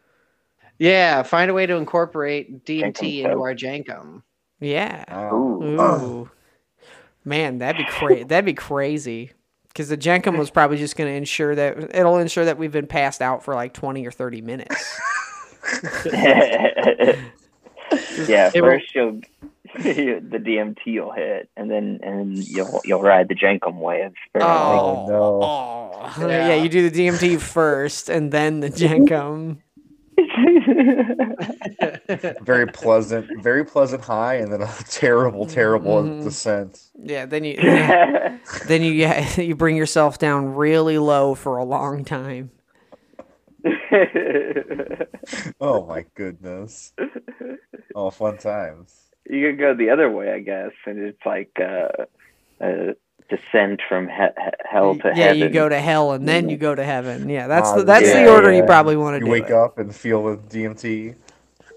Yeah, 0.77 1.23
find 1.23 1.49
a 1.49 1.53
way 1.55 1.65
to 1.65 1.75
incorporate 1.75 2.65
DMT 2.65 2.93
Jenkem 2.93 3.25
into 3.25 3.41
our 3.41 3.55
Jankum. 3.55 4.21
Yeah. 4.59 5.31
Ooh. 5.33 5.63
Ooh. 5.81 6.29
Man, 7.23 7.57
that'd 7.59 7.77
be 7.83 7.91
crazy. 7.91 8.23
that'd 8.25 8.45
be 8.45 8.53
crazy. 8.53 9.31
Because 9.69 9.89
the 9.89 9.97
Jenkem 9.97 10.37
was 10.37 10.49
probably 10.51 10.77
just 10.77 10.95
going 10.95 11.09
to 11.11 11.15
ensure 11.17 11.53
that 11.55 11.95
it'll 11.95 12.17
ensure 12.19 12.45
that 12.45 12.57
we've 12.57 12.71
been 12.71 12.87
passed 12.87 13.21
out 13.21 13.43
for 13.43 13.55
like 13.55 13.73
twenty 13.73 14.05
or 14.05 14.11
thirty 14.11 14.41
minutes. 14.41 14.99
yeah, 18.27 18.51
It 18.53 18.61
will- 18.61 18.69
first 18.71 18.93
you'll 18.95 19.21
the 19.75 20.39
DMT 20.41 21.01
will 21.03 21.11
hit, 21.11 21.49
and 21.57 21.69
then 21.69 21.99
and 22.01 22.37
you'll 22.37 22.79
you'll 22.85 23.01
ride 23.01 23.27
the 23.27 23.35
Jenkem 23.35 23.75
wave. 23.79 24.13
for 24.31 24.39
a 24.39 24.45
while. 24.45 25.05
Oh, 25.09 25.11
no. 25.11 25.39
oh. 25.43 25.91
Yeah. 26.29 26.55
you 26.55 26.69
do 26.69 26.89
the 26.89 27.07
DMT 27.07 27.41
first 27.41 28.07
and 28.09 28.31
then 28.31 28.61
the 28.61 28.69
Jenkem. 28.69 29.57
Very 32.45 32.67
pleasant, 32.67 33.27
very 33.43 33.65
pleasant 33.65 34.01
high, 34.03 34.35
and 34.35 34.53
then 34.53 34.61
a 34.61 34.73
terrible, 34.89 35.45
terrible 35.45 36.01
Mhm. 36.03 36.23
descent. 36.23 36.81
Yeah, 36.97 37.25
then 37.25 37.43
you 37.43 37.55
yeah, 37.61 38.37
then 38.67 38.81
you 38.81 38.93
yeah, 38.93 39.41
you 39.41 39.55
bring 39.55 39.75
yourself 39.75 40.17
down 40.17 40.55
really 40.55 40.97
low 40.97 41.35
for 41.35 41.57
a 41.57 41.65
long 41.65 42.05
time. 42.05 42.51
Oh 45.59 45.85
my 45.87 46.05
goodness. 46.15 46.93
Oh, 47.95 48.09
fun 48.11 48.37
times. 48.37 48.93
you 49.29 49.47
could 49.49 49.57
go 49.59 49.73
the 49.73 49.89
other 49.89 50.11
way, 50.11 50.31
I 50.33 50.39
guess, 50.39 50.71
and 50.85 50.99
it's 50.99 51.25
like 51.25 51.49
uh, 51.59 51.87
a 52.59 52.93
descent 53.29 53.81
from 53.87 54.07
he- 54.07 54.13
he- 54.15 54.51
hell 54.69 54.95
to 54.95 55.07
yeah, 55.07 55.13
heaven. 55.15 55.37
Yeah, 55.39 55.45
you 55.45 55.49
go 55.49 55.69
to 55.69 55.79
hell 55.79 56.11
and 56.11 56.27
then 56.27 56.49
you 56.49 56.57
go 56.57 56.75
to 56.75 56.83
heaven. 56.83 57.29
Yeah, 57.29 57.47
that's 57.47 57.69
Ah, 57.69 57.77
the 57.77 57.83
that's 57.85 58.11
the 58.11 58.21
yeah, 58.21 58.29
order 58.35 58.51
you 58.51 58.63
probably 58.65 58.97
want 58.97 59.15
to 59.15 59.19
You 59.19 59.25
do. 59.25 59.31
wake 59.31 59.45
it. 59.45 59.51
up 59.53 59.77
and 59.79 59.95
feel 59.95 60.23
the 60.25 60.37
DMT. 60.37 61.15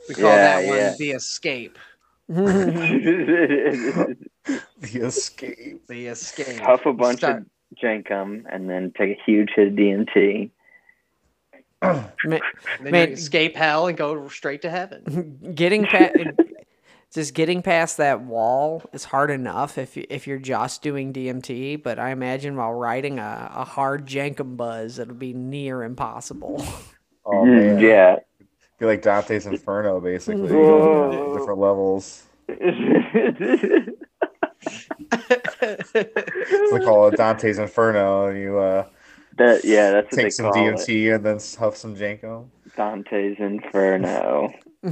We 0.09 0.15
call 0.15 0.24
Yeah, 0.24 0.36
that 0.61 0.66
one 0.69 0.77
yeah. 0.77 0.95
the 0.99 1.11
escape. 1.12 1.78
The 4.81 5.01
escape. 5.03 5.86
The 5.89 6.07
escape. 6.07 6.61
Puff 6.62 6.86
a 6.86 6.93
bunch 6.93 7.19
Start- 7.19 7.43
of 7.43 7.47
Jenkem, 7.82 8.45
and 8.51 8.69
then 8.70 8.93
take 8.97 9.11
a 9.19 9.20
huge 9.27 9.51
hit 9.55 9.69
of 9.69 9.74
DMT. 9.74 10.51
Ma- 11.83 12.01
then 12.25 12.41
man- 12.81 13.09
you 13.09 13.15
escape 13.15 13.57
hell 13.57 13.87
and 13.87 13.97
go 13.97 14.29
straight 14.29 14.63
to 14.63 14.71
heaven. 14.71 15.39
getting 15.55 15.85
past 15.85 16.15
just 17.13 17.35
getting 17.35 17.63
past 17.63 17.97
that 17.99 18.23
wall 18.23 18.83
is 18.93 19.05
hard 19.05 19.31
enough 19.31 19.79
if 19.79 19.97
you, 19.97 20.05
if 20.11 20.27
you're 20.27 20.39
just 20.39 20.83
doing 20.83 21.13
DMT, 21.13 21.83
but 21.83 21.99
I 21.99 22.11
imagine 22.11 22.57
while 22.57 22.73
riding 22.75 23.19
a, 23.19 23.51
a 23.55 23.65
hard 23.65 24.07
Jankum 24.07 24.57
buzz, 24.57 24.99
it'll 24.99 25.15
be 25.15 25.33
near 25.33 25.83
impossible. 25.83 26.65
Oh 27.31 27.45
man. 27.45 27.79
yeah. 27.79 28.17
Feel 28.79 28.89
like 28.89 29.03
Dante's 29.03 29.45
Inferno, 29.45 30.01
basically. 30.01 30.51
Whoa. 30.51 31.37
Different 31.37 31.61
levels. 31.61 32.23
It's 32.49 33.93
like 36.73 36.85
call 36.85 37.09
it 37.09 37.19
Dante's 37.19 37.59
Inferno, 37.59 38.29
and 38.29 38.39
you 38.39 38.59
uh, 38.59 38.87
that 39.39 39.65
yeah, 39.65 39.90
that's 39.90 40.06
what 40.12 40.16
they 40.16 40.23
take 40.24 40.32
some 40.32 40.52
call 40.52 40.69
it. 40.69 40.74
DMT 40.74 41.15
and 41.15 41.24
then 41.24 41.39
huff 41.59 41.77
some 41.77 41.97
Janko. 41.97 42.51
Dante's 42.77 43.36
Inferno. 43.39 44.52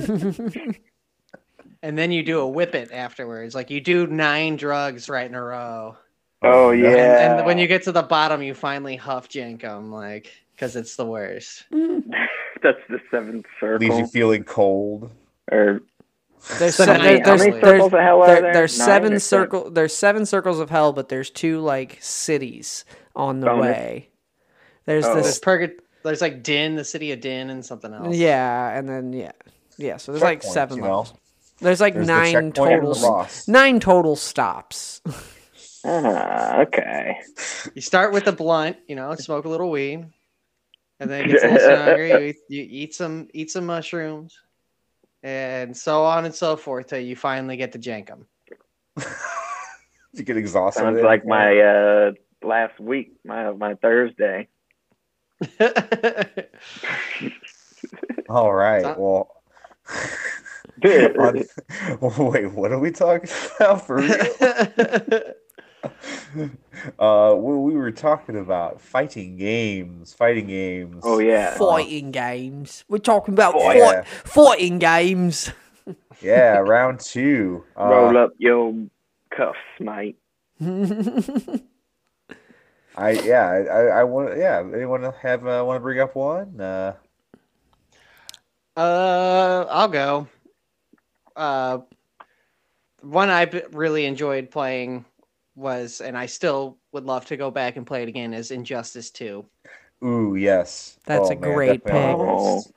and 1.82 1.96
then 1.98 2.10
you 2.10 2.22
do 2.22 2.40
a 2.40 2.48
whip 2.48 2.74
it 2.74 2.90
afterwards. 2.92 3.54
Like 3.54 3.70
you 3.70 3.80
do 3.80 4.06
nine 4.06 4.56
drugs 4.56 5.08
right 5.08 5.28
in 5.28 5.34
a 5.34 5.42
row. 5.42 5.96
Oh, 6.42 6.68
oh 6.68 6.70
yeah. 6.70 7.30
And, 7.30 7.38
and 7.38 7.46
when 7.46 7.58
you 7.58 7.66
get 7.66 7.84
to 7.84 7.92
the 7.92 8.02
bottom, 8.02 8.42
you 8.42 8.54
finally 8.54 8.96
huff 8.96 9.28
Jankum, 9.28 9.90
like, 9.90 10.32
because 10.52 10.76
it's 10.76 10.96
the 10.96 11.06
worst. 11.06 11.64
That's 11.70 12.78
the 12.88 12.98
seventh 13.10 13.46
circle. 13.60 13.86
Leaves 13.86 13.98
you 13.98 14.06
feeling 14.06 14.44
cold. 14.44 15.10
or 15.52 15.82
There's, 16.58 16.74
So 16.74 16.84
se- 16.86 16.98
nine- 16.98 17.20
how 17.20 17.24
there's, 17.36 17.40
many 17.40 17.50
there's, 17.52 17.62
circles 17.64 17.92
of 17.92 18.00
hell 18.00 18.22
are 18.22 18.26
there- 18.26 18.40
there? 18.42 18.52
there's 18.54 18.72
seven 18.74 19.20
circle 19.20 19.70
there's 19.70 19.94
seven 19.94 20.26
circles 20.26 20.58
of 20.58 20.70
hell, 20.70 20.92
but 20.92 21.08
there's 21.08 21.30
two 21.30 21.60
like 21.60 21.98
cities 22.00 22.84
on 23.14 23.40
the 23.40 23.50
Oh, 23.50 23.62
there's- 23.62 23.76
way. 23.76 24.08
There's 24.86 25.04
Oh. 25.04 25.14
There's 25.14 25.26
this 25.26 25.38
Purgat- 25.40 25.80
There's 26.02 26.20
like 26.20 26.42
Din, 26.42 26.76
the 26.76 26.84
city 26.84 27.12
of 27.12 27.20
Din, 27.20 27.50
and 27.50 27.64
something 27.64 27.92
else. 27.92 28.16
yeah, 28.16 28.76
and 28.78 28.88
then 28.88 29.12
yeah, 29.12 29.32
yeah. 29.76 29.96
So 29.96 30.12
there's 30.12 30.22
like 30.22 30.42
seven 30.42 30.76
you 30.76 30.82
know? 30.82 30.88
levels. 30.88 31.14
There's 31.60 31.80
like 31.80 31.94
There's 31.94 32.06
nine 32.06 32.32
checkpoint 32.32 32.54
total 32.54 32.94
the 32.94 33.44
nine 33.48 33.80
total 33.80 34.14
stops. 34.14 35.00
ah, 35.84 36.60
okay. 36.60 37.18
You 37.74 37.82
start 37.82 38.12
with 38.12 38.26
a 38.28 38.32
blunt, 38.32 38.76
you 38.86 38.94
know, 38.94 39.14
smoke 39.16 39.46
a 39.46 39.48
little 39.48 39.70
weed, 39.70 40.06
and 41.00 41.10
then 41.10 41.24
it 41.24 41.28
gets 41.28 41.44
a 41.44 41.48
little 41.48 41.60
stronger. 41.60 42.06
You 42.06 42.18
eat, 42.18 42.36
you 42.48 42.66
eat 42.68 42.94
some 42.94 43.28
eat 43.32 43.50
some 43.50 43.66
mushrooms, 43.66 44.38
and 45.22 45.76
so 45.76 46.04
on 46.04 46.24
and 46.24 46.34
so 46.34 46.56
forth 46.56 46.88
till 46.88 47.00
you 47.00 47.16
finally 47.16 47.56
get 47.56 47.72
to 47.72 47.78
jank 47.78 48.08
them. 48.08 48.26
you 50.12 50.22
get 50.22 50.36
exhausted. 50.36 50.80
Sounds 50.80 51.02
like 51.02 51.24
my 51.26 51.58
uh, 51.58 52.12
last 52.42 52.78
week, 52.78 53.14
my 53.24 53.50
my 53.52 53.74
Thursday. 53.74 54.48
All 58.28 58.52
right. 58.54 58.82
So- 58.82 58.94
Well. 58.98 59.30
on- 61.18 61.44
wait, 62.32 62.52
what 62.52 62.72
are 62.72 62.78
we 62.78 62.90
talking 62.90 63.30
about 63.58 63.86
for 63.86 63.96
real? 63.96 64.18
uh, 66.98 67.34
we, 67.38 67.56
we 67.56 67.74
were 67.76 67.92
talking 67.92 68.36
about 68.36 68.78
fighting 68.80 69.36
games, 69.38 70.12
fighting 70.12 70.48
games. 70.48 71.02
Oh 71.04 71.18
yeah. 71.18 71.54
Fighting 71.56 72.10
games. 72.10 72.84
We're 72.88 72.98
talking 72.98 73.32
about 73.34 73.54
Oh, 73.56 73.60
fight, 73.60 73.76
yeah. 73.78 74.02
fighting 74.04 74.78
games. 74.78 75.50
Yeah, 76.22 76.56
round 76.56 76.98
two. 76.98 77.62
Uh, 77.78 77.84
Roll 77.88 78.16
up 78.16 78.30
your 78.38 78.72
cuffs, 79.36 79.58
mate. 79.78 80.16
I 82.96 83.10
yeah, 83.12 83.46
I, 83.48 83.58
I, 83.64 83.82
I 84.00 84.04
want 84.04 84.36
yeah. 84.38 84.58
Anyone 84.60 85.02
have 85.22 85.46
uh, 85.46 85.62
want 85.66 85.76
to 85.76 85.80
bring 85.80 86.00
up 86.00 86.14
one? 86.14 86.60
Uh, 86.60 86.94
Uh, 88.76 89.66
I'll 89.70 89.88
go. 89.88 90.28
Uh, 91.34 91.78
one 93.02 93.30
I 93.30 93.44
really 93.72 94.06
enjoyed 94.06 94.50
playing 94.50 95.04
was, 95.54 96.00
and 96.00 96.16
I 96.16 96.26
still 96.26 96.78
would 96.92 97.04
love 97.04 97.26
to 97.26 97.36
go 97.36 97.50
back 97.50 97.76
and 97.76 97.86
play 97.86 98.02
it 98.02 98.08
again, 98.08 98.34
is 98.34 98.50
Injustice 98.50 99.10
2. 99.10 99.44
ooh, 100.04 100.36
yes. 100.36 100.98
That's 101.04 101.30
Oh, 101.30 101.32
a 101.32 101.36
man, 101.36 101.52
great 101.54 101.84
definitely 101.84 102.14
pick. 102.14 102.18
the. 102.18 102.72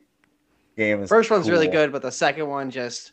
Game 0.77 1.03
is 1.03 1.09
First 1.09 1.31
one's 1.31 1.49
really 1.49 1.67
good, 1.67 1.91
but 1.91 2.01
the 2.01 2.11
second 2.11 2.47
one 2.47 2.71
just 2.71 3.11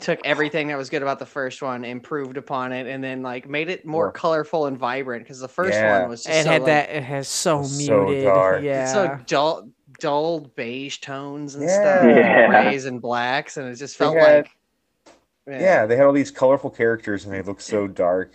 took 0.00 0.20
everything 0.24 0.68
that 0.68 0.76
was 0.76 0.90
good 0.90 1.02
about 1.02 1.18
the 1.18 1.26
first 1.26 1.62
one, 1.62 1.84
improved 1.84 2.36
upon 2.36 2.72
it, 2.72 2.86
and 2.86 3.02
then 3.02 3.22
like 3.22 3.48
made 3.48 3.68
it 3.68 3.86
more 3.86 4.06
More- 4.06 4.12
colorful 4.12 4.66
and 4.66 4.76
vibrant. 4.76 5.24
Because 5.24 5.40
the 5.40 5.48
first 5.48 5.74
Yeah. 5.74 6.00
one 6.00 6.08
was 6.10 6.24
just 6.24 6.36
It 6.40 6.44
so, 6.44 6.50
had 6.50 6.62
like, 6.62 6.66
that. 6.66 6.90
It 6.90 7.02
has 7.04 7.28
so 7.28 7.60
It's 7.60 7.86
so 7.86 8.04
muted. 8.06 8.24
dark. 8.24 8.62
Yeah. 8.62 8.82
it's 8.82 8.92
so 8.92 9.18
dull, 9.26 9.68
dull 10.00 10.40
beige 10.56 10.98
tones 10.98 11.54
and 11.54 11.64
Yeah. 11.64 11.74
stuff, 12.00 12.04
Yeah. 12.16 12.46
grays 12.48 12.84
and 12.86 13.00
blacks, 13.00 13.56
and 13.56 13.68
it 13.68 13.76
just 13.76 13.98
They 13.98 14.04
felt 14.04 14.16
had- 14.16 14.36
like 14.44 14.50
Yeah, 15.46 15.84
they 15.86 15.96
had 15.96 16.06
all 16.06 16.12
these 16.12 16.30
colorful 16.30 16.70
characters 16.70 17.24
and 17.26 17.34
they 17.34 17.42
look 17.42 17.60
so 17.60 17.86
dark. 17.86 18.32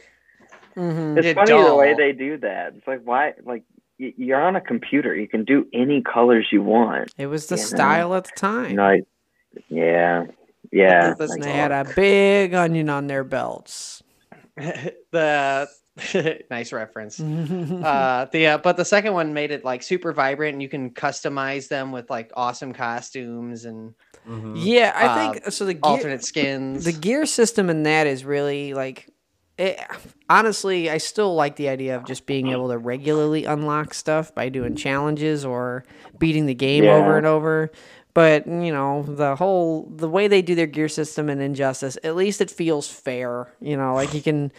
Mhm. 0.77 1.17
It's 1.17 1.25
Yeah, 1.27 1.33
funny 1.33 1.63
the 1.63 1.75
way 1.75 1.93
they 1.95 2.11
do 2.13 2.37
that. 2.37 2.73
It's 2.77 2.87
like 2.87 3.01
why, 3.03 3.33
like 3.43 3.63
you're 3.97 4.39
on 4.39 4.55
a 4.55 4.61
computer, 4.61 5.13
you 5.15 5.27
can 5.27 5.43
do 5.43 5.67
any 5.73 6.01
colors 6.01 6.47
you 6.51 6.61
want. 6.61 7.11
It 7.17 7.25
was 7.27 7.47
the 7.47 7.55
you 7.55 7.61
know. 7.63 7.65
style 7.67 8.13
at 8.15 8.25
the 8.25 8.31
time. 8.37 8.69
You 8.69 8.75
know, 8.77 8.85
I- 8.85 9.01
yeah, 9.67 10.25
yeah. 10.71 11.13
That's 11.17 11.19
And 11.19 11.29
like, 11.29 11.41
they 11.41 11.51
had 11.51 11.71
a 11.71 11.85
big 11.95 12.53
onion 12.53 12.89
on 12.89 13.07
their 13.07 13.23
belts. 13.23 14.03
the 15.11 15.67
nice 16.49 16.71
reference. 16.71 17.19
uh 17.19 18.25
the 18.31 18.47
uh, 18.47 18.57
but 18.57 18.77
the 18.77 18.85
second 18.85 19.13
one 19.13 19.33
made 19.33 19.51
it 19.51 19.65
like 19.65 19.83
super 19.83 20.13
vibrant 20.13 20.53
and 20.53 20.61
you 20.61 20.69
can 20.69 20.91
customize 20.91 21.67
them 21.67 21.91
with 21.91 22.09
like 22.09 22.31
awesome 22.35 22.73
costumes 22.73 23.65
and 23.65 23.93
Mhm. 24.27 24.53
yeah, 24.55 24.91
I 24.95 25.05
Uh, 25.07 25.15
think 25.33 25.51
so. 25.51 25.65
The 25.65 25.73
gear, 25.73 25.81
alternate 25.83 26.23
skins 26.23 26.83
the 26.85 26.91
gear 26.91 27.25
system 27.25 27.69
in 27.69 27.83
that 27.83 28.05
is 28.07 28.23
really 28.25 28.73
like. 28.73 29.09
It, 29.57 29.77
honestly, 30.29 30.89
I 30.89 30.99
still 30.99 31.35
like 31.35 31.57
the 31.57 31.67
idea 31.67 31.97
of 31.97 32.05
just 32.05 32.25
being 32.25 32.47
able 32.47 32.69
to 32.69 32.77
regularly 32.77 33.43
unlock 33.43 33.93
stuff 33.93 34.33
by 34.33 34.47
doing 34.47 34.75
challenges 34.75 35.43
or 35.43 35.83
beating 36.17 36.45
the 36.45 36.53
game 36.53 36.85
Yeah. 36.85 36.95
over 36.95 37.17
and 37.17 37.25
over. 37.25 37.69
But 38.13 38.47
you 38.47 38.71
know, 38.71 39.03
the 39.03 39.35
whole 39.35 39.87
the 39.95 40.09
way 40.09 40.27
they 40.27 40.41
do 40.41 40.55
their 40.55 40.67
gear 40.67 40.89
system 40.89 41.29
in 41.29 41.39
Injustice, 41.39 41.97
at 42.03 42.15
least 42.15 42.41
it 42.41 42.49
feels 42.51 42.89
fair. 42.89 43.53
You 43.61 43.77
know, 43.77 43.93
like 43.93 44.13
you 44.13 44.21
can 44.21 44.51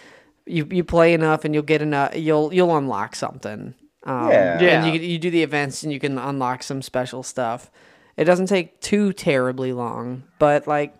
you 0.47 0.66
you 0.70 0.85
play 0.85 1.12
enough 1.14 1.44
and 1.44 1.52
you'll 1.55 1.64
get 1.64 1.82
enough. 1.82 2.16
You'll 2.16 2.55
you'll 2.55 2.77
unlock 2.77 3.16
something. 3.16 3.74
Um, 4.05 4.31
Yeah. 4.31 4.52
And 4.59 4.60
Yeah. 4.62 4.85
you 4.85 5.01
you 5.01 5.18
do 5.18 5.31
the 5.31 5.43
events 5.43 5.82
and 5.82 5.93
you 5.93 5.98
can 6.01 6.16
unlock 6.16 6.62
some 6.62 6.81
special 6.81 7.22
stuff. 7.22 7.70
It 8.16 8.24
doesn't 8.24 8.47
take 8.47 8.81
too 8.81 9.12
terribly 9.12 9.72
long, 9.72 10.22
but 10.39 10.66
like 10.66 10.94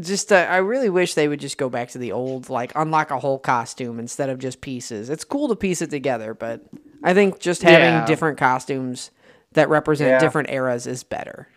just 0.00 0.32
uh, 0.32 0.36
I 0.48 0.58
really 0.58 0.88
wish 0.90 1.14
they 1.14 1.28
would 1.28 1.40
just 1.40 1.58
go 1.58 1.68
back 1.68 1.88
to 1.90 1.98
the 1.98 2.12
old 2.12 2.48
like 2.48 2.72
unlock 2.76 3.10
a 3.10 3.18
whole 3.18 3.38
costume 3.38 3.98
instead 3.98 4.28
of 4.30 4.38
just 4.38 4.60
pieces. 4.60 5.10
It's 5.10 5.24
cool 5.24 5.48
to 5.48 5.56
piece 5.56 5.82
it 5.82 5.90
together, 5.90 6.34
but 6.34 6.62
I 7.02 7.14
think 7.14 7.38
just 7.40 7.62
having 7.62 7.80
Yeah. 7.94 8.04
different 8.06 8.38
costumes 8.38 9.10
that 9.56 9.68
represent 9.68 10.08
Yeah. 10.10 10.18
different 10.20 10.48
eras 10.50 10.86
is 10.86 11.02
better. 11.02 11.48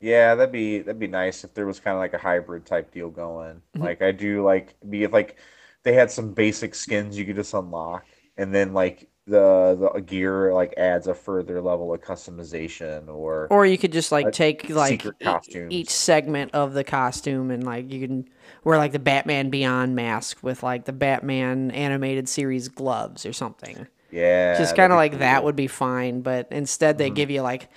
Yeah, 0.00 0.34
that'd 0.34 0.52
be 0.52 0.78
that'd 0.78 0.98
be 1.00 1.06
nice 1.06 1.42
if 1.42 1.54
there 1.54 1.66
was 1.66 1.80
kind 1.80 1.94
of 1.96 2.00
like 2.00 2.14
a 2.14 2.18
hybrid 2.18 2.64
type 2.66 2.92
deal 2.92 3.10
going. 3.10 3.56
Mm-hmm. 3.74 3.82
Like 3.82 4.02
I 4.02 4.12
do 4.12 4.44
like 4.44 4.74
be 4.88 5.02
if 5.04 5.12
like 5.12 5.36
they 5.82 5.94
had 5.94 6.10
some 6.10 6.32
basic 6.32 6.74
skins 6.74 7.18
you 7.18 7.24
could 7.24 7.36
just 7.36 7.54
unlock, 7.54 8.04
and 8.36 8.54
then 8.54 8.72
like 8.74 9.08
the 9.26 9.90
the 9.94 10.00
gear 10.02 10.54
like 10.54 10.74
adds 10.76 11.08
a 11.08 11.14
further 11.14 11.60
level 11.60 11.92
of 11.92 12.00
customization 12.00 13.08
or 13.08 13.48
Or 13.50 13.66
you 13.66 13.76
could 13.78 13.92
just 13.92 14.12
like 14.12 14.30
take 14.32 14.68
like 14.68 15.04
e- 15.04 15.66
each 15.70 15.90
segment 15.90 16.54
of 16.54 16.74
the 16.74 16.84
costume 16.84 17.50
and 17.50 17.64
like 17.64 17.90
you 17.92 18.06
can 18.06 18.28
wear 18.62 18.78
like 18.78 18.92
the 18.92 19.00
Batman 19.00 19.50
Beyond 19.50 19.96
mask 19.96 20.38
with 20.42 20.62
like 20.62 20.84
the 20.84 20.92
Batman 20.92 21.70
animated 21.72 22.28
series 22.28 22.68
gloves 22.68 23.26
or 23.26 23.32
something. 23.32 23.88
Yeah, 24.10 24.52
just 24.52 24.74
kind 24.76 24.92
of 24.92 24.96
be 24.96 24.96
like 24.96 25.18
that 25.18 25.44
would 25.44 25.56
be 25.56 25.66
fine 25.66 26.20
but 26.22 26.48
instead 26.50 26.98
they 26.98 27.10
give 27.10 27.30
you 27.30 27.42
like 27.42 27.68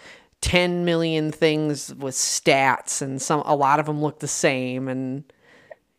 10 0.42 0.86
million 0.86 1.32
things 1.32 1.94
with 1.96 2.16
stats 2.16 3.02
and 3.02 3.22
some 3.22 3.42
a 3.46 3.56
lot 3.56 3.80
of 3.80 3.86
them 3.86 4.02
look 4.02 4.20
the 4.20 4.28
same 4.28 4.88
and 4.88 5.24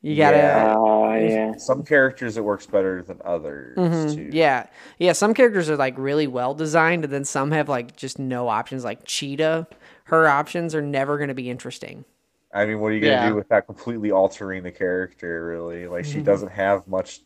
you 0.02 0.16
gotta 0.16 0.36
Yeah. 0.36 0.74
Oh 0.76 1.14
yeah. 1.14 1.52
Some 1.56 1.84
characters 1.84 2.36
it 2.36 2.44
works 2.44 2.66
better 2.66 3.02
than 3.02 3.20
others 3.24 3.76
Mhm, 3.76 4.06
too. 4.06 4.30
yeah 4.32 4.66
yeah 4.98 5.12
some 5.12 5.32
characters 5.34 5.70
are 5.70 5.76
like 5.76 5.96
really 5.96 6.26
well 6.26 6.54
designed 6.54 7.04
and 7.04 7.12
then 7.12 7.24
some 7.24 7.50
have 7.52 7.68
like 7.68 7.96
just 7.96 8.18
no 8.18 8.48
options 8.48 8.84
like 8.84 9.04
cheetah 9.04 9.66
her 10.04 10.26
options 10.28 10.74
are 10.74 10.82
never 10.82 11.16
going 11.18 11.28
to 11.28 11.34
be 11.34 11.48
interesting 11.50 12.04
I 12.52 12.66
mean, 12.66 12.80
what 12.80 12.88
are 12.88 12.94
you 12.94 13.00
gonna 13.00 13.16
Yeah. 13.16 13.20
do 13.20 13.34
without 13.34 13.66
completely 13.66 14.10
altering 14.10 14.62
the 14.62 14.72
character? 14.72 15.46
Really, 15.46 15.86
like 15.86 16.04
Mm-hmm. 16.04 16.10
she 16.12 16.20
doesn't 16.20 16.50
have 16.50 16.86
much, 16.88 17.20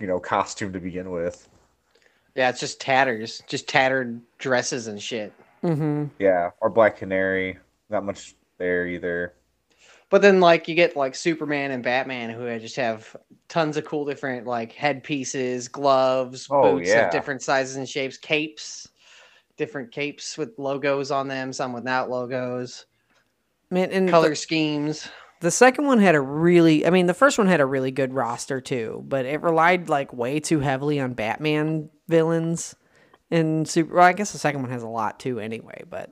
you 0.00 0.06
know, 0.06 0.20
costume 0.20 0.72
to 0.74 0.80
begin 0.80 1.10
with. 1.10 1.48
Yeah 2.34 2.48
it's 2.48 2.60
just 2.60 2.80
tatters 2.80 3.42
just 3.46 3.68
tattered 3.68 4.20
dresses 4.38 4.86
and 4.86 5.02
shit 5.02 5.32
mm-hmm 5.62 6.06
Yeah, 6.18 6.50
or 6.60 6.70
Black 6.70 6.96
Canary, 6.96 7.58
not 7.90 8.04
much 8.04 8.34
there 8.58 8.86
either. 8.86 9.34
but 10.10 10.22
then 10.22 10.40
like 10.40 10.68
you 10.68 10.74
get 10.74 10.96
like 10.96 11.14
superman 11.14 11.70
and 11.72 11.82
batman 11.82 12.30
who 12.30 12.58
just 12.58 12.76
have 12.76 13.14
tons 13.48 13.76
of 13.76 13.84
cool 13.84 14.04
different 14.04 14.46
like 14.46 14.72
headpieces 14.72 15.68
gloves 15.68 16.46
Oh, 16.50 16.76
boots 16.76 16.88
yeah. 16.90 17.06
of 17.06 17.12
different 17.12 17.42
sizes 17.42 17.76
and 17.76 17.88
shapes 17.88 18.16
capes 18.18 18.88
different 19.56 19.90
capes 19.90 20.38
with 20.38 20.56
logos 20.58 21.10
on 21.10 21.26
them 21.28 21.52
some 21.52 21.72
without 21.72 22.08
logos 22.10 22.86
Man, 23.70 23.90
and 23.92 24.08
color 24.08 24.34
schemes 24.34 25.08
The 25.40 25.50
second 25.50 25.86
one 25.86 26.00
had 26.00 26.14
a 26.14 26.20
really, 26.20 26.84
I 26.86 26.90
mean, 26.90 27.06
the 27.06 27.14
first 27.14 27.38
one 27.38 27.46
had 27.46 27.60
a 27.60 27.66
really 27.66 27.90
good 27.90 28.12
roster 28.12 28.60
too, 28.60 29.04
but 29.06 29.24
it 29.24 29.40
relied 29.40 29.88
like 29.88 30.12
way 30.12 30.40
too 30.40 30.60
heavily 30.60 30.98
on 30.98 31.14
Batman 31.14 31.90
villains. 32.08 32.74
And 33.30 33.68
super, 33.68 33.94
well, 33.96 34.04
I 34.04 34.14
guess 34.14 34.32
the 34.32 34.38
second 34.38 34.62
one 34.62 34.70
has 34.70 34.82
a 34.82 34.88
lot 34.88 35.20
too, 35.20 35.38
anyway. 35.38 35.84
But 35.88 36.10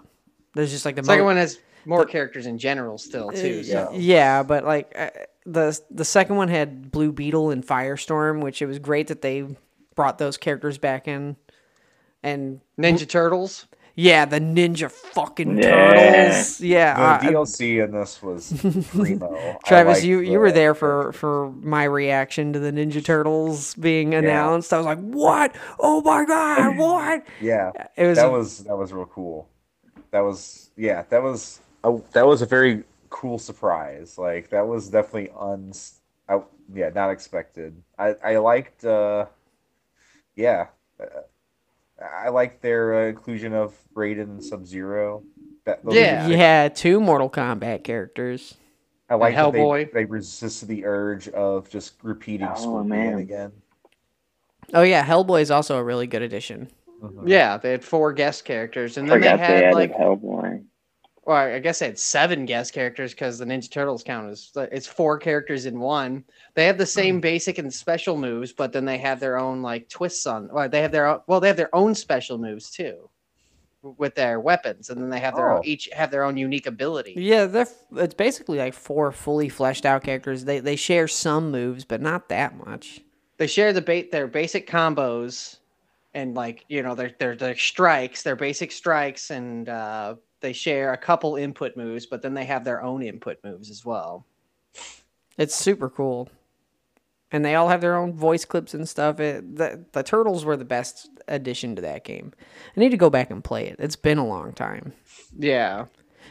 there's 0.55 0.71
just 0.71 0.85
like 0.85 0.97
the 0.97 1.03
second 1.03 1.23
mo- 1.23 1.27
one 1.27 1.37
has 1.37 1.59
more 1.87 2.05
characters 2.05 2.47
in 2.47 2.59
general 2.59 2.99
still 2.99 3.31
too 3.31 3.63
so 3.65 3.93
Yeah. 3.93 3.99
Yeah, 3.99 4.43
but 4.43 4.65
like 4.65 4.93
uh, 4.97 5.11
the 5.45 5.79
the 5.91 6.05
second 6.05 6.37
one 6.37 6.49
had 6.49 6.91
Blue 6.91 7.13
Beetle 7.13 7.51
and 7.51 7.67
Firestorm, 7.67 8.43
which 8.43 8.61
it 8.63 8.67
was 8.67 8.79
great 8.79 9.09
that 9.09 9.23
they 9.23 9.47
brought 9.95 10.19
those 10.19 10.37
characters 10.37 10.79
back 10.79 11.09
in. 11.09 11.37
And 12.23 12.61
ninja 12.79 13.09
turtles 13.09 13.67
yeah, 13.97 14.25
the 14.27 14.41
ninja 14.41 14.91
fucking 14.91 15.59
Yeah. 15.59 15.69
turtles. 15.69 16.59
The 16.59 16.67
Yeah, 16.69 16.97
uh, 16.99 17.19
DLC 17.19 17.81
in 17.81 17.93
this 17.93 18.23
was 18.23 18.53
primo. 18.89 19.59
Travis, 19.65 19.99
liked 19.99 20.05
you, 20.05 20.21
you 20.21 20.39
were 20.39 20.53
there 20.53 20.75
for, 20.75 21.13
for 21.13 21.51
my 21.53 21.85
reaction 21.85 22.53
to 22.53 22.59
the 22.61 22.73
Ninja 22.73 23.05
Turtles 23.05 23.75
being 23.75 24.15
announced. 24.15 24.73
I 24.73 24.77
was 24.79 24.87
like, 24.87 25.01
"What? 25.01 25.57
Oh 25.81 26.03
my 26.03 26.25
god, 26.25 26.77
what?" 26.79 27.27
Yeah, 27.39 27.73
It 27.97 28.07
was, 28.07 28.19
that 28.19 28.31
was 28.31 28.65
that 28.65 28.77
was 28.77 28.93
real 28.93 29.07
cool. 29.07 29.49
That 30.11 30.21
was 30.21 30.71
yeah, 30.77 31.05
that 31.11 31.23
was 31.23 31.61
a, 31.85 31.99
that 32.13 32.27
was 32.27 32.43
a 32.43 32.47
very 32.47 32.85
cool 33.11 33.39
surprise. 33.39 34.19
Like 34.19 34.51
that 34.51 34.67
was 34.67 34.89
definitely 34.89 35.31
un, 35.39 35.73
I, 36.29 36.41
yeah, 36.75 36.91
not 36.91 37.11
expected. 37.11 37.83
I 37.99 38.15
I 38.25 38.37
liked 38.39 38.85
uh, 38.85 39.27
yeah, 40.35 40.69
uh, 41.01 41.21
I 42.03 42.29
like 42.29 42.61
their 42.61 42.95
uh, 43.05 43.09
inclusion 43.09 43.53
of 43.55 43.75
Raiden 43.95 44.23
and 44.25 44.45
Sub 44.45 44.67
Zero. 44.67 45.23
That 45.65 45.85
those 45.85 45.95
are 45.95 45.99
Yeah. 45.99 46.27
you 46.27 46.37
had 46.37 46.77
two 46.77 47.01
Mortal 47.01 47.31
Kombat 47.31 47.85
characters. 47.85 48.55
I 49.09 49.15
like 49.15 49.35
that 49.37 49.53
they, 49.53 49.59
Hellboy. 49.59 49.93
they 49.93 50.05
resisted 50.05 50.69
the 50.69 50.85
urge 50.85 51.29
of 51.29 51.69
just 51.71 51.95
repeating 52.03 52.49
Oh, 52.51 52.55
Scorpion 52.61 53.19
again. 53.19 53.53
Oh 54.75 54.83
yeah, 54.83 55.05
Hellboy 55.07 55.41
is 55.43 55.51
also 55.51 55.79
a 55.79 55.85
really 55.85 56.07
good 56.07 56.23
addition. 56.23 56.69
Mhm. 57.03 57.29
yeah 57.29 57.59
they 57.59 57.71
had 57.73 57.85
four 57.85 58.11
guest 58.15 58.47
characters 58.47 58.97
and 58.97 59.07
then 59.07 59.21
they 59.21 59.27
Forgot 59.29 59.37
they 59.47 59.55
had 59.55 59.65
added 59.65 59.75
like 59.75 59.93
Hellboy. 59.95 60.65
Well, 61.27 61.37
I 61.37 61.59
guess 61.59 61.81
they 61.81 61.87
had 61.87 61.99
seven 61.99 62.47
guest 62.47 62.73
characters 62.73 63.13
because 63.13 63.39
the 63.39 63.45
Ninja 63.45 63.69
Turtles 63.69 64.05
count 64.05 64.31
as 64.31 64.53
it's 64.73 64.87
four 64.87 65.19
characters 65.19 65.67
in 65.67 65.81
one. 65.81 66.25
They 66.55 66.67
have 66.67 66.79
the 66.79 66.87
same 66.87 67.21
basic 67.21 67.59
and 67.59 67.73
special 67.75 68.17
moves, 68.17 68.53
but 68.53 68.73
then 68.73 68.85
they 68.85 68.99
have 68.99 69.19
their 69.19 69.37
own 69.37 69.61
like 69.61 69.89
twists 69.89 70.25
on. 70.27 70.49
Well, 70.53 70.69
they 70.69 70.83
have 70.83 70.93
their 70.93 71.07
own, 71.09 71.21
well, 71.27 71.41
they 71.41 71.49
have 71.49 71.57
their 71.57 71.75
own 71.75 71.97
special 71.97 72.39
moves 72.39 72.71
too, 72.71 73.11
with 73.83 74.15
their 74.15 74.39
weapons, 74.39 74.89
and 74.89 75.03
then 75.03 75.11
they 75.11 75.19
have 75.19 75.35
their 75.35 75.51
Oh. 75.51 75.57
own, 75.57 75.65
each 75.65 75.89
have 75.93 76.13
their 76.13 76.23
own 76.23 76.37
unique 76.37 76.67
ability. 76.69 77.15
Yeah, 77.17 77.47
they're 77.47 77.67
it's 77.97 78.15
basically 78.15 78.59
like 78.59 78.75
four 78.75 79.11
fully 79.11 79.49
fleshed 79.49 79.85
out 79.85 80.05
characters. 80.05 80.45
They 80.45 80.61
they 80.61 80.77
share 80.77 81.09
some 81.09 81.51
moves, 81.51 81.85
but 81.85 82.01
not 82.01 82.29
that 82.29 82.57
much. 82.57 83.01
They 83.39 83.49
share 83.49 83.73
the 83.73 83.83
bait 83.83 84.13
their 84.13 84.29
basic 84.29 84.69
combos, 84.71 85.59
and 86.15 86.37
like 86.37 86.65
you 86.69 86.85
know 86.85 86.95
their 86.95 87.13
their 87.19 87.35
their 87.35 87.57
strikes, 87.57 88.23
their 88.23 88.37
basic 88.37 88.71
strikes, 88.71 89.31
and 89.31 89.69
uh, 89.69 90.15
they 90.41 90.53
share 90.53 90.93
a 90.93 90.97
couple 90.99 91.37
input 91.37 91.77
moves, 91.77 92.07
but 92.07 92.23
then 92.23 92.35
they 92.35 92.45
have 92.45 92.65
their 92.65 92.83
own 92.83 93.03
input 93.03 93.39
moves 93.45 93.71
as 93.71 93.85
well. 93.85 94.27
It's 95.39 95.55
super 95.55 95.89
cool. 95.89 96.29
And 97.33 97.45
they 97.45 97.57
all 97.57 97.69
have 97.69 97.81
their 97.81 97.97
own 97.97 98.13
voice 98.13 98.45
clips 98.45 98.73
and 98.73 98.89
stuff. 98.89 99.19
It, 99.19 99.57
the, 99.57 99.85
the 99.93 100.03
turtles 100.03 100.45
were 100.45 100.57
the 100.57 100.65
best 100.65 101.09
addition 101.27 101.75
to 101.77 101.83
that 101.83 102.05
game. 102.05 102.33
I 102.77 102.81
need 102.81 102.91
to 102.91 102.97
go 102.97 103.11
back 103.11 103.31
and 103.31 103.43
play 103.43 103.67
it. 103.67 103.77
It's 103.79 103.97
been 103.97 104.19
a 104.19 104.27
long 104.27 104.53
time. 104.53 104.93
Yeah. 105.37 105.87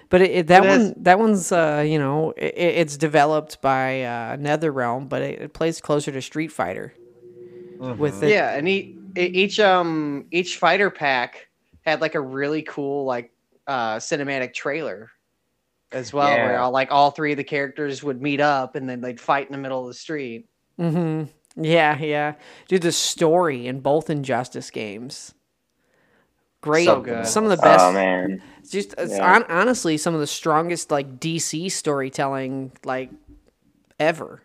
But 0.10 0.22
it, 0.22 0.32
it, 0.32 0.48
that 0.48 0.64
It 0.64 0.70
has- 0.70 0.84
one, 0.94 1.04
that 1.04 1.20
one's, 1.20 1.52
uh, 1.52 1.84
you 1.86 2.00
know, 2.00 2.32
it, 2.38 2.54
it's 2.58 2.96
developed 2.98 3.62
by 3.62 4.04
uh, 4.04 4.38
NetherRealm, 4.38 5.10
but 5.10 5.22
it, 5.22 5.42
it 5.42 5.54
plays 5.54 5.82
closer 5.82 6.12
to 6.12 6.22
Street 6.22 6.52
Fighter. 6.52 6.94
With 7.78 8.24
it, 8.24 8.30
Yeah, 8.30 8.56
and 8.56 8.70
each, 8.70 8.96
each 9.18 9.60
um 9.60 10.28
each 10.32 10.58
fighter 10.58 10.90
pack 10.90 11.50
had 11.82 12.00
like 12.00 12.16
a 12.16 12.22
really 12.22 12.62
cool 12.62 13.04
like 13.04 13.34
uh 13.68 13.96
cinematic 13.98 14.54
trailer 14.54 15.10
as 15.92 16.12
well, 16.14 16.28
where 16.28 16.60
all, 16.60 16.72
like 16.72 16.92
all 16.92 17.12
three 17.12 17.32
of 17.32 17.38
the 17.38 17.44
characters 17.44 18.04
would 18.04 18.22
meet 18.22 18.42
up 18.42 18.76
and 18.76 18.90
then 18.90 19.02
they'd 19.02 19.20
fight 19.22 19.46
in 19.48 19.52
the 19.54 19.58
middle 19.58 19.82
of 19.82 19.88
the 19.88 19.94
street. 19.94 20.48
Mm-hmm. 20.80 21.64
Yeah, 21.64 21.98
yeah. 22.00 22.34
Dude, 22.68 22.82
the 22.82 22.92
story 22.92 23.68
in 23.68 23.80
both 23.80 24.10
Injustice 24.10 24.72
games. 24.72 25.34
Great. 26.62 26.86
So 26.86 27.00
good. 27.00 27.28
Some 27.28 27.44
of 27.44 27.52
the 27.52 27.58
best. 27.58 27.86
Oh 27.86 27.92
man, 27.94 28.42
Just 28.70 28.96
Yeah. 28.98 29.20
hon- 29.34 29.46
honestly, 29.50 29.98
some 29.98 30.14
of 30.16 30.20
the 30.20 30.28
strongest 30.28 30.90
like 30.92 31.20
DC 31.20 31.72
storytelling 31.72 32.72
like 32.84 33.12
ever. 34.00 34.42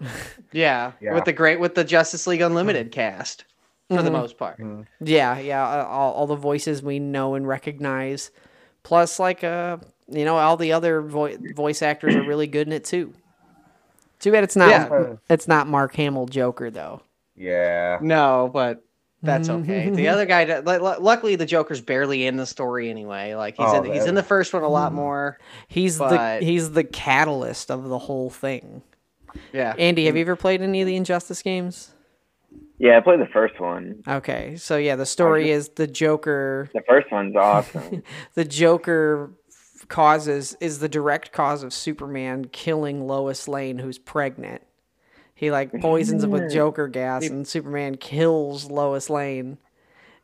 Yeah, 0.52 0.92
Yeah. 1.00 1.12
with 1.14 1.24
the 1.26 1.32
great 1.34 1.60
with 1.60 1.74
the 1.74 1.84
Justice 1.84 2.26
League 2.26 2.40
Unlimited 2.40 2.92
cast 2.92 3.44
for 3.90 4.00
the 4.02 4.08
Mhm. 4.08 4.12
most 4.12 4.38
part. 4.38 4.58
Yeah, 5.00 5.38
yeah. 5.38 5.66
uh, 5.68 5.84
All, 5.86 6.12
all 6.12 6.26
the 6.26 6.36
voices 6.36 6.82
we 6.82 6.98
know 7.00 7.34
and 7.34 7.46
recognize, 7.46 8.30
plus 8.82 9.18
like 9.18 9.44
uh, 9.44 9.78
you 10.08 10.24
know, 10.24 10.36
all 10.36 10.56
the 10.56 10.72
other 10.72 11.00
vo- 11.02 11.36
voice 11.54 11.82
actors 11.82 12.14
are 12.14 12.22
really 12.22 12.46
good 12.46 12.66
in 12.66 12.72
it 12.72 12.84
too. 12.84 13.12
Too 14.20 14.32
bad 14.32 14.44
it's 14.44 14.56
not. 14.56 14.70
Yeah. 14.70 15.14
It's 15.30 15.46
not 15.46 15.66
Mark 15.68 15.94
Hamill 15.94 16.26
Joker 16.26 16.70
though. 16.70 17.02
Yeah. 17.36 17.98
No, 18.00 18.50
but 18.52 18.82
that's 19.22 19.48
okay. 19.48 19.90
the 19.90 20.08
other 20.08 20.26
guy, 20.26 20.44
d- 20.44 20.54
lu- 20.64 20.78
lu- 20.78 20.98
luckily, 20.98 21.36
the 21.36 21.46
Joker's 21.46 21.80
barely 21.80 22.26
in 22.26 22.36
the 22.36 22.46
story 22.46 22.88
anyway. 22.90 23.34
Like 23.34 23.56
he's 23.56 23.66
Oh, 23.68 23.82
in, 23.82 23.92
he's 23.92 24.06
in 24.06 24.14
the 24.16 24.22
first 24.22 24.52
one 24.52 24.62
a 24.62 24.68
lot 24.68 24.92
more. 24.92 25.38
He's 25.68 25.98
But- 25.98 26.38
the 26.40 26.44
he's 26.44 26.70
the 26.72 26.84
catalyst 26.84 27.70
of 27.70 27.84
the 27.88 27.98
whole 27.98 28.30
thing. 28.30 28.82
Yeah, 29.52 29.74
Andy, 29.78 30.06
have 30.06 30.16
you 30.16 30.22
ever 30.22 30.36
played 30.36 30.62
any 30.62 30.80
of 30.80 30.86
the 30.86 30.96
Injustice 30.96 31.42
games? 31.42 31.90
Yeah, 32.78 32.96
I 32.96 33.00
played 33.00 33.20
the 33.20 33.26
first 33.26 33.60
one. 33.60 34.02
Okay, 34.06 34.56
so 34.56 34.76
yeah, 34.76 34.96
the 34.96 35.06
story 35.06 35.50
is 35.50 35.70
the 35.70 35.86
Joker. 35.86 36.70
The 36.72 36.82
first 36.88 37.10
one's 37.10 37.36
awesome. 37.36 38.02
The 38.34 38.44
Joker 38.44 39.32
causes 39.88 40.56
is 40.60 40.78
the 40.78 40.88
direct 40.88 41.32
cause 41.32 41.62
of 41.62 41.72
Superman 41.72 42.46
killing 42.46 43.06
Lois 43.06 43.48
Lane, 43.48 43.78
who's 43.78 43.98
pregnant. 43.98 44.62
He 45.34 45.50
like 45.50 45.72
poisons 45.80 46.24
him 46.24 46.30
with 46.30 46.42
mm. 46.42 46.52
Joker 46.52 46.88
gas, 46.88 47.26
and 47.26 47.46
Superman 47.46 47.96
kills 47.96 48.70
Lois 48.70 49.08
Lane, 49.08 49.58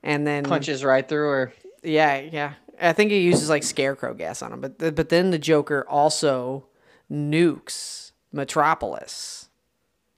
and 0.02 0.26
then 0.26 0.44
punches 0.44 0.84
right 0.84 1.08
through 1.08 1.28
her. 1.28 1.52
Yeah, 1.82 2.18
yeah. 2.18 2.54
I 2.80 2.92
think 2.92 3.10
he 3.10 3.20
uses 3.20 3.48
like 3.48 3.62
scarecrow 3.62 4.14
gas 4.14 4.42
on 4.42 4.52
him, 4.52 4.60
but 4.60 4.78
but 4.78 5.08
then 5.08 5.30
the 5.30 5.38
Joker 5.38 5.86
also 5.88 6.66
nukes 7.10 8.10
Metropolis, 8.32 9.43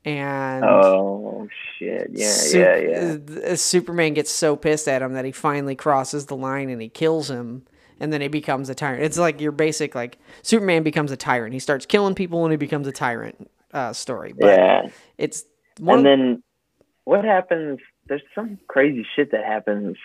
and 0.07 0.65
oh 0.65 1.49
shit! 1.79 2.11
Yeah, 2.13 2.31
Sup- 2.31 2.61
yeah, 2.61 2.77
yeah. 2.77 3.17
uh, 3.53 3.57
Superman 3.57 4.15
gets 4.15 4.31
so 4.31 4.57
pissed 4.57 4.89
at 4.89 5.03
him 5.03 5.13
that 5.15 5.25
he 5.27 5.33
finally 5.33 5.75
crosses 5.75 6.27
the 6.27 6.37
line 6.37 6.71
and 6.71 6.81
he 6.81 6.89
kills 6.89 7.29
him, 7.29 7.67
and 8.01 8.13
then 8.13 8.21
he 8.21 8.29
becomes 8.29 8.71
a 8.71 8.75
tyrant. 8.75 9.03
It's 9.03 9.19
like 9.19 9.41
your 9.41 9.53
basic 9.53 9.95
like 9.95 10.19
Superman 10.43 10.83
becomes 10.85 11.11
a 11.13 11.17
tyrant. 11.17 11.53
He 11.53 11.59
starts 11.59 11.85
killing 11.85 12.15
people 12.15 12.45
and 12.45 12.53
he 12.53 12.57
becomes 12.57 12.87
a 12.87 12.93
tyrant 12.93 13.51
uh, 13.75 13.93
story. 13.93 14.33
But 14.39 14.47
Yeah, 14.47 14.89
it's 15.19 15.45
one. 15.79 15.99
and 15.99 16.07
then 16.07 16.43
what 17.05 17.25
happens? 17.25 17.81
There's 18.07 18.23
some 18.35 18.59
crazy 18.69 19.05
shit 19.17 19.33
that 19.33 19.45
happens. 19.45 19.97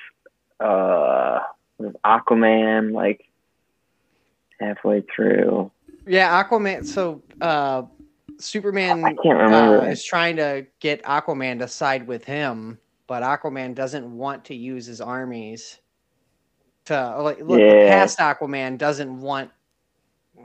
Uh, 0.60 1.40
with 1.80 1.96
Aquaman, 2.06 2.92
like 2.94 3.26
halfway 4.60 5.02
through. 5.16 5.72
Yeah, 6.06 6.44
Aquaman. 6.44 6.86
So, 6.86 7.22
uh, 7.42 7.84
Superman 8.42 9.06
I 9.06 9.14
can't 9.14 9.40
remember. 9.40 9.82
uh, 9.82 9.86
is 9.86 10.04
trying 10.04 10.36
to 10.38 10.66
get 10.80 11.04
Aquaman 11.04 11.60
to 11.60 11.68
side 11.68 12.08
with 12.08 12.24
him, 12.26 12.80
but 13.08 13.24
Aquaman 13.24 13.76
doesn't 13.76 14.06
want 14.06 14.46
to 14.46 14.56
use 14.56 14.86
his 14.86 15.02
armies 15.02 15.80
to 16.86 17.22
like 17.22 17.40
look. 17.40 17.60
The 17.60 17.86
past 17.88 18.20
Aquaman 18.20 18.78
doesn't 18.78 19.22
want 19.22 19.52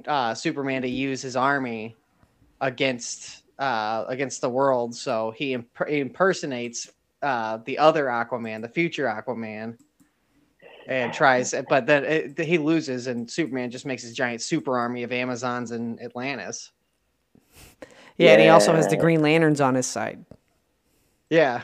uh, 0.06 0.34
Superman 0.34 0.82
to 0.82 0.88
use 0.88 1.22
his 1.22 1.36
army 1.36 1.96
against 2.60 3.42
uh, 3.58 4.04
against 4.08 4.40
the 4.40 4.50
world, 4.50 4.94
so 4.94 5.30
he, 5.30 5.54
imp- 5.54 5.88
he 5.88 6.00
impersonates 6.00 6.90
uh, 7.22 7.58
the 7.64 7.78
other 7.78 8.06
Aquaman, 8.06 8.62
the 8.62 8.68
future 8.68 9.06
Aquaman. 9.06 9.78
And 10.88 11.12
tries, 11.12 11.52
but 11.68 11.84
then 11.86 12.04
it, 12.04 12.38
he 12.38 12.58
loses, 12.58 13.08
and 13.08 13.28
Superman 13.28 13.72
just 13.72 13.86
makes 13.86 14.04
his 14.04 14.14
giant 14.14 14.40
super 14.40 14.78
army 14.78 15.02
of 15.02 15.10
Amazons 15.10 15.72
and 15.72 16.00
Atlantis. 16.00 16.70
Yeah, 18.18 18.32
and 18.32 18.40
he 18.42 18.48
also 18.48 18.74
has 18.74 18.88
the 18.88 18.96
Green 18.96 19.22
Lanterns 19.22 19.60
on 19.60 19.74
his 19.74 19.86
side. 19.86 20.24
Yeah, 21.30 21.62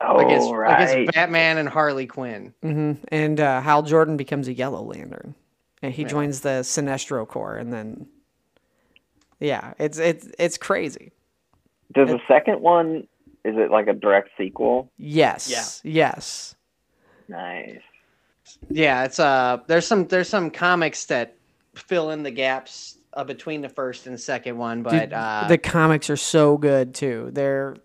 Oh 0.00 0.18
against 0.18 0.50
right. 0.50 0.74
against 0.74 1.14
Batman 1.14 1.58
and 1.58 1.68
Harley 1.68 2.06
Quinn. 2.06 2.54
hmm 2.62 2.92
And 3.08 3.40
uh, 3.40 3.60
Hal 3.60 3.82
Jordan 3.82 4.16
becomes 4.16 4.48
a 4.48 4.52
Yellow 4.54 4.82
Lantern, 4.82 5.34
and 5.82 5.92
he 5.92 6.02
Yeah. 6.02 6.08
joins 6.08 6.40
the 6.40 6.60
Sinestro 6.62 7.26
Corps, 7.26 7.56
and 7.56 7.72
then 7.72 8.06
yeah, 9.40 9.74
it's 9.78 9.98
it's 9.98 10.28
it's 10.38 10.58
crazy. 10.58 11.12
Does 11.94 12.08
the 12.08 12.20
second 12.28 12.60
one? 12.60 13.08
Is 13.44 13.56
it 13.56 13.70
like 13.70 13.86
a 13.86 13.94
direct 13.94 14.30
sequel? 14.36 14.90
Yes, 14.98 15.80
yes. 15.84 16.54
Nice. 17.28 17.80
Yeah, 18.70 19.04
it's 19.04 19.18
uh, 19.18 19.58
there's 19.66 19.86
some 19.86 20.06
there's 20.06 20.28
some 20.28 20.50
comics 20.50 21.06
that 21.06 21.36
fill 21.74 22.10
in 22.10 22.22
the 22.22 22.30
gaps 22.30 22.98
uh, 23.18 23.24
between 23.24 23.60
the 23.60 23.68
first 23.68 24.06
and 24.06 24.18
second 24.18 24.56
one, 24.56 24.84
but 24.84 24.90
Dude, 24.92 25.12
uh, 25.12 25.46
the 25.48 25.58
comics 25.58 26.08
are 26.08 26.16
so 26.16 26.56
good 26.56 26.94
too. 26.94 27.30
They're 27.32 27.76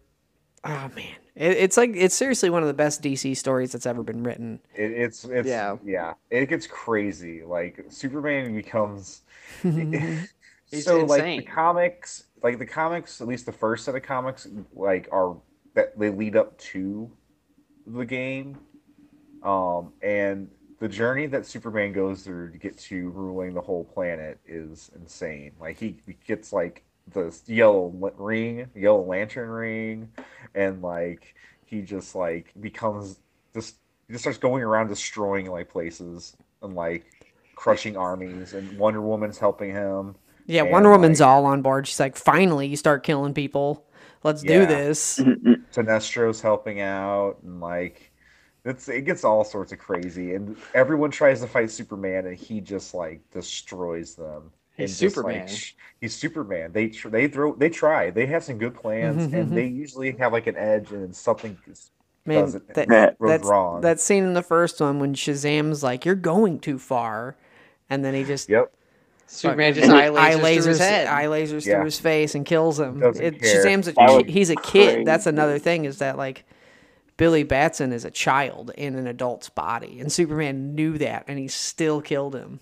oh 0.64 0.92
man, 0.96 1.16
it, 1.36 1.58
it's 1.58 1.76
like 1.76 1.90
it's 1.96 2.14
seriously 2.14 2.52
one 2.52 2.62
of 2.62 2.68
the 2.68 2.74
best 2.76 3.02
DC 3.02 3.36
stories 3.36 3.72
that's 3.72 3.88
ever 3.88 4.04
been 4.04 4.24
written. 4.24 4.60
It, 4.76 4.92
it's 4.92 5.26
it's 5.26 5.48
Yeah. 5.48 5.78
yeah. 5.84 6.14
It 6.30 6.50
gets 6.50 6.68
crazy. 6.68 7.42
Like 7.42 7.84
Superman 7.90 8.54
becomes 8.54 9.24
He's 9.64 10.86
so 10.86 11.04
like 11.04 11.24
the 11.24 11.42
comics, 11.42 12.26
like 12.44 12.60
the 12.60 12.66
comics, 12.68 13.20
at 13.20 13.28
least 13.28 13.48
the 13.48 13.52
first 13.52 13.86
set 13.86 13.96
of 13.96 14.04
comics, 14.04 14.48
like 14.76 15.10
are 15.12 15.36
that 15.74 15.98
they 15.98 16.12
lead 16.12 16.36
up 16.36 16.56
to 16.60 17.12
the 17.88 18.06
game, 18.06 18.60
um, 19.42 19.94
and 20.04 20.48
the 20.84 20.90
journey 20.90 21.28
that 21.28 21.46
Superman 21.46 21.94
goes 21.94 22.24
through 22.24 22.52
to 22.52 22.58
get 22.58 22.78
to 22.78 23.10
ruling 23.12 23.54
the 23.54 23.62
whole 23.62 23.86
planet 23.86 24.38
is 24.46 24.92
insane. 24.98 25.54
Like 25.58 25.80
he, 25.80 25.96
he 26.06 26.18
gets 26.28 26.52
like 26.52 26.84
the 27.14 27.34
yellow 27.46 27.86
l- 28.04 28.12
ring, 28.18 28.68
yellow 28.76 29.02
lantern 29.02 29.48
ring, 29.48 30.10
and 30.56 30.82
like 30.82 31.36
he 31.64 31.84
just 31.84 32.16
like 32.16 32.52
becomes 32.60 33.22
just 33.54 33.78
he 34.10 34.14
just 34.14 34.26
starts 34.26 34.38
going 34.38 34.62
around 34.62 34.88
destroying 34.90 35.50
like 35.50 35.70
places 35.70 36.36
and 36.62 36.76
like 36.76 37.06
crushing 37.56 37.96
armies, 37.96 38.54
and 38.54 38.78
Wonder 38.78 39.00
Woman's 39.00 39.38
helping 39.38 39.72
him. 39.72 40.16
Yeah, 40.48 40.64
And, 40.64 40.72
Wonder 40.74 40.92
Woman's 40.92 41.22
like- 41.22 41.30
all 41.30 41.46
on 41.46 41.62
board. 41.62 41.88
She's 41.88 42.02
like, 42.02 42.18
finally, 42.18 42.68
you 42.68 42.76
start 42.76 43.04
killing 43.04 43.34
people. 43.34 43.86
Let's 44.22 44.42
do 44.42 44.66
this. 44.66 45.20
Mm-hmm. 45.20 45.54
Sinestro's 45.72 46.42
helping 46.42 46.82
out, 46.82 47.38
and 47.42 47.62
like 47.62 48.12
it's 48.66 48.88
it 48.90 49.02
gets 49.06 49.24
all 49.24 49.44
sorts 49.44 49.72
of 49.72 49.80
crazy, 49.80 50.36
and 50.36 50.56
everyone 50.74 51.12
tries 51.12 51.42
to 51.42 51.48
fight 51.48 51.70
Superman, 51.72 52.28
and 52.28 52.38
he 52.38 52.62
just 52.62 52.94
like 52.94 53.22
destroys 53.32 54.16
them. 54.16 54.52
He's 54.78 55.00
just, 55.00 55.16
Superman. 55.16 55.42
Like, 55.42 55.50
sh- 55.50 55.74
he's 56.02 56.16
Superman. 56.16 56.72
They 56.72 56.88
tr- 56.88 57.10
they 57.10 57.28
throw 57.28 57.56
they 57.56 57.70
try. 57.70 58.10
They 58.10 58.26
have 58.28 58.44
some 58.44 58.58
good 58.58 58.74
plans, 58.74 59.28
mm-hmm, 59.28 59.36
and 59.36 59.52
they 59.56 59.68
mm-hmm. 59.68 59.76
usually 59.80 60.12
have 60.14 60.32
like 60.32 60.48
an 60.48 60.56
edge, 60.58 60.92
and 60.92 61.04
then 61.04 61.14
something 61.14 61.58
is- 61.68 61.92
Man, 62.26 62.50
that, 62.74 62.88
That- 62.88 63.20
goes 63.20 63.30
that's 63.30 63.46
wrong. 63.46 63.82
that 63.82 64.00
scene 64.00 64.24
in 64.24 64.34
the 64.34 64.42
first 64.42 64.80
one 64.80 64.98
when 65.00 65.14
Shazam's 65.14 65.84
like, 65.84 66.06
"You're 66.06 66.16
going 66.16 66.58
too 66.58 66.80
far," 66.80 67.36
and 67.90 68.04
then 68.06 68.14
he 68.14 68.24
just 68.24 68.48
Yep. 68.48 68.72
Superman 69.28 69.74
just 69.74 69.90
eye 69.90 70.08
lasers, 70.10 70.18
eye 70.18 70.32
through 70.34 70.42
lasers, 70.44 70.66
his 70.68 70.80
head. 70.80 71.08
eye 71.08 71.26
lasers 71.26 71.66
Yeah. 71.66 71.76
through 71.76 71.86
his 71.86 72.00
face 72.00 72.34
and 72.34 72.46
kills 72.46 72.80
him. 72.80 73.04
It. 73.04 73.42
Shazam's 73.42 73.90
a, 73.90 73.92
That 73.92 74.10
was 74.10 74.24
ki- 74.24 74.32
he's 74.32 74.50
a 74.50 74.56
kid. 74.56 75.06
That's 75.06 75.26
another 75.26 75.60
thing 75.60 75.84
is 75.84 75.98
that 76.00 76.18
like 76.18 76.46
Billy 77.18 77.44
Batson 77.44 77.92
is 77.94 78.06
a 78.06 78.12
child 78.12 78.72
in 78.78 78.96
an 78.96 79.08
adult's 79.08 79.50
body, 79.50 80.00
and 80.00 80.12
Superman 80.12 80.74
knew 80.76 80.98
that, 80.98 81.26
and 81.28 81.38
he 81.38 81.48
still 81.48 82.02
killed 82.02 82.36
him 82.36 82.60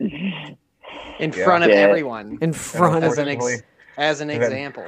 in 0.00 1.32
Yeah. 1.32 1.44
front 1.44 1.64
of 1.64 1.70
Yeah. 1.70 1.76
everyone 1.76 2.38
in 2.40 2.52
front 2.52 3.04
as 3.04 3.18
an 3.18 3.28
ex- 3.28 3.62
as 3.96 4.20
an 4.20 4.30
example. 4.30 4.86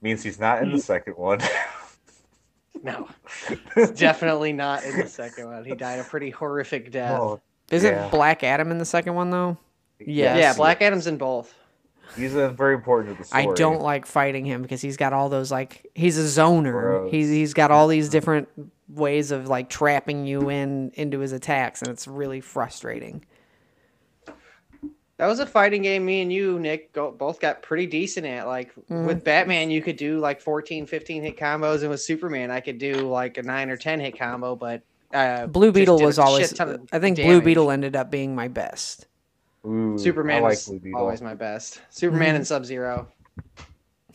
means 0.00 0.22
he's 0.22 0.40
not 0.40 0.62
in 0.62 0.72
the 0.72 0.78
second 0.80 1.14
one. 1.16 1.40
No, 2.80 3.08
definitely 3.96 4.52
not 4.52 4.84
in 4.84 4.96
the 5.00 5.08
second 5.08 5.46
one. 5.48 5.64
He 5.64 5.74
died 5.74 5.98
a 5.98 6.04
pretty 6.04 6.30
horrific 6.30 6.92
death. 6.92 7.18
Oh, 7.20 7.40
Isn't 7.72 7.92
Yeah. 7.92 8.08
Black 8.08 8.44
Adam 8.44 8.70
in 8.70 8.78
the 8.78 8.84
second 8.84 9.16
one 9.16 9.30
though? 9.30 9.56
Yes. 9.98 10.38
yeah, 10.38 10.52
Black 10.54 10.80
Adam's 10.80 11.08
in 11.08 11.16
both. 11.16 11.52
He's 12.16 12.34
a 12.34 12.48
very 12.50 12.74
important 12.74 13.16
to 13.16 13.22
the 13.22 13.28
story. 13.28 13.48
I 13.48 13.54
don't 13.54 13.80
like 13.80 14.06
fighting 14.06 14.44
him 14.44 14.62
because 14.62 14.80
he's 14.80 14.96
got 14.96 15.12
all 15.12 15.28
those 15.28 15.50
like 15.50 15.86
he's 15.94 16.18
a 16.18 16.22
zoner. 16.40 16.72
Gross. 16.72 17.10
He's 17.10 17.28
he's 17.28 17.54
got 17.54 17.70
all 17.70 17.86
these 17.88 18.08
different 18.08 18.48
ways 18.88 19.30
of 19.30 19.48
like 19.48 19.68
trapping 19.68 20.26
you 20.26 20.48
in 20.50 20.90
into 20.94 21.18
his 21.20 21.32
attacks, 21.32 21.82
and 21.82 21.90
it's 21.90 22.08
really 22.08 22.40
frustrating. 22.40 23.24
That 25.18 25.26
was 25.26 25.40
a 25.40 25.46
fighting 25.46 25.82
game. 25.82 26.04
Me 26.06 26.22
and 26.22 26.32
you, 26.32 26.60
Nick, 26.60 26.92
go, 26.92 27.10
both 27.10 27.40
got 27.40 27.60
pretty 27.60 27.86
decent 27.86 28.24
at. 28.24 28.46
Like 28.46 28.72
Mm-hmm. 28.74 29.04
with 29.06 29.24
Batman, 29.24 29.70
you 29.70 29.82
could 29.82 29.96
do 29.96 30.20
like 30.20 30.40
14, 30.40 30.86
15 30.86 31.22
hit 31.24 31.36
combos, 31.36 31.80
and 31.80 31.90
with 31.90 32.00
Superman, 32.00 32.50
I 32.52 32.60
could 32.60 32.78
do 32.78 32.94
like 33.10 33.36
a 33.36 33.42
nine 33.42 33.68
or 33.68 33.76
ten 33.76 33.98
hit 33.98 34.16
combo. 34.16 34.54
But 34.54 34.82
uh, 35.12 35.46
Blue 35.48 35.72
Beetle 35.72 36.00
was 36.00 36.18
always. 36.18 36.58
I 36.60 37.00
think 37.00 37.16
Blue. 37.16 37.42
Beetle 37.42 37.70
ended 37.72 37.96
up 37.96 38.10
being 38.12 38.34
my 38.36 38.46
best. 38.48 39.07
Ooh, 39.66 39.98
Superman 39.98 40.42
like 40.42 40.50
was 40.50 40.68
Blue 40.68 40.92
always 40.94 41.20
my 41.20 41.34
best. 41.34 41.80
Superman 41.90 42.36
and 42.36 42.46
Sub 42.46 42.64
Zero. 42.64 43.08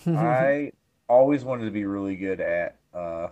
I 0.08 0.72
always 1.10 1.44
wanted 1.44 1.66
to 1.66 1.72
be 1.72 1.86
really 1.86 2.16
good 2.16 2.40
at 2.42 2.78
uh, 2.94 3.28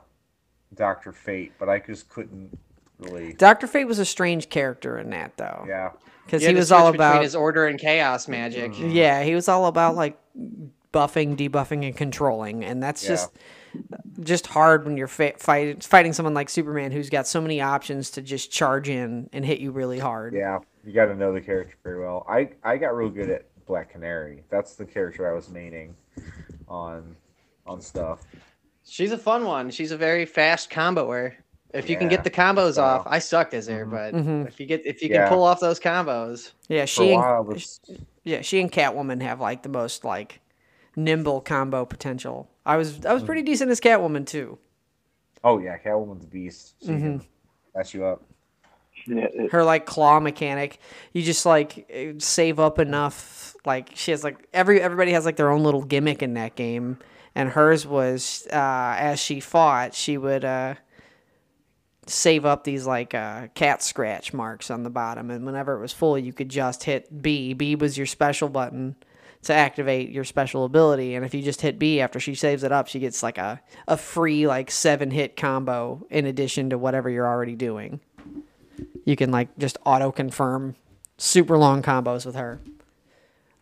Doctor 0.75 1.11
Fate, 1.11 1.53
but 1.59 1.69
I 1.69 1.79
just 1.79 2.09
couldn't 2.09 2.57
really. 2.99 3.33
Doctor 3.33 3.67
Fate 3.67 3.85
was 3.85 3.99
a 3.99 4.05
strange 4.05 4.49
character 4.49 4.97
in 4.97 5.09
that 5.11 5.37
though, 5.37 5.65
Yeah, 5.67 5.91
because 6.25 6.43
he 6.43 6.53
was 6.53 6.71
all 6.71 6.87
about. 6.87 7.21
his 7.23 7.35
order 7.35 7.67
and 7.67 7.79
chaos 7.79 8.27
magic. 8.27 8.73
Yeah, 8.77 9.23
he 9.23 9.33
was 9.35 9.47
all 9.47 9.65
about 9.65 9.95
like 9.95 10.17
buffing, 10.93 11.35
debuffing, 11.37 11.85
and 11.85 11.95
controlling, 11.95 12.63
and 12.65 12.81
that's 12.83 13.03
Yeah. 13.03 13.09
just 13.09 13.31
just 14.19 14.47
hard 14.47 14.83
when 14.85 14.97
you're 14.97 15.07
fa- 15.07 15.33
fight, 15.37 15.81
fighting 15.81 16.11
someone 16.11 16.33
like 16.33 16.49
Superman 16.49 16.91
who's 16.91 17.09
got 17.09 17.25
so 17.25 17.39
many 17.39 17.61
options 17.61 18.11
to 18.11 18.21
just 18.21 18.51
charge 18.51 18.89
in 18.89 19.29
and 19.31 19.45
hit 19.45 19.59
you 19.59 19.71
really 19.71 19.97
hard. 19.97 20.33
yeah. 20.33 20.59
You 20.85 20.93
got 20.93 21.05
to 21.05 21.15
know 21.15 21.31
the 21.33 21.41
character 21.41 21.75
very 21.83 21.99
well. 21.99 22.25
I 22.29 22.49
I 22.63 22.77
got 22.77 22.95
real 22.95 23.09
good 23.09 23.29
at 23.29 23.45
Black 23.65 23.91
Canary. 23.91 24.43
That's 24.49 24.75
the 24.75 24.85
character 24.85 25.29
I 25.31 25.33
was 25.35 25.47
maining 25.47 25.93
on 26.67 27.15
on 27.65 27.81
stuff. 27.81 28.21
She's 28.83 29.11
a 29.11 29.17
fun 29.17 29.45
one. 29.45 29.69
She's 29.69 29.91
a 29.91 29.97
very 29.97 30.25
fast 30.25 30.69
comboer. 30.71 31.33
If 31.73 31.89
you 31.89 31.95
can 31.97 32.09
get 32.09 32.23
the 32.25 32.29
combos 32.29 32.73
so- 32.73 32.83
off, 32.83 33.03
I 33.05 33.19
sucked 33.19 33.53
as 33.53 33.67
her, 33.67 33.85
but 33.85 34.13
Mhm. 34.13 34.47
if 34.47 34.59
you 34.59 34.65
get 34.65 34.85
if 34.85 35.01
you 35.01 35.09
Yeah. 35.09 35.27
can 35.27 35.29
pull 35.35 35.43
off 35.43 35.59
those 35.59 35.79
combos, 35.79 36.51
Yeah, 36.67 36.85
she 36.85 37.13
and, 37.13 37.21
while, 37.21 37.41
it 37.43 37.47
was, 37.47 37.79
yeah 38.23 38.41
she 38.41 38.59
and 38.59 38.69
Catwoman 38.71 39.21
have 39.21 39.39
like 39.39 39.63
the 39.63 39.69
most 39.69 40.03
like 40.03 40.41
nimble 40.97 41.39
combo 41.41 41.85
potential. 41.85 42.49
I 42.65 42.75
was 42.77 43.05
I 43.05 43.13
was 43.13 43.23
pretty 43.23 43.43
decent 43.43 43.71
as 43.71 43.79
Catwoman 43.79 44.25
too. 44.25 44.57
oh 45.43 45.59
yeah, 45.59 45.77
Catwoman's 45.77 46.25
a 46.25 46.27
beast. 46.27 46.73
She 46.81 46.87
Mm-hmm. 46.89 47.01
can 47.19 47.21
mess 47.75 47.93
you 47.93 48.03
up. 48.03 48.21
Her 49.51 49.63
like 49.63 49.85
claw 49.85 50.19
mechanic. 50.19 50.79
You 51.13 51.23
just 51.23 51.45
like 51.45 52.15
save 52.19 52.59
up 52.59 52.79
enough 52.79 53.55
like 53.65 53.91
she 53.95 54.11
has 54.11 54.23
like 54.23 54.47
every 54.53 54.81
everybody 54.81 55.11
has 55.11 55.25
like 55.25 55.35
their 55.35 55.51
own 55.51 55.63
little 55.63 55.83
gimmick 55.83 56.21
in 56.23 56.33
that 56.35 56.55
game. 56.55 56.97
And 57.35 57.49
hers 57.49 57.85
was 57.85 58.47
uh 58.51 58.95
as 58.97 59.19
she 59.19 59.39
fought 59.39 59.93
she 59.93 60.17
would 60.17 60.43
uh 60.43 60.75
save 62.07 62.45
up 62.45 62.63
these 62.63 62.85
like 62.85 63.13
uh 63.13 63.47
cat 63.53 63.83
scratch 63.83 64.33
marks 64.33 64.71
on 64.71 64.83
the 64.83 64.89
bottom. 64.89 65.29
And 65.29 65.45
whenever 65.45 65.75
it 65.75 65.81
was 65.81 65.93
full 65.93 66.17
you 66.17 66.33
could 66.33 66.49
just 66.49 66.83
hit 66.83 67.21
b. 67.21 67.53
B 67.53 67.75
was 67.75 67.97
your 67.97 68.07
special 68.07 68.49
button 68.49 68.95
to 69.43 69.53
activate 69.53 70.11
your 70.11 70.23
special 70.23 70.65
ability. 70.65 71.15
And 71.15 71.25
if 71.25 71.33
you 71.33 71.41
just 71.41 71.61
hit 71.61 71.79
b 71.79 72.01
after 72.01 72.19
she 72.19 72.35
saves 72.35 72.63
it 72.63 72.71
up 72.71 72.87
she 72.87 72.99
gets 72.99 73.21
like 73.23 73.37
a, 73.37 73.61
a 73.87 73.97
free 73.97 74.47
like 74.47 74.71
seven 74.71 75.11
hit 75.11 75.35
combo 75.35 76.05
in 76.09 76.25
addition 76.25 76.71
to 76.71 76.77
whatever 76.77 77.09
you're 77.09 77.27
already 77.27 77.55
doing 77.55 77.99
you 79.05 79.15
can 79.15 79.31
like 79.31 79.57
just 79.57 79.77
auto 79.85 80.11
confirm 80.11 80.75
super 81.17 81.57
long 81.57 81.81
combos 81.81 82.25
with 82.25 82.35
her. 82.35 82.59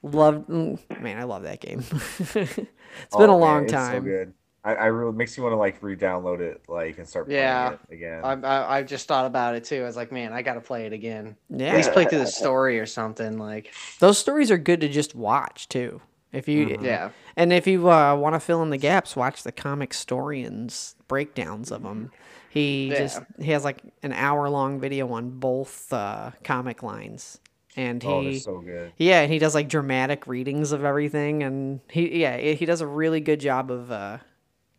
Love, 0.02 0.48
man, 0.48 1.18
I 1.18 1.24
love 1.24 1.44
that 1.44 1.60
game. 1.60 1.84
it's 2.20 2.36
been 2.36 2.66
Oh, 3.12 3.24
a 3.24 3.28
man, 3.28 3.40
long 3.40 3.64
it's 3.64 3.74
so 3.74 3.78
time. 3.78 4.04
good. 4.06 4.34
I, 4.64 4.76
I 4.76 4.86
really 4.88 5.14
makes 5.14 5.36
you 5.38 5.44
want 5.44 5.54
to 5.54 5.58
like 5.58 5.82
re-download 5.82 6.40
it, 6.42 6.62
like 6.68 6.98
and 6.98 7.08
start 7.08 7.26
playing 7.28 7.40
Yeah. 7.40 7.72
it 7.72 7.80
again. 7.94 8.24
I, 8.24 8.32
I 8.34 8.78
I 8.80 8.84
just 8.84 9.08
thought 9.08 9.26
about 9.26 9.56
it 9.56 9.64
too. 9.66 9.82
I 9.82 9.86
was 9.86 9.96
like, 9.96 10.12
man, 10.12 10.32
I 10.34 10.42
gotta 10.42 10.62
play 10.62 10.86
it 10.86 10.94
again. 10.94 11.36
Yeah, 11.50 11.68
At 11.70 11.76
least 11.76 11.92
play 11.94 12.06
through 12.06 12.20
the 12.20 12.28
story 12.28 12.80
or 12.80 12.86
something. 12.86 13.38
Like, 13.38 13.74
those 14.00 14.18
stories 14.18 14.52
are 14.52 14.58
good 14.58 14.82
to 14.82 14.90
just 14.90 15.16
watch 15.16 15.68
too. 15.70 16.02
If 16.32 16.48
you 16.48 16.68
Mm-hmm. 16.68 16.86
yeah, 16.86 17.10
and 17.36 17.52
if 17.54 17.68
you 17.68 17.90
uh, 17.90 18.16
want 18.16 18.36
to 18.36 18.40
fill 18.40 18.62
in 18.64 18.70
the 18.70 18.78
gaps, 18.78 19.16
watch 19.16 19.44
the 19.44 19.52
comic 19.52 19.94
historians 19.94 20.96
breakdowns 21.08 21.72
of 21.72 21.84
them. 21.84 22.12
He 22.50 22.90
Yeah. 22.90 23.00
just 23.00 23.22
he 23.40 23.52
has 23.52 23.64
like 23.64 23.82
an 24.04 24.14
hour 24.14 24.50
long 24.50 24.80
video 24.80 25.12
on 25.14 25.40
both 25.40 25.92
uh, 25.94 26.32
comic 26.44 26.84
lines, 26.84 27.40
and 27.76 28.02
he 28.02 28.10
oh, 28.10 28.32
so 28.32 28.60
good. 28.60 28.94
Yeah, 28.98 29.22
and 29.22 29.32
he 29.32 29.40
does 29.40 29.56
like 29.56 29.70
dramatic 29.70 30.28
readings 30.28 30.72
of 30.72 30.84
everything, 30.84 31.44
and 31.44 31.80
he 31.90 32.22
yeah 32.22 32.38
he 32.38 32.66
does 32.66 32.82
a 32.82 32.88
really 32.88 33.20
good 33.22 33.40
job 33.40 33.72
of 33.72 33.92
uh, 33.92 34.18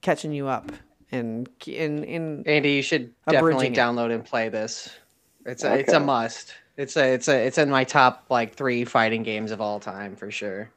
catching 0.02 0.32
you 0.32 0.48
up 0.48 0.72
and 1.12 1.48
in 1.66 2.04
in 2.04 2.42
Andy, 2.46 2.72
you 2.72 2.82
should 2.82 3.14
Abridging 3.26 3.32
definitely 3.32 3.66
it. 3.72 3.74
download 3.74 4.12
and 4.14 4.24
play 4.24 4.48
this. 4.48 4.88
It's 5.44 5.64
a 5.64 5.74
it's 5.78 5.92
a 5.92 6.00
must. 6.00 6.54
It's 6.76 6.96
a 6.96 7.14
it's 7.14 7.28
a 7.28 7.46
it's 7.46 7.58
in 7.58 7.70
my 7.70 7.84
top 7.84 8.26
like 8.30 8.54
three 8.54 8.84
fighting 8.84 9.22
games 9.22 9.50
of 9.50 9.60
all 9.60 9.80
time 9.80 10.16
for 10.16 10.30
sure. 10.30 10.70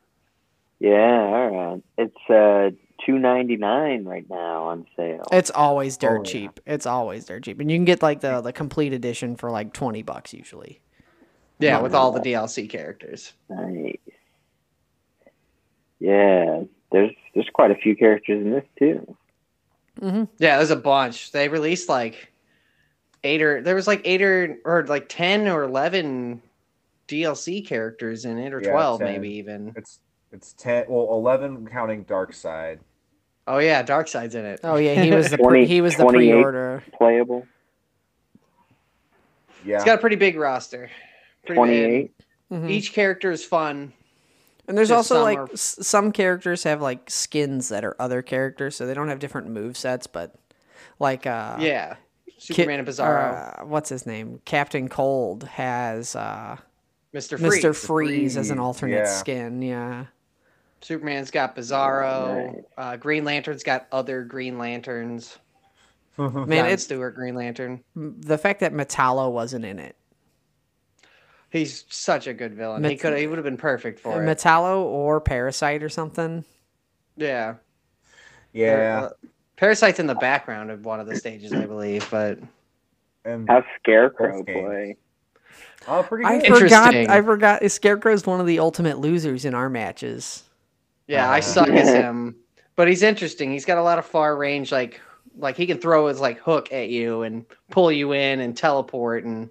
yeah, 0.80 0.91
all 1.22 1.49
right. 1.49 1.84
It's 1.98 2.30
uh 2.30 2.72
two 3.06 3.18
ninety 3.20 3.56
nine 3.58 4.04
right 4.06 4.30
now 4.30 4.64
on 4.64 4.86
sale. 4.96 5.24
it's 5.32 5.50
always 5.52 5.98
dirt 5.98 6.20
Oh, 6.20 6.24
yeah. 6.26 6.32
cheap. 6.32 6.60
It's 6.66 6.86
always 6.86 7.26
dirt 7.26 7.44
cheap, 7.44 7.60
and 7.60 7.70
you 7.72 7.78
can 7.78 7.86
get 7.86 8.02
like 8.02 8.22
the 8.22 8.42
the 8.42 8.54
complete 8.54 8.94
edition 8.94 9.36
for 9.36 9.50
like 9.52 9.74
twenty 9.74 10.02
bucks 10.04 10.34
usually. 10.34 10.82
Yeah, 11.60 11.74
Not 11.74 11.84
with 11.84 11.92
bad. 11.94 11.98
all 12.00 12.12
the 12.12 12.20
DLC 12.20 12.70
characters. 12.70 13.34
Nice. 13.50 13.98
Yeah, 16.00 16.64
there's 16.92 17.12
there's 17.34 17.50
quite 17.54 17.72
a 17.72 17.76
few 17.76 17.96
characters 17.96 18.42
in 18.44 18.52
this 18.52 18.66
too. 18.78 19.18
Mm-hmm. 20.02 20.24
Yeah, 20.40 20.58
there's 20.58 20.72
a 20.72 20.76
bunch. 20.76 21.32
They 21.32 21.48
released 21.48 21.88
like 21.88 22.32
eight 23.24 23.42
or 23.42 23.62
there 23.62 23.76
was 23.76 23.88
like 23.88 24.02
eight 24.06 24.22
or 24.22 24.58
or 24.66 24.86
like 24.88 25.08
ten 25.08 25.48
or 25.48 25.64
eleven 25.64 26.42
DLC 27.08 27.66
characters 27.66 28.26
in 28.26 28.38
it, 28.38 28.54
or 28.54 28.62
Yeah, 28.62 28.72
twelve 28.72 29.00
10. 29.00 29.12
maybe 29.12 29.30
even. 29.36 29.74
It's 29.76 30.00
it's 30.32 30.54
ten. 30.54 30.86
Well, 30.90 31.08
eleven 31.12 31.68
counting 31.68 32.04
Darkseid. 32.06 32.80
Oh 33.48 33.57
yeah, 33.57 33.84
Darkseid's 33.84 34.36
in 34.36 34.45
it. 34.45 34.61
Oh 34.64 34.78
yeah, 34.78 35.02
he 35.03 35.11
was 35.11 35.30
the 35.30 35.38
pre, 35.38 35.45
20 35.65 35.65
he 35.65 35.82
was 35.82 35.95
the 35.98 36.03
28. 36.03 36.32
pre-order. 36.32 36.84
Playable. 36.98 37.45
Yeah, 39.65 39.76
It's 39.78 39.86
got 39.86 39.95
a 39.98 40.02
pretty 40.02 40.15
big 40.18 40.36
roster. 40.38 40.90
Pretty 41.45 41.57
Twenty 41.57 41.74
big. 41.80 41.91
eight. 41.91 42.11
Mhm. 42.52 42.70
Each 42.70 42.94
character 42.94 43.32
is 43.32 43.44
fun. 43.45 43.94
And 44.68 44.78
there's 44.78 44.90
Just 44.90 45.11
also 45.11 45.15
some 45.15 45.24
like 45.24 45.38
are- 45.38 45.52
s- 45.52 45.78
some 45.82 46.11
characters 46.11 46.64
have 46.64 46.82
like 46.82 47.10
skins 47.10 47.70
that 47.70 47.84
are 47.84 47.95
other 47.99 48.22
characters, 48.22 48.76
so 48.76 48.86
they 48.86 48.94
don't 48.94 49.10
have 49.10 49.20
different 49.20 49.48
move 49.49 49.76
sets, 49.78 50.07
but 50.07 50.36
like 50.99 51.26
uh 51.28 51.57
yeah, 51.60 51.95
Ki- 52.28 52.34
Superman 52.53 52.80
and 52.80 52.88
Bizarro, 52.88 53.61
uh, 53.61 53.65
what's 53.65 53.90
his 53.90 54.06
name? 54.06 54.40
Captain 54.45 54.88
Cold 54.88 55.44
has 55.44 56.15
uh 56.15 56.57
Mister 57.11 57.38
Freeze. 57.38 57.64
Mr. 57.64 57.76
Freeze 57.76 58.38
as 58.38 58.49
an 58.52 58.60
alternate 58.60 58.95
yeah. 59.06 59.06
skin, 59.18 59.61
yeah. 59.61 60.06
Superman's 60.84 61.32
got 61.32 61.56
Bizarro. 61.56 62.54
Right. 62.54 62.64
Uh, 62.78 62.98
Green 62.98 63.24
Lantern's 63.24 63.64
got 63.64 63.88
other 63.92 64.24
Green 64.24 64.58
Lanterns. 64.58 65.38
Man, 66.18 66.32
John 66.48 66.50
it's 66.70 66.84
Stewart 66.84 67.16
Green 67.16 67.34
Lantern. 67.36 67.84
the 67.96 68.38
fact 68.38 68.60
that 68.60 68.74
Metallo 68.74 69.32
wasn't 69.32 69.66
in 69.66 69.80
it. 69.80 69.96
He's 71.50 71.86
such 71.90 72.28
a 72.28 72.34
good 72.34 72.54
villain. 72.54 72.84
he 72.84 72.98
could. 72.98 73.18
He 73.18 73.28
would 73.28 73.38
have 73.38 73.46
been 73.46 73.58
perfect 73.58 74.00
for 74.00 74.22
it. 74.22 74.26
Metallo 74.26 74.82
or 74.84 75.22
Parasite 75.22 75.82
or 75.84 75.90
something. 75.90 76.44
Yeah. 77.16 77.56
yeah, 78.54 79.04
Uh, 79.04 79.10
Parasite's 79.56 80.00
in 80.00 80.08
the 80.08 80.16
background 80.16 80.72
of 80.72 80.84
one 80.86 81.00
of 81.00 81.06
the 81.08 81.16
stages, 81.16 81.54
I 81.54 81.66
believe, 81.66 82.08
but 82.12 82.40
and 83.24 83.48
How's 83.48 83.64
Scarecrow 83.80 84.38
Both 84.40 84.46
games. 84.48 84.66
play? 84.68 84.98
oh, 85.88 86.04
pretty 86.04 86.26
I 86.26 86.40
forgot 86.42 86.96
I 86.96 87.22
forgot 87.22 87.72
Scarecrow's 87.72 88.26
one 88.26 88.40
of 88.40 88.48
the 88.48 88.60
ultimate 88.60 88.98
losers 89.00 89.46
in 89.46 89.54
our 89.54 89.70
matches. 89.70 90.44
Yeah, 91.08 91.30
I 91.30 91.38
Uh. 91.40 91.42
suck 91.42 91.70
as 91.70 91.90
him. 91.90 92.36
But 92.76 92.88
he's 92.88 93.04
interesting. 93.04 93.52
He's 93.52 93.66
got 93.66 93.78
a 93.78 93.84
lot 93.84 94.00
of 94.00 94.06
far 94.06 94.36
range, 94.36 94.72
like 94.72 95.00
like 95.38 95.56
he 95.58 95.66
can 95.68 95.78
throw 95.80 96.08
his 96.08 96.20
like 96.20 96.40
hook 96.40 96.72
at 96.72 96.90
you 96.90 97.24
and 97.24 97.46
pull 97.72 97.92
you 97.92 98.14
in 98.14 98.40
and 98.40 98.56
teleport, 98.58 99.24
and 99.26 99.50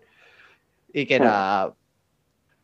he 0.92 1.04
could 1.06 1.22
uh 1.22 1.70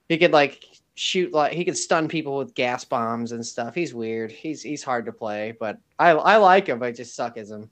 he 0.09 0.19
could 0.19 0.33
like 0.33 0.65
shoot 0.95 1.33
like 1.33 1.53
he 1.53 1.65
could 1.65 1.77
stun 1.77 2.09
people 2.09 2.37
with 2.39 2.55
gas 2.55 2.85
bombs 2.85 3.31
and 3.33 3.45
stuff. 3.47 3.75
He's 3.75 3.95
weird. 3.95 4.33
He's 4.33 4.63
he's 4.63 4.83
hard 4.83 5.07
to 5.07 5.13
play, 5.13 5.55
but 5.61 5.79
I 5.99 6.11
I 6.11 6.37
like 6.39 6.67
him. 6.67 6.83
I 6.83 6.91
just 6.91 7.15
suck 7.15 7.37
as 7.37 7.51
him. 7.51 7.71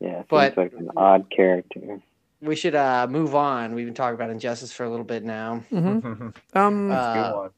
Yeah, 0.00 0.16
seems 0.18 0.26
But- 0.28 0.56
like 0.56 0.72
an 0.72 0.90
odd 0.96 1.30
character. 1.30 2.00
We 2.40 2.56
should 2.56 2.74
uh 2.74 3.06
move 3.08 3.36
on. 3.36 3.72
We've 3.72 3.86
been 3.86 3.94
talking 3.94 4.16
about 4.16 4.30
injustice 4.30 4.72
for 4.72 4.82
a 4.82 4.90
little 4.90 5.04
bit 5.04 5.22
now. 5.22 5.58
hmm 5.70 6.30
Um, 6.54 6.90
Uh, 6.90 7.32
one. 7.34 7.50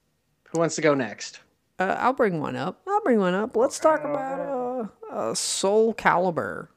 Who 0.53 0.59
wants 0.59 0.75
to 0.77 0.83
go 0.83 0.93
next? 0.95 1.41
Uh, 1.79 1.97
I'll 1.99 2.13
bring 2.13 2.41
one 2.41 2.57
up. 2.57 2.81
I'll 2.87 3.01
bring 3.03 3.19
one 3.19 3.35
up. 3.35 3.57
Let's 3.57 3.79
talk 3.79 4.01
about 4.05 4.41
uh, 5.11 5.13
uh, 5.13 5.35
Soul 5.35 5.95
Calibur. 5.95 6.69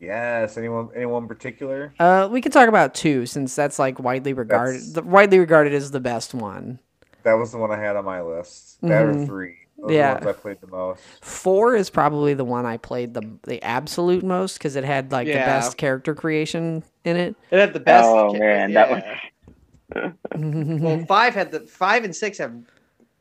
Yes. 0.00 0.56
Anyone? 0.58 0.88
Anyone 0.96 1.22
in 1.24 1.28
particular? 1.28 1.94
Uh, 1.98 2.28
we 2.30 2.40
can 2.40 2.50
talk 2.52 2.68
about 2.68 2.94
two 2.94 3.24
since 3.26 3.54
that's 3.54 3.78
like 3.78 3.98
widely 4.00 4.32
regarded. 4.32 4.94
The, 4.94 5.02
widely 5.02 5.38
regarded 5.38 5.74
as 5.74 5.90
the 5.92 6.00
best 6.00 6.34
one. 6.34 6.80
That 7.22 7.34
was 7.34 7.52
the 7.52 7.58
one 7.58 7.70
I 7.70 7.78
had 7.78 7.94
on 7.94 8.04
my 8.04 8.20
list. 8.20 8.80
That 8.82 9.02
or 9.04 9.14
Mhm. 9.14 9.26
three. 9.26 9.54
Those 9.78 9.92
Yeah. 9.92 10.14
the 10.18 10.26
ones 10.26 10.36
I 10.36 10.40
played 10.40 10.60
the 10.60 10.66
most. 10.66 11.02
Four 11.20 11.76
is 11.76 11.88
probably 11.88 12.34
the 12.34 12.44
one 12.44 12.66
I 12.66 12.76
played 12.78 13.14
the 13.14 13.22
the 13.44 13.62
absolute 13.62 14.24
most 14.24 14.58
because 14.58 14.74
it 14.74 14.82
had 14.84 15.12
like 15.12 15.26
the 15.28 15.34
best 15.34 15.76
character 15.76 16.14
creation 16.16 16.82
in 17.04 17.16
it. 17.16 17.36
It 17.52 17.58
had 17.60 17.72
the 17.72 17.80
best. 17.80 18.08
Oh, 18.08 18.32
man, 18.34 18.72
that 18.74 18.90
one. 18.90 19.02
well, 20.82 21.04
five 21.06 21.34
had 21.34 21.50
the 21.52 21.60
five 21.60 22.02
and 22.04 22.14
six 22.14 22.38
have 22.38 22.54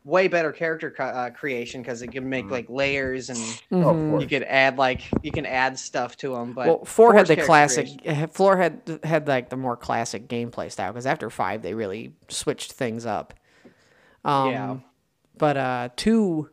way 0.04 0.28
better 0.28 0.52
character 0.52 0.94
uh, 1.00 1.30
creation 1.30 1.82
because 1.82 2.02
it 2.02 2.08
can 2.12 2.28
make 2.28 2.46
Mhm. 2.46 2.52
like 2.52 2.66
layers 2.70 3.30
and 3.30 3.40
Oh, 3.72 3.90
of 3.90 3.96
Mhm. 3.96 4.22
you 4.22 4.28
could 4.28 4.44
add 4.44 4.78
like 4.78 5.02
you 5.22 5.32
can 5.32 5.46
add 5.46 5.78
stuff 5.78 6.18
to 6.18 6.34
them. 6.34 6.54
But 6.54 6.68
well, 6.68 6.86
four 6.86 7.14
had 7.14 7.28
the 7.28 7.36
classic. 7.38 7.86
creation- 8.02 8.24
eh, 8.24 8.26
Four 8.32 8.58
had 8.58 9.00
had 9.04 9.28
like 9.28 9.50
the 9.50 9.58
more 9.58 9.78
classic 9.78 10.28
gameplay 10.28 10.72
style 10.72 10.92
because 10.92 11.06
after 11.06 11.30
five 11.30 11.62
they 11.62 11.74
really 11.76 12.14
switched 12.30 12.72
things 12.74 13.06
up. 13.06 13.34
Um, 14.26 14.50
Yeah. 14.52 14.76
But 15.38 15.58
uh, 15.58 15.90
two. 15.96 16.50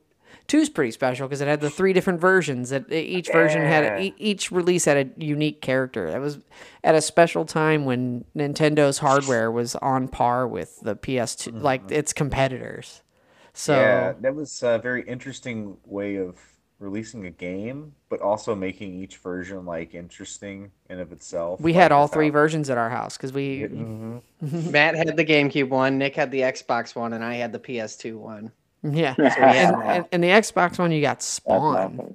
Two's 0.46 0.70
pretty 0.70 0.92
special 0.92 1.26
because 1.28 1.42
it 1.42 1.48
had 1.48 1.60
the 1.60 1.68
three 1.68 1.92
different 1.92 2.20
versions. 2.22 2.70
That 2.70 2.90
each 2.90 3.30
version 3.30 3.60
had 3.62 3.84
Yeah. 3.84 3.98
e- 4.00 4.14
each 4.18 4.50
release 4.50 4.86
had 4.86 4.96
a 4.96 5.22
unique 5.22 5.60
character. 5.60 6.10
That 6.10 6.22
was 6.22 6.38
at 6.82 6.94
a 6.94 7.02
special 7.02 7.44
time 7.44 7.84
when 7.84 8.24
Nintendo's 8.34 8.98
hardware 8.98 9.50
was 9.50 9.74
on 9.76 10.08
par 10.08 10.48
with 10.48 10.80
the 10.80 10.96
PS2, 10.96 11.50
like 11.60 11.90
its 11.90 12.14
competitors. 12.14 13.02
So 13.58 13.74
yeah, 13.74 14.12
that 14.20 14.34
was 14.36 14.62
a 14.62 14.78
very 14.78 15.02
interesting 15.02 15.76
way 15.84 16.14
of 16.16 16.36
releasing 16.78 17.26
a 17.26 17.30
game, 17.30 17.92
but 18.08 18.20
also 18.20 18.54
making 18.54 18.94
each 18.94 19.16
version 19.16 19.66
like 19.66 19.94
interesting 19.96 20.70
in 20.88 21.00
of 21.00 21.10
itself. 21.10 21.60
we 21.60 21.72
like, 21.72 21.82
had 21.82 21.90
all 21.90 22.06
three 22.06 22.30
versions 22.30 22.70
at 22.70 22.78
our 22.78 22.88
house 22.88 23.16
because 23.16 23.32
we 23.32 23.62
Mhm. 23.62 24.22
Matt 24.70 24.94
had 24.94 25.16
the 25.16 25.24
GameCube 25.24 25.70
one, 25.70 25.98
Nick 25.98 26.14
had 26.14 26.30
the 26.30 26.42
Xbox 26.42 26.94
one, 26.94 27.14
and 27.14 27.24
I 27.24 27.34
had 27.34 27.50
the 27.52 27.58
PS2 27.58 28.16
one. 28.16 28.52
Yeah. 28.84 29.16
Yeah. 29.18 29.72
and, 29.72 29.82
and, 29.82 30.06
and 30.12 30.22
the 30.22 30.28
Xbox 30.28 30.78
one, 30.78 30.92
you 30.92 31.00
got 31.00 31.20
Spawn. 31.20 31.76
awesome. 31.76 32.14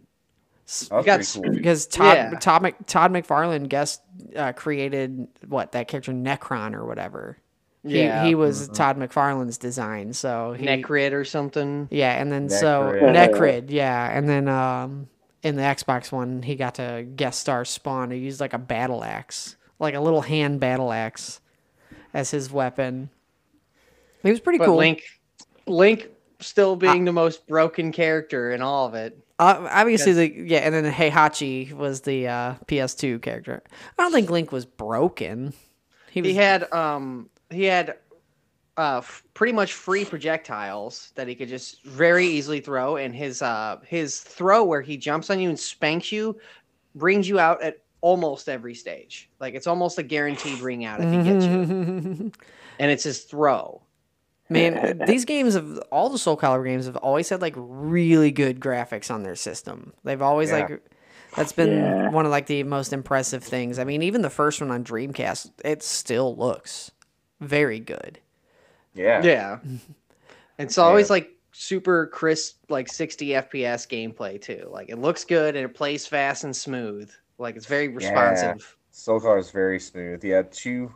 S- 0.66 0.88
That 0.88 0.96
was 0.96 1.06
got 1.06 1.44
cool. 1.44 1.52
Because 1.54 1.86
Todd, 1.88 2.16
Yeah. 2.16 2.40
Todd, 2.40 2.62
Mc, 2.62 2.76
Todd 2.88 3.12
McFarlane 3.12 3.68
guest 3.68 4.02
uh, 4.34 4.54
created 4.54 5.28
what 5.46 5.74
that 5.74 5.90
character 5.90 6.14
Necron 6.14 6.74
or 6.74 6.86
whatever. 6.86 7.38
He, 7.86 8.02
Yeah. 8.04 8.26
he 8.26 8.34
was 8.36 8.70
Mhm. 8.70 8.74
Todd 8.76 8.98
McFarlane's 8.98 9.58
design. 9.58 10.14
So 10.14 10.54
he, 10.54 10.66
Necrid 10.66 11.12
or 11.12 11.26
something. 11.26 11.88
yeah, 11.92 12.14
and 12.14 12.32
then 12.32 12.50
so 12.50 12.94
Necrid. 12.94 13.34
Necrid, 13.34 13.66
yeah, 13.70 14.10
and 14.18 14.28
then 14.30 14.48
um, 14.48 15.10
in 15.42 15.56
the 15.58 15.64
Xbox 15.64 16.12
one, 16.12 16.42
he 16.44 16.56
got 16.56 16.76
to 16.76 17.06
guest 17.16 17.42
star 17.42 17.66
Spawn. 17.66 18.12
He 18.12 18.20
used 18.20 18.40
like 18.40 18.54
a 18.54 18.58
battle 18.58 19.04
axe, 19.04 19.58
like 19.80 19.96
a 19.96 20.00
little 20.00 20.22
hand 20.22 20.60
battle 20.62 20.94
axe, 20.94 21.42
as 22.14 22.32
his 22.32 22.50
weapon. 22.52 23.10
He 24.24 24.30
was 24.32 24.40
pretty 24.40 24.60
But 24.60 24.68
cool. 24.68 24.78
Link, 24.78 25.02
Link 25.68 26.08
still 26.40 26.78
being 26.78 27.04
the 27.04 27.12
most 27.12 27.46
broken 27.48 27.92
character 27.92 28.52
in 28.54 28.62
all 28.62 28.86
of 28.88 28.94
it. 28.96 29.18
Uh, 29.40 29.68
obviously, 29.70 30.14
the 30.14 30.32
yeah, 30.48 30.60
and 30.60 30.74
then 30.74 30.90
Heihachi 30.90 31.74
was 31.74 32.02
the 32.02 32.28
uh, 32.30 32.54
PS2 32.68 33.22
character. 33.22 33.62
I 34.00 34.04
don't 34.04 34.14
think 34.14 34.30
Link 34.30 34.54
was 34.54 34.64
broken. 34.64 35.54
He 36.12 36.22
was. 36.22 36.32
He 36.32 36.38
had 36.38 36.72
um 36.72 37.30
he 37.54 37.64
had 37.66 37.98
uh 38.78 38.98
f- 38.98 39.24
pretty 39.36 39.54
much 39.54 39.74
free 39.74 40.04
projectiles 40.04 41.12
that 41.16 41.28
he 41.28 41.36
could 41.36 41.48
just 41.50 41.84
very 41.84 42.26
easily 42.26 42.60
throw, 42.60 42.98
and 42.98 43.16
his 43.16 43.42
uh 43.42 43.80
his 43.86 44.20
throw 44.20 44.64
where 44.64 44.82
he 44.82 44.98
jumps 44.98 45.30
on 45.30 45.40
you 45.40 45.50
and 45.50 45.60
spanks 45.60 46.12
you 46.12 46.38
brings 46.96 47.28
you 47.30 47.40
out 47.40 47.62
at 47.62 47.78
almost 48.02 48.50
every 48.50 48.74
stage. 48.76 49.30
Like 49.40 49.54
it's 49.54 49.68
almost 49.68 49.98
a 50.00 50.04
guaranteed 50.04 50.60
ring 50.60 50.86
out 50.86 51.00
if 51.02 51.10
he 51.12 51.24
gets 51.24 51.46
you, 51.46 52.32
and 52.80 52.92
it's 52.92 53.04
his 53.04 53.24
throw. 53.24 53.82
Man, 54.50 55.02
these 55.08 55.26
games 55.26 55.56
of 55.56 55.80
all 55.92 56.10
the 56.10 56.18
Soul 56.20 56.36
Calibur 56.38 56.66
games 56.66 56.86
have 56.86 56.98
always 56.98 57.30
had 57.30 57.42
like 57.42 57.54
really 57.56 58.30
good 58.30 58.60
graphics 58.60 59.10
on 59.10 59.24
their 59.24 59.36
system. 59.36 59.94
They've 60.04 60.22
always 60.22 60.50
Yeah. 60.50 60.60
like 60.60 60.82
that's 61.36 61.54
been 61.54 61.70
Yeah. 61.78 62.10
one 62.10 62.26
of 62.26 62.32
like 62.32 62.46
the 62.48 62.62
most 62.64 62.92
impressive 62.94 63.44
things. 63.44 63.80
I 63.80 63.84
mean, 63.86 64.04
even 64.04 64.22
the 64.22 64.30
first 64.30 64.62
one 64.62 64.70
on 64.70 64.84
Dreamcast, 64.84 65.52
it 65.64 65.82
still 65.82 66.36
looks 66.36 66.92
very 67.44 67.80
good. 67.80 68.20
Yeah. 68.94 69.22
Yeah, 69.24 69.60
it's 70.60 70.78
always 70.78 71.10
like 71.10 71.32
super 71.52 72.08
crisp, 72.08 72.58
like 72.70 72.88
60 72.90 73.36
FPS 73.36 73.86
gameplay 73.86 74.42
too. 74.42 74.68
Like 74.72 74.90
it 74.90 74.98
looks 74.98 75.24
good 75.24 75.56
and 75.56 75.66
it 75.66 75.76
plays 75.76 76.06
fast 76.08 76.44
and 76.44 76.56
smooth. 76.56 77.12
Like 77.38 77.56
it's 77.56 77.66
very 77.66 77.90
responsive. 77.90 78.78
Soul 78.92 79.20
Calibur 79.20 79.40
is 79.40 79.52
very 79.52 79.80
smooth. 79.80 80.24
Yeah, 80.24 80.44
two, 80.44 80.94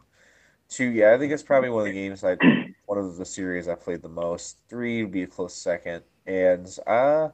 two. 0.69 0.85
Yeah, 0.89 1.13
I 1.13 1.17
think 1.17 1.31
it's 1.33 1.43
probably 1.43 1.69
one 1.69 1.81
of 1.81 1.87
the 1.87 1.93
games 1.93 2.23
I, 2.23 2.37
one 2.85 2.97
of 2.97 3.17
the 3.17 3.25
series 3.25 3.67
I 3.67 3.75
played 3.75 4.01
the 4.01 4.09
most. 4.09 4.57
Three 4.69 5.03
would 5.03 5.11
be 5.11 5.23
a 5.23 5.27
close 5.27 5.55
second, 5.55 6.03
and 6.25 6.67
uh, 6.87 7.29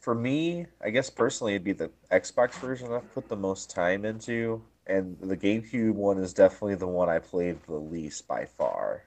for 0.00 0.14
me, 0.14 0.66
I 0.82 0.90
guess 0.90 1.10
personally, 1.10 1.54
it'd 1.54 1.64
be 1.64 1.72
the 1.72 1.90
Xbox 2.10 2.58
version 2.60 2.92
I've 2.92 3.12
put 3.12 3.28
the 3.28 3.36
most 3.36 3.70
time 3.70 4.04
into, 4.04 4.62
and 4.86 5.16
the 5.20 5.36
GameCube 5.36 5.94
one 5.94 6.18
is 6.18 6.32
definitely 6.32 6.74
the 6.74 6.86
one 6.86 7.08
I 7.08 7.18
played 7.18 7.58
the 7.66 7.74
least 7.74 8.26
by 8.26 8.46
far. 8.46 9.02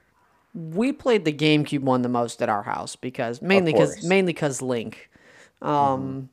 We 0.53 0.93
played 0.93 1.25
the 1.25 1.33
GameCube 1.33 1.81
one 1.81 2.01
the 2.01 2.09
most 2.09 2.41
at 2.41 2.49
our 2.49 2.63
house 2.63 2.95
because 2.95 3.41
mainly 3.41 3.73
because 3.73 4.03
mainly 4.03 4.33
because 4.33 4.61
Link. 4.61 5.09
Um, 5.61 6.29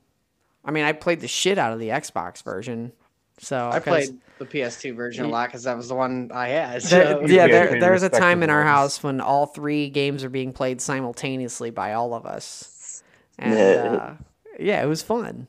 I 0.63 0.71
mean, 0.71 0.85
I 0.85 0.93
played 0.93 1.19
the 1.19 1.27
shit 1.27 1.57
out 1.57 1.73
of 1.73 1.79
the 1.79 1.89
Xbox 1.89 2.43
version. 2.43 2.93
So 3.39 3.69
I 3.71 3.79
played 3.79 4.17
the 4.37 4.45
PS2 4.45 4.95
version 4.95 5.25
a 5.25 5.27
lot 5.27 5.49
because 5.49 5.63
that 5.63 5.75
was 5.75 5.89
the 5.89 5.95
one 5.95 6.31
I 6.33 6.49
had. 6.49 6.83
So. 6.83 6.97
yeah, 6.97 7.27
Yeah, 7.27 7.47
there, 7.47 7.65
pretty 7.67 7.79
there 7.81 7.91
was 7.91 8.03
a 8.03 8.09
time 8.09 8.43
in 8.43 8.49
our 8.49 8.63
house 8.63 9.01
when 9.03 9.19
all 9.19 9.45
three 9.47 9.89
games 9.89 10.23
are 10.23 10.29
being 10.29 10.53
played 10.53 10.81
simultaneously 10.81 11.71
by 11.71 11.93
all 11.93 12.13
of 12.13 12.25
us, 12.25 13.03
and 13.37 13.53
Yeah. 13.59 13.95
uh, 13.95 14.13
yeah, 14.59 14.83
it 14.83 14.87
was 14.87 15.01
fun. 15.01 15.47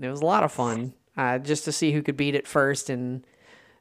It 0.00 0.08
was 0.08 0.20
a 0.20 0.24
lot 0.24 0.42
of 0.44 0.52
fun 0.52 0.94
uh, 1.16 1.38
just 1.38 1.64
to 1.64 1.72
see 1.72 1.92
who 1.92 2.02
could 2.02 2.16
beat 2.16 2.34
it 2.34 2.46
first, 2.46 2.90
and 2.90 3.26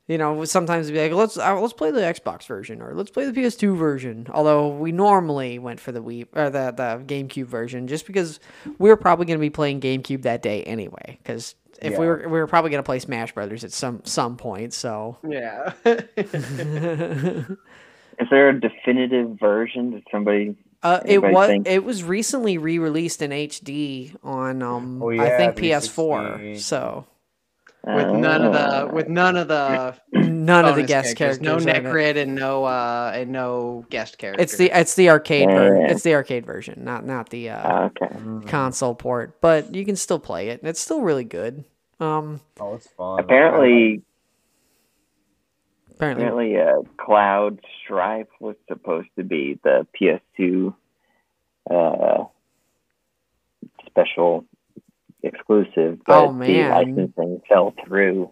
you 0.07 0.17
know, 0.17 0.45
sometimes 0.45 0.87
it'd 0.87 0.95
be 0.95 1.01
like, 1.01 1.17
let's 1.17 1.37
uh, 1.37 1.59
let's 1.59 1.73
play 1.73 1.91
the 1.91 2.01
Xbox 2.01 2.45
version 2.45 2.81
or 2.81 2.93
let's 2.93 3.09
play 3.09 3.29
the 3.29 3.31
PS2 3.39 3.75
version. 3.75 4.27
Although 4.31 4.69
we 4.69 4.91
normally 4.91 5.57
went 5.59 5.79
for 5.79 5.91
the 5.91 6.01
Wii 6.01 6.27
or 6.33 6.49
the 6.49 6.71
the 6.71 7.03
GameCube 7.05 7.47
version, 7.47 7.87
just 7.87 8.05
because 8.05 8.39
we 8.77 8.89
are 8.91 8.95
probably 8.95 9.25
going 9.25 9.39
to 9.39 9.41
be 9.41 9.49
playing 9.49 9.81
GameCube 9.81 10.21
that 10.23 10.41
day 10.41 10.63
anyway. 10.63 11.17
Because 11.23 11.55
if 11.81 11.97
we 11.97 12.05
were 12.05 12.23
we 12.25 12.39
were 12.39 12.47
probably 12.47 12.69
going 12.71 12.83
to 12.83 12.85
play 12.85 12.99
Smash 12.99 13.33
Brothers 13.33 13.63
at 13.63 13.71
some 13.71 14.01
some 14.05 14.37
point, 14.37 14.73
so. 14.73 15.17
Yeah. 15.27 15.73
Is 18.17 18.27
there 18.29 18.49
a 18.49 18.59
definitive 18.59 19.37
version? 19.39 19.91
Did 19.91 20.03
somebody? 20.11 20.55
Uh, 20.83 21.01
it 21.05 21.21
was 21.21 21.47
think- 21.47 21.67
it 21.67 21.83
was 21.83 22.03
recently 22.03 22.57
re-released 22.57 23.21
in 23.21 23.31
HD 23.31 24.15
on 24.23 24.61
um 24.61 25.01
Oh, 25.01 25.09
I 25.09 25.29
think 25.35 25.55
PS4. 25.55 26.59
So 26.59 27.05
with 27.85 28.07
none 28.15 28.41
of 28.43 28.53
the 28.53 28.89
with 28.93 29.07
none 29.07 29.37
of 29.37 29.47
the 29.47 29.95
none 30.13 30.65
of 30.65 30.75
the 30.75 30.83
guest 30.83 31.15
characters. 31.15 31.41
no 31.41 31.55
are. 31.55 31.59
Necrid 31.59 32.17
and 32.17 32.33
no 32.35 32.63
uh 32.65 33.11
and 33.13 33.31
no 33.31 33.85
guest 33.89 34.17
characters. 34.17 34.43
It's 34.43 34.57
the 34.57 34.71
it's 34.77 34.95
the 34.95 35.09
arcade 35.09 35.49
ver- 35.49 35.81
Yeah. 35.81 35.91
it's 35.91 36.01
the 36.03 36.13
arcade 36.15 36.45
version, 36.45 36.83
not 36.83 37.05
not 37.05 37.29
the 37.29 37.49
uh, 37.51 37.71
Oh, 37.71 37.83
okay. 37.85 38.13
Mm. 38.15 38.47
console 38.47 38.95
port. 38.95 39.39
But 39.41 39.75
you 39.75 39.85
can 39.85 39.95
still 39.95 40.19
play 40.19 40.49
it. 40.49 40.61
And 40.61 40.69
it's 40.69 40.79
still 40.79 41.01
really 41.01 41.23
good. 41.25 41.63
Um, 41.99 42.41
Oh, 42.59 42.73
it's 42.75 42.87
fun. 42.87 43.19
Apparently, 43.19 44.01
apparently, 45.95 46.55
apparently, 46.55 46.57
uh, 46.59 46.81
Cloud 47.03 47.59
Strife 47.83 48.27
was 48.39 48.55
supposed 48.67 49.09
to 49.17 49.23
be 49.23 49.59
the 49.63 49.87
PS2 49.99 50.73
uh, 51.69 52.25
special 53.87 54.45
exclusive, 55.25 55.99
but 56.05 56.25
Oh, 56.29 56.39
the 56.39 56.69
licensing 56.69 57.41
fell 57.49 57.73
through. 57.85 58.31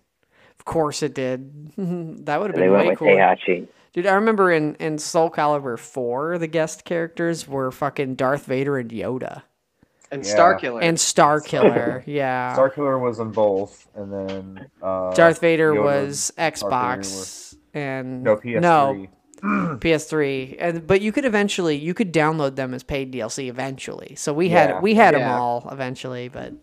of 0.60 0.66
course 0.66 1.04
it 1.04 1.14
did. 1.16 1.72
that 1.78 2.40
would 2.40 2.52
have 2.52 2.56
So 2.56 2.62
been 2.62 2.72
went 2.72 2.84
way 2.86 2.90
with 2.92 3.00
cooler. 3.00 3.12
Heihachi. 3.18 3.68
Dude, 3.94 4.08
I 4.08 4.14
remember 4.16 4.52
in 4.52 4.76
in 4.76 4.98
Soul 4.98 5.30
Calibur 5.30 5.78
4, 5.78 6.38
the 6.40 6.48
guest 6.48 6.84
characters 6.86 7.48
were 7.48 7.72
fucking 7.72 8.16
Darth 8.16 8.46
Vader 8.46 8.78
and 8.78 8.90
Yoda 8.90 9.44
and 10.12 10.26
Yeah. 10.26 10.36
Starkiller. 10.36 10.82
and 10.82 11.00
Star 11.00 11.40
Killer. 11.42 12.04
yeah. 12.08 12.54
Star 12.54 12.70
Killer 12.70 12.98
was 12.98 13.20
on 13.20 13.32
both, 13.32 13.88
and 13.96 14.12
then 14.12 14.68
uh, 14.82 15.14
Darth 15.14 15.40
Vader 15.42 15.74
Yoda 15.74 15.84
was 15.84 16.32
Vader 16.36 16.52
Xbox 16.56 17.56
and 17.76 18.24
no 18.24 18.36
PS3. 18.38 18.62
no 18.62 19.08
PS3, 19.78 20.56
and 20.60 20.88
but 20.88 21.02
you 21.02 21.12
could 21.12 21.26
eventually 21.26 21.76
you 21.76 21.94
could 21.94 22.14
download 22.14 22.56
them 22.56 22.74
as 22.74 22.82
paid 22.84 23.12
DLC 23.14 23.48
eventually. 23.50 24.16
So 24.16 24.34
we 24.34 24.50
had 24.50 24.82
we 24.82 24.96
had 24.96 25.14
them 25.16 25.30
all 25.30 25.68
eventually, 25.72 26.30
but 26.30 26.54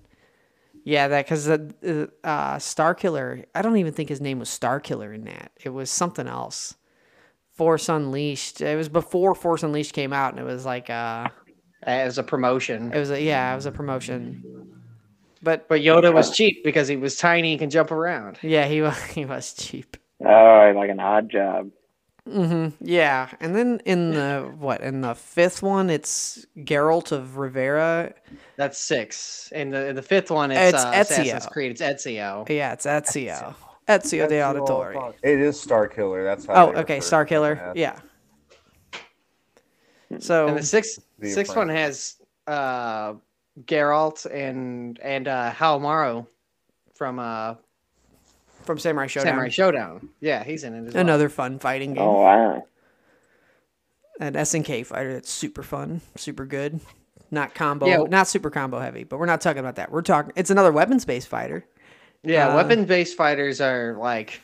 yeah, 0.85 1.09
that 1.09 1.24
because 1.24 1.44
the 1.44 2.11
uh, 2.24 2.27
uh, 2.27 2.59
Star 2.59 2.94
Killer. 2.94 3.44
I 3.55 3.62
don't 3.62 3.77
even 3.77 3.93
think 3.93 4.09
his 4.09 4.20
name 4.20 4.39
was 4.39 4.48
Star 4.48 4.81
Killer 4.81 5.12
in 5.12 5.24
that. 5.24 5.52
It 5.62 5.70
was 5.70 5.90
something 5.90 6.27
else. 6.27 6.74
Force 7.52 7.89
Unleashed. 7.89 8.61
It 8.61 8.77
was 8.77 8.89
before 8.89 9.35
Force 9.35 9.62
Unleashed 9.62 9.93
came 9.93 10.12
out, 10.12 10.32
and 10.32 10.40
it 10.40 10.44
was 10.44 10.65
like 10.65 10.89
uh, 10.89 11.28
as 11.82 12.19
a 12.19 12.23
promotion. 12.23 12.93
it 12.93 12.98
was 12.98 13.11
a, 13.11 13.20
yeah, 13.20 13.52
it 13.52 13.57
was 13.57 13.66
a 13.66 13.73
promotion. 13.73 14.43
But 15.43 15.69
But 15.69 15.81
Yoda 15.81 16.12
was 16.12 16.31
cheap 16.31 16.65
because 16.65 16.89
he 16.89 16.97
was 16.97 17.16
tiny 17.16 17.52
and 17.52 17.61
can 17.61 17.70
jump 17.70 17.90
around. 17.90 18.39
yeah, 18.43 18.66
he 18.66 18.82
was 18.82 19.01
he 19.15 19.24
was 19.24 19.52
cheap. 19.55 19.97
Oh, 20.24 20.73
like 20.77 20.90
an 20.90 20.98
Oddjob. 20.98 21.70
Mm-hmm. 22.28 22.85
Yeah, 22.85 23.31
and 23.40 23.57
then 23.57 23.81
in 23.86 24.11
the 24.12 24.52
what 24.59 24.82
in 24.82 25.01
the 25.01 25.15
fifth 25.15 25.62
one, 25.62 25.89
it's 25.90 26.44
Geralt 26.59 27.11
of 27.12 27.39
Rivera. 27.39 28.12
That's 28.61 28.77
six. 28.77 29.51
And 29.55 29.73
the 29.73 29.95
the 29.95 30.03
fifth 30.03 30.31
one, 30.31 30.51
it's, 30.51 30.74
It's 30.74 30.85
uh, 30.85 30.93
Ezio. 30.93 31.01
Assassin's 31.01 31.47
Creed. 31.47 31.70
It's 31.70 31.81
Ezio. 31.81 32.47
Yeah, 32.47 32.74
it's 32.74 32.85
Ezio. 32.85 33.55
Ezio 33.89 34.28
de 34.28 34.35
Auditore. 34.35 35.15
It 35.23 35.41
is 35.41 35.59
Star 35.59 35.89
Killer. 35.89 36.24
That's 36.24 36.45
how. 36.45 36.66
Oh, 36.66 36.81
okay, 36.81 37.01
Star 37.01 37.24
Killer. 37.24 37.73
Yeah. 37.74 37.99
So 40.19 40.49
And 40.49 40.59
the 40.59 40.62
sixth 40.62 41.03
The 41.19 41.31
sixth 41.31 41.57
one 41.57 41.70
has 41.70 42.16
uh, 42.47 43.15
Geralt 43.62 44.27
and 44.31 44.99
and 44.99 45.27
uh, 45.27 45.53
Haomaru 45.53 46.27
from 46.93 47.19
uh, 47.19 47.55
from 48.65 48.78
Samurai 48.78 49.07
Shodown, 49.07 49.23
Samurai 49.23 49.49
Shodown. 49.49 50.07
Yeah, 50.20 50.45
he's 50.45 50.65
in 50.65 50.74
it 50.74 50.89
as 50.89 50.93
well. 50.93 51.01
another 51.01 51.31
fun 51.31 51.59
fighting 51.61 51.95
game. 51.95 52.03
Oh 52.03 52.20
wow. 52.20 52.66
An 54.20 54.35
SNK 54.35 54.85
fighter 54.85 55.15
that's 55.15 55.31
super 55.31 55.62
fun, 55.62 56.03
super 56.15 56.45
good. 56.45 56.78
Not 57.31 57.55
combo, 57.55 57.86
Yeah. 57.86 57.97
not 58.09 58.27
super 58.28 58.51
combo 58.51 58.78
heavy, 58.81 59.05
but 59.05 59.19
we're 59.19 59.27
not 59.27 59.40
talking 59.40 59.61
about 59.61 59.77
that. 59.77 59.90
We're 59.93 60.02
talking. 60.02 60.32
It's 60.36 60.51
another 60.51 60.73
weapons 60.73 61.05
based 61.05 61.28
fighter. 61.28 61.65
Yeah, 62.23 62.48
Uh, 62.48 62.57
weapon 62.57 62.85
based 62.85 63.16
fighters 63.16 63.61
are 63.61 63.94
like 63.98 64.40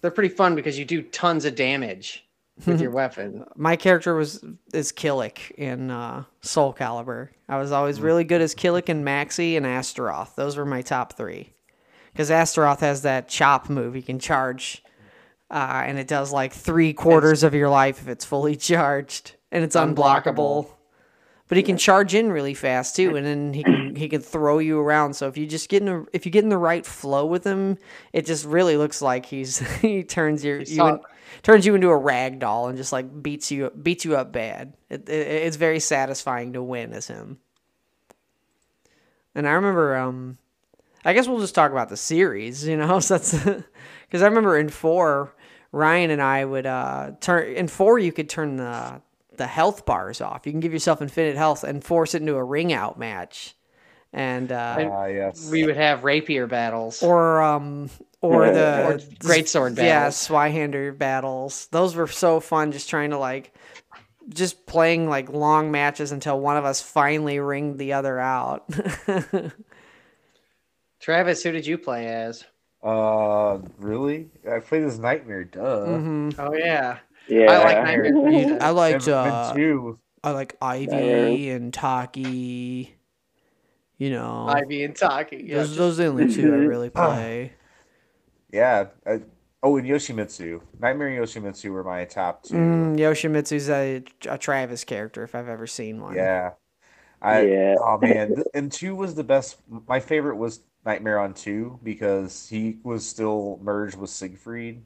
they're 0.00 0.10
pretty 0.10 0.34
fun 0.34 0.54
because 0.54 0.78
you 0.78 0.84
do 0.84 1.02
tons 1.02 1.44
of 1.44 1.54
damage 1.56 2.24
with 2.66 2.80
your 2.80 2.90
weapon. 2.92 3.44
my 3.56 3.74
character 3.76 4.14
was 4.14 4.44
is 4.72 4.92
Kilik 4.92 5.50
in 5.52 5.90
uh, 5.90 6.24
Soul 6.40 6.72
Calibur. 6.72 7.28
I 7.48 7.58
was 7.58 7.72
always 7.72 8.00
really 8.00 8.24
good 8.24 8.40
as 8.40 8.54
Kilik 8.54 8.88
and 8.88 9.04
Maxi 9.04 9.56
and 9.56 9.66
Astaroth. 9.66 10.36
Those 10.36 10.56
were 10.56 10.64
my 10.66 10.82
top 10.82 11.14
three. 11.14 11.52
Because 12.12 12.30
Astaroth 12.30 12.80
has 12.80 13.02
that 13.02 13.28
chop 13.28 13.68
move. 13.68 13.94
You 13.94 14.02
can 14.02 14.18
charge, 14.18 14.82
uh, 15.50 15.82
and 15.86 15.98
it 15.98 16.08
does 16.08 16.32
like 16.32 16.52
three 16.52 16.92
quarters 16.92 17.42
of 17.44 17.54
your 17.54 17.68
life 17.68 18.00
if 18.00 18.08
it's 18.08 18.24
fully 18.24 18.56
charged, 18.70 19.32
and 19.52 19.62
it's 19.62 19.76
unblockable. 19.76 19.94
Unblockable. 19.94 20.66
But 21.48 21.56
he 21.56 21.62
can 21.62 21.78
charge 21.78 22.14
in 22.14 22.30
really 22.30 22.52
fast 22.52 22.94
too, 22.94 23.16
and 23.16 23.26
then 23.26 23.54
he 23.54 23.64
can 23.64 23.96
he 23.96 24.08
can 24.08 24.20
throw 24.20 24.58
you 24.58 24.78
around. 24.78 25.14
So 25.14 25.28
if 25.28 25.38
you 25.38 25.46
just 25.46 25.70
get 25.70 25.82
in 25.82 25.88
a, 25.88 26.04
if 26.12 26.26
you 26.26 26.32
get 26.32 26.44
in 26.44 26.50
the 26.50 26.58
right 26.58 26.84
flow 26.84 27.24
with 27.24 27.44
him, 27.44 27.78
it 28.12 28.26
just 28.26 28.44
really 28.44 28.76
looks 28.76 29.00
like 29.00 29.24
he's 29.24 29.58
he 29.80 30.04
turns 30.04 30.44
your 30.44 30.60
you 30.60 30.86
in, 30.86 31.00
turns 31.42 31.64
you 31.64 31.74
into 31.74 31.88
a 31.88 31.96
rag 31.96 32.38
doll 32.38 32.68
and 32.68 32.76
just 32.76 32.92
like 32.92 33.22
beats 33.22 33.50
you 33.50 33.70
beats 33.70 34.04
you 34.04 34.14
up 34.14 34.30
bad. 34.30 34.74
It, 34.90 35.08
it, 35.08 35.26
it's 35.26 35.56
very 35.56 35.80
satisfying 35.80 36.52
to 36.52 36.62
win 36.62 36.92
as 36.92 37.06
him. 37.06 37.38
And 39.34 39.46
I 39.46 39.52
remember, 39.52 39.96
um, 39.96 40.36
I 41.04 41.12
guess 41.12 41.28
we'll 41.28 41.40
just 41.40 41.54
talk 41.54 41.70
about 41.70 41.88
the 41.88 41.96
series, 41.96 42.66
you 42.66 42.76
know. 42.76 43.00
So 43.00 43.16
that's 43.16 43.32
because 43.32 44.22
I 44.22 44.26
remember 44.26 44.58
in 44.58 44.68
four, 44.68 45.34
Ryan 45.72 46.10
and 46.10 46.20
I 46.20 46.44
would 46.44 46.66
uh, 46.66 47.12
turn 47.20 47.54
in 47.54 47.68
four. 47.68 47.98
You 47.98 48.12
could 48.12 48.28
turn 48.28 48.56
the 48.56 49.00
the 49.38 49.46
health 49.46 49.86
bars 49.86 50.20
off. 50.20 50.44
You 50.46 50.52
can 50.52 50.60
give 50.60 50.72
yourself 50.72 51.00
infinite 51.00 51.36
health 51.36 51.64
and 51.64 51.82
force 51.82 52.14
it 52.14 52.20
into 52.22 52.34
a 52.36 52.44
ring 52.44 52.72
out 52.72 52.98
match, 52.98 53.54
and 54.12 54.52
uh, 54.52 54.90
Ah, 54.92 55.06
yes. 55.06 55.48
We 55.50 55.64
would 55.64 55.76
have 55.76 56.04
rapier 56.04 56.46
battles. 56.46 57.02
or 57.02 57.40
um 57.42 57.88
or 58.20 58.46
Yeah. 58.46 58.52
the 58.52 58.86
Or 58.88 58.92
greatsword 59.20 59.76
battles. 59.76 59.78
Yeah, 59.78 60.00
battles. 60.00 60.28
Zweihander 60.28 60.98
battles. 60.98 61.68
Those 61.70 61.94
were 61.94 62.06
so 62.08 62.40
fun. 62.40 62.72
Just 62.72 62.90
trying 62.90 63.10
to 63.10 63.18
like, 63.18 63.54
just 64.28 64.66
playing 64.66 65.08
like 65.08 65.28
long 65.30 65.70
matches 65.70 66.10
until 66.12 66.38
one 66.40 66.56
of 66.56 66.64
us 66.64 66.80
finally 66.82 67.38
ringed 67.38 67.78
the 67.78 67.92
other 67.94 68.18
out. 68.18 68.68
Travis, 71.00 71.42
who 71.42 71.52
did 71.52 71.66
you 71.66 71.78
play 71.78 72.06
as? 72.08 72.44
Uh, 72.82 73.58
really? 73.78 74.28
I 74.50 74.58
played 74.60 74.82
as 74.84 74.98
Nightmare. 74.98 75.44
Duh. 75.44 75.86
Mhm. 75.86 76.34
Oh 76.38 76.54
yeah, 76.54 76.98
Yeah. 77.28 77.50
I 77.52 77.58
like 77.64 77.84
Nightmare. 77.84 78.30
You- 78.48 78.58
I 78.58 78.70
liked 78.70 79.08
uh, 79.08 79.52
two. 79.54 79.98
I 80.24 80.30
like 80.32 80.56
Ivy 80.60 81.50
and 81.50 81.72
Taki. 81.72 82.94
You 83.98 84.10
know, 84.10 84.46
Ivy 84.48 84.84
and 84.84 84.94
Taki. 84.94 85.44
Yeah, 85.48 85.56
those 85.58 85.76
those 85.76 86.00
are 86.00 86.04
the 86.04 86.08
only 86.10 86.32
two 86.32 86.52
I 86.52 86.56
really 86.58 86.90
play. 86.90 87.52
Yeah. 88.52 88.86
I, 89.06 89.22
oh, 89.62 89.76
and 89.76 89.86
Yoshimitsu. 89.86 90.60
Nightmare 90.78 91.08
and 91.08 91.18
Yoshimitsu 91.24 91.70
were 91.72 91.82
my 91.84 92.04
top 92.04 92.44
two. 92.44 92.54
Mm, 92.54 92.96
Yoshimitsu's 92.98 93.68
a, 93.68 94.02
a 94.28 94.38
Travis 94.38 94.84
character 94.84 95.22
if 95.24 95.34
I've 95.34 95.48
ever 95.48 95.66
seen 95.66 96.00
one. 96.00 96.14
Yeah. 96.14 96.52
I, 97.20 97.40
Yeah. 97.42 97.74
Oh 97.80 97.98
man, 97.98 98.44
and 98.54 98.70
two 98.70 98.94
was 98.94 99.14
the 99.16 99.24
best. 99.24 99.56
My 99.88 99.98
favorite 99.98 100.36
was 100.36 100.60
Nightmare 100.86 101.18
on 101.18 101.34
two 101.34 101.80
because 101.82 102.48
he 102.48 102.78
was 102.84 103.04
still 103.04 103.58
merged 103.60 103.96
with 103.96 104.10
Siegfried, 104.10 104.82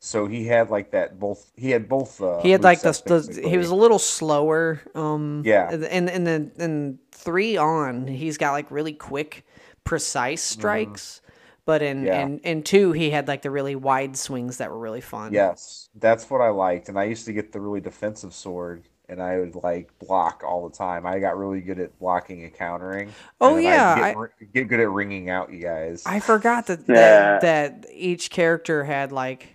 so 0.00 0.26
he 0.26 0.46
had 0.46 0.70
like 0.70 0.90
that 0.92 1.18
both. 1.18 1.50
He 1.56 1.70
had 1.70 1.88
both. 1.88 2.20
Uh, 2.20 2.40
he 2.40 2.50
had 2.50 2.62
like 2.62 2.80
the, 2.82 2.92
the 2.92 3.48
he 3.48 3.58
was 3.58 3.68
a 3.70 3.74
little 3.74 3.98
slower. 3.98 4.80
Um, 4.94 5.42
Yeah. 5.44 5.70
And 5.70 6.08
and 6.08 6.26
then 6.26 6.52
in 6.58 6.98
three 7.12 7.56
on, 7.56 8.06
he's 8.06 8.38
got 8.38 8.52
like 8.52 8.70
really 8.70 8.92
quick, 8.92 9.44
precise 9.84 10.42
strikes. 10.42 11.20
But 11.64 11.82
in, 11.82 11.98
Mm-hmm. 11.98 12.06
Yeah. 12.06 12.22
in 12.22 12.38
in 12.40 12.62
two, 12.62 12.92
he 12.92 13.10
had 13.10 13.28
like 13.28 13.42
the 13.42 13.50
really 13.50 13.76
wide 13.76 14.16
swings 14.16 14.56
that 14.56 14.70
were 14.70 14.78
really 14.78 15.02
fun. 15.02 15.32
Yes, 15.34 15.90
that's 15.94 16.30
what 16.30 16.40
I 16.40 16.48
liked, 16.48 16.88
and 16.88 16.98
I 16.98 17.04
used 17.04 17.26
to 17.26 17.32
get 17.34 17.52
the 17.52 17.60
really 17.60 17.80
defensive 17.82 18.32
sword, 18.32 18.84
and 19.06 19.20
I 19.20 19.38
would 19.38 19.54
like 19.54 19.90
block 19.98 20.42
all 20.46 20.66
the 20.66 20.74
time. 20.74 21.04
I 21.04 21.18
got 21.18 21.36
really 21.36 21.60
good 21.60 21.78
at 21.78 21.98
blocking 21.98 22.42
and 22.44 22.54
countering. 22.54 23.12
Oh, 23.38 23.56
and 23.56 23.64
yeah, 23.64 23.96
get, 24.12 24.16
I- 24.16 24.44
get 24.54 24.68
good 24.68 24.80
at 24.80 24.88
ringing 24.88 25.28
out 25.28 25.52
you 25.52 25.60
guys. 25.60 26.04
I 26.06 26.20
forgot 26.20 26.68
that 26.68 26.80
Yeah. 26.88 27.38
that, 27.40 27.82
that 27.82 27.86
each 27.92 28.30
character 28.30 28.84
had 28.84 29.12
like 29.12 29.42
s- 29.42 29.48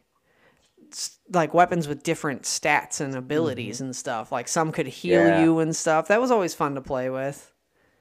like 1.32 1.54
weapons 1.54 1.88
with 1.88 2.04
different 2.04 2.44
stats 2.44 3.00
and 3.02 3.16
abilities 3.16 3.82
and 3.82 3.96
stuff. 3.96 4.32
Like 4.32 4.48
some 4.48 4.72
could 4.72 4.88
heal 4.88 5.20
Mm-hmm. 5.22 5.30
Yeah. 5.40 5.44
you 5.44 5.60
and 5.60 5.76
stuff. 5.76 6.08
That 6.10 6.20
was 6.22 6.32
always 6.32 6.54
fun 6.54 6.76
to 6.76 6.82
play 6.82 7.10
with. 7.10 7.50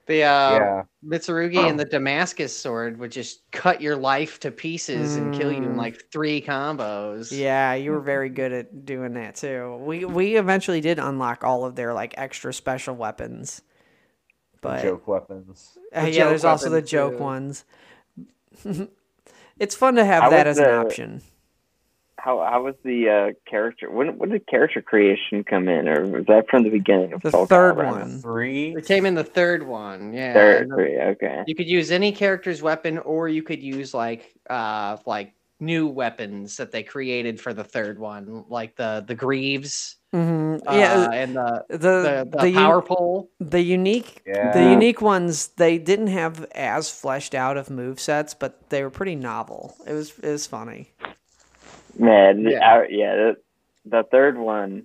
the 0.07 0.25
uh, 0.25 0.51
yeah, 0.51 0.83
Mitsurugi 1.07 1.57
and 1.69 1.79
the 1.79 1.85
Damascus 1.85 2.55
sword 2.57 2.99
would 2.99 3.13
just 3.13 3.49
cut 3.53 3.81
your 3.81 3.95
life 3.95 4.41
to 4.41 4.51
pieces 4.51 5.15
and 5.17 5.33
kill 5.33 5.53
you 5.53 5.59
in 5.59 5.75
Mm. 5.75 5.77
like 5.77 6.11
three 6.11 6.43
combos. 6.43 7.31
Yeah, 7.31 7.75
you 7.75 7.93
were 7.93 8.01
very 8.01 8.29
good 8.29 8.53
at 8.53 8.85
doing 8.85 9.15
that 9.15 9.37
too. 9.37 9.77
We 9.81 10.05
we 10.05 10.37
eventually 10.37 10.81
did 10.81 10.99
unlock 10.99 11.45
all 11.45 11.65
of 11.65 11.77
their 11.77 11.95
like 11.95 12.15
extra 12.19 12.53
special 12.53 12.97
weapons. 12.97 13.63
But 14.61 14.83
joke 14.83 15.07
weapons. 15.07 15.79
uh, 15.95 16.05
The 16.05 16.11
yeah, 16.11 16.27
there's 16.29 16.45
also 16.45 16.69
the 16.71 16.83
joke 16.83 17.17
too. 17.19 17.23
ones. 17.23 17.65
it's 19.59 19.75
fun 19.77 19.95
to 19.95 20.05
have 20.05 20.25
How 20.25 20.31
that 20.31 20.47
was 20.49 20.59
as 20.59 20.67
an 20.67 20.73
the- 20.73 20.79
option. 20.81 21.23
How 22.23 22.39
how 22.49 22.63
was 22.63 22.77
the 22.85 23.09
uh, 23.09 23.51
character? 23.51 23.91
When 23.91 24.17
when 24.17 24.29
did 24.31 24.47
character 24.47 24.81
creation 24.81 25.43
come 25.43 25.67
in, 25.69 25.89
or 25.89 26.07
was 26.07 26.25
that 26.29 26.45
from 26.49 26.63
the 26.63 26.71
beginning 26.71 27.13
of 27.15 27.21
The 27.23 27.33
Soul 27.33 27.47
third 27.47 27.75
Calibur? 27.75 27.85
one. 27.87 28.21
Three. 28.21 28.77
It 28.77 28.87
came 28.87 29.07
in 29.07 29.15
the 29.17 29.25
third 29.25 29.65
one. 29.67 30.13
Yeah. 30.13 30.33
Third, 30.33 30.69
three, 30.69 31.01
okay. 31.01 31.43
You 31.49 31.57
could 31.57 31.67
use 31.69 31.91
any 31.91 32.13
character's 32.13 32.63
weapon, 32.63 32.99
or 32.99 33.29
you 33.29 33.43
could 33.43 33.61
use 33.61 33.93
like 33.93 34.33
uh 34.49 34.99
like 35.05 35.33
new 35.59 35.89
weapons 35.89 36.57
that 36.59 36.71
they 36.71 36.85
created 36.85 37.41
for 37.41 37.53
the 37.53 37.65
third 37.65 37.99
one, 37.99 38.45
like 38.49 38.77
the 38.77 39.03
the 39.05 39.17
greaves. 39.17 39.97
hmm 40.13 40.59
Uh, 40.65 40.77
Yeah, 40.77 41.11
and 41.11 41.35
the 41.35 41.65
the 41.71 41.77
the, 41.79 42.29
the, 42.31 42.39
the 42.43 42.51
u- 42.51 42.57
power 42.57 42.83
pole. 42.83 43.31
the 43.41 43.61
unique 43.63 44.23
the 44.25 44.63
unique 44.71 45.03
ones 45.03 45.49
they 45.57 45.77
didn't 45.77 46.07
have 46.21 46.45
as 46.55 46.89
fleshed 46.89 47.35
out 47.35 47.57
of 47.57 47.69
move 47.69 47.99
sets, 47.99 48.33
but 48.33 48.71
they 48.71 48.85
were 48.85 48.91
pretty 48.91 49.17
novel. 49.17 49.75
It 49.89 49.93
was 49.93 50.17
it 50.21 50.31
was 50.31 50.47
funny. 50.47 50.93
Man, 51.99 52.43
Yeah. 52.43 52.49
yeah, 52.51 52.85
yeah 52.89 53.15
the, 53.17 53.37
the 53.85 54.03
third 54.05 54.39
one, 54.39 54.85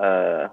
uh, 0.00 0.48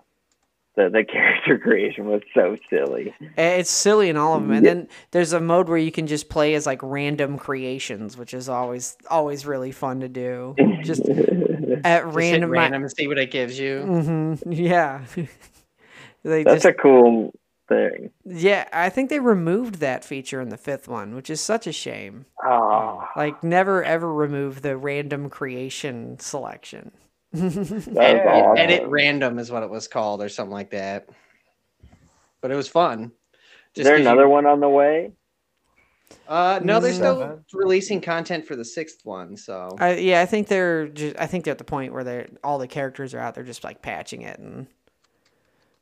the 0.75 0.89
the 0.89 1.03
character 1.09 1.57
creation 1.57 2.07
was 2.07 2.21
so 2.33 2.57
silly. 2.69 3.13
Eh, 3.37 3.57
It's 3.57 3.71
silly 3.71 4.09
in 4.09 4.17
all 4.17 4.35
of 4.35 4.41
them, 4.43 4.51
and 4.51 4.65
then 4.65 4.87
there's 5.11 5.33
a 5.33 5.39
mode 5.39 5.69
where 5.69 5.77
you 5.77 5.91
can 5.91 6.05
just 6.07 6.29
play 6.29 6.53
as 6.55 6.65
like 6.65 6.79
random 6.83 7.37
creations, 7.37 8.17
which 8.17 8.33
is 8.33 8.49
always 8.49 8.97
always 9.09 9.45
really 9.45 9.71
fun 9.71 10.01
to 10.01 10.09
do. 10.09 10.55
Just 10.83 11.01
at 11.09 11.15
Just 11.15 11.85
hit 11.85 12.05
random, 12.13 12.49
random 12.49 12.81
and 12.83 12.91
see 12.91 13.07
what 13.07 13.17
it 13.17 13.31
gives 13.31 13.57
you. 13.57 13.79
Mm-hmm. 13.87 14.51
yeah. 14.51 15.03
they 16.23 16.43
That's 16.43 16.63
just 16.63 16.65
a 16.65 16.73
cool 16.73 17.33
thing. 17.67 18.11
yeah. 18.25 18.67
I 18.71 18.89
think 18.89 19.09
they 19.09 19.19
removed 19.19 19.75
that 19.75 20.03
feature 20.05 20.41
in 20.41 20.49
the 20.49 20.57
fifth 20.57 20.87
one, 20.87 21.15
which 21.15 21.29
is 21.29 21.41
such 21.41 21.67
a 21.67 21.71
shame. 21.71 22.25
Oh, 22.43 23.07
Like 23.15 23.43
never 23.43 23.83
ever 23.83 24.11
remove 24.13 24.61
the 24.61 24.77
random 24.77 25.29
creation 25.29 26.19
selection. 26.19 26.91
That 27.33 27.43
was 27.43 27.87
Yeah. 27.87 28.43
awesome. 28.45 28.57
Edit 28.57 28.87
random 28.87 29.39
is 29.39 29.51
what 29.51 29.63
it 29.63 29.69
was 29.69 29.87
called, 29.87 30.21
or 30.21 30.29
something 30.29 30.53
like 30.53 30.69
that. 30.71 31.09
But 32.41 32.51
it 32.51 32.55
was 32.55 32.67
fun. 32.67 33.11
Is 33.75 33.83
there 33.83 33.95
'cause 33.97 34.03
you- 34.05 34.09
another 34.09 34.27
one 34.29 34.45
on 34.45 34.59
the 34.59 34.69
way? 34.69 35.11
Uh, 36.27 36.59
no, 36.63 36.79
they're 36.79 36.93
still 36.93 37.19
Seven. 37.19 37.45
releasing 37.53 37.99
content 37.99 38.45
for 38.45 38.55
the 38.55 38.63
sixth 38.63 38.99
one. 39.03 39.35
So 39.35 39.75
I, 39.79 39.95
yeah, 39.95 40.21
I 40.21 40.25
think 40.27 40.47
they're 40.47 40.87
just. 40.87 41.15
I 41.19 41.25
think 41.25 41.43
they're 41.43 41.51
at 41.51 41.57
the 41.57 41.63
point 41.63 41.93
where 41.93 42.03
they're 42.03 42.27
all 42.43 42.59
the 42.59 42.67
characters 42.67 43.13
are 43.15 43.19
out. 43.19 43.33
They're 43.35 43.43
just 43.43 43.63
like 43.63 43.81
patching 43.81 44.21
it, 44.21 44.37
and 44.39 44.67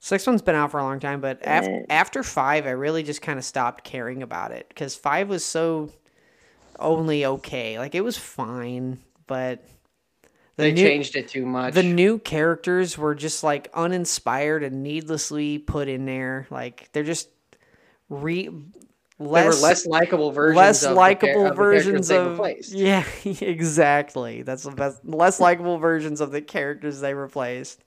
six 0.05 0.27
one's 0.27 0.41
been 0.41 0.53
out 0.55 0.69
for 0.69 0.79
a 0.79 0.83
long 0.83 0.99
time. 0.99 1.21
But 1.21 1.39
af- 1.43 1.65
Yeah. 1.65 1.83
after 1.89 2.23
five, 2.23 2.67
I 2.67 2.71
really 2.71 3.03
just 3.03 3.21
kind 3.21 3.39
of 3.39 3.45
stopped 3.45 3.85
caring 3.85 4.21
about 4.21 4.51
it 4.51 4.67
because 4.67 4.95
five 4.95 5.29
was 5.29 5.45
so 5.45 5.89
only 6.77 7.25
okay. 7.25 7.79
Like 7.79 7.95
it 7.95 8.01
was 8.01 8.17
fine, 8.17 8.99
but 9.27 9.63
the 10.57 10.63
they 10.63 10.71
new, 10.73 10.83
changed 10.83 11.15
it 11.15 11.29
too 11.29 11.45
much. 11.45 11.73
the 11.73 11.83
new 11.83 12.19
characters 12.19 12.97
were 12.97 13.15
just 13.15 13.43
like 13.43 13.69
uninspired 13.73 14.61
and 14.63 14.83
needlessly 14.83 15.57
put 15.57 15.87
in 15.87 16.05
there. 16.05 16.47
Like 16.49 16.89
they're 16.91 17.03
just 17.03 17.29
re 18.09 18.49
they 19.19 19.25
less 19.25 19.45
were 19.61 19.67
less 19.67 19.85
likable 19.85 20.31
versions. 20.31 20.57
less 20.57 20.83
of 20.83 20.89
the 20.89 20.95
likable 20.95 21.33
char- 21.33 21.47
of 21.47 21.55
the 21.55 21.61
characters 21.61 21.85
versions 21.85 22.07
they 22.09 22.17
of 22.17 22.31
replaced. 22.31 22.73
yeah 22.73 23.03
exactly 23.41 24.41
that's 24.41 24.63
the 24.63 24.71
best 24.71 25.05
less 25.05 25.39
likable 25.39 25.77
versions 25.77 26.19
of 26.19 26.31
the 26.31 26.41
characters 26.41 26.99
they 26.99 27.13
replaced 27.13 27.83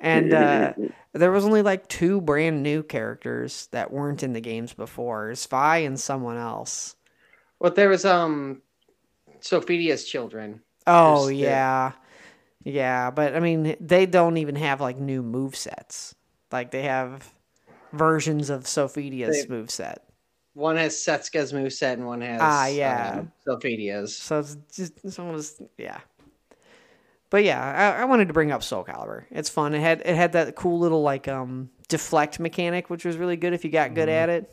and 0.00 0.32
uh 0.32 0.72
there 1.12 1.30
was 1.30 1.44
only 1.44 1.62
like 1.62 1.86
two 1.88 2.20
brand 2.20 2.62
new 2.62 2.82
characters 2.82 3.68
that 3.72 3.92
weren't 3.92 4.22
in 4.22 4.32
the 4.32 4.40
games 4.40 4.72
before 4.72 5.34
spy 5.34 5.78
and 5.78 5.98
someone 6.00 6.36
else 6.36 6.96
Well, 7.58 7.72
there 7.72 7.88
was 7.88 8.04
um, 8.04 8.62
Sophia's 9.40 10.04
children. 10.04 10.60
oh 10.86 11.26
There's 11.26 11.28
the- 11.28 11.34
yeah 11.36 11.92
yeah 12.64 13.10
but 13.10 13.34
i 13.34 13.40
mean 13.40 13.74
they 13.80 14.04
don't 14.06 14.36
even 14.36 14.54
have 14.56 14.80
like 14.82 14.98
new 14.98 15.22
move 15.22 15.56
sets 15.56 16.14
like 16.52 16.70
they 16.70 16.82
have 16.82 17.32
versions 17.92 18.50
of 18.50 18.66
sophia's 18.66 19.42
They- 19.44 19.48
move 19.48 19.70
set 19.70 20.04
One 20.54 20.76
has 20.76 20.94
Setsuka's 20.96 21.52
moveset 21.52 21.94
and 21.94 22.06
one 22.06 22.20
has 22.22 22.40
Ah, 22.42 22.66
yeah. 22.66 23.20
um, 23.20 23.32
Sophia's. 23.46 24.16
So 24.16 24.40
it's 24.40 24.56
just 24.74 24.94
it's 25.04 25.18
almost 25.18 25.62
yeah. 25.78 26.00
But 27.30 27.44
yeah, 27.44 27.94
I, 27.96 28.02
I 28.02 28.04
wanted 28.06 28.28
to 28.28 28.34
bring 28.34 28.50
up 28.50 28.62
Soul 28.62 28.84
Calibur. 28.84 29.24
It's 29.30 29.48
fun. 29.48 29.72
It 29.74 29.80
had 29.80 30.02
it 30.04 30.16
had 30.16 30.32
that 30.32 30.56
cool 30.56 30.78
little 30.78 31.02
like 31.02 31.28
um 31.28 31.70
deflect 31.88 32.40
mechanic, 32.40 32.90
which 32.90 33.04
was 33.04 33.16
really 33.16 33.36
good 33.36 33.52
if 33.52 33.64
you 33.64 33.70
got 33.70 33.94
good 33.94 34.08
at 34.08 34.28
it. 34.28 34.50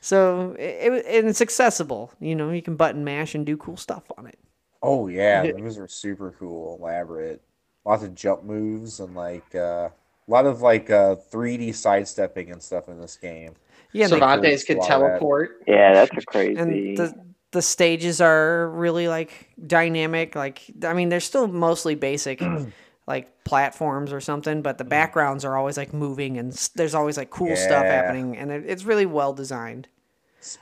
So 0.00 0.54
it, 0.58 0.92
it 0.92 1.06
and 1.06 1.28
it's 1.28 1.40
accessible. 1.40 2.12
You 2.20 2.34
know, 2.34 2.50
you 2.50 2.62
can 2.62 2.76
button 2.76 3.04
mash 3.04 3.34
and 3.34 3.44
do 3.44 3.56
cool 3.56 3.76
stuff 3.76 4.04
on 4.18 4.26
it. 4.26 4.38
Oh 4.82 5.08
yeah, 5.08 5.50
those 5.58 5.78
were 5.78 5.88
super 5.88 6.34
cool, 6.38 6.76
elaborate. 6.78 7.42
Lots 7.86 8.02
of 8.02 8.14
jump 8.14 8.44
moves 8.44 9.00
and 9.00 9.14
like 9.14 9.54
uh, 9.54 9.88
a 9.88 10.30
lot 10.30 10.44
of 10.44 10.60
like 10.60 10.90
uh, 10.90 11.16
3D 11.32 11.74
sidestepping 11.74 12.50
and 12.50 12.62
stuff 12.62 12.88
in 12.88 13.00
this 13.00 13.16
game. 13.16 13.54
Yeah, 13.92 14.04
and, 14.04 14.10
Cervantes 14.10 14.64
could 14.64 14.76
Wow, 14.76 14.82
that- 14.82 14.88
teleport. 14.88 15.62
Yeah, 15.66 15.92
that's 15.94 16.24
crazy. 16.26 16.60
and 16.60 16.98
the 16.98 17.29
the 17.52 17.62
stages 17.62 18.20
are 18.20 18.68
really 18.70 19.08
like 19.08 19.50
dynamic. 19.66 20.34
Like 20.34 20.62
I 20.84 20.92
mean, 20.94 21.08
they're 21.08 21.20
still 21.20 21.46
mostly 21.46 21.94
basic. 21.94 22.42
like 23.06 23.42
platforms 23.42 24.12
or 24.12 24.20
something, 24.20 24.62
but 24.62 24.78
the 24.78 24.84
backgrounds 24.84 25.44
are 25.44 25.56
always 25.56 25.76
like 25.76 25.92
moving 25.92 26.38
and 26.38 26.52
there's 26.76 26.94
always 26.94 27.16
like 27.16 27.28
cool 27.28 27.56
stuff 27.56 27.84
happening 27.84 28.36
and 28.36 28.52
it, 28.52 28.62
it's 28.68 28.84
really 28.84 29.06
well 29.06 29.32
designed. 29.32 29.88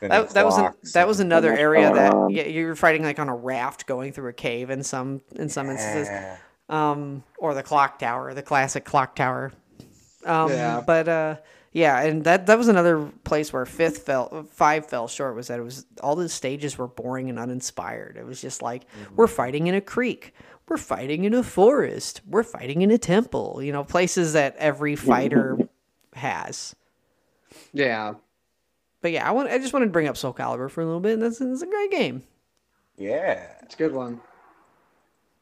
That, 0.00 0.30
that 0.30 0.44
was 0.46 0.56
an, 0.56 0.72
that 0.94 1.06
was 1.06 1.20
another 1.20 1.52
area 1.66 1.92
that 1.92 2.14
yeah, 2.30 2.46
you 2.46 2.66
were 2.66 2.74
fighting 2.74 3.02
like 3.02 3.18
on 3.18 3.28
a 3.28 3.36
raft 3.36 3.86
going 3.86 4.12
through 4.12 4.30
a 4.30 4.32
cave 4.32 4.70
in 4.70 4.82
some 4.82 5.20
in 5.36 5.48
some 5.50 5.68
instances, 5.68 6.08
um, 6.70 7.22
or 7.36 7.52
the 7.54 7.62
clock 7.62 7.98
tower, 7.98 8.32
the 8.34 8.42
classic 8.42 8.84
clock 8.84 9.14
tower. 9.14 9.52
Um, 10.24 10.50
Yeah. 10.50 10.82
But 10.84 11.08
uh, 11.08 11.36
yeah, 11.72 12.00
and 12.02 12.24
that 12.24 12.46
that 12.46 12.58
was 12.58 12.68
another 12.68 13.10
place 13.24 13.52
where 13.52 13.66
fifth 13.66 13.98
fell 13.98 14.46
five 14.50 14.86
fell 14.86 15.08
short 15.08 15.36
was 15.36 15.48
that 15.48 15.58
it 15.58 15.62
was 15.62 15.86
all 16.02 16.16
the 16.16 16.28
stages 16.28 16.78
were 16.78 16.88
boring 16.88 17.28
and 17.28 17.38
uninspired. 17.38 18.16
It 18.16 18.24
was 18.24 18.40
just 18.40 18.62
like 18.62 18.86
we're 19.14 19.26
fighting 19.26 19.66
in 19.66 19.74
a 19.74 19.80
creek, 19.80 20.32
we're 20.68 20.76
fighting 20.76 21.24
in 21.24 21.34
a 21.34 21.42
forest, 21.42 22.22
we're 22.26 22.42
fighting 22.42 22.82
in 22.82 22.90
a 22.90 22.98
temple. 22.98 23.60
You 23.62 23.72
know, 23.72 23.84
places 23.84 24.32
that 24.32 24.56
every 24.56 24.96
fighter 24.96 25.58
has. 26.14 26.74
Yeah. 27.72 28.14
But 29.00 29.12
yeah, 29.12 29.28
I 29.28 29.32
want 29.32 29.50
I 29.50 29.58
just 29.58 29.72
wanted 29.72 29.86
to 29.86 29.92
bring 29.92 30.08
up 30.08 30.16
Soul 30.16 30.34
Calibur 30.34 30.70
for 30.70 30.80
a 30.80 30.86
little 30.86 31.00
bit. 31.00 31.14
And 31.14 31.22
that's, 31.22 31.38
that's 31.38 31.62
a 31.62 31.66
great 31.66 31.90
game. 31.90 32.22
Yeah. 32.96 33.40
It's 33.62 33.74
a 33.74 33.78
good 33.78 33.92
one. 33.92 34.20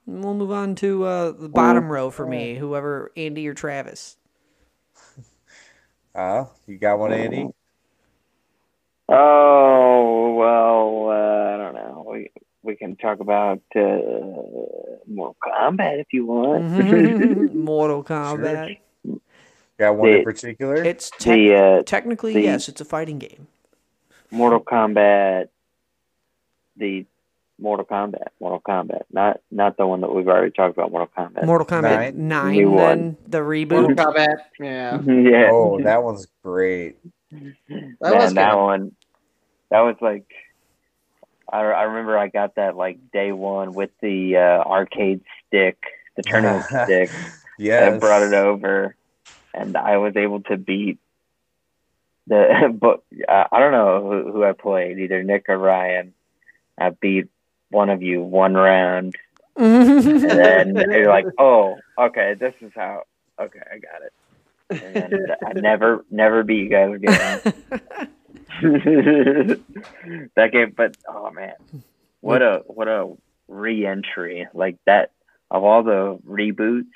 And 0.06 0.22
we'll 0.22 0.34
move 0.34 0.52
on 0.52 0.74
to 0.76 1.04
uh, 1.04 1.30
the 1.32 1.48
bottom 1.48 1.90
row 1.90 2.10
for 2.10 2.26
me, 2.26 2.54
whoever 2.54 3.10
Andy 3.16 3.48
or 3.48 3.54
Travis. 3.54 4.16
Uh, 6.16 6.46
you 6.66 6.78
got 6.78 6.98
one, 6.98 7.12
Andy? 7.12 7.46
Oh 9.08 10.34
well, 10.34 11.10
uh, 11.10 11.54
I 11.54 11.56
don't 11.58 11.74
know. 11.74 12.06
We 12.10 12.30
we 12.62 12.74
can 12.74 12.96
talk 12.96 13.20
about 13.20 13.60
uh, 13.76 13.80
Mortal 15.06 15.36
Kombat 15.44 16.00
if 16.00 16.06
you 16.12 16.24
want. 16.24 16.64
Mortal 17.54 18.02
Kombat. 18.02 18.78
Got 19.78 19.96
one 19.96 20.08
in 20.08 20.24
particular? 20.24 20.82
It's 20.82 21.10
tec- 21.10 21.36
the 21.36 21.54
uh, 21.54 21.82
technically 21.82 22.32
the- 22.32 22.40
yes, 22.40 22.68
it's 22.70 22.80
a 22.80 22.84
fighting 22.86 23.18
game. 23.18 23.46
Mortal 24.30 24.60
Kombat, 24.60 25.48
the 26.76 27.04
Mortal 27.58 27.86
Kombat, 27.86 28.28
Mortal 28.40 28.60
Kombat, 28.60 29.02
not 29.10 29.40
not 29.50 29.76
the 29.76 29.86
one 29.86 30.02
that 30.02 30.14
we've 30.14 30.28
already 30.28 30.50
talked 30.50 30.76
about. 30.76 30.90
Mortal 30.90 31.08
Kombat. 31.16 31.44
Mortal 31.44 31.66
Kombat 31.66 32.14
Nine. 32.14 32.28
Nine, 32.28 32.52
New 32.52 32.70
one. 32.70 32.86
then 32.86 33.16
the 33.28 33.42
Mortal 33.42 33.50
reboot. 33.50 33.96
Kombat. 33.96 34.36
Yeah. 34.60 35.00
yeah. 35.30 35.48
Oh, 35.50 35.80
that 35.82 36.02
one's 36.02 36.26
great. 36.42 36.98
That 37.30 37.54
Man, 37.68 38.18
was 38.18 38.34
that 38.34 38.56
one. 38.56 38.92
That 39.70 39.80
was 39.80 39.96
like. 40.00 40.26
I, 41.50 41.60
I 41.60 41.82
remember 41.84 42.18
I 42.18 42.26
got 42.26 42.56
that 42.56 42.76
like 42.76 42.98
day 43.12 43.30
one 43.30 43.72
with 43.72 43.90
the 44.02 44.36
uh, 44.36 44.68
arcade 44.68 45.20
stick, 45.46 45.78
the 46.16 46.22
tournament 46.22 46.64
stick. 46.84 47.10
Yeah. 47.56 47.92
I 47.94 47.98
brought 47.98 48.22
it 48.22 48.34
over, 48.34 48.96
and 49.54 49.76
I 49.76 49.96
was 49.98 50.16
able 50.16 50.42
to 50.44 50.56
beat 50.56 50.98
the. 52.26 52.76
But 52.80 53.02
uh, 53.28 53.44
I 53.50 53.60
don't 53.60 53.72
know 53.72 54.02
who, 54.02 54.32
who 54.32 54.44
I 54.44 54.52
played, 54.52 54.98
either 54.98 55.22
Nick 55.22 55.48
or 55.48 55.56
Ryan. 55.56 56.12
I 56.76 56.90
beat 56.90 57.28
one 57.70 57.90
of 57.90 58.02
you 58.02 58.22
one 58.22 58.54
round, 58.54 59.14
and 59.56 60.76
then 60.76 60.76
you're 60.90 61.08
like, 61.08 61.26
"Oh, 61.38 61.76
okay, 61.98 62.34
this 62.34 62.54
is 62.60 62.72
how." 62.74 63.02
Okay, 63.38 63.60
I 63.70 63.78
got 63.78 64.02
it. 64.02 64.12
And 64.70 65.36
I 65.46 65.52
never, 65.52 66.04
never 66.10 66.42
beat 66.42 66.64
you 66.64 66.70
guys 66.70 66.94
again. 66.94 67.40
that 70.34 70.52
game, 70.52 70.72
but 70.76 70.96
oh 71.08 71.30
man, 71.30 71.54
what 72.20 72.42
a 72.42 72.62
what 72.66 72.88
a 72.88 73.12
re-entry 73.48 74.48
like 74.54 74.76
that 74.86 75.12
of 75.50 75.62
all 75.62 75.82
the 75.82 76.18
reboots. 76.26 76.86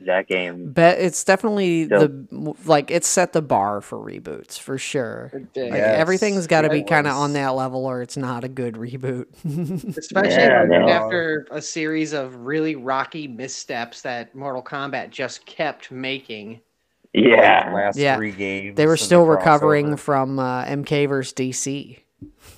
That 0.00 0.28
game, 0.28 0.72
Bet 0.72 0.98
it's 1.00 1.24
definitely 1.24 1.84
Yep. 1.84 1.88
the 1.90 2.54
like 2.66 2.90
it 2.90 3.02
set 3.04 3.32
the 3.32 3.40
bar 3.40 3.80
for 3.80 3.96
reboots 3.98 4.58
for 4.58 4.76
sure. 4.76 5.30
It. 5.32 5.40
Like 5.56 5.72
Yes, 5.72 5.98
everything's 5.98 6.46
got 6.46 6.62
to 6.62 6.68
be 6.68 6.82
kind 6.82 7.06
of 7.06 7.14
on 7.14 7.32
that 7.32 7.48
level, 7.54 7.86
or 7.86 8.02
it's 8.02 8.16
not 8.16 8.44
a 8.44 8.48
good 8.48 8.74
reboot. 8.74 9.24
Especially 9.96 10.32
Yeah, 10.42 10.64
no. 10.68 10.86
after 10.88 11.46
a 11.50 11.62
series 11.62 12.12
of 12.12 12.36
really 12.36 12.76
rocky 12.76 13.26
missteps 13.26 14.02
that 14.02 14.34
Mortal 14.34 14.62
Kombat 14.62 15.10
just 15.10 15.46
kept 15.46 15.90
making. 15.90 16.60
Like, 17.14 17.24
yeah, 17.24 17.72
last 17.74 17.96
Yeah. 17.96 18.16
three 18.16 18.32
games. 18.32 18.76
they 18.76 18.84
were 18.84 18.92
and 18.92 19.00
the 19.00 19.04
still 19.04 19.24
recovering 19.24 19.92
crossover. 19.94 19.98
from 19.98 20.38
uh, 20.38 20.64
MK 20.66 21.08
versus 21.08 21.32
DC. 21.32 22.00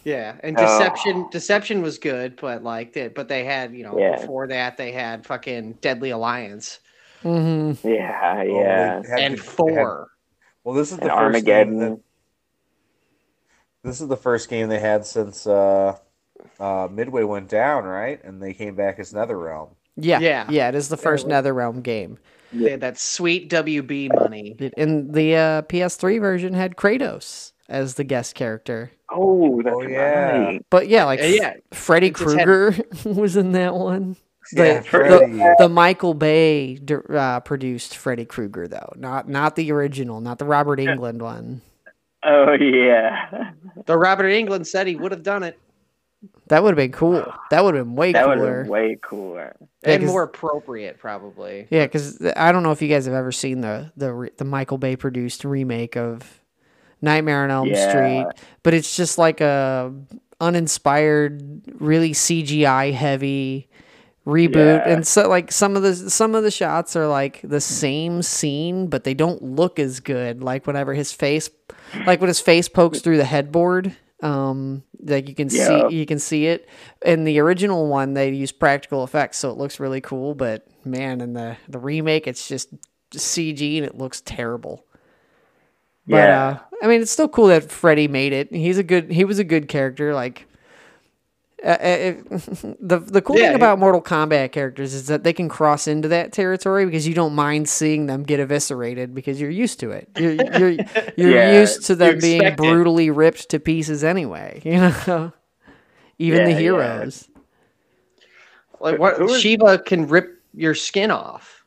Yeah, 0.04 0.34
and 0.42 0.58
Oh. 0.58 0.62
Deception 0.62 1.28
Deception 1.30 1.82
was 1.82 1.98
good, 1.98 2.34
but 2.40 2.64
like 2.64 2.92
they, 2.94 3.06
but 3.08 3.28
they 3.28 3.44
had 3.44 3.72
you 3.74 3.84
know 3.84 3.96
Yeah. 3.96 4.16
before 4.16 4.48
that 4.48 4.76
they 4.76 4.90
had 4.90 5.24
fucking 5.24 5.74
Deadly 5.80 6.10
Alliance 6.10 6.80
hmm 7.22 7.72
yeah, 7.84 8.42
yeah. 8.42 9.02
they 9.02 9.24
and 9.24 9.36
to- 9.36 9.40
they 9.40 9.40
had- 9.40 9.40
four. 9.40 10.08
well, 10.64 10.74
this 10.74 10.92
is 10.92 10.98
the 10.98 11.04
And 11.14 11.34
first 11.34 11.44
game 11.44 11.54
Armageddon. 11.56 11.78
that, 11.80 12.00
this 13.84 14.00
is 14.00 14.08
the 14.08 14.16
first 14.16 14.48
game 14.48 14.68
they 14.68 14.78
had 14.80 15.06
since 15.06 15.46
uh, 15.46 15.96
uh, 16.60 16.88
Midway 16.90 17.22
went 17.24 17.48
down, 17.48 17.84
right? 17.84 18.22
And 18.24 18.42
they 18.42 18.52
came 18.54 18.74
back 18.74 18.98
as 18.98 19.12
NetherRealm. 19.12 19.70
Yeah, 19.96 20.20
Yeah. 20.20 20.46
yeah. 20.50 20.68
It 20.68 20.74
is 20.74 20.88
the 20.88 20.96
first 20.96 21.26
was- 21.26 21.32
NetherRealm 21.32 21.82
game. 21.82 22.18
They 22.52 22.70
had 22.70 22.80
that 22.80 22.98
sweet 22.98 23.50
WB 23.50 24.08
money. 24.14 24.56
And 24.78 25.12
the 25.12 25.36
uh, 25.36 25.62
PS3 25.62 26.18
version 26.18 26.54
had 26.54 26.76
Kratos 26.76 27.52
as 27.68 27.94
the 27.96 28.04
guest 28.04 28.34
character. 28.34 28.90
Oh, 29.10 29.60
that's 29.62 29.76
Oh, 29.76 29.82
yeah. 29.82 30.30
right. 30.38 30.66
But 30.70 30.88
yeah, 30.88 31.04
like 31.04 31.20
Uh, 31.20 31.24
yeah, 31.24 31.54
Freddy 31.72 32.06
it 32.08 32.16
just 32.16 32.36
had- 32.38 32.46
Krueger 32.46 32.82
was 33.04 33.36
in 33.36 33.52
that 33.52 33.74
one. 33.74 34.16
The, 34.52 34.66
Yeah, 34.66 34.78
the, 34.80 34.84
Freddy. 34.84 35.42
the 35.58 35.68
Michael 35.68 36.14
Bay 36.14 36.78
uh, 37.10 37.40
produced 37.40 37.96
Freddy 37.96 38.24
Krueger 38.24 38.66
though, 38.68 38.92
not 38.96 39.28
not 39.28 39.56
the 39.56 39.70
original, 39.72 40.20
not 40.20 40.38
the 40.38 40.44
Robert 40.44 40.78
Englund 40.78 41.18
one. 41.20 41.60
Oh 42.24 42.52
yeah. 42.54 43.52
the 43.86 43.96
Robert 43.98 44.28
Englund 44.30 44.66
said 44.66 44.86
he 44.86 44.96
would 44.96 45.12
have 45.12 45.22
done 45.22 45.42
it. 45.42 45.58
That 46.48 46.62
would 46.64 46.70
have 46.70 46.76
been 46.76 46.90
cool. 46.92 47.24
That 47.50 47.62
would 47.64 47.74
have 47.76 47.84
been 47.86 47.94
way 47.94 48.10
That 48.12 48.26
would 48.26 48.38
have 48.38 48.46
cooler. 48.46 48.62
been 48.62 48.72
way 48.72 48.98
cooler. 49.00 49.56
Yeah, 49.84 49.90
and 49.92 50.02
'cause- 50.02 50.10
more 50.10 50.22
appropriate, 50.24 50.98
probably. 50.98 51.68
Yeah, 51.70 51.84
because 51.86 52.20
I 52.36 52.50
don't 52.50 52.62
know 52.64 52.72
if 52.72 52.82
you 52.82 52.88
guys 52.88 53.04
have 53.04 53.14
ever 53.14 53.30
seen 53.30 53.60
the 53.60 53.92
the 53.96 54.30
the 54.36 54.44
Michael 54.44 54.78
Bay 54.78 54.96
produced 54.96 55.44
remake 55.44 55.96
of 55.96 56.40
Nightmare 57.00 57.44
on 57.44 57.50
Elm 57.52 57.68
Yeah. 57.68 57.88
Street, 57.90 58.26
but 58.64 58.74
it's 58.74 58.96
just 58.96 59.16
like 59.18 59.40
a 59.40 59.92
uninspired, 60.40 61.62
really 61.80 62.12
CGI 62.12 62.92
heavy 62.92 63.68
reboot, 64.28 64.84
Yeah. 64.86 64.88
and 64.92 65.06
so 65.06 65.28
like 65.28 65.50
some 65.50 65.74
of 65.74 65.82
the 65.82 65.94
some 65.94 66.34
of 66.34 66.42
the 66.44 66.50
shots 66.50 66.94
are 66.94 67.06
like 67.08 67.40
the 67.42 67.60
same 67.60 68.22
scene, 68.22 68.86
but 68.88 69.02
they 69.04 69.14
don't 69.14 69.42
look 69.42 69.78
as 69.78 70.00
good. 70.00 70.42
Like 70.42 70.66
whenever 70.66 70.92
his 70.94 71.12
face, 71.12 71.48
like 72.06 72.20
when 72.20 72.28
his 72.28 72.40
face 72.40 72.68
pokes 72.68 73.00
through 73.00 73.16
the 73.16 73.24
headboard. 73.24 73.96
Um, 74.20 74.82
like 75.00 75.28
you 75.28 75.34
can 75.36 75.48
Yeah. 75.48 75.88
see, 75.88 75.94
you 75.96 76.04
can 76.04 76.18
see 76.18 76.46
it. 76.46 76.68
In 77.04 77.22
the 77.22 77.38
original 77.38 77.86
one, 77.86 78.14
they 78.14 78.30
use 78.32 78.50
practical 78.50 79.04
effects, 79.04 79.38
so 79.38 79.48
it 79.50 79.56
looks 79.56 79.78
really 79.78 80.00
cool. 80.00 80.34
But 80.34 80.66
man, 80.84 81.20
in 81.20 81.34
the 81.34 81.56
the 81.68 81.78
remake, 81.78 82.26
it's 82.26 82.48
just 82.48 82.68
CG 83.12 83.76
and 83.78 83.86
it 83.86 83.96
looks 83.96 84.20
terrible. 84.20 84.84
But 86.06 86.16
Yeah. 86.16 86.48
uh, 86.48 86.58
I 86.82 86.88
mean, 86.88 87.00
it's 87.00 87.10
still 87.12 87.28
cool 87.28 87.46
that 87.46 87.70
Freddy 87.70 88.08
made 88.08 88.32
it. 88.32 88.52
He's 88.52 88.76
a 88.78 88.82
good. 88.82 89.10
He 89.12 89.24
was 89.24 89.38
a 89.38 89.44
good 89.44 89.68
character. 89.68 90.14
Like. 90.14 90.46
Uh, 91.64 91.68
uh, 91.68 92.12
the 92.80 92.98
the 93.00 93.20
cool 93.20 93.36
Yeah, 93.36 93.42
thing 93.44 93.50
he- 93.50 93.56
about 93.56 93.78
Mortal 93.80 94.00
Kombat 94.00 94.52
characters 94.52 94.94
is 94.94 95.06
that 95.08 95.24
they 95.24 95.32
can 95.32 95.48
cross 95.48 95.88
into 95.88 96.06
that 96.08 96.32
territory 96.32 96.84
because 96.84 97.08
you 97.08 97.14
don't 97.14 97.34
mind 97.34 97.68
seeing 97.68 98.06
them 98.06 98.22
get 98.22 98.38
eviscerated 98.38 99.12
because 99.14 99.40
you're 99.40 99.50
used 99.50 99.80
to 99.80 99.90
it. 99.90 100.08
You're 100.16 100.32
you're, 100.34 100.70
you're 101.16 101.34
Yeah, 101.34 101.60
used 101.60 101.84
to 101.86 101.96
them 101.96 102.18
being 102.20 102.42
expect 102.42 102.60
it. 102.60 102.62
brutally 102.62 103.10
ripped 103.10 103.48
to 103.50 103.58
pieces 103.60 104.04
anyway. 104.04 104.60
You 104.64 104.78
know, 104.78 105.32
even 106.20 106.44
the 106.44 106.50
Yeah, 106.50 106.56
yeah. 106.56 106.60
heroes. 106.60 107.28
Like 108.80 108.98
what? 108.98 109.16
Sheeva 109.18 109.84
can 109.84 110.06
rip 110.06 110.40
your 110.54 110.74
skin 110.74 111.10
off, 111.10 111.64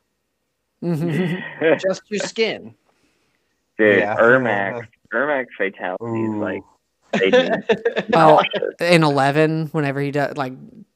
Mhm. 0.82 1.42
just 1.80 2.02
your 2.10 2.20
skin. 2.20 2.74
Dude, 3.78 3.98
Yeah. 3.98 4.16
Ermac, 4.16 4.86
Ermac 5.12 5.46
fatalities 5.56 6.28
Ooh. 6.30 6.40
like 6.40 6.62
they 7.12 7.30
did. 7.30 7.64
Oh, 8.14 8.40
in 8.80 9.02
eleven, 9.04 9.66
whenever 9.68 10.00
he 10.00 10.10
does 10.10 10.36
like 10.36 10.52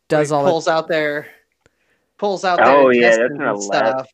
does 0.09 0.33
all 0.33 0.45
that, 0.45 0.51
pulls 0.51 0.69
out 0.69 0.89
there, 0.89 1.27
pulls 2.19 2.45
out 2.45 2.57
their 2.59 2.67
Oh, 2.67 2.91
yeah, 2.91 3.11
that's 3.17 3.19
an 3.33 3.41
11. 3.43 3.61
stuff. 3.63 4.09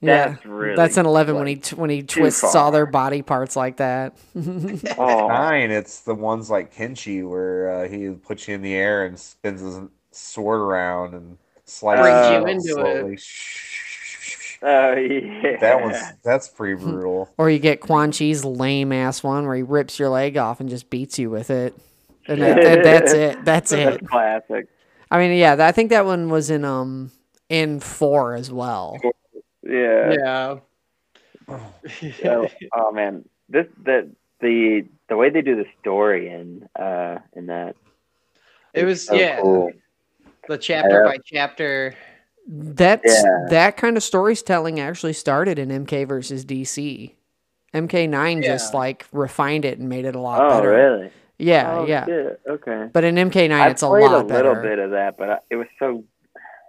yeah, 0.00 0.28
That's 0.28 0.46
really 0.46 0.76
that's 0.76 0.96
in 0.96 1.06
eleven 1.06 1.36
when 1.36 1.46
he 1.46 1.56
t- 1.56 1.76
when 1.76 1.90
he 1.90 2.02
twists 2.02 2.54
all 2.54 2.70
their 2.70 2.86
body 2.86 3.22
parts 3.22 3.56
like 3.56 3.76
that. 3.78 4.16
Oh, 4.98 5.28
Nine, 5.28 5.70
it's 5.70 6.00
the 6.00 6.14
ones 6.14 6.50
like 6.50 6.74
Kenshi 6.74 7.28
where 7.28 7.70
uh, 7.84 7.88
he 7.88 8.10
puts 8.10 8.46
you 8.48 8.54
in 8.54 8.62
the 8.62 8.74
air 8.74 9.04
and 9.06 9.18
spins 9.18 9.60
his 9.60 9.78
sword 10.10 10.60
around 10.60 11.14
and 11.14 11.38
slices 11.64 12.02
Brings 12.42 12.66
it 12.66 12.70
you 12.70 12.80
out 12.80 12.88
into 12.96 13.12
it. 13.12 13.22
Slowly. 14.62 15.30
oh 15.42 15.48
yeah. 15.50 15.56
That 15.60 15.82
was 15.84 16.00
that's 16.24 16.48
pretty 16.48 16.74
brutal. 16.82 17.28
Or 17.38 17.50
you 17.50 17.58
get 17.58 17.80
Quan 17.80 18.12
Chi's 18.12 18.44
lame 18.44 18.92
ass 18.92 19.22
one 19.22 19.46
where 19.46 19.56
he 19.56 19.62
rips 19.62 19.98
your 19.98 20.08
leg 20.08 20.36
off 20.36 20.60
and 20.60 20.68
just 20.68 20.88
beats 20.90 21.18
you 21.18 21.28
with 21.30 21.50
it. 21.50 21.74
And 22.26 22.40
that, 22.40 22.56
that- 22.62 22.82
that's 22.84 23.12
it. 23.12 23.44
That's 23.44 23.72
it. 23.72 24.06
Classic. 24.06 24.66
I 25.10 25.18
mean, 25.18 25.36
yeah, 25.36 25.56
I 25.58 25.72
think 25.72 25.90
that 25.90 26.06
one 26.06 26.30
was 26.30 26.48
in 26.50 26.64
um 26.64 27.10
in 27.48 27.80
four 27.80 28.34
as 28.34 28.50
well. 28.50 28.98
Yeah. 29.62 30.12
Yeah. 30.12 30.56
Oh, 31.48 31.72
oh 32.72 32.92
man, 32.92 33.24
this 33.48 33.66
the 33.84 34.08
the 34.40 34.86
the 35.08 35.16
way 35.16 35.28
they 35.30 35.42
do 35.42 35.56
the 35.56 35.66
story 35.80 36.28
in 36.30 36.66
uh 36.76 37.18
in 37.34 37.46
that 37.46 37.76
It 38.72 38.84
was 38.84 39.04
so 39.06 39.14
yeah, 39.14 39.40
cool. 39.40 39.70
the 40.48 40.56
chapter 40.56 41.02
Yeah. 41.04 41.10
by 41.10 41.18
chapter. 41.24 41.94
That's 42.48 43.04
Yeah. 43.06 43.46
that 43.50 43.76
kind 43.76 43.96
of 43.96 44.02
storytelling 44.02 44.80
actually 44.80 45.12
started 45.12 45.58
in 45.58 45.70
MK 45.70 46.06
versus 46.06 46.44
DC. 46.44 47.14
MK9 47.74 48.42
just 48.42 48.74
like 48.74 49.06
refined 49.12 49.64
it 49.64 49.78
and 49.78 49.88
made 49.88 50.04
it 50.04 50.14
a 50.14 50.20
lot 50.20 50.42
Oh 50.42 50.48
better. 50.58 50.70
really? 50.70 51.10
Yeah, 51.38 51.78
oh, 51.78 51.86
yeah. 51.86 52.04
shit, 52.04 52.40
Okay. 52.48 52.88
But 52.92 53.04
in 53.04 53.14
MK9 53.16 53.50
I 53.52 53.70
it's 53.70 53.82
a 53.82 53.88
lot 53.88 53.98
better. 53.98 54.06
I 54.06 54.22
played 54.22 54.44
a 54.44 54.48
little 54.48 54.62
bit 54.62 54.78
of 54.78 54.90
that, 54.90 55.16
but 55.16 55.30
I, 55.30 55.38
it 55.50 55.56
was 55.56 55.66
so 55.78 56.04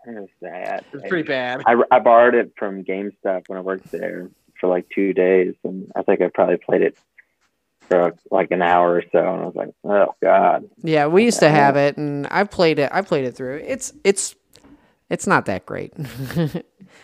it 0.08 0.16
was 0.20 0.30
sad. 0.42 0.84
It 0.92 0.94
was 0.94 1.04
pretty 1.08 1.28
bad. 1.28 1.62
I, 1.66 1.76
I 1.92 2.00
borrowed 2.00 2.36
it 2.36 2.54
from 2.58 2.84
GameStop 2.84 3.44
when 3.48 3.58
I 3.58 3.62
worked 3.62 3.90
there 3.92 4.30
for 4.60 4.68
like 4.68 4.86
two 4.94 5.14
days, 5.14 5.54
and 5.64 5.92
I 5.96 6.02
think 6.04 6.22
I 6.22 6.28
probably 6.34 6.58
played 6.58 6.82
it 6.82 6.98
for 7.82 8.14
like 8.32 8.52
an 8.52 8.62
hour 8.62 8.96
or 8.96 9.04
so, 9.12 9.20
and 9.20 9.42
I 9.42 9.46
was 9.46 9.56
like, 9.56 9.70
oh 9.84 10.16
god. 10.22 10.70
Yeah, 10.84 11.08
we 11.08 11.26
used 11.26 11.40
to 11.42 11.50
have 11.50 11.76
it 11.76 11.98
and 11.98 12.28
I 12.32 12.46
played 12.46 12.80
it 12.80 12.90
I 12.94 13.02
played 13.02 13.26
it 13.26 13.36
through. 13.36 13.58
It's 13.66 13.92
it's 14.06 14.36
it's 15.14 15.28
not 15.28 15.46
that 15.46 15.66
great. 15.66 15.94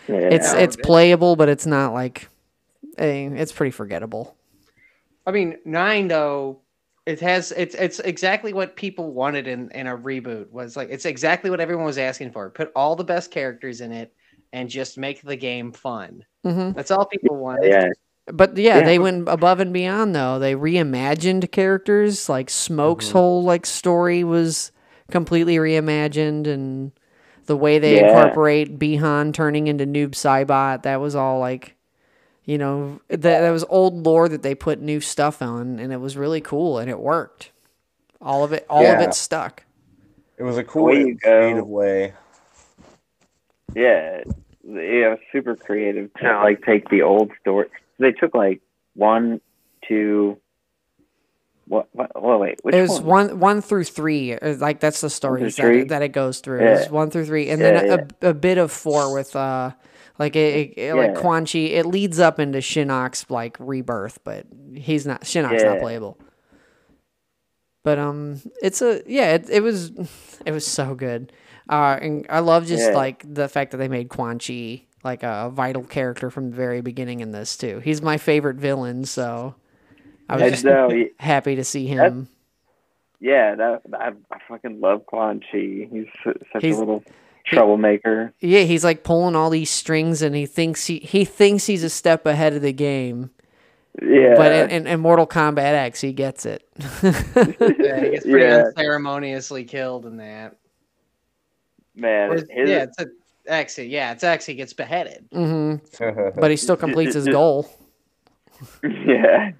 Yeah. 0.08 0.16
it's 0.36 0.52
it's 0.52 0.76
it- 0.76 0.82
playable 0.82 1.36
but 1.36 1.48
it's 1.48 1.66
not 1.66 1.92
like 1.92 2.28
it's 2.98 3.52
pretty 3.52 3.70
forgettable. 3.70 4.36
I 5.26 5.30
mean, 5.32 5.56
nine 5.64 6.08
though, 6.08 6.60
it 7.06 7.20
has 7.20 7.52
it's 7.52 7.74
it's 7.74 8.00
exactly 8.00 8.52
what 8.52 8.76
people 8.76 9.12
wanted 9.12 9.46
in 9.46 9.70
in 9.70 9.86
a 9.86 9.96
reboot. 9.96 10.50
Was 10.50 10.76
like 10.76 10.88
it's 10.90 11.04
exactly 11.04 11.50
what 11.50 11.60
everyone 11.60 11.84
was 11.86 11.98
asking 11.98 12.32
for. 12.32 12.50
Put 12.50 12.72
all 12.74 12.96
the 12.96 13.04
best 13.04 13.30
characters 13.30 13.80
in 13.80 13.92
it 13.92 14.12
and 14.52 14.68
just 14.68 14.98
make 14.98 15.22
the 15.22 15.36
game 15.36 15.72
fun. 15.72 16.24
hmm 16.44 16.72
That's 16.72 16.90
all 16.90 17.06
people 17.06 17.36
wanted. 17.36 17.68
yeah. 17.70 17.88
But 18.26 18.56
yeah, 18.56 18.78
Yeah. 18.78 18.84
they 18.84 18.98
went 18.98 19.28
above 19.28 19.60
and 19.60 19.72
beyond 19.72 20.14
though. 20.14 20.38
They 20.38 20.54
reimagined 20.54 21.50
characters. 21.52 22.28
Like 22.28 22.50
Smoke's 22.50 23.08
Mhm. 23.10 23.12
whole 23.12 23.44
like 23.44 23.66
story 23.66 24.24
was 24.24 24.72
completely 25.10 25.56
reimagined, 25.56 26.46
and 26.46 26.92
the 27.46 27.56
way 27.56 27.78
they 27.78 27.96
Yeah. 27.96 28.08
incorporate 28.08 28.78
Bi-Han 28.78 29.32
turning 29.32 29.66
into 29.66 29.86
Noob 29.86 30.10
Saibot, 30.10 30.82
that 30.82 31.00
was 31.00 31.14
all 31.14 31.38
like, 31.38 31.74
you 32.44 32.58
know, 32.58 33.00
that 33.08 33.20
that 33.20 33.50
was 33.50 33.64
old 33.68 34.04
lore 34.04 34.28
that 34.28 34.42
they 34.42 34.54
put 34.54 34.80
new 34.80 35.00
stuff 35.00 35.42
on, 35.42 35.78
and 35.78 35.92
it 35.92 36.00
was 36.00 36.16
really 36.16 36.40
cool, 36.40 36.78
and 36.78 36.90
it 36.90 36.98
worked. 36.98 37.52
All 38.20 38.44
of 38.44 38.52
it, 38.52 38.66
all 38.68 38.84
of 38.84 39.00
it 39.00 39.14
stuck. 39.14 39.64
It 40.36 40.42
was 40.42 40.58
a 40.58 40.64
cool 40.64 40.84
way 40.84 41.14
creative 41.14 41.66
way. 41.66 42.14
Yeah, 43.74 44.22
yeah, 44.64 45.16
super 45.30 45.54
creative 45.54 46.12
to 46.14 46.36
like 46.38 46.62
take 46.64 46.88
the 46.88 47.02
old 47.02 47.30
story. 47.40 47.68
They 47.98 48.12
took 48.12 48.34
like 48.34 48.60
one, 48.94 49.40
two. 49.86 50.39
What? 51.70 51.88
what 51.92 52.10
oh, 52.16 52.36
wait, 52.38 52.58
which 52.62 52.74
it 52.74 52.82
was 52.82 53.00
one? 53.00 53.28
one 53.28 53.38
one 53.40 53.60
through 53.62 53.84
three. 53.84 54.34
uh, 54.34 54.56
Like 54.56 54.80
that's 54.80 55.00
the 55.00 55.08
stories 55.08 55.54
that 55.56 55.66
it, 55.72 55.88
that 55.88 56.02
it 56.02 56.08
goes 56.08 56.40
through. 56.40 56.64
Yeah. 56.64 56.88
one 56.90 57.10
through 57.10 57.26
three, 57.26 57.48
and 57.48 57.62
Yeah, 57.62 57.72
then 57.84 58.08
a, 58.22 58.26
a, 58.26 58.30
a 58.30 58.34
bit 58.34 58.58
of 58.58 58.72
four 58.72 59.14
with 59.14 59.36
uh, 59.36 59.70
like 60.18 60.34
it, 60.34 60.74
it- 60.76 60.94
like 60.94 61.12
Yeah. 61.14 61.20
Quan 61.20 61.46
Chi. 61.46 61.58
It 61.60 61.86
leads 61.86 62.18
up 62.18 62.40
into 62.40 62.58
Shinnok's 62.58 63.30
like 63.30 63.56
rebirth, 63.60 64.18
but 64.24 64.46
he's 64.74 65.06
not 65.06 65.22
Shinnok's 65.22 65.62
not 65.62 65.78
playable. 65.78 66.18
But 67.82 67.98
um, 67.98 68.40
it's 68.62 68.82
a 68.82 69.02
yeah. 69.06 69.34
It, 69.34 69.48
it 69.48 69.62
was 69.62 69.90
it 70.44 70.50
was 70.52 70.66
so 70.66 70.94
good. 70.96 71.32
Uh, 71.68 71.96
and 72.02 72.26
I 72.28 72.40
love 72.40 72.66
just 72.66 72.88
Yeah. 72.90 72.96
like 72.96 73.24
the 73.32 73.48
fact 73.48 73.70
that 73.70 73.76
they 73.76 73.86
made 73.88 74.08
Quan 74.08 74.40
Chi 74.40 74.82
like 75.04 75.22
a 75.22 75.50
vital 75.54 75.84
character 75.84 76.30
from 76.30 76.50
the 76.50 76.56
very 76.56 76.80
beginning 76.80 77.20
in 77.20 77.30
this 77.30 77.56
too. 77.56 77.78
He's 77.78 78.02
my 78.02 78.18
favorite 78.18 78.56
villain, 78.56 79.04
so 79.04 79.54
I 80.30 80.36
was 80.36 80.52
just 80.52 80.62
so, 80.62 81.04
happy 81.18 81.56
to 81.56 81.64
see 81.64 81.86
him. 81.86 82.28
yeah, 83.20 83.54
that 83.54 83.82
I, 83.94 84.12
I 84.30 84.38
fucking 84.48 84.80
love 84.80 85.06
Quan 85.06 85.40
Chi. 85.40 85.88
He's 85.90 86.06
such 86.24 86.62
He's- 86.62 86.76
a 86.76 86.78
little 86.78 87.02
troublemaker. 87.46 88.32
Yeah, 88.40 88.60
he's 88.62 88.84
like 88.84 89.02
pulling 89.02 89.34
all 89.34 89.50
these 89.50 89.70
strings, 89.70 90.22
and 90.22 90.34
he 90.34 90.46
thinks 90.46 90.86
he 90.86 90.98
he 91.00 91.24
thinks 91.24 91.66
he's 91.66 91.82
a 91.84 91.90
step 91.90 92.24
ahead 92.26 92.54
of 92.54 92.62
the 92.62 92.72
game. 92.72 93.30
Yeah, 94.00 94.34
But 94.36 94.52
in, 94.52 94.70
in, 94.70 94.86
in 94.86 95.00
Mortal 95.00 95.26
Kombat 95.26 95.58
X, 95.74 96.00
he 96.00 96.12
gets 96.12 96.46
it. 96.46 96.62
Yeah, 97.02 98.00
he 98.00 98.10
gets 98.10 98.24
pretty 98.24 98.44
Yeah. 98.46 98.64
unceremoniously 98.76 99.64
killed 99.64 100.06
in 100.06 100.18
that. 100.18 100.56
man, 101.96 102.28
Whereas- 102.28 102.46
his, 102.48 102.70
yeah, 102.70 102.84
it's 102.84 102.98
a 103.00 103.06
X. 103.48 103.78
Yeah, 103.78 104.12
it's 104.12 104.22
X. 104.22 104.46
He 104.46 104.54
gets 104.54 104.72
beheaded. 104.74 105.26
hmm 105.32 105.74
But 106.36 106.52
he 106.52 106.56
still 106.56 106.76
completes 106.76 107.14
his 107.14 107.26
goal. 107.26 107.68
yeah, 108.84 109.50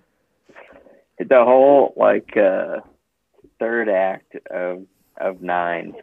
the 1.28 1.44
whole 1.44 1.92
like 1.96 2.36
uh 2.36 2.78
third 3.58 3.88
act 3.88 4.36
of 4.50 4.84
of 5.16 5.42
nine 5.42 5.94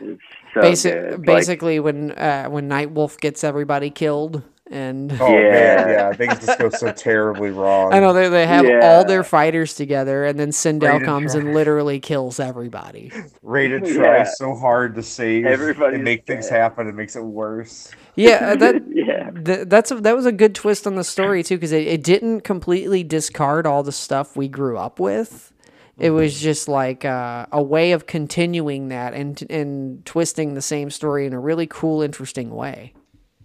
is 0.00 0.18
so 0.52 0.60
Basic, 0.60 0.92
good. 0.94 1.10
Like, 1.12 1.22
basically, 1.22 1.80
when 1.80 2.12
uh, 2.12 2.48
when 2.48 2.68
Nightwolf 2.68 3.18
gets 3.18 3.44
everybody 3.44 3.88
killed, 3.90 4.42
and 4.70 5.10
Oh 5.20 5.28
Yeah. 5.32 5.50
man, 5.50 5.88
yeah, 5.88 6.12
things 6.12 6.38
just 6.44 6.58
go 6.58 6.68
so 6.70 6.92
terribly 6.92 7.50
wrong. 7.50 7.92
I 7.94 8.00
know 8.00 8.12
they 8.12 8.28
they 8.28 8.46
have 8.46 8.66
Yeah. 8.66 8.80
all 8.82 9.04
their 9.04 9.22
fighters 9.24 9.74
together, 9.74 10.24
and 10.24 10.38
then 10.38 10.50
Sindel 10.50 11.00
Raiden 11.00 11.04
comes 11.04 11.32
try. 11.32 11.40
and 11.40 11.54
literally 11.54 12.00
kills 12.00 12.40
everybody. 12.40 13.10
Raiden 13.44 13.86
Yeah. 13.86 13.94
tries 13.94 14.36
so 14.36 14.54
hard 14.54 14.94
to 14.96 15.02
save 15.02 15.46
everybody 15.46 15.94
and 15.96 16.04
make 16.04 16.26
things 16.26 16.48
happen. 16.48 16.88
It 16.88 16.94
makes 16.94 17.16
it 17.16 17.22
worse. 17.24 17.90
Yeah, 18.16 18.50
uh, 18.52 18.56
that 18.56 18.82
yeah, 18.88 19.15
Th- 19.44 19.68
that's 19.68 19.90
a, 19.90 19.96
that 20.00 20.16
was 20.16 20.26
a 20.26 20.32
good 20.32 20.54
twist 20.54 20.86
on 20.86 20.96
the 20.96 21.04
story 21.04 21.42
too 21.42 21.56
because 21.56 21.72
it, 21.72 21.86
it 21.86 22.04
didn't 22.04 22.42
completely 22.42 23.04
discard 23.04 23.66
all 23.66 23.82
the 23.82 23.92
stuff 23.92 24.36
we 24.36 24.48
grew 24.48 24.78
up 24.78 25.00
with 25.00 25.52
It 25.98 26.10
was 26.10 26.40
just 26.40 26.68
like 26.68 27.04
uh, 27.06 27.46
a 27.52 27.62
way 27.62 27.92
of 27.92 28.06
continuing 28.06 28.88
that 28.88 29.14
and 29.14 29.42
and 29.50 30.04
twisting 30.06 30.54
the 30.54 30.62
same 30.62 30.90
story 30.90 31.26
in 31.26 31.32
a 31.32 31.40
really 31.40 31.66
cool, 31.68 32.02
interesting 32.02 32.50
way. 32.50 32.94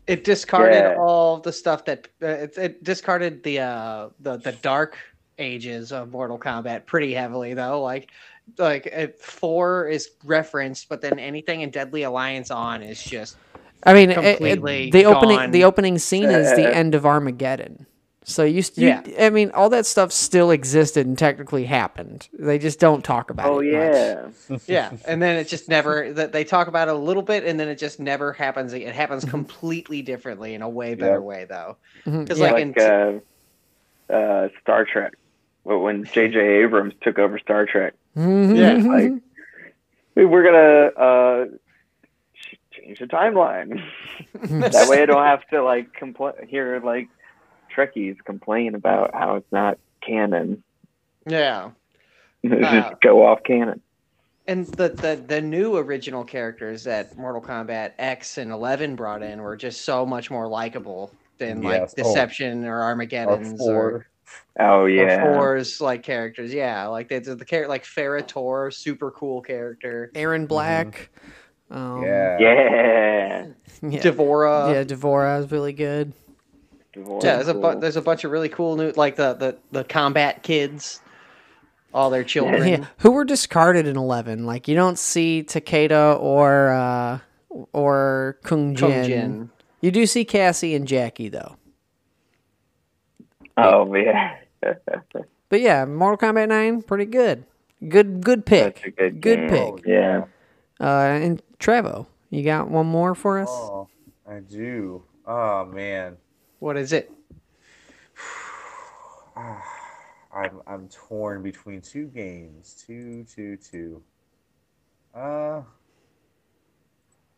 It 0.07 0.23
discarded 0.25 0.87
Yeah. 0.87 0.95
all 0.97 1.39
the 1.39 1.53
stuff 1.53 1.85
that 1.85 2.07
uh, 2.21 2.27
it, 2.27 2.57
it 2.57 2.83
discarded 2.83 3.43
the 3.43 3.59
uh 3.59 4.09
the 4.19 4.37
the 4.37 4.53
dark 4.53 4.97
ages 5.39 5.91
of 5.93 6.11
Mortal 6.11 6.39
Kombat 6.39 6.85
pretty 6.87 7.13
heavily 7.13 7.53
though. 7.53 7.81
Like 7.81 8.11
like 8.57 8.87
it, 8.87 9.21
four 9.21 9.87
is 9.87 10.09
referenced, 10.25 10.89
but 10.89 11.01
then 11.01 11.19
anything 11.19 11.61
in 11.61 11.71
Deadly 11.71 12.03
Alliance 12.03 12.51
on 12.51 12.83
is 12.83 13.01
just 13.03 13.37
I 13.83 13.93
mean, 13.93 14.11
it- 14.11 14.17
it- 14.19 14.37
Completely 14.37 14.91
the 14.91 15.05
opening 15.05 15.51
the 15.51 15.63
opening 15.63 15.97
scene 15.97 16.29
is 16.29 16.55
the 16.55 16.73
end 16.75 16.95
of 16.95 17.05
Armageddon. 17.05 17.85
So 18.23 18.43
you, 18.43 18.61
you 18.75 18.87
Yeah. 18.87 19.01
I 19.19 19.31
mean, 19.31 19.49
all 19.55 19.69
that 19.69 19.87
stuff 19.87 20.11
still 20.11 20.51
existed 20.51 21.07
and 21.07 21.17
technically 21.17 21.63
happened. 21.65 22.27
They 22.37 22.59
just 22.59 22.79
don't 22.79 23.03
talk 23.03 23.31
about 23.31 23.47
Oh 23.49 23.59
it. 23.61 23.73
Oh 23.75 24.31
yeah. 24.49 24.57
yeah, 24.67 24.91
and 25.07 25.19
then 25.21 25.37
it 25.37 25.47
just 25.47 25.67
never 25.67 26.13
that 26.13 26.31
they 26.31 26.43
talk 26.43 26.67
about 26.67 26.87
it 26.87 26.93
a 26.93 26.97
little 26.97 27.23
bit, 27.23 27.43
and 27.45 27.59
then 27.59 27.67
it 27.67 27.79
just 27.79 27.99
never 27.99 28.31
happens. 28.31 28.73
It 28.73 28.93
happens 28.93 29.25
completely 29.25 30.03
differently 30.03 30.53
in 30.53 30.61
a 30.61 30.69
way 30.69 30.93
better 30.93 31.13
Yep. 31.15 31.21
way 31.23 31.45
though. 31.49 31.77
Mhm, 32.05 32.19
Because 32.23 32.39
yeah. 32.39 32.51
like, 32.51 32.61
in 32.61 33.19
uh, 34.11 34.13
uh, 34.13 34.49
Star 34.61 34.85
Trek. 34.85 35.13
But 35.65 35.79
when 35.79 36.03
J.J. 36.13 36.39
Abrams 36.63 36.93
took 37.01 37.17
over 37.17 37.39
Star 37.39 37.65
Trek, 37.65 37.93
Yeah, 38.15 38.73
like 38.85 39.13
we're 40.15 40.43
gonna 40.43 41.05
uh, 41.05 41.45
ch- 41.45 41.59
change 42.83 42.99
the 42.99 43.05
timeline. 43.05 43.81
that 44.33 44.87
way, 44.89 45.01
I 45.01 45.05
don't 45.05 45.23
have 45.25 45.47
to 45.49 45.63
like 45.63 45.93
compl- 45.99 46.45
hear 46.47 46.79
like 46.83 47.07
Trekkies 47.75 48.17
complain 48.25 48.75
about 48.75 49.13
how 49.13 49.35
it's 49.35 49.51
not 49.51 49.77
canon. 50.05 50.63
yeah. 51.27 51.71
Just 52.45 52.63
Uh, 52.63 52.93
go 53.01 53.23
off 53.25 53.43
canon. 53.43 53.81
And 54.47 54.65
the, 54.65 54.89
the 54.89 55.23
the 55.27 55.39
new 55.39 55.77
original 55.77 56.23
characters 56.23 56.83
that 56.85 57.15
Mortal 57.15 57.41
Kombat 57.41 57.91
X 57.99 58.39
and 58.39 58.51
Eleven 58.51 58.95
brought 58.95 59.21
in 59.21 59.39
were 59.41 59.55
just 59.55 59.85
so 59.85 60.05
much 60.07 60.31
more 60.31 60.47
likable 60.47 61.11
than 61.37 61.61
like 61.61 61.81
Yes. 61.81 61.93
Oh. 61.99 62.03
Deception 62.03 62.65
or 62.65 62.79
Or 62.79 62.83
Armageddon's 62.83 63.53
or, 63.53 63.57
four. 63.57 64.07
Oh 64.59 64.81
or 64.81 64.89
yeah. 64.89 65.21
Fours 65.21 65.79
like 65.81 66.01
characters. 66.01 66.51
Yeah, 66.51 66.87
like 66.87 67.09
the 67.09 67.19
the, 67.19 67.35
the 67.35 67.45
character 67.45 67.69
like 67.69 67.85
Ferritor, 67.85 68.71
super 68.73 69.11
cool 69.11 69.41
character. 69.43 70.11
Erron 70.15 70.47
Black. 70.47 71.11
Um, 71.71 72.03
Yeah. 72.03 72.37
Yeah. 72.39 73.45
yeah. 73.81 74.01
D'Vorah. 74.01 74.73
yeah, 74.73 74.83
D'Vorah 74.83 75.39
is 75.39 75.51
really 75.51 75.73
good. 75.73 76.13
Divorce 76.93 77.23
Yeah, 77.23 77.35
there's 77.37 77.47
a 77.47 77.53
bu- 77.53 77.79
there's 77.79 77.95
a 77.95 78.01
bunch 78.01 78.23
of 78.25 78.31
really 78.31 78.49
cool 78.49 78.75
new 78.75 78.91
like 78.91 79.15
the 79.15 79.33
the 79.33 79.57
the 79.71 79.83
combat 79.85 80.43
kids, 80.43 80.99
all 81.93 82.09
their 82.09 82.25
children. 82.25 82.67
Yeah, 82.67 82.85
who 82.97 83.11
were 83.11 83.23
discarded 83.23 83.87
in 83.87 83.95
Eleven? 83.95 84.45
Like 84.45 84.67
you 84.67 84.75
don't 84.75 84.99
see 84.99 85.41
Takeda 85.47 86.19
or 86.19 86.69
uh, 86.73 87.19
or 87.71 88.37
Kung 88.43 88.75
Jin. 88.75 88.91
Kung 88.91 89.03
Jin. 89.05 89.49
You 89.79 89.91
do 89.91 90.05
see 90.05 90.25
Cassie 90.25 90.75
and 90.75 90.85
Jackie 90.85 91.29
though. 91.29 91.55
Oh 93.57 93.93
yeah. 93.95 94.37
But 95.49 95.59
yeah, 95.59 95.83
Mortal 95.83 96.29
Kombat 96.31 96.47
Nine, 96.47 96.81
pretty 96.81 97.03
good. 97.03 97.43
Good, 97.85 98.23
good 98.23 98.45
pick. 98.45 98.75
That's 98.75 98.85
a 98.87 98.91
good 98.91 99.21
good 99.21 99.49
game. 99.49 99.75
pick. 99.75 99.85
Yeah. 99.85 100.23
Uh, 100.79 100.85
and 100.85 101.41
Trevo, 101.61 102.07
you 102.31 102.43
got 102.43 102.69
one 102.69 102.87
more 102.87 103.13
for 103.15 103.39
us? 103.39 103.47
Oh, 103.49 103.87
I 104.27 104.39
do. 104.39 105.03
Oh 105.25 105.65
man. 105.65 106.17
What 106.59 106.75
is 106.75 106.91
it? 106.91 107.11
I'm 109.35 110.61
I'm 110.65 110.87
torn 110.89 111.41
between 111.43 111.81
two 111.81 112.05
games. 112.07 112.83
Two, 112.85 113.23
two, 113.33 113.57
two. 113.57 114.01
Uh 115.13 115.61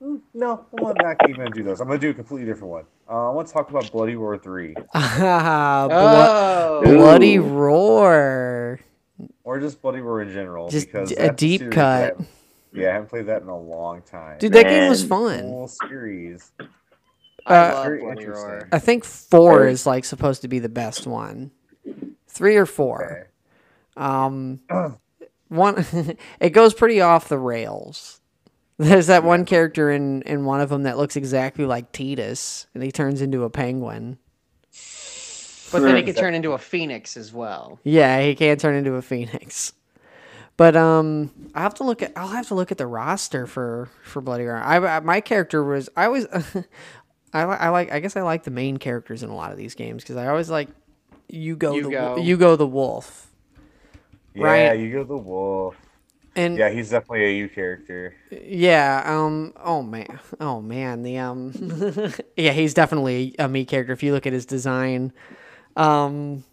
mm, 0.02 0.22
no, 0.34 0.66
I'm 0.74 0.96
not 0.98 1.18
even 1.24 1.36
gonna 1.38 1.50
do 1.50 1.64
those. 1.64 1.82
I'm 1.82 1.88
gonna 1.88 2.00
do 2.00 2.12
a 2.12 2.14
completely 2.14 2.46
different 2.46 2.72
one. 2.72 2.86
Uh, 3.10 3.30
I 3.30 3.34
want 3.34 3.48
to 3.48 3.54
talk 3.54 3.70
about 3.70 3.92
Bloody 3.92 4.16
Roar 4.16 4.38
Three, 4.38 4.76
Ah, 4.94 5.88
Blo- 5.90 5.98
Oh, 6.00 6.90
Ooh. 6.90 6.96
Bloody 6.98 7.40
Roar. 7.40 8.80
or 9.44 9.60
just 9.60 9.82
Bloody 9.82 10.00
Roar 10.00 10.22
in 10.22 10.32
general, 10.32 10.70
Just 10.70 10.88
because 10.88 11.10
d- 11.10 11.16
a 11.16 11.24
that's 11.24 11.36
deep 11.36 11.62
cut. 11.62 11.74
that 11.76 11.80
I 11.80 12.00
haven't- 12.06 12.28
yeah, 12.74 12.90
I 12.90 12.94
haven't 12.94 13.10
played 13.10 13.28
that 13.28 13.42
in 13.42 13.48
a 13.48 13.58
long 13.58 14.02
time. 14.02 14.40
Dude, 14.40 14.54
that 14.54 14.66
game 14.66 14.90
was 14.90 15.04
fun. 15.04 15.42
Cool 15.42 15.68
series. 15.68 16.52
I 17.46 17.56
uh, 17.56 17.74
love 17.74 17.86
Bloody 17.86 18.02
interesting. 18.02 18.50
Roar. 18.50 18.70
I 18.72 18.80
think 18.80 19.04
four 19.04 19.68
is 19.68 19.86
like 19.86 20.06
supposed 20.06 20.42
to 20.42 20.48
be 20.48 20.60
the 20.60 20.70
best 20.70 21.06
one. 21.06 21.52
Three 22.28 22.56
or 22.56 22.66
four. 22.66 23.30
Okay. 23.98 24.06
Um, 24.06 24.60
one 25.50 25.86
it 26.40 26.50
goes 26.50 26.74
pretty 26.74 27.02
off 27.02 27.30
the 27.30 27.38
rails. 27.38 28.20
There's 28.78 29.08
that 29.08 29.24
one 29.24 29.46
character 29.46 29.92
in 29.92 30.24
in 30.24 30.46
one 30.46 30.62
of 30.62 30.70
them 30.70 30.84
that 30.84 30.98
looks 30.98 31.16
exactly 31.16 31.66
like 31.66 31.92
Titus, 31.92 32.68
and 32.74 32.82
he 32.82 32.92
turns 32.92 33.22
into 33.22 33.44
a 33.44 33.50
penguin. 33.50 34.18
But 35.72 35.82
then 35.82 35.96
he 35.96 36.04
can 36.04 36.16
turn 36.16 36.34
into 36.34 36.52
a 36.52 36.58
phoenix 36.58 37.18
as 37.18 37.34
well. 37.34 37.80
Yeah, 37.84 38.22
he 38.22 38.36
can 38.36 38.58
turn 38.58 38.76
into 38.76 38.94
a 38.94 39.02
phoenix. 39.02 39.74
But 40.56 40.76
um, 40.76 41.32
I 41.56 41.62
have 41.62 41.74
to 41.76 41.84
look 41.84 42.02
at. 42.02 42.14
I'll 42.16 42.28
have 42.28 42.48
to 42.50 42.56
look 42.56 42.72
at 42.72 42.78
the 42.78 42.88
roster 42.88 43.48
for 43.48 43.90
for 44.04 44.22
Bloody 44.22 44.44
Roar. 44.46 44.58
I, 44.58 44.78
I 44.78 45.00
my 45.00 45.20
character 45.22 45.64
was. 45.64 45.90
I 45.98 46.06
always. 46.06 46.28
I, 47.34 47.42
I 47.42 47.70
like. 47.70 47.92
I 47.92 48.00
guess 48.00 48.16
I 48.16 48.22
like 48.22 48.44
the 48.44 48.52
main 48.52 48.78
characters 48.78 49.24
in 49.24 49.30
a 49.30 49.36
lot 49.36 49.52
of 49.52 49.58
these 49.58 49.74
games 49.76 50.04
because 50.04 50.16
I 50.18 50.28
always 50.28 50.50
like. 50.50 50.70
You 51.30 51.56
go. 51.56 51.74
The, 51.82 51.90
Yugo. 51.90 52.16
wo- 52.18 52.22
Yugo 52.24 52.58
the 52.58 52.68
wolf. 52.68 53.32
Yeah, 54.36 54.44
Right. 54.46 54.80
Yugo 54.80 55.08
the 55.08 55.18
wolf. 55.18 55.76
And 56.36 56.58
Yeah, 56.58 56.70
he's 56.70 56.90
definitely 56.90 57.26
a 57.26 57.32
you 57.38 57.48
character. 57.50 58.16
Yeah, 58.32 59.04
um 59.06 59.54
oh 59.64 59.82
man. 59.84 60.20
Oh 60.40 60.62
man, 60.62 61.02
the 61.04 61.18
um 61.20 61.52
Yeah, 62.38 62.52
he's 62.52 62.74
definitely 62.74 63.36
a 63.40 63.48
me 63.48 63.66
character 63.66 63.94
if 63.94 64.02
you 64.04 64.12
look 64.14 64.26
at 64.28 64.34
his 64.34 64.46
design. 64.48 65.14
Um 65.76 66.44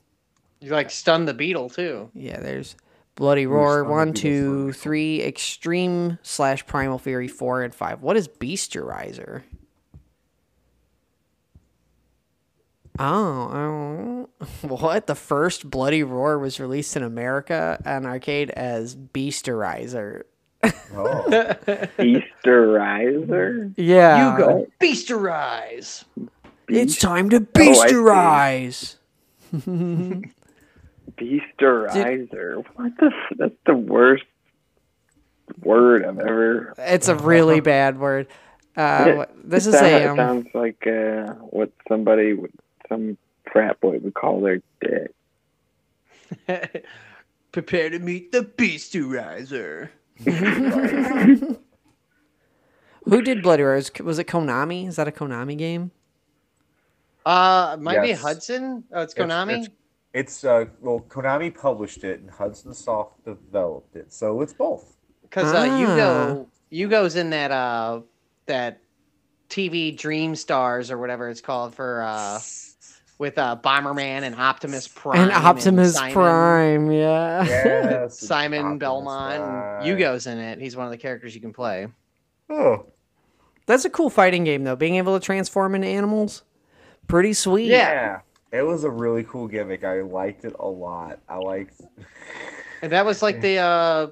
You 0.60 0.70
like 0.72 0.90
stun 0.90 1.24
the 1.26 1.32
beetle 1.34 1.68
too. 1.70 2.10
yeah, 2.14 2.40
there's 2.40 2.76
Bloody 3.20 3.46
Roar 3.46 3.80
Stun 3.80 3.84
the 3.84 3.90
one, 3.90 4.12
two, 4.14 4.72
three, 4.72 5.22
Extreme 5.22 6.18
slash 6.22 6.64
Primal 6.64 6.98
Fury 6.98 7.28
four 7.28 7.62
and 7.62 7.74
five. 7.74 8.00
What 8.00 8.16
is 8.16 8.26
Beasterizer? 8.28 9.42
Oh, 12.98 14.26
oh, 14.40 14.46
what? 14.68 15.06
The 15.06 15.14
first 15.14 15.68
Bloody 15.68 16.02
Roar 16.02 16.38
was 16.38 16.58
released 16.58 16.96
in 16.96 17.02
America 17.02 17.78
on 17.84 18.06
arcade 18.06 18.48
as 18.48 18.96
Beasterizer. 18.96 20.22
Oh, 20.64 21.24
Easterizer. 21.98 23.74
Yeah. 23.76 24.32
You 24.32 24.38
go 24.38 24.66
beasterize. 24.80 26.04
It's 26.68 26.96
time 26.96 27.28
to 27.28 27.36
Oh, 27.36 27.40
Beasterize. 27.40 28.96
Beasterizer. 31.16 32.64
What 32.74 32.92
the? 32.98 33.06
f- 33.06 33.36
That's 33.38 33.54
the 33.66 33.74
worst 33.74 34.24
word 35.62 36.04
I've 36.04 36.18
ever. 36.18 36.74
It's 36.78 37.08
a 37.08 37.14
really 37.16 37.60
bad 37.74 37.98
word. 37.98 38.26
Uh, 38.76 39.24
It- 39.28 39.50
this 39.50 39.66
it 39.66 39.70
is 39.74 39.80
sound- 39.80 40.04
a 40.04 40.10
um, 40.10 40.16
sounds 40.16 40.48
like 40.54 40.86
uh, 40.86 41.32
what 41.34 41.72
somebody, 41.88 42.32
would, 42.34 42.52
some 42.88 43.16
frat 43.52 43.80
boy 43.80 43.98
would 43.98 44.14
call 44.14 44.40
their 44.40 44.60
dick. 44.80 45.12
Prepare 47.52 47.90
to 47.90 47.98
meet 47.98 48.30
the 48.32 48.42
beasterizer. 48.42 49.88
who 53.04 53.22
did 53.22 53.42
Bloody 53.42 53.62
Roar? 53.62 53.74
Was- 53.76 53.90
Was 54.02 54.18
it 54.18 54.26
Konami? 54.26 54.86
Is 54.86 54.96
that 54.96 55.08
a 55.08 55.12
Konami 55.12 55.56
game? 55.58 55.90
Uh, 57.26 57.76
might 57.80 58.02
be 58.02 58.12
Hudson. 58.12 58.84
Oh, 58.92 59.02
it's 59.02 59.14
It's- 59.14 59.26
Konami. 59.28 59.58
It's, 59.58 59.66
it's 59.68 59.76
uh 60.14 60.64
well, 60.80 61.00
Konami 61.08 61.54
published 61.54 62.04
it 62.04 62.20
and 62.20 62.30
Hudson 62.30 62.74
Soft 62.74 63.24
developed 63.24 63.96
it, 63.96 64.12
so 64.12 64.40
it's 64.40 64.52
both. 64.52 64.96
Because 65.22 65.52
uh, 65.52 65.58
Ah. 65.58 65.66
Yugo, 65.66 66.46
Yugo's 66.72 67.16
in 67.16 67.30
that 67.30 67.50
uh 67.50 68.00
that 68.46 68.80
TV 69.48 69.96
Dream 69.96 70.34
Stars 70.34 70.90
or 70.90 70.98
whatever 70.98 71.28
it's 71.28 71.40
called 71.40 71.74
for 71.74 72.02
uh 72.02 72.40
with 73.18 73.38
uh 73.38 73.56
Bomberman 73.62 74.22
and 74.22 74.34
Optimus 74.34 74.88
Prime 74.88 75.18
and 75.20 75.30
Optimus 75.32 75.94
Simon, 75.94 76.12
Prime, 76.14 76.90
yeah. 76.90 77.44
Yes, 77.44 78.18
Simon 78.26 78.60
Optimus 78.60 78.78
Belmont. 78.80 79.42
Prime. 79.42 79.84
Yugo's 79.84 80.26
in 80.26 80.38
it. 80.38 80.58
He's 80.58 80.74
one 80.76 80.86
of 80.86 80.90
the 80.90 80.98
characters 80.98 81.34
you 81.34 81.40
can 81.40 81.52
play. 81.52 81.86
Oh, 82.48 82.86
That's 83.66 83.84
a 83.84 83.90
cool 83.90 84.10
fighting 84.10 84.42
game 84.42 84.64
though. 84.64 84.74
Being 84.76 84.96
able 84.96 85.18
to 85.18 85.24
transform 85.24 85.74
into 85.76 85.86
animals, 85.86 86.42
pretty 87.06 87.32
sweet. 87.32 87.66
yeah. 87.68 88.20
It 88.52 88.62
was 88.62 88.84
a 88.84 88.90
really 88.90 89.22
cool 89.24 89.46
gimmick. 89.46 89.84
I 89.84 90.00
liked 90.00 90.44
it 90.44 90.54
a 90.58 90.66
lot. 90.66 91.20
I 91.28 91.36
liked. 91.36 91.80
And 92.82 92.90
that 92.92 93.04
was 93.04 93.22
like 93.22 93.40
the 93.40 93.58
uh 93.58 94.06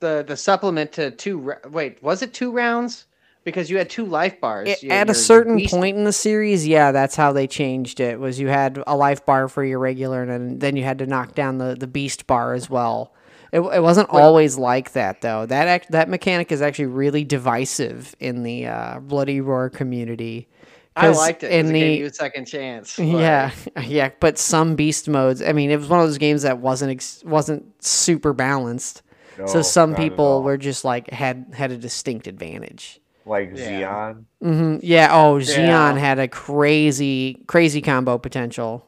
the 0.00 0.24
the 0.26 0.36
supplement 0.36 0.92
to 0.92 1.10
two. 1.10 1.38
ra- 1.38 1.68
Wait, 1.70 2.02
was 2.02 2.22
it 2.22 2.32
two 2.32 2.52
rounds? 2.52 3.06
Because 3.44 3.68
you 3.68 3.76
had 3.76 3.90
two 3.90 4.04
life 4.06 4.40
bars. 4.40 4.68
It- 4.68 4.82
You- 4.84 4.90
at 4.92 5.10
a 5.10 5.14
certain 5.14 5.56
beast- 5.56 5.72
point 5.74 5.96
in 5.96 6.04
the 6.04 6.12
series, 6.12 6.64
yeah, 6.66 6.92
that's 6.92 7.16
how 7.16 7.32
they 7.32 7.48
changed 7.48 7.98
it. 7.98 8.20
Was 8.20 8.38
you 8.38 8.46
had 8.48 8.80
a 8.86 8.94
life 8.96 9.26
bar 9.26 9.48
for 9.48 9.64
your 9.64 9.80
regular, 9.80 10.22
and 10.22 10.30
then, 10.30 10.58
then 10.60 10.76
you 10.76 10.84
had 10.84 10.98
to 10.98 11.06
knock 11.06 11.34
down 11.34 11.58
the 11.58 11.74
the 11.74 11.88
beast 11.88 12.26
bar 12.28 12.54
as 12.54 12.70
well. 12.70 13.12
It, 13.50 13.60
it 13.60 13.82
wasn't 13.82 14.08
always 14.10 14.56
like 14.56 14.92
that 14.92 15.20
though. 15.22 15.44
That 15.44 15.66
act, 15.66 15.90
that 15.90 16.08
mechanic 16.08 16.52
is 16.52 16.62
actually 16.62 16.86
really 16.86 17.24
divisive 17.24 18.14
in 18.20 18.44
the 18.44 18.66
uh, 18.66 19.00
Bloody 19.00 19.40
Roar 19.40 19.68
community. 19.70 20.46
I 20.94 21.06
'Cause 21.08 21.16
liked 21.16 21.42
it. 21.42 21.50
in 21.52 21.62
'cause 21.66 21.70
it 21.70 21.72
the 21.72 21.80
gave 21.80 21.98
you 22.00 22.06
a 22.06 22.12
second 22.12 22.44
chance. 22.46 22.96
but- 22.96 23.04
yeah, 23.06 23.50
yeah, 23.82 24.10
but 24.20 24.38
some 24.38 24.74
beast 24.76 25.08
modes. 25.08 25.40
I 25.42 25.52
mean, 25.52 25.70
it 25.70 25.76
was 25.78 25.88
one 25.88 26.00
of 26.00 26.06
those 26.06 26.18
games 26.18 26.42
that 26.42 26.58
wasn't 26.58 26.90
ex- 26.92 27.22
wasn't 27.24 27.64
super 27.82 28.32
balanced. 28.32 29.02
so 29.46 29.62
some 29.62 29.94
people 29.94 30.42
were 30.42 30.58
just 30.58 30.84
like 30.84 31.10
had 31.10 31.46
had 31.54 31.70
a 31.72 31.76
distinct 31.76 32.26
advantage. 32.26 33.00
like 33.24 33.52
Yeah. 33.54 34.14
Xion. 34.14 34.24
hmm 34.42 34.76
Yeah. 34.82 35.08
Oh, 35.12 35.38
Yeah. 35.38 35.92
Xion 35.94 35.98
had 35.98 36.18
a 36.18 36.28
crazy, 36.28 37.42
crazy 37.46 37.80
combo 37.80 38.18
potential. 38.18 38.84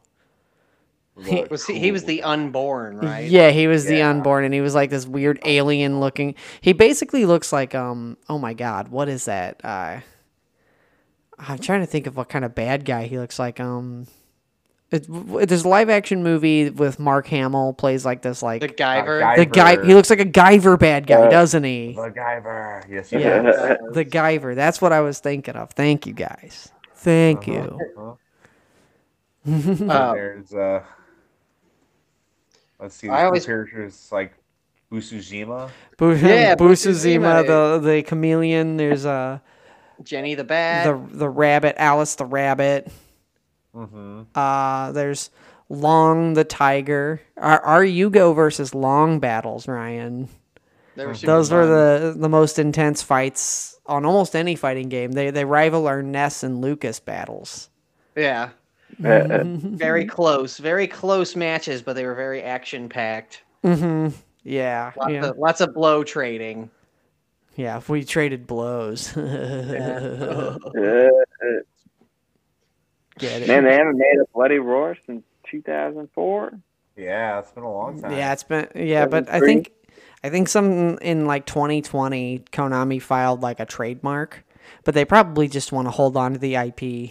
looked 1.17 1.51
Was 1.51 1.65
he, 1.67 1.79
he 1.79 1.93
was 1.93 2.05
the 2.05 2.23
unborn, 2.25 2.99
right? 2.99 3.31
Yeah, 3.31 3.51
he 3.51 3.67
was 3.69 3.87
the 3.87 4.03
unborn, 4.03 4.45
and 4.45 4.53
he 4.53 4.61
was 4.61 4.75
like 4.75 4.91
this 4.91 5.07
weird 5.07 5.39
alien 5.45 6.01
looking. 6.01 6.35
He 6.61 6.73
basically 6.75 7.25
looks 7.25 7.53
like 7.53 7.75
um. 7.75 8.17
Oh 8.29 8.39
my 8.39 8.53
god, 8.53 8.89
what 8.89 9.09
is 9.09 9.25
that? 9.27 9.61
Uh, 9.65 10.01
I'm 11.49 11.59
trying 11.59 11.81
to 11.81 11.87
think 11.87 12.07
of 12.07 12.17
what 12.17 12.29
kind 12.29 12.45
of 12.45 12.55
bad 12.55 12.85
guy 12.85 13.07
he 13.07 13.19
looks 13.19 13.39
like. 13.39 13.61
Um, 13.61 14.07
it, 14.91 15.07
w- 15.11 15.45
there's 15.47 15.65
a 15.65 15.69
live 15.69 15.91
action 15.91 16.23
movie 16.23 16.71
with 16.71 16.99
Mark 17.01 17.27
Hamill 17.29 17.73
plays 17.73 18.05
like 18.05 18.23
this 18.23 18.43
like 18.43 18.61
The 18.61 18.69
Guyver. 18.69 19.21
guy- 19.21 19.37
the 19.37 19.47
guy. 19.47 19.85
He 19.85 19.95
looks 19.95 20.11
like 20.11 20.21
a 20.21 20.25
Guyver 20.27 20.79
bad 20.79 21.07
guy, 21.07 21.23
Uh, 21.27 21.31
doesn't 21.31 21.65
he? 21.65 21.95
MacGyver. 21.99 22.85
Yes, 22.89 23.11
he 23.11 23.19
Yeah. 23.19 23.43
does. 23.43 23.79
The 23.93 24.05
Guyver. 24.05 24.55
That's 24.55 24.81
what 24.81 24.93
I 24.93 25.01
was 25.01 25.19
thinking 25.21 25.55
of. 25.57 25.71
Thank 25.71 26.07
you 26.07 26.13
guys. 26.13 26.71
Thank 26.95 27.47
you. 27.47 27.79
Uh-huh. 27.97 28.15
Uh, 29.91 30.15
There's 30.15 30.55
uh, 30.55 30.83
let's 32.81 32.95
see. 32.95 33.09
I 33.09 33.21
The 33.23 33.27
always- 33.27 33.47
characters 33.47 34.09
like 34.13 34.33
Busuzima. 34.91 35.71
Bu- 35.99 36.15
Yeah, 36.17 36.55
Busuzima, 36.55 37.45
Busuzima. 37.45 37.47
the 37.47 37.79
the 37.91 38.03
chameleon. 38.03 38.77
There's 38.77 39.05
uh 39.05 39.41
Jenny 40.03 40.35
the 40.35 40.45
Bat. 40.45 40.85
the 41.11 41.17
the 41.19 41.29
rabbit, 41.29 41.77
Alice 41.79 42.15
the 42.17 42.25
rabbit. 42.27 42.91
Mm-hmm. 43.75 44.23
Uh, 44.35 44.93
there's 44.93 45.31
Long 45.69 46.35
the 46.35 46.45
tiger. 46.45 47.21
Our, 47.37 47.61
our 47.61 47.83
Yugo 47.85 48.35
versus 48.35 48.75
Long 48.75 49.19
battles, 49.19 49.67
Ryan. 49.67 50.29
They 50.97 51.07
were 51.07 51.15
Those 51.15 51.51
were 51.51 51.67
the 51.67 52.15
the 52.17 52.29
most 52.29 52.59
intense 52.59 53.03
fights 53.03 53.79
on 53.87 54.05
almost 54.05 54.37
any 54.37 54.55
fighting 54.57 54.89
game. 54.89 55.13
They 55.13 55.31
they 55.31 55.45
rival 55.45 55.87
our 55.89 56.03
Ness 56.03 56.43
and 56.43 56.61
Lucas 56.61 57.01
battles. 57.01 57.69
yeah, 58.15 58.51
Uh, 59.05 59.43
very 59.45 60.05
close, 60.07 60.59
very 60.59 60.87
close 60.87 61.35
matches, 61.35 61.83
but 61.83 61.95
they 61.95 62.07
were 62.07 62.15
very 62.15 62.43
action 62.43 62.89
packed. 62.89 63.43
hmm 63.63 64.09
Yeah, 64.45 64.93
Lots 64.97 65.13
yeah, 65.13 65.25
of 65.27 65.39
lots 65.39 65.61
of 65.61 65.75
blow 65.75 66.05
trading. 66.05 66.71
Yeah. 67.55 67.77
If 67.79 67.89
we 67.89 68.05
traded 68.05 68.47
blows, 68.47 69.13
get 69.13 69.27
it? 73.19 73.49
man, 73.49 73.65
they 73.65 73.75
haven't 73.75 73.99
made 73.99 74.17
a 74.21 74.27
bloody 74.35 74.59
roar 74.59 74.97
since 75.07 75.23
2004. 75.51 76.59
Yeah, 76.97 77.39
it's 77.41 77.51
been 77.51 77.65
a 77.65 77.73
long 77.73 78.01
time. 78.01 78.13
Yeah, 78.13 78.33
it's 78.33 78.45
been 78.45 78.69
yeah, 78.75 79.07
but 79.07 79.29
I 79.29 79.41
think 79.41 79.73
I 80.23 80.31
think 80.31 80.49
some 80.49 80.99
in 80.99 81.27
like 81.27 81.47
2020 81.47 82.45
Konami 82.53 83.03
filed 83.03 83.43
like 83.43 83.61
a 83.61 83.67
trademark, 83.67 84.45
but 84.85 84.95
they 84.95 85.05
probably 85.05 85.49
just 85.49 85.73
want 85.73 85.87
to 85.87 85.91
hold 85.91 86.17
on 86.17 86.33
to 86.33 86.39
the 86.39 86.57
IP. 86.57 87.11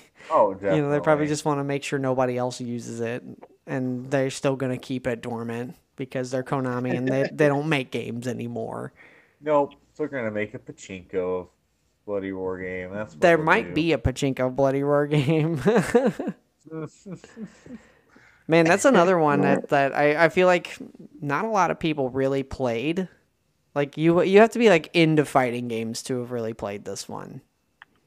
Oh, 0.30 0.52
definitely. 0.52 0.76
you 0.76 0.82
know, 0.82 0.90
they 0.90 1.00
probably 1.00 1.26
just 1.26 1.44
want 1.44 1.58
to 1.58 1.64
make 1.64 1.82
sure 1.82 1.98
nobody 1.98 2.36
else 2.36 2.60
uses 2.60 3.00
it, 3.00 3.22
and 3.66 4.10
they're 4.10 4.30
still 4.30 4.56
gonna 4.56 4.76
keep 4.76 5.06
it 5.06 5.22
dormant 5.22 5.74
because 5.96 6.30
they're 6.30 6.42
Konami 6.42 6.96
and 6.96 7.08
they 7.08 7.28
they 7.32 7.48
don't 7.48 7.68
make 7.68 7.90
games 7.90 8.28
anymore. 8.28 8.92
Nope. 9.40 9.74
They're 9.96 10.08
gonna 10.08 10.30
make 10.30 10.54
a 10.54 10.58
pachinko 10.58 11.48
bloody 12.06 12.32
roar 12.32 12.58
game. 12.60 12.92
That's 12.92 13.14
what 13.14 13.20
There 13.20 13.38
might 13.38 13.68
do. 13.68 13.74
be 13.74 13.92
a 13.92 13.98
pachinko 13.98 14.54
bloody 14.54 14.82
roar 14.82 15.06
game. 15.06 15.60
Man, 18.50 18.64
that's 18.64 18.84
another 18.86 19.18
one 19.18 19.42
that, 19.42 19.68
that 19.70 19.94
I, 19.94 20.24
I 20.24 20.28
feel 20.30 20.46
like 20.46 20.76
not 21.20 21.44
a 21.44 21.48
lot 21.48 21.70
of 21.70 21.78
people 21.78 22.08
really 22.10 22.42
played. 22.42 23.08
Like 23.74 23.96
you 23.96 24.22
you 24.22 24.40
have 24.40 24.50
to 24.50 24.58
be 24.58 24.70
like 24.70 24.90
into 24.94 25.24
fighting 25.24 25.68
games 25.68 26.02
to 26.04 26.20
have 26.20 26.30
really 26.30 26.54
played 26.54 26.84
this 26.84 27.08
one. 27.08 27.42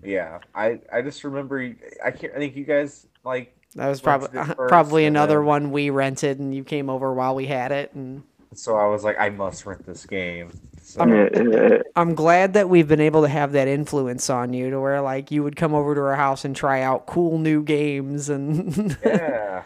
Yeah, 0.03 0.39
I 0.55 0.79
I 0.91 1.01
just 1.01 1.23
remember. 1.23 1.59
I 2.03 2.11
can't. 2.11 2.33
I 2.33 2.37
think 2.37 2.55
you 2.55 2.65
guys 2.65 3.05
like. 3.23 3.55
That 3.75 3.87
was 3.87 4.01
probably 4.01 4.37
it 4.37 4.57
probably 4.67 5.05
another 5.05 5.37
then- 5.37 5.45
one 5.45 5.71
we 5.71 5.89
rented 5.91 6.39
and 6.39 6.53
you 6.53 6.63
came 6.63 6.89
over 6.89 7.13
while 7.13 7.35
we 7.35 7.45
had 7.45 7.71
it 7.71 7.93
and 7.93 8.23
So 8.53 8.75
I 8.75 8.87
was 8.87 9.03
like, 9.05 9.17
I 9.19 9.29
must 9.29 9.65
rent 9.65 9.85
this 9.85 10.05
game. 10.05 10.51
Uh, 10.97 11.79
I'm 11.95 12.13
glad 12.15 12.53
that 12.53 12.69
we've 12.69 12.87
been 12.87 13.01
able 13.01 13.21
to 13.23 13.27
have 13.27 13.51
that 13.53 13.67
influence 13.67 14.29
on 14.29 14.53
you 14.53 14.69
to 14.69 14.79
where 14.79 15.01
like 15.01 15.31
you 15.31 15.43
would 15.43 15.55
come 15.55 15.73
over 15.73 15.95
to 15.95 16.01
our 16.01 16.15
house 16.15 16.43
and 16.45 16.55
try 16.55 16.81
out 16.81 17.05
cool 17.05 17.37
new 17.37 17.63
games 17.63 18.29
and 18.29 18.97
yeah, 19.05 19.63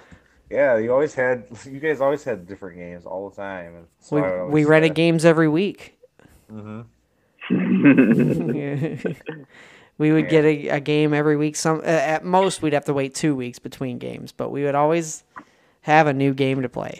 yeah. 0.50 0.78
You 0.78 0.92
always 0.94 1.14
had. 1.16 1.46
You 1.66 1.80
guys 1.80 2.02
always 2.02 2.24
had 2.24 2.48
different 2.48 2.78
games 2.78 3.06
all 3.06 3.30
the 3.30 3.36
time. 3.36 3.88
We 4.12 4.22
we 4.50 4.66
rented 4.66 4.96
games 4.96 5.26
every 5.26 5.48
week. 5.48 5.98
Mhm. 6.52 6.86
we 9.98 10.12
would 10.12 10.26
Yeah. 10.26 10.30
get 10.30 10.46
a, 10.46 10.68
a 10.70 10.80
game 10.80 11.14
every 11.14 11.38
week. 11.38 11.56
Some 11.56 11.80
uh, 11.80 11.84
at 11.84 12.24
most 12.26 12.62
we'd 12.62 12.74
have 12.74 12.86
to 12.86 12.94
wait 12.94 13.14
two 13.16 13.36
weeks 13.36 13.60
between 13.60 13.98
games, 13.98 14.32
but 14.32 14.50
we 14.50 14.64
would 14.64 14.76
always 14.76 15.24
have 15.82 16.08
a 16.08 16.14
new 16.14 16.34
game 16.34 16.62
to 16.62 16.70
play. 16.70 17.00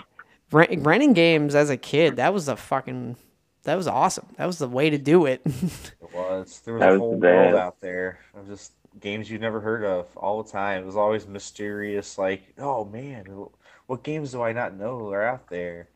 Rent, 0.52 0.86
renting 0.86 1.14
games 1.14 1.56
as 1.56 1.70
a 1.70 1.78
kid 1.78 2.16
that 2.18 2.34
was 2.34 2.48
a 2.48 2.56
fucking 2.56 3.18
that 3.66 3.76
was 3.76 3.88
awesome. 3.88 4.26
That 4.38 4.46
was 4.46 4.58
the 4.58 4.68
way 4.68 4.90
to 4.90 4.98
do 4.98 5.26
it. 5.26 5.42
It 6.02 6.14
was. 6.14 6.62
There 6.64 6.76
was 6.76 6.82
That 6.82 6.90
a 6.90 6.94
was 6.94 7.00
whole 7.00 7.20
the 7.20 7.28
world 7.28 7.56
out 7.56 7.82
there 7.82 8.20
of 8.36 8.48
just 8.48 8.72
games 9.02 9.30
you'd 9.30 9.42
never 9.42 9.60
heard 9.60 9.84
of 9.84 10.08
all 10.16 10.42
the 10.42 10.50
time. 10.50 10.84
It 10.84 10.86
was 10.86 10.96
always 10.96 11.28
mysterious. 11.28 12.18
Like, 12.18 12.54
oh 12.58 12.86
man, 12.86 13.26
what 13.88 14.04
games 14.04 14.32
do 14.32 14.42
I 14.42 14.54
not 14.54 14.76
know 14.76 15.10
are 15.12 15.24
out 15.24 15.50
there? 15.50 15.90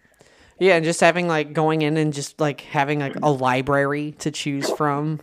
yeah, 0.60 0.76
and 0.76 0.84
just 0.84 1.00
having 1.00 1.28
like 1.28 1.54
going 1.54 1.84
in 1.84 1.96
and 1.96 2.12
just 2.12 2.40
like 2.42 2.62
having 2.62 3.00
like 3.00 3.16
a 3.24 3.32
library 3.32 4.12
to 4.20 4.30
choose 4.32 4.70
from. 4.72 5.22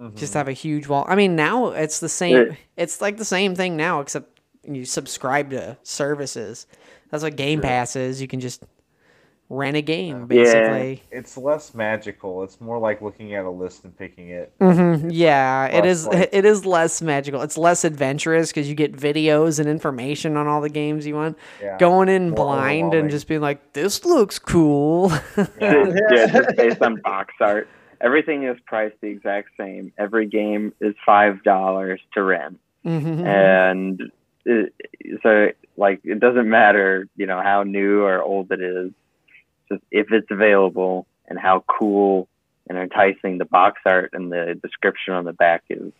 Mm-hmm. 0.00 0.16
Just 0.16 0.34
have 0.34 0.48
a 0.48 0.52
huge 0.52 0.88
wall. 0.88 1.04
I 1.06 1.14
mean, 1.14 1.36
now 1.36 1.68
it's 1.68 2.00
the 2.00 2.08
same. 2.08 2.56
It's 2.76 3.00
like 3.00 3.16
the 3.18 3.24
same 3.24 3.54
thing 3.54 3.76
now, 3.76 4.00
except 4.00 4.40
you 4.64 4.84
subscribe 4.84 5.50
to 5.50 5.78
services. 5.84 6.66
That's 7.10 7.22
what 7.22 7.36
Game 7.36 7.60
Pass 7.60 7.94
is. 7.94 8.20
You 8.20 8.26
can 8.26 8.40
just 8.40 8.64
rent 9.52 9.76
a 9.76 9.82
game, 9.82 10.26
basically. 10.26 11.02
It's 11.10 11.36
less 11.36 11.74
magical. 11.74 12.42
It's 12.42 12.60
more 12.60 12.78
like 12.78 13.02
looking 13.02 13.34
at 13.34 13.44
a 13.44 13.50
list 13.50 13.84
and 13.84 13.96
picking 13.96 14.30
it. 14.30 14.52
hmm 14.58 15.08
Yeah, 15.10 15.66
it 15.66 15.84
Less 15.84 15.98
is. 15.98 16.06
like- 16.08 16.28
It 16.32 16.44
is 16.44 16.64
less 16.64 17.02
magical. 17.02 17.42
It's 17.42 17.58
less 17.58 17.84
adventurous 17.84 18.48
because 18.50 18.68
you 18.68 18.74
get 18.74 18.92
videos 18.96 19.60
and 19.60 19.68
information 19.68 20.36
on 20.36 20.46
all 20.46 20.60
the 20.60 20.70
games 20.70 21.06
you 21.06 21.14
want. 21.14 21.36
Yeah. 21.60 21.76
Going 21.78 22.08
in 22.08 22.30
More 22.30 22.36
blind 22.36 22.94
and 22.94 23.10
just 23.10 23.28
being 23.28 23.40
like, 23.42 23.72
"This 23.74 24.04
looks 24.04 24.38
cool." 24.38 25.12
Yeah. 25.60 25.84
yeah, 26.10 26.26
just 26.26 26.56
based 26.56 26.82
on 26.82 27.00
box 27.02 27.34
art. 27.40 27.68
Everything 28.00 28.44
is 28.44 28.56
priced 28.66 28.96
the 29.00 29.08
exact 29.08 29.50
same. 29.56 29.92
Every 29.98 30.26
game 30.26 30.72
is 30.80 30.94
five 31.06 31.42
dollars 31.44 32.00
to 32.14 32.22
rent, 32.22 32.58
Mhm. 32.84 33.24
and 33.24 34.02
it, 34.44 34.72
so 35.22 35.50
like 35.76 36.00
it 36.04 36.18
doesn't 36.20 36.48
matter, 36.48 37.06
you 37.16 37.26
know, 37.26 37.40
how 37.40 37.62
new 37.62 38.02
or 38.02 38.20
old 38.22 38.50
it 38.50 38.60
is. 38.60 38.90
If 39.90 40.12
it's 40.12 40.30
available 40.30 41.06
and 41.28 41.38
how 41.38 41.64
cool 41.66 42.28
and 42.68 42.78
enticing 42.78 43.38
the 43.38 43.44
box 43.44 43.80
art 43.84 44.10
and 44.12 44.30
the 44.30 44.58
description 44.62 45.14
on 45.14 45.24
the 45.24 45.32
back 45.32 45.64
is. 45.68 45.92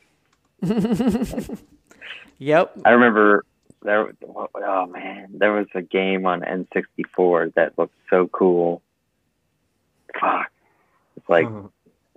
yep. 2.38 2.72
I 2.84 2.90
remember 2.90 3.44
there. 3.82 4.12
Oh 4.54 4.86
man, 4.86 5.28
there 5.34 5.52
was 5.52 5.66
a 5.74 5.82
game 5.82 6.26
on 6.26 6.42
N64 6.42 7.54
that 7.54 7.76
looked 7.78 7.94
so 8.10 8.28
cool. 8.28 8.82
Fuck, 10.20 10.50
it's 11.16 11.28
like 11.28 11.46
Mhm. 11.46 11.70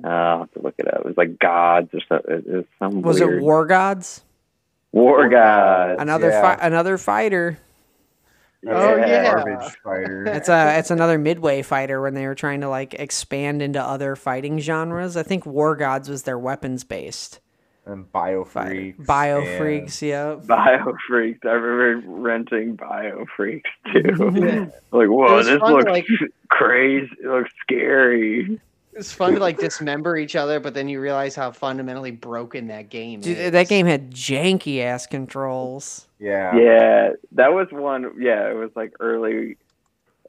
uh, 0.03 0.07
I'll 0.07 0.39
have 0.39 0.51
to 0.53 0.61
look 0.61 0.75
it 0.77 0.87
up. 0.87 0.99
It 1.01 1.05
was 1.05 1.17
like 1.17 1.39
gods 1.39 1.89
or 1.93 2.01
something. 2.07 2.33
It 2.33 2.47
was 2.47 2.65
some 2.77 3.01
Was 3.01 3.19
weird 3.19 3.41
it 3.41 3.41
War 3.43 3.65
Gods? 3.65 4.23
War 4.91 5.27
gods. 5.27 6.01
Another 6.01 6.29
yeah. 6.29 6.55
fi- 6.55 6.65
another 6.67 6.97
fighter. 6.97 7.57
Oh, 8.67 8.95
yeah. 8.95 9.35
Garbage 9.35 9.75
fighter. 9.83 10.25
It's 10.25 10.49
a 10.49 10.77
it's 10.79 10.91
another 10.91 11.17
midway 11.17 11.61
fighter 11.61 12.01
when 12.01 12.13
they 12.13 12.25
were 12.25 12.35
trying 12.35 12.61
to 12.61 12.69
like 12.69 12.93
expand 12.95 13.61
into 13.61 13.81
other 13.81 14.15
fighting 14.15 14.59
genres. 14.59 15.15
I 15.17 15.23
think 15.23 15.45
War 15.45 15.75
Gods 15.75 16.09
was 16.09 16.23
their 16.23 16.39
weapons 16.39 16.83
based. 16.83 17.39
and 17.85 18.11
Bio 18.11 18.43
Fighter. 18.43 18.69
Freaks. 18.69 19.05
Bio 19.05 19.41
and- 19.41 19.57
Freaks, 19.59 20.01
yeah. 20.01 20.35
Bio 20.35 20.95
Freaks. 21.07 21.39
I 21.45 21.49
remember 21.49 22.09
renting 22.21 22.75
Bio 22.75 23.25
Freaks 23.35 23.69
too. 23.93 24.01
like, 24.91 25.07
whoa, 25.09 25.43
this 25.43 25.59
fun 25.59 25.73
looks 25.73 25.85
like- 25.85 26.07
crazy. 26.49 27.11
It 27.23 27.27
looks 27.27 27.51
scary. 27.61 28.59
It's 28.95 29.11
fun 29.11 29.33
to 29.33 29.39
like 29.39 29.57
dismember 29.59 30.15
each 30.17 30.35
other, 30.37 30.59
but 30.61 30.73
then 30.73 30.87
you 30.87 31.01
realize 31.01 31.35
how 31.35 31.51
fundamentally 31.51 32.11
broken 32.11 32.67
that 32.67 32.89
game 32.89 33.19
Dude, 33.19 33.37
is. 33.37 33.51
that 33.51 33.67
game 33.67 33.85
had 33.85 34.11
janky 34.11 34.81
ass 34.81 35.05
controls. 35.05 36.07
Yeah. 36.17 36.55
Yeah, 36.55 37.09
that 37.33 37.53
was 37.53 37.67
one. 37.71 38.13
Yeah, 38.17 38.49
it 38.49 38.53
was 38.55 38.71
like 38.75 38.93
early, 39.01 39.57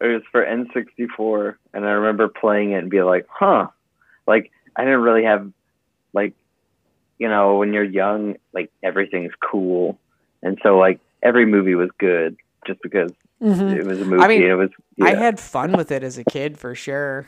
it 0.00 0.06
was 0.06 0.22
for 0.32 0.44
N64, 0.44 1.54
and 1.74 1.86
I 1.86 1.90
remember 1.92 2.26
playing 2.28 2.72
it 2.72 2.78
and 2.78 2.90
be 2.90 3.02
like, 3.02 3.26
huh, 3.30 3.68
like 4.26 4.50
I 4.74 4.82
didn't 4.84 5.02
really 5.02 5.22
have 5.24 5.50
like, 6.12 6.34
you 7.18 7.28
know, 7.28 7.56
when 7.58 7.72
you're 7.72 7.84
young, 7.84 8.34
like 8.52 8.70
everything's 8.82 9.32
cool, 9.40 9.96
and 10.42 10.58
so 10.64 10.76
like 10.76 10.98
every 11.22 11.46
movie 11.46 11.74
was 11.76 11.90
good 11.98 12.36
just 12.66 12.82
because 12.82 13.12
Mhm. 13.40 13.76
it 13.76 13.84
was 13.84 14.00
a 14.00 14.04
movie. 14.04 14.22
I 14.22 14.28
mean, 14.28 14.42
and 14.42 14.50
it 14.50 14.56
was. 14.56 14.70
I 15.00 15.14
had 15.14 15.38
fun 15.38 15.72
with 15.76 15.92
it 15.92 16.02
as 16.02 16.18
a 16.18 16.24
kid 16.24 16.58
for 16.58 16.74
sure. 16.74 17.26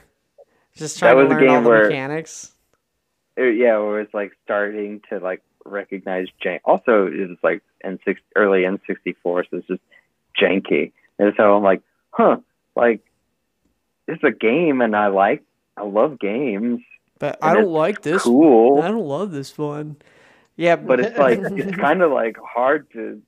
Just 0.79 1.01
That 1.01 1.13
trying 1.13 1.17
to 1.17 1.23
was 1.25 1.33
a 1.33 1.41
learn 1.41 1.49
all 1.49 1.55
game 1.57 1.65
the 1.65 1.69
where- 1.69 1.87
mechanics. 1.89 2.53
it, 3.37 3.57
yeah, 3.57 3.77
it 3.77 3.81
was 3.83 4.07
like 4.13 4.33
starting 4.45 5.01
to 5.11 5.19
like 5.19 5.43
recognize 5.65 6.27
jank. 6.43 6.61
Also, 6.65 7.07
it 7.07 7.29
was 7.29 7.39
like 7.43 7.63
N6 7.85 8.17
early 8.37 8.63
N64, 8.63 9.17
so 9.51 9.57
it's 9.59 9.67
just 9.67 9.83
janky. 10.41 10.93
And 11.19 11.33
so 11.37 11.57
I'm 11.57 11.63
like, 11.63 11.83
huh, 12.11 12.39
like 12.77 13.03
it's 14.07 14.23
a 14.25 14.31
game, 14.31 14.81
and 14.81 14.97
I 14.97 15.09
like, 15.09 15.43
I 15.77 15.83
love 15.85 16.19
games. 16.19 16.81
But 17.19 17.39
I 17.43 17.55
don't 17.55 17.73
like 17.73 18.03
this. 18.03 18.23
Cool, 18.23 18.81
I 18.81 18.89
don't 18.89 19.05
love 19.07 19.33
this 19.33 19.59
one. 19.59 19.97
Yeah, 20.57 20.77
but 20.77 21.01
it's 21.01 21.19
like 21.27 21.41
it's 21.43 21.77
kind 21.77 22.01
of 22.03 22.13
like 22.13 22.37
hard 22.39 22.91
to 22.93 23.21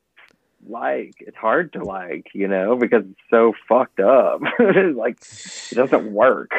like. 0.68 1.14
It's 1.18 1.36
hard 1.36 1.72
to 1.74 1.84
like, 1.84 2.26
you 2.32 2.46
know, 2.48 2.76
because 2.76 3.02
it's 3.04 3.20
so 3.30 3.52
fucked 3.68 3.98
up. 4.00 4.40
It's 4.60 4.96
like 4.96 5.18
it 5.72 5.74
doesn't 5.74 6.12
work. 6.12 6.52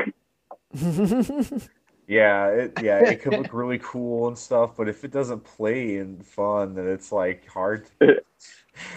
Yeah, 2.07 2.47
it 2.47 2.73
yeah, 2.83 2.99
it 2.99 3.21
could 3.21 3.31
look 3.33 3.53
really 3.53 3.79
cool 3.81 4.27
and 4.27 4.37
stuff, 4.37 4.75
but 4.75 4.89
if 4.89 5.05
it 5.05 5.11
doesn't 5.11 5.45
play 5.45 5.95
and 5.97 6.25
fun, 6.25 6.73
then 6.75 6.85
it's 6.87 7.11
like 7.13 7.47
hard. 7.47 7.87
To, 8.01 8.17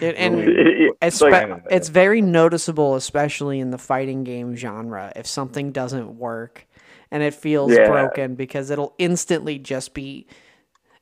It- 0.01 0.15
and 0.17 0.35
really- 0.37 0.91
It's 1.01 1.21
Espe- 1.21 1.31
like 1.31 1.49
like- 1.49 1.63
it's 1.69 1.87
very 1.87 2.21
noticeable, 2.21 2.95
especially 2.95 3.59
in 3.61 3.69
the 3.71 3.77
fighting 3.77 4.25
game 4.25 4.53
genre, 4.55 5.13
if 5.15 5.27
something 5.27 5.71
doesn't 5.71 6.17
work 6.17 6.67
and 7.09 7.23
it 7.23 7.33
feels 7.33 7.71
Yeah. 7.71 7.87
broken 7.87 8.35
because 8.35 8.69
it'll 8.69 8.95
instantly 8.97 9.59
just 9.59 9.93
be. 9.93 10.27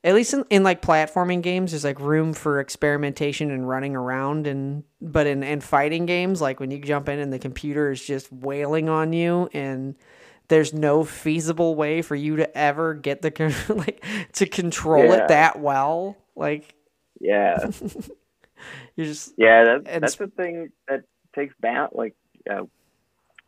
At 0.03 0.13
least 0.13 0.33
in, 0.35 0.43
in 0.51 0.61
like 0.63 0.81
platforming 0.83 1.41
games, 1.41 1.71
there's 1.71 1.85
like 1.85 1.99
room 1.99 2.33
for 2.33 2.59
experimentation 2.59 3.49
and 3.49 3.67
running 3.67 3.95
around, 3.95 4.45
and 4.45 4.83
but 5.01 5.25
in, 5.25 5.41
in 5.41 5.61
fighting 5.61 6.05
games, 6.05 6.41
like 6.41 6.59
when 6.59 6.69
you 6.69 6.77
jump 6.79 7.09
in 7.09 7.17
and 7.19 7.31
the 7.33 7.39
computer 7.39 7.89
is 7.89 8.03
just 8.05 8.31
wailing 8.31 8.87
on 8.89 9.13
you, 9.13 9.49
and 9.53 9.95
there's 10.53 10.73
no 10.73 11.03
feasible 11.03 11.73
way 11.75 12.01
for 12.03 12.15
you 12.15 12.35
to 12.37 12.57
ever 12.57 12.93
get 12.93 13.21
the 13.21 13.65
like 13.75 14.05
to 14.33 14.45
control 14.45 15.05
Yeah. 15.05 15.25
it 15.25 15.27
that 15.29 15.59
well, 15.59 16.15
like 16.35 16.75
yeah. 17.19 17.57
you 18.95 19.05
just 19.05 19.33
Yeah, 19.37 19.63
that, 19.63 19.81
And 19.87 20.03
that's 20.03 20.15
the 20.15 20.27
thing 20.27 20.71
that 20.87 21.03
takes 21.35 21.55
down, 21.61 21.89
like, 21.93 22.15
uh, 22.49 22.63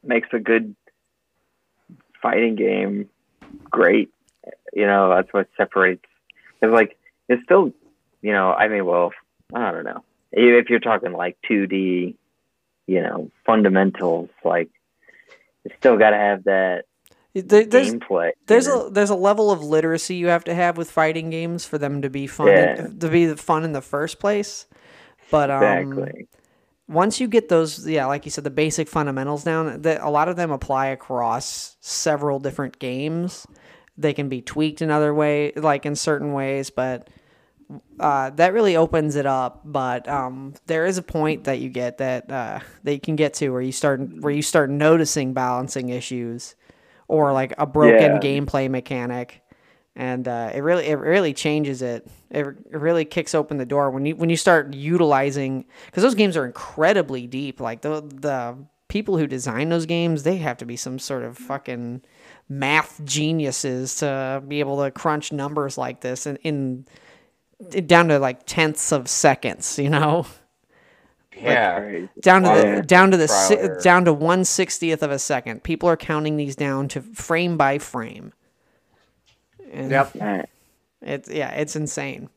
makes 0.03 0.29
a 0.33 0.39
good 0.39 0.75
fighting 2.21 2.55
game 2.55 3.09
great. 3.69 4.09
You 4.73 4.87
know, 4.87 5.09
that's 5.09 5.31
what 5.33 5.47
separates. 5.57 6.05
Because, 6.59 6.73
like, 6.73 6.97
it's 7.29 7.43
still, 7.43 7.73
you 8.21 8.31
know, 8.31 8.51
I 8.53 8.67
mean, 8.67 8.85
well, 8.85 9.11
I 9.53 9.71
don't 9.71 9.83
know. 9.83 10.03
If 10.31 10.69
you're 10.69 10.79
talking 10.79 11.11
like 11.11 11.37
2D, 11.49 12.15
you 12.87 13.01
know, 13.01 13.29
fundamentals, 13.45 14.29
like, 14.43 14.69
it's 15.63 15.75
still 15.77 15.97
got 15.97 16.11
to 16.11 16.17
have 16.17 16.43
that 16.45 16.85
there, 17.41 17.65
there's 17.65 17.93
gameplay. 17.93 18.31
There's 18.47 18.67
a 18.67 18.89
there's 18.91 19.09
a 19.09 19.15
level 19.15 19.51
of 19.51 19.61
literacy 19.61 20.15
you 20.15 20.27
have 20.27 20.45
to 20.45 20.55
have 20.55 20.77
with 20.77 20.89
fighting 20.89 21.29
games 21.29 21.65
for 21.65 21.77
them 21.77 22.01
to 22.01 22.09
be 22.09 22.27
fun 22.27 22.47
Yeah. 22.47 22.87
to 22.99 23.09
be 23.09 23.33
fun 23.35 23.63
in 23.63 23.73
the 23.73 23.81
first 23.81 24.19
place. 24.19 24.65
But 25.31 25.51
um, 25.51 25.63
exactly. 25.63 26.27
once 26.87 27.19
you 27.19 27.27
get 27.27 27.49
those, 27.49 27.85
yeah, 27.87 28.05
like 28.05 28.25
you 28.25 28.31
said, 28.31 28.43
the 28.43 28.51
basic 28.51 28.87
fundamentals 28.87 29.43
down, 29.43 29.81
the, 29.81 30.05
a 30.05 30.09
lot 30.09 30.29
of 30.29 30.35
them 30.35 30.51
apply 30.51 30.87
across 30.87 31.75
several 31.81 32.39
different 32.39 32.79
games. 32.79 33.45
They 33.97 34.13
can 34.13 34.29
be 34.29 34.41
tweaked 34.41 34.81
in 34.81 34.89
other 34.91 35.13
way, 35.13 35.51
like 35.55 35.85
in 35.85 35.95
certain 35.95 36.31
ways, 36.33 36.69
but 36.69 37.09
uh, 37.99 38.29
that 38.31 38.53
really 38.53 38.75
opens 38.75 39.15
it 39.15 39.25
up. 39.25 39.61
But 39.65 40.07
um, 40.07 40.53
there 40.67 40.85
is 40.85 40.97
a 40.97 41.03
point 41.03 41.45
that 41.45 41.59
you 41.59 41.69
get 41.69 41.97
that 41.97 42.31
uh, 42.31 42.59
that 42.83 42.93
you 42.93 42.99
can 42.99 43.15
get 43.15 43.33
to 43.35 43.49
where 43.49 43.61
you 43.61 43.71
start 43.71 44.01
where 44.21 44.33
you 44.33 44.41
start 44.41 44.69
noticing 44.69 45.33
balancing 45.33 45.89
issues 45.89 46.55
or 47.07 47.33
like 47.33 47.53
a 47.57 47.65
broken 47.65 48.13
Yeah. 48.15 48.19
gameplay 48.19 48.69
mechanic, 48.69 49.41
and 49.95 50.27
uh, 50.27 50.51
it 50.53 50.59
really 50.61 50.85
it 50.85 50.95
really 50.99 51.33
changes 51.33 51.81
it. 51.81 52.07
It, 52.29 52.45
it 52.45 52.77
really 52.77 53.05
kicks 53.05 53.33
open 53.35 53.57
the 53.57 53.65
door 53.65 53.91
when 53.91 54.05
you 54.05 54.15
when 54.15 54.29
you 54.29 54.37
start 54.37 54.73
utilizing 54.73 55.65
because 55.85 56.03
those 56.03 56.15
games 56.15 56.35
are 56.35 56.45
incredibly 56.45 57.27
deep. 57.27 57.59
Like 57.59 57.81
the 57.81 58.01
the 58.01 58.57
people 58.87 59.17
who 59.17 59.25
design 59.27 59.69
those 59.69 59.85
games, 59.85 60.23
they 60.23 60.37
have 60.37 60.57
to 60.57 60.65
be 60.65 60.75
some 60.75 60.99
sort 60.99 61.23
of 61.23 61.37
fucking 61.37 62.01
math 62.49 63.03
geniuses 63.03 63.95
to 63.97 64.43
be 64.47 64.59
able 64.59 64.83
to 64.83 64.91
crunch 64.91 65.31
numbers 65.31 65.77
like 65.77 66.01
this 66.01 66.27
in, 66.27 66.35
in 66.37 66.85
down 67.87 68.07
to 68.09 68.19
like 68.19 68.45
tenths 68.45 68.91
of 68.91 69.07
seconds. 69.07 69.79
You 69.79 69.89
know. 69.89 70.25
Yeah, 71.41 71.79
Crazy. 71.79 72.09
down 72.21 72.43
to 72.43 72.49
the 72.49 72.81
down 72.85 73.11
to 73.11 73.17
the 73.17 73.27
si- 73.27 73.67
down 73.83 74.05
to 74.05 74.13
one 74.13 74.43
sixtieth 74.45 75.01
of 75.03 75.11
a 75.11 75.19
second. 75.19 75.63
People 75.63 75.89
are 75.89 75.97
counting 75.97 76.37
these 76.37 76.55
down 76.55 76.87
to 76.89 77.01
frame 77.01 77.57
by 77.57 77.77
frame. 77.77 78.33
And 79.71 79.91
Yep. 79.91 80.47
It's 81.01 81.29
yeah, 81.29 81.51
it's 81.51 81.75
insane. 81.75 82.29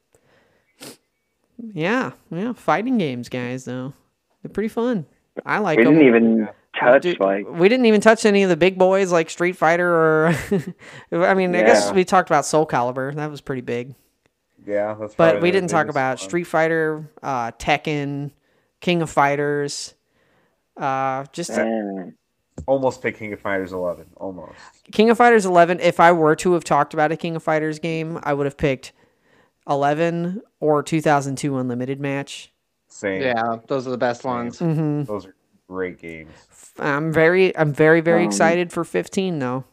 Yeah, 1.72 2.12
yeah, 2.30 2.52
fighting 2.52 2.98
games, 2.98 3.28
guys. 3.28 3.64
Though 3.64 3.92
they're 4.42 4.50
pretty 4.50 4.68
fun. 4.68 5.06
I 5.44 5.58
like 5.58 5.78
We 5.78 5.84
them. 5.84 5.94
didn't 5.94 6.08
even 6.08 6.48
touch, 6.78 7.02
Dude, 7.02 7.20
like, 7.20 7.46
we 7.48 7.68
didn't 7.68 7.86
even 7.86 8.00
touch 8.00 8.24
any 8.24 8.42
of 8.44 8.48
the 8.50 8.56
big 8.56 8.78
boys 8.78 9.10
like 9.10 9.28
Street 9.30 9.56
Fighter 9.56 9.88
or. 9.88 10.34
I 11.12 11.34
mean, 11.34 11.54
I 11.54 11.62
guess 11.62 11.92
we 11.92 12.04
talked 12.04 12.28
about 12.30 12.44
Soul 12.44 12.66
Calibur. 12.66 13.14
That 13.14 13.30
was 13.30 13.40
pretty 13.40 13.62
big. 13.62 13.94
yeah. 14.66 14.94
That's 14.98 15.14
But 15.16 15.40
we 15.40 15.50
didn't 15.50 15.70
talk 15.70 15.88
about 15.88 16.18
one. 16.20 16.28
Street 16.28 16.44
Fighter, 16.44 17.10
uh, 17.22 17.52
Tekken, 17.52 18.30
King 18.80 19.02
of 19.02 19.10
Fighters. 19.10 19.94
Uh, 20.76 21.24
just 21.32 21.50
eh, 21.50 22.10
Almost 22.66 23.02
pick 23.02 23.18
King 23.18 23.32
of 23.32 23.40
Fighters 23.40 23.72
11. 23.72 24.06
Almost. 24.16 24.54
King 24.92 25.10
of 25.10 25.18
Fighters 25.18 25.46
11. 25.46 25.80
If 25.80 26.00
I 26.00 26.12
were 26.12 26.36
to 26.36 26.52
have 26.52 26.64
talked 26.64 26.94
about 26.94 27.12
a 27.12 27.16
King 27.16 27.36
of 27.36 27.42
Fighters 27.42 27.78
game, 27.78 28.18
I 28.22 28.34
would 28.34 28.46
have 28.46 28.56
picked 28.56 28.92
11 29.68 30.42
or 30.60 30.82
2002 30.82 31.56
Unlimited 31.56 32.00
match. 32.00 32.52
Same. 32.88 33.22
Yeah, 33.22 33.56
those 33.66 33.86
are 33.86 33.90
the 33.90 33.98
best 33.98 34.24
ones. 34.24 34.58
hmm 34.58 35.02
Those 35.02 35.26
are 35.26 35.34
great 35.68 35.98
games. 36.00 36.30
I'm 36.78 37.12
very, 37.12 37.56
I'm 37.56 37.72
very, 37.72 38.00
very 38.00 38.22
Um, 38.22 38.28
excited 38.28 38.72
for 38.72 38.84
15 38.84 39.38
though. 39.38 39.64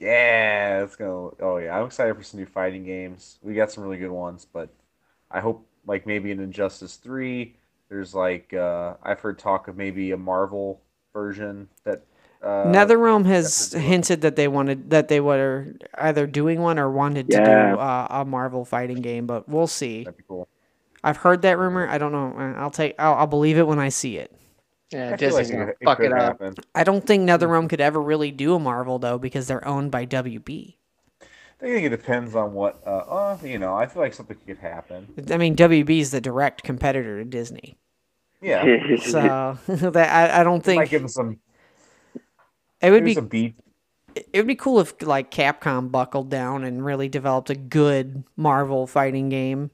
Yeah, 0.00 0.78
let's 0.80 0.96
go. 0.96 1.36
Oh 1.40 1.58
yeah, 1.58 1.78
I'm 1.78 1.86
excited 1.86 2.16
for 2.16 2.24
some 2.24 2.40
new 2.40 2.46
fighting 2.46 2.84
games. 2.84 3.38
We 3.42 3.54
got 3.54 3.70
some 3.70 3.84
really 3.84 3.98
good 3.98 4.10
ones, 4.10 4.44
but 4.52 4.68
I 5.30 5.38
hope 5.40 5.64
like 5.86 6.06
maybe 6.06 6.32
an 6.32 6.40
Injustice 6.40 6.96
Three. 6.96 7.54
There's 7.92 8.14
like 8.14 8.54
uh, 8.54 8.94
I've 9.02 9.20
heard 9.20 9.38
talk 9.38 9.68
of 9.68 9.76
maybe 9.76 10.12
a 10.12 10.16
Marvel 10.16 10.80
version 11.12 11.68
that. 11.84 12.02
Uh, 12.42 12.64
NetherRealm 12.64 13.26
has 13.26 13.72
hinted 13.72 14.22
that 14.22 14.34
they 14.34 14.48
wanted 14.48 14.88
that 14.90 15.08
they 15.08 15.20
were 15.20 15.74
either 15.94 16.26
doing 16.26 16.60
one 16.60 16.78
or 16.78 16.90
wanted 16.90 17.30
to 17.30 17.36
do 17.36 17.42
uh, 17.44 18.06
a 18.10 18.24
Marvel 18.24 18.64
fighting 18.64 19.02
game, 19.02 19.26
but 19.26 19.46
we'll 19.46 19.66
see. 19.66 20.04
That'd 20.04 20.16
be 20.16 20.24
cool. 20.26 20.48
I've 21.04 21.18
heard 21.18 21.42
that 21.42 21.58
rumor. 21.58 21.86
I 21.86 21.98
don't 21.98 22.12
know. 22.12 22.34
Uh, 22.36 22.54
I'll 22.58 22.70
take. 22.70 22.94
I'll, 22.98 23.14
I'll 23.14 23.26
believe 23.26 23.58
it 23.58 23.66
when 23.66 23.78
I 23.78 23.90
see 23.90 24.16
it. 24.16 24.34
Yeah, 24.90 25.10
I 25.12 25.16
feel 25.18 25.34
like 25.34 25.50
gonna 25.50 25.66
it, 25.66 25.76
fuck 25.84 25.98
could 25.98 26.06
it 26.06 26.12
up. 26.12 26.40
happen. 26.40 26.54
I 26.74 26.84
don't 26.84 27.06
think 27.06 27.28
NetherRealm 27.28 27.68
could 27.68 27.80
ever 27.82 28.00
really 28.00 28.30
do 28.30 28.54
a 28.54 28.58
Marvel 28.58 28.98
though 28.98 29.18
because 29.18 29.46
they're 29.46 29.66
owned 29.68 29.90
by 29.90 30.06
WB. 30.06 30.76
I 31.62 31.66
think 31.66 31.86
it 31.86 31.90
depends 31.90 32.34
on 32.34 32.52
what. 32.52 32.82
Uh, 32.86 32.90
uh, 32.90 33.38
you 33.42 33.58
know, 33.58 33.74
I 33.74 33.86
feel 33.86 34.02
like 34.02 34.14
something 34.14 34.36
could 34.46 34.58
happen. 34.58 35.06
I 35.30 35.36
mean, 35.36 35.54
WB 35.56 36.00
is 36.00 36.10
the 36.10 36.20
direct 36.20 36.62
competitor 36.64 37.18
to 37.22 37.24
Disney, 37.24 37.78
Yeah, 38.40 38.64
so 38.96 39.58
that 39.68 40.10
I, 40.10 40.40
I 40.40 40.44
don't 40.44 40.64
might 40.74 40.88
think 40.88 40.90
give 40.90 41.02
them 41.02 41.08
some. 41.08 41.40
it 42.80 42.90
would 42.90 43.04
be 43.04 43.14
some 43.14 43.28
beat. 43.28 43.56
it 44.14 44.28
would 44.34 44.46
be 44.46 44.54
cool 44.56 44.80
if 44.80 45.00
like 45.02 45.30
Capcom 45.30 45.90
buckled 45.90 46.28
down 46.30 46.64
and 46.64 46.84
really 46.84 47.08
developed 47.08 47.50
a 47.50 47.54
good 47.54 48.24
Marvel 48.36 48.86
fighting 48.86 49.28
game 49.28 49.70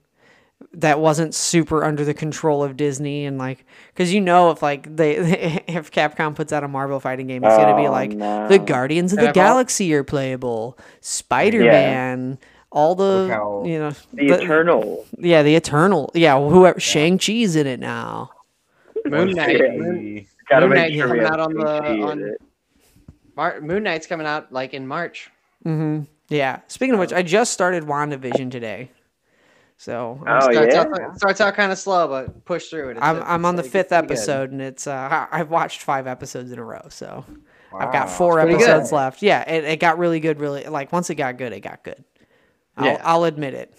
that 0.73 1.01
wasn't 1.01 1.35
super 1.35 1.85
under 1.85 2.05
the 2.05 2.15
control 2.15 2.63
of 2.63 2.77
Disney 2.77 3.25
and 3.27 3.39
like 3.39 3.65
because 3.93 4.13
you 4.13 4.21
know 4.21 4.51
if 4.51 4.63
like 4.63 4.95
they 4.97 5.17
if 5.69 5.91
Capcom 5.91 6.35
puts 6.35 6.53
out 6.53 6.65
a 6.65 6.69
Marvel 6.69 7.01
fighting 7.01 7.27
game 7.27 7.43
it's 7.45 7.57
gonna 7.57 7.77
be 7.81 7.87
Oh, 7.87 7.93
like 7.93 8.11
no. 8.11 8.49
the 8.49 8.59
Guardians 8.59 9.13
of 9.13 9.19
the 9.21 9.27
NFL. 9.29 9.35
Galaxy 9.35 9.93
are 9.95 10.05
playable, 10.05 10.77
Spider 11.01 11.61
Man. 11.61 12.39
All 12.71 12.95
the 12.95 13.29
how- 13.31 13.65
you 13.65 13.79
know 13.79 13.93
the 14.13 14.27
Eternal. 14.35 15.07
yeah 15.17 15.43
the 15.43 15.55
Eternal 15.55 16.11
yeah 16.15 16.39
whoever 16.39 16.79
Shang 16.79 17.19
Chi's 17.19 17.57
in 17.57 17.67
it 17.67 17.81
now 17.81 18.31
Moon 19.07 19.31
Knight. 19.31 19.61
Moon, 19.61 20.27
Gotta 20.51 20.67
Moon 20.69 20.77
Knight's 20.77 20.95
sure 20.95 21.07
coming 21.09 21.25
out 21.25 21.41
on 21.41 21.55
the- 21.55 21.83
Shang-Chi 21.83 22.03
on- 22.11 22.35
Mar- 23.37 23.61
Moon 23.61 23.83
Knight's 23.85 24.07
coming 24.07 24.27
out 24.27 24.53
like 24.53 24.75
in 24.75 24.87
March. 24.87 25.31
Mm-hmm. 25.65 26.05
Yeah. 26.29 26.61
Speaking 26.69 26.95
of 26.95 27.01
which, 27.01 27.13
I 27.13 27.23
just 27.23 27.53
started 27.53 27.85
WandaVision 27.85 28.51
today. 28.51 28.91
So 29.81 30.21
I'm, 30.27 30.37
Oh, 30.43 30.53
starts, 30.53 30.75
yeah? 30.75 30.81
out, 30.83 31.17
starts 31.19 31.41
out 31.41 31.55
kind 31.55 31.71
of 31.71 31.79
slow, 31.79 32.09
but 32.09 32.45
push 32.45 32.67
through 32.69 32.89
it. 32.89 32.97
It's- 32.97 33.05
I'm, 33.05 33.23
I'm 33.23 33.45
on 33.45 33.55
the 33.55 33.63
fifth 33.63 33.87
it's 33.87 33.89
pretty 33.93 34.07
good. 34.09 34.13
episode, 34.13 34.51
and 34.51 34.61
it's 34.61 34.87
uh, 34.89 34.93
I- 34.93 35.29
I've 35.41 35.51
watched 35.51 35.83
five 35.83 36.07
episodes 36.09 36.51
in 36.51 36.59
a 36.59 36.65
row. 36.65 36.83
So 36.91 37.25
I've 37.73 37.93
got 37.93 38.11
four 38.11 38.35
pretty 38.41 38.55
good. 38.59 38.63
episodes 38.69 38.91
left. 38.93 39.23
Yeah, 39.23 39.49
it, 39.49 39.65
it 39.65 39.81
got 39.81 39.99
really 39.99 40.19
good. 40.21 40.41
Really, 40.41 40.65
like 40.65 40.93
once 40.93 41.11
it 41.11 41.15
got 41.15 41.39
good, 41.39 41.53
it 41.53 41.61
got 41.61 41.85
good. 41.85 42.05
I'll, 42.77 42.87
Yeah. 42.87 43.01
I'll 43.05 43.25
admit 43.25 43.55
it. 43.55 43.73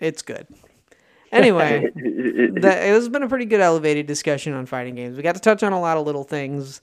It's 0.00 0.22
good. 0.22 0.48
Anyway, 1.30 1.88
that, 1.94 2.82
it 2.82 2.88
has 2.92 3.08
been 3.08 3.22
a 3.22 3.28
pretty 3.28 3.46
good 3.46 3.60
elevated 3.60 4.06
discussion 4.06 4.52
on 4.54 4.66
fighting 4.66 4.96
games. 4.96 5.16
We 5.16 5.22
got 5.22 5.36
to 5.36 5.40
touch 5.40 5.62
on 5.62 5.72
a 5.72 5.80
lot 5.80 5.96
of 5.96 6.04
little 6.04 6.24
things. 6.24 6.80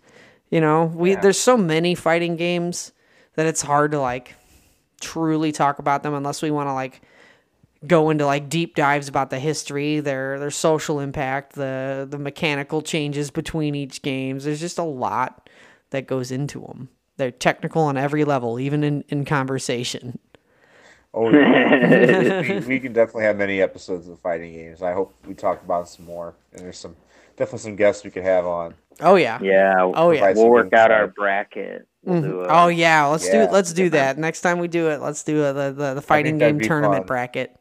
You 0.49 0.61
know, 0.61 0.85
we 0.85 1.11
Yeah. 1.11 1.19
there's 1.19 1.37
so 1.37 1.57
many 1.57 1.93
fighting 1.93 2.37
games 2.37 2.93
that 3.35 3.45
it's 3.45 3.61
hard 3.61 3.91
to 3.91 3.99
like 3.99 4.33
truly 5.01 5.51
talk 5.51 5.79
about 5.79 6.03
them 6.03 6.13
unless 6.13 6.41
we 6.41 6.51
want 6.51 6.67
to 6.69 6.73
like 6.73 7.01
go 7.87 8.09
into 8.09 8.25
like 8.25 8.49
deep 8.49 8.75
dives 8.75 9.07
about 9.07 9.29
the 9.29 9.39
history, 9.39 9.99
their 9.99 10.39
their 10.39 10.51
social 10.51 10.99
impact, 10.99 11.53
the 11.53 12.07
the 12.09 12.17
mechanical 12.19 12.81
changes 12.81 13.31
between 13.31 13.75
each 13.75 14.01
games. 14.01 14.43
There's 14.45 14.59
just 14.59 14.77
a 14.77 14.83
lot 14.83 15.49
that 15.91 16.07
goes 16.07 16.31
into 16.31 16.61
them. 16.61 16.89
They're 17.17 17.31
technical 17.31 17.81
on 17.83 17.97
every 17.97 18.23
level, 18.25 18.59
even 18.59 18.83
in 18.83 19.03
in 19.09 19.25
conversation. 19.25 20.19
Oh, 21.11 21.27
yeah. 21.31 22.41
we, 22.41 22.59
we 22.59 22.79
can 22.79 22.93
definitely 22.93 23.23
have 23.23 23.35
many 23.35 23.61
episodes 23.63 24.07
of 24.07 24.19
fighting 24.19 24.53
games. 24.53 24.83
I 24.83 24.93
hope 24.93 25.15
we 25.25 25.33
talk 25.33 25.63
about 25.63 25.89
some 25.89 26.05
more, 26.05 26.35
and 26.53 26.61
there's 26.61 26.77
some 26.77 26.95
definitely 27.35 27.59
some 27.59 27.75
guests 27.75 28.03
we 28.03 28.11
could 28.11 28.23
have 28.23 28.45
on. 28.45 28.75
Oh 29.01 29.15
yeah. 29.15 29.39
yeah. 29.41 29.73
Oh 29.81 30.11
yeah. 30.11 30.25
We'll 30.27 30.35
some 30.35 30.49
work 30.49 30.73
out 30.73 30.91
our 30.91 31.07
bracket. 31.07 31.87
We'll 32.03 32.21
Mhm. 32.21 32.45
a, 32.45 32.47
Oh 32.49 32.67
yeah, 32.67 33.05
let's 33.07 33.25
Yeah. 33.27 33.47
do 33.47 33.51
let's 33.51 33.73
do 33.73 33.89
that 33.89 34.17
next 34.17 34.41
time 34.41 34.59
we 34.59 34.67
do 34.67 34.89
it. 34.89 35.01
Let's 35.01 35.23
do 35.23 35.43
a, 35.45 35.51
the, 35.53 35.71
the 35.71 35.93
the 35.95 36.01
fighting 36.01 36.37
game 36.37 36.59
tournament 36.59 37.01
fun. 37.01 37.07
bracket. 37.07 37.55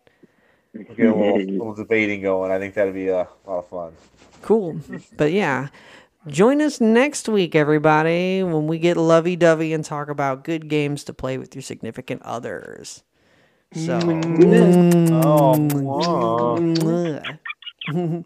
We'll 0.86 0.96
get 0.96 1.06
a 1.06 1.14
little, 1.14 1.38
little 1.38 1.74
debating 1.74 2.22
going. 2.22 2.50
I 2.50 2.58
think 2.58 2.74
that'd 2.74 2.94
be 2.94 3.08
a 3.08 3.28
lot 3.46 3.58
of 3.58 3.68
fun. 3.68 3.92
Cool, 4.42 4.80
but 5.16 5.32
yeah, 5.32 5.68
join 6.28 6.60
us 6.62 6.80
next 6.80 7.28
week, 7.28 7.54
everybody, 7.56 8.42
when 8.42 8.66
we 8.68 8.78
get 8.78 8.96
lovey 8.96 9.34
dovey 9.36 9.72
and 9.72 9.84
talk 9.84 10.08
about 10.08 10.44
good 10.44 10.68
games 10.68 11.02
to 11.04 11.12
play 11.12 11.38
with 11.38 11.54
your 11.54 11.62
significant 11.62 12.22
others. 12.22 13.02
So, 13.74 13.98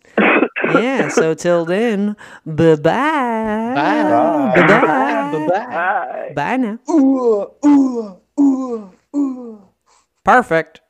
yeah. 0.74 1.08
So 1.08 1.34
till 1.34 1.64
then, 1.64 2.14
bye 2.46 2.76
bye. 2.76 3.72
Bye. 3.74 4.52
Bye 4.54 4.66
bye. 4.66 5.46
Bye-bye. 5.48 6.32
Bye 6.34 6.56
now. 6.56 6.78
Perfect. 10.24 10.80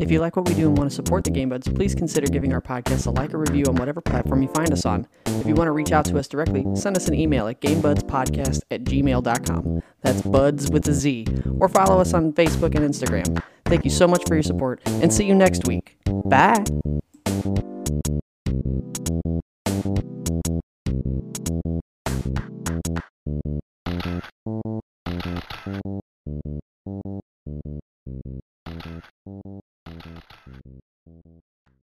If 0.00 0.10
you 0.10 0.18
like 0.18 0.34
what 0.34 0.48
we 0.48 0.54
do 0.54 0.66
and 0.66 0.76
want 0.76 0.90
to 0.90 0.96
support 0.96 1.24
the 1.24 1.30
Game 1.30 1.50
Budz, 1.50 1.72
please 1.72 1.94
consider 1.94 2.26
giving 2.26 2.52
our 2.52 2.60
podcast 2.60 3.06
a 3.06 3.10
like 3.10 3.32
or 3.34 3.38
review 3.38 3.64
on 3.68 3.76
whatever 3.76 4.00
platform 4.00 4.42
you 4.42 4.48
find 4.48 4.72
us 4.72 4.84
on. 4.84 5.06
If 5.26 5.46
you 5.46 5.54
want 5.54 5.68
to 5.68 5.72
reach 5.72 5.92
out 5.92 6.04
to 6.06 6.18
us 6.18 6.26
directly, 6.26 6.66
send 6.74 6.96
us 6.96 7.06
an 7.06 7.14
email 7.14 7.46
at 7.46 7.60
gamebudzpodcast 7.60 8.62
at 8.70 8.84
gmail.com. 8.84 9.82
That's 10.02 10.22
buds 10.22 10.70
with 10.70 10.88
a 10.88 10.94
Z. 10.94 11.26
Or 11.60 11.68
follow 11.68 12.00
us 12.00 12.14
on 12.14 12.32
Facebook 12.32 12.74
and 12.74 12.84
Instagram. 12.84 13.40
Thank 13.66 13.84
you 13.84 13.90
so 13.90 14.08
much 14.08 14.24
for 14.26 14.34
your 14.34 14.42
support, 14.42 14.80
and 14.86 15.12
see 15.12 15.26
you 15.26 15.34
next 15.34 15.68
week. 15.68 15.96
Bye! 16.24 16.64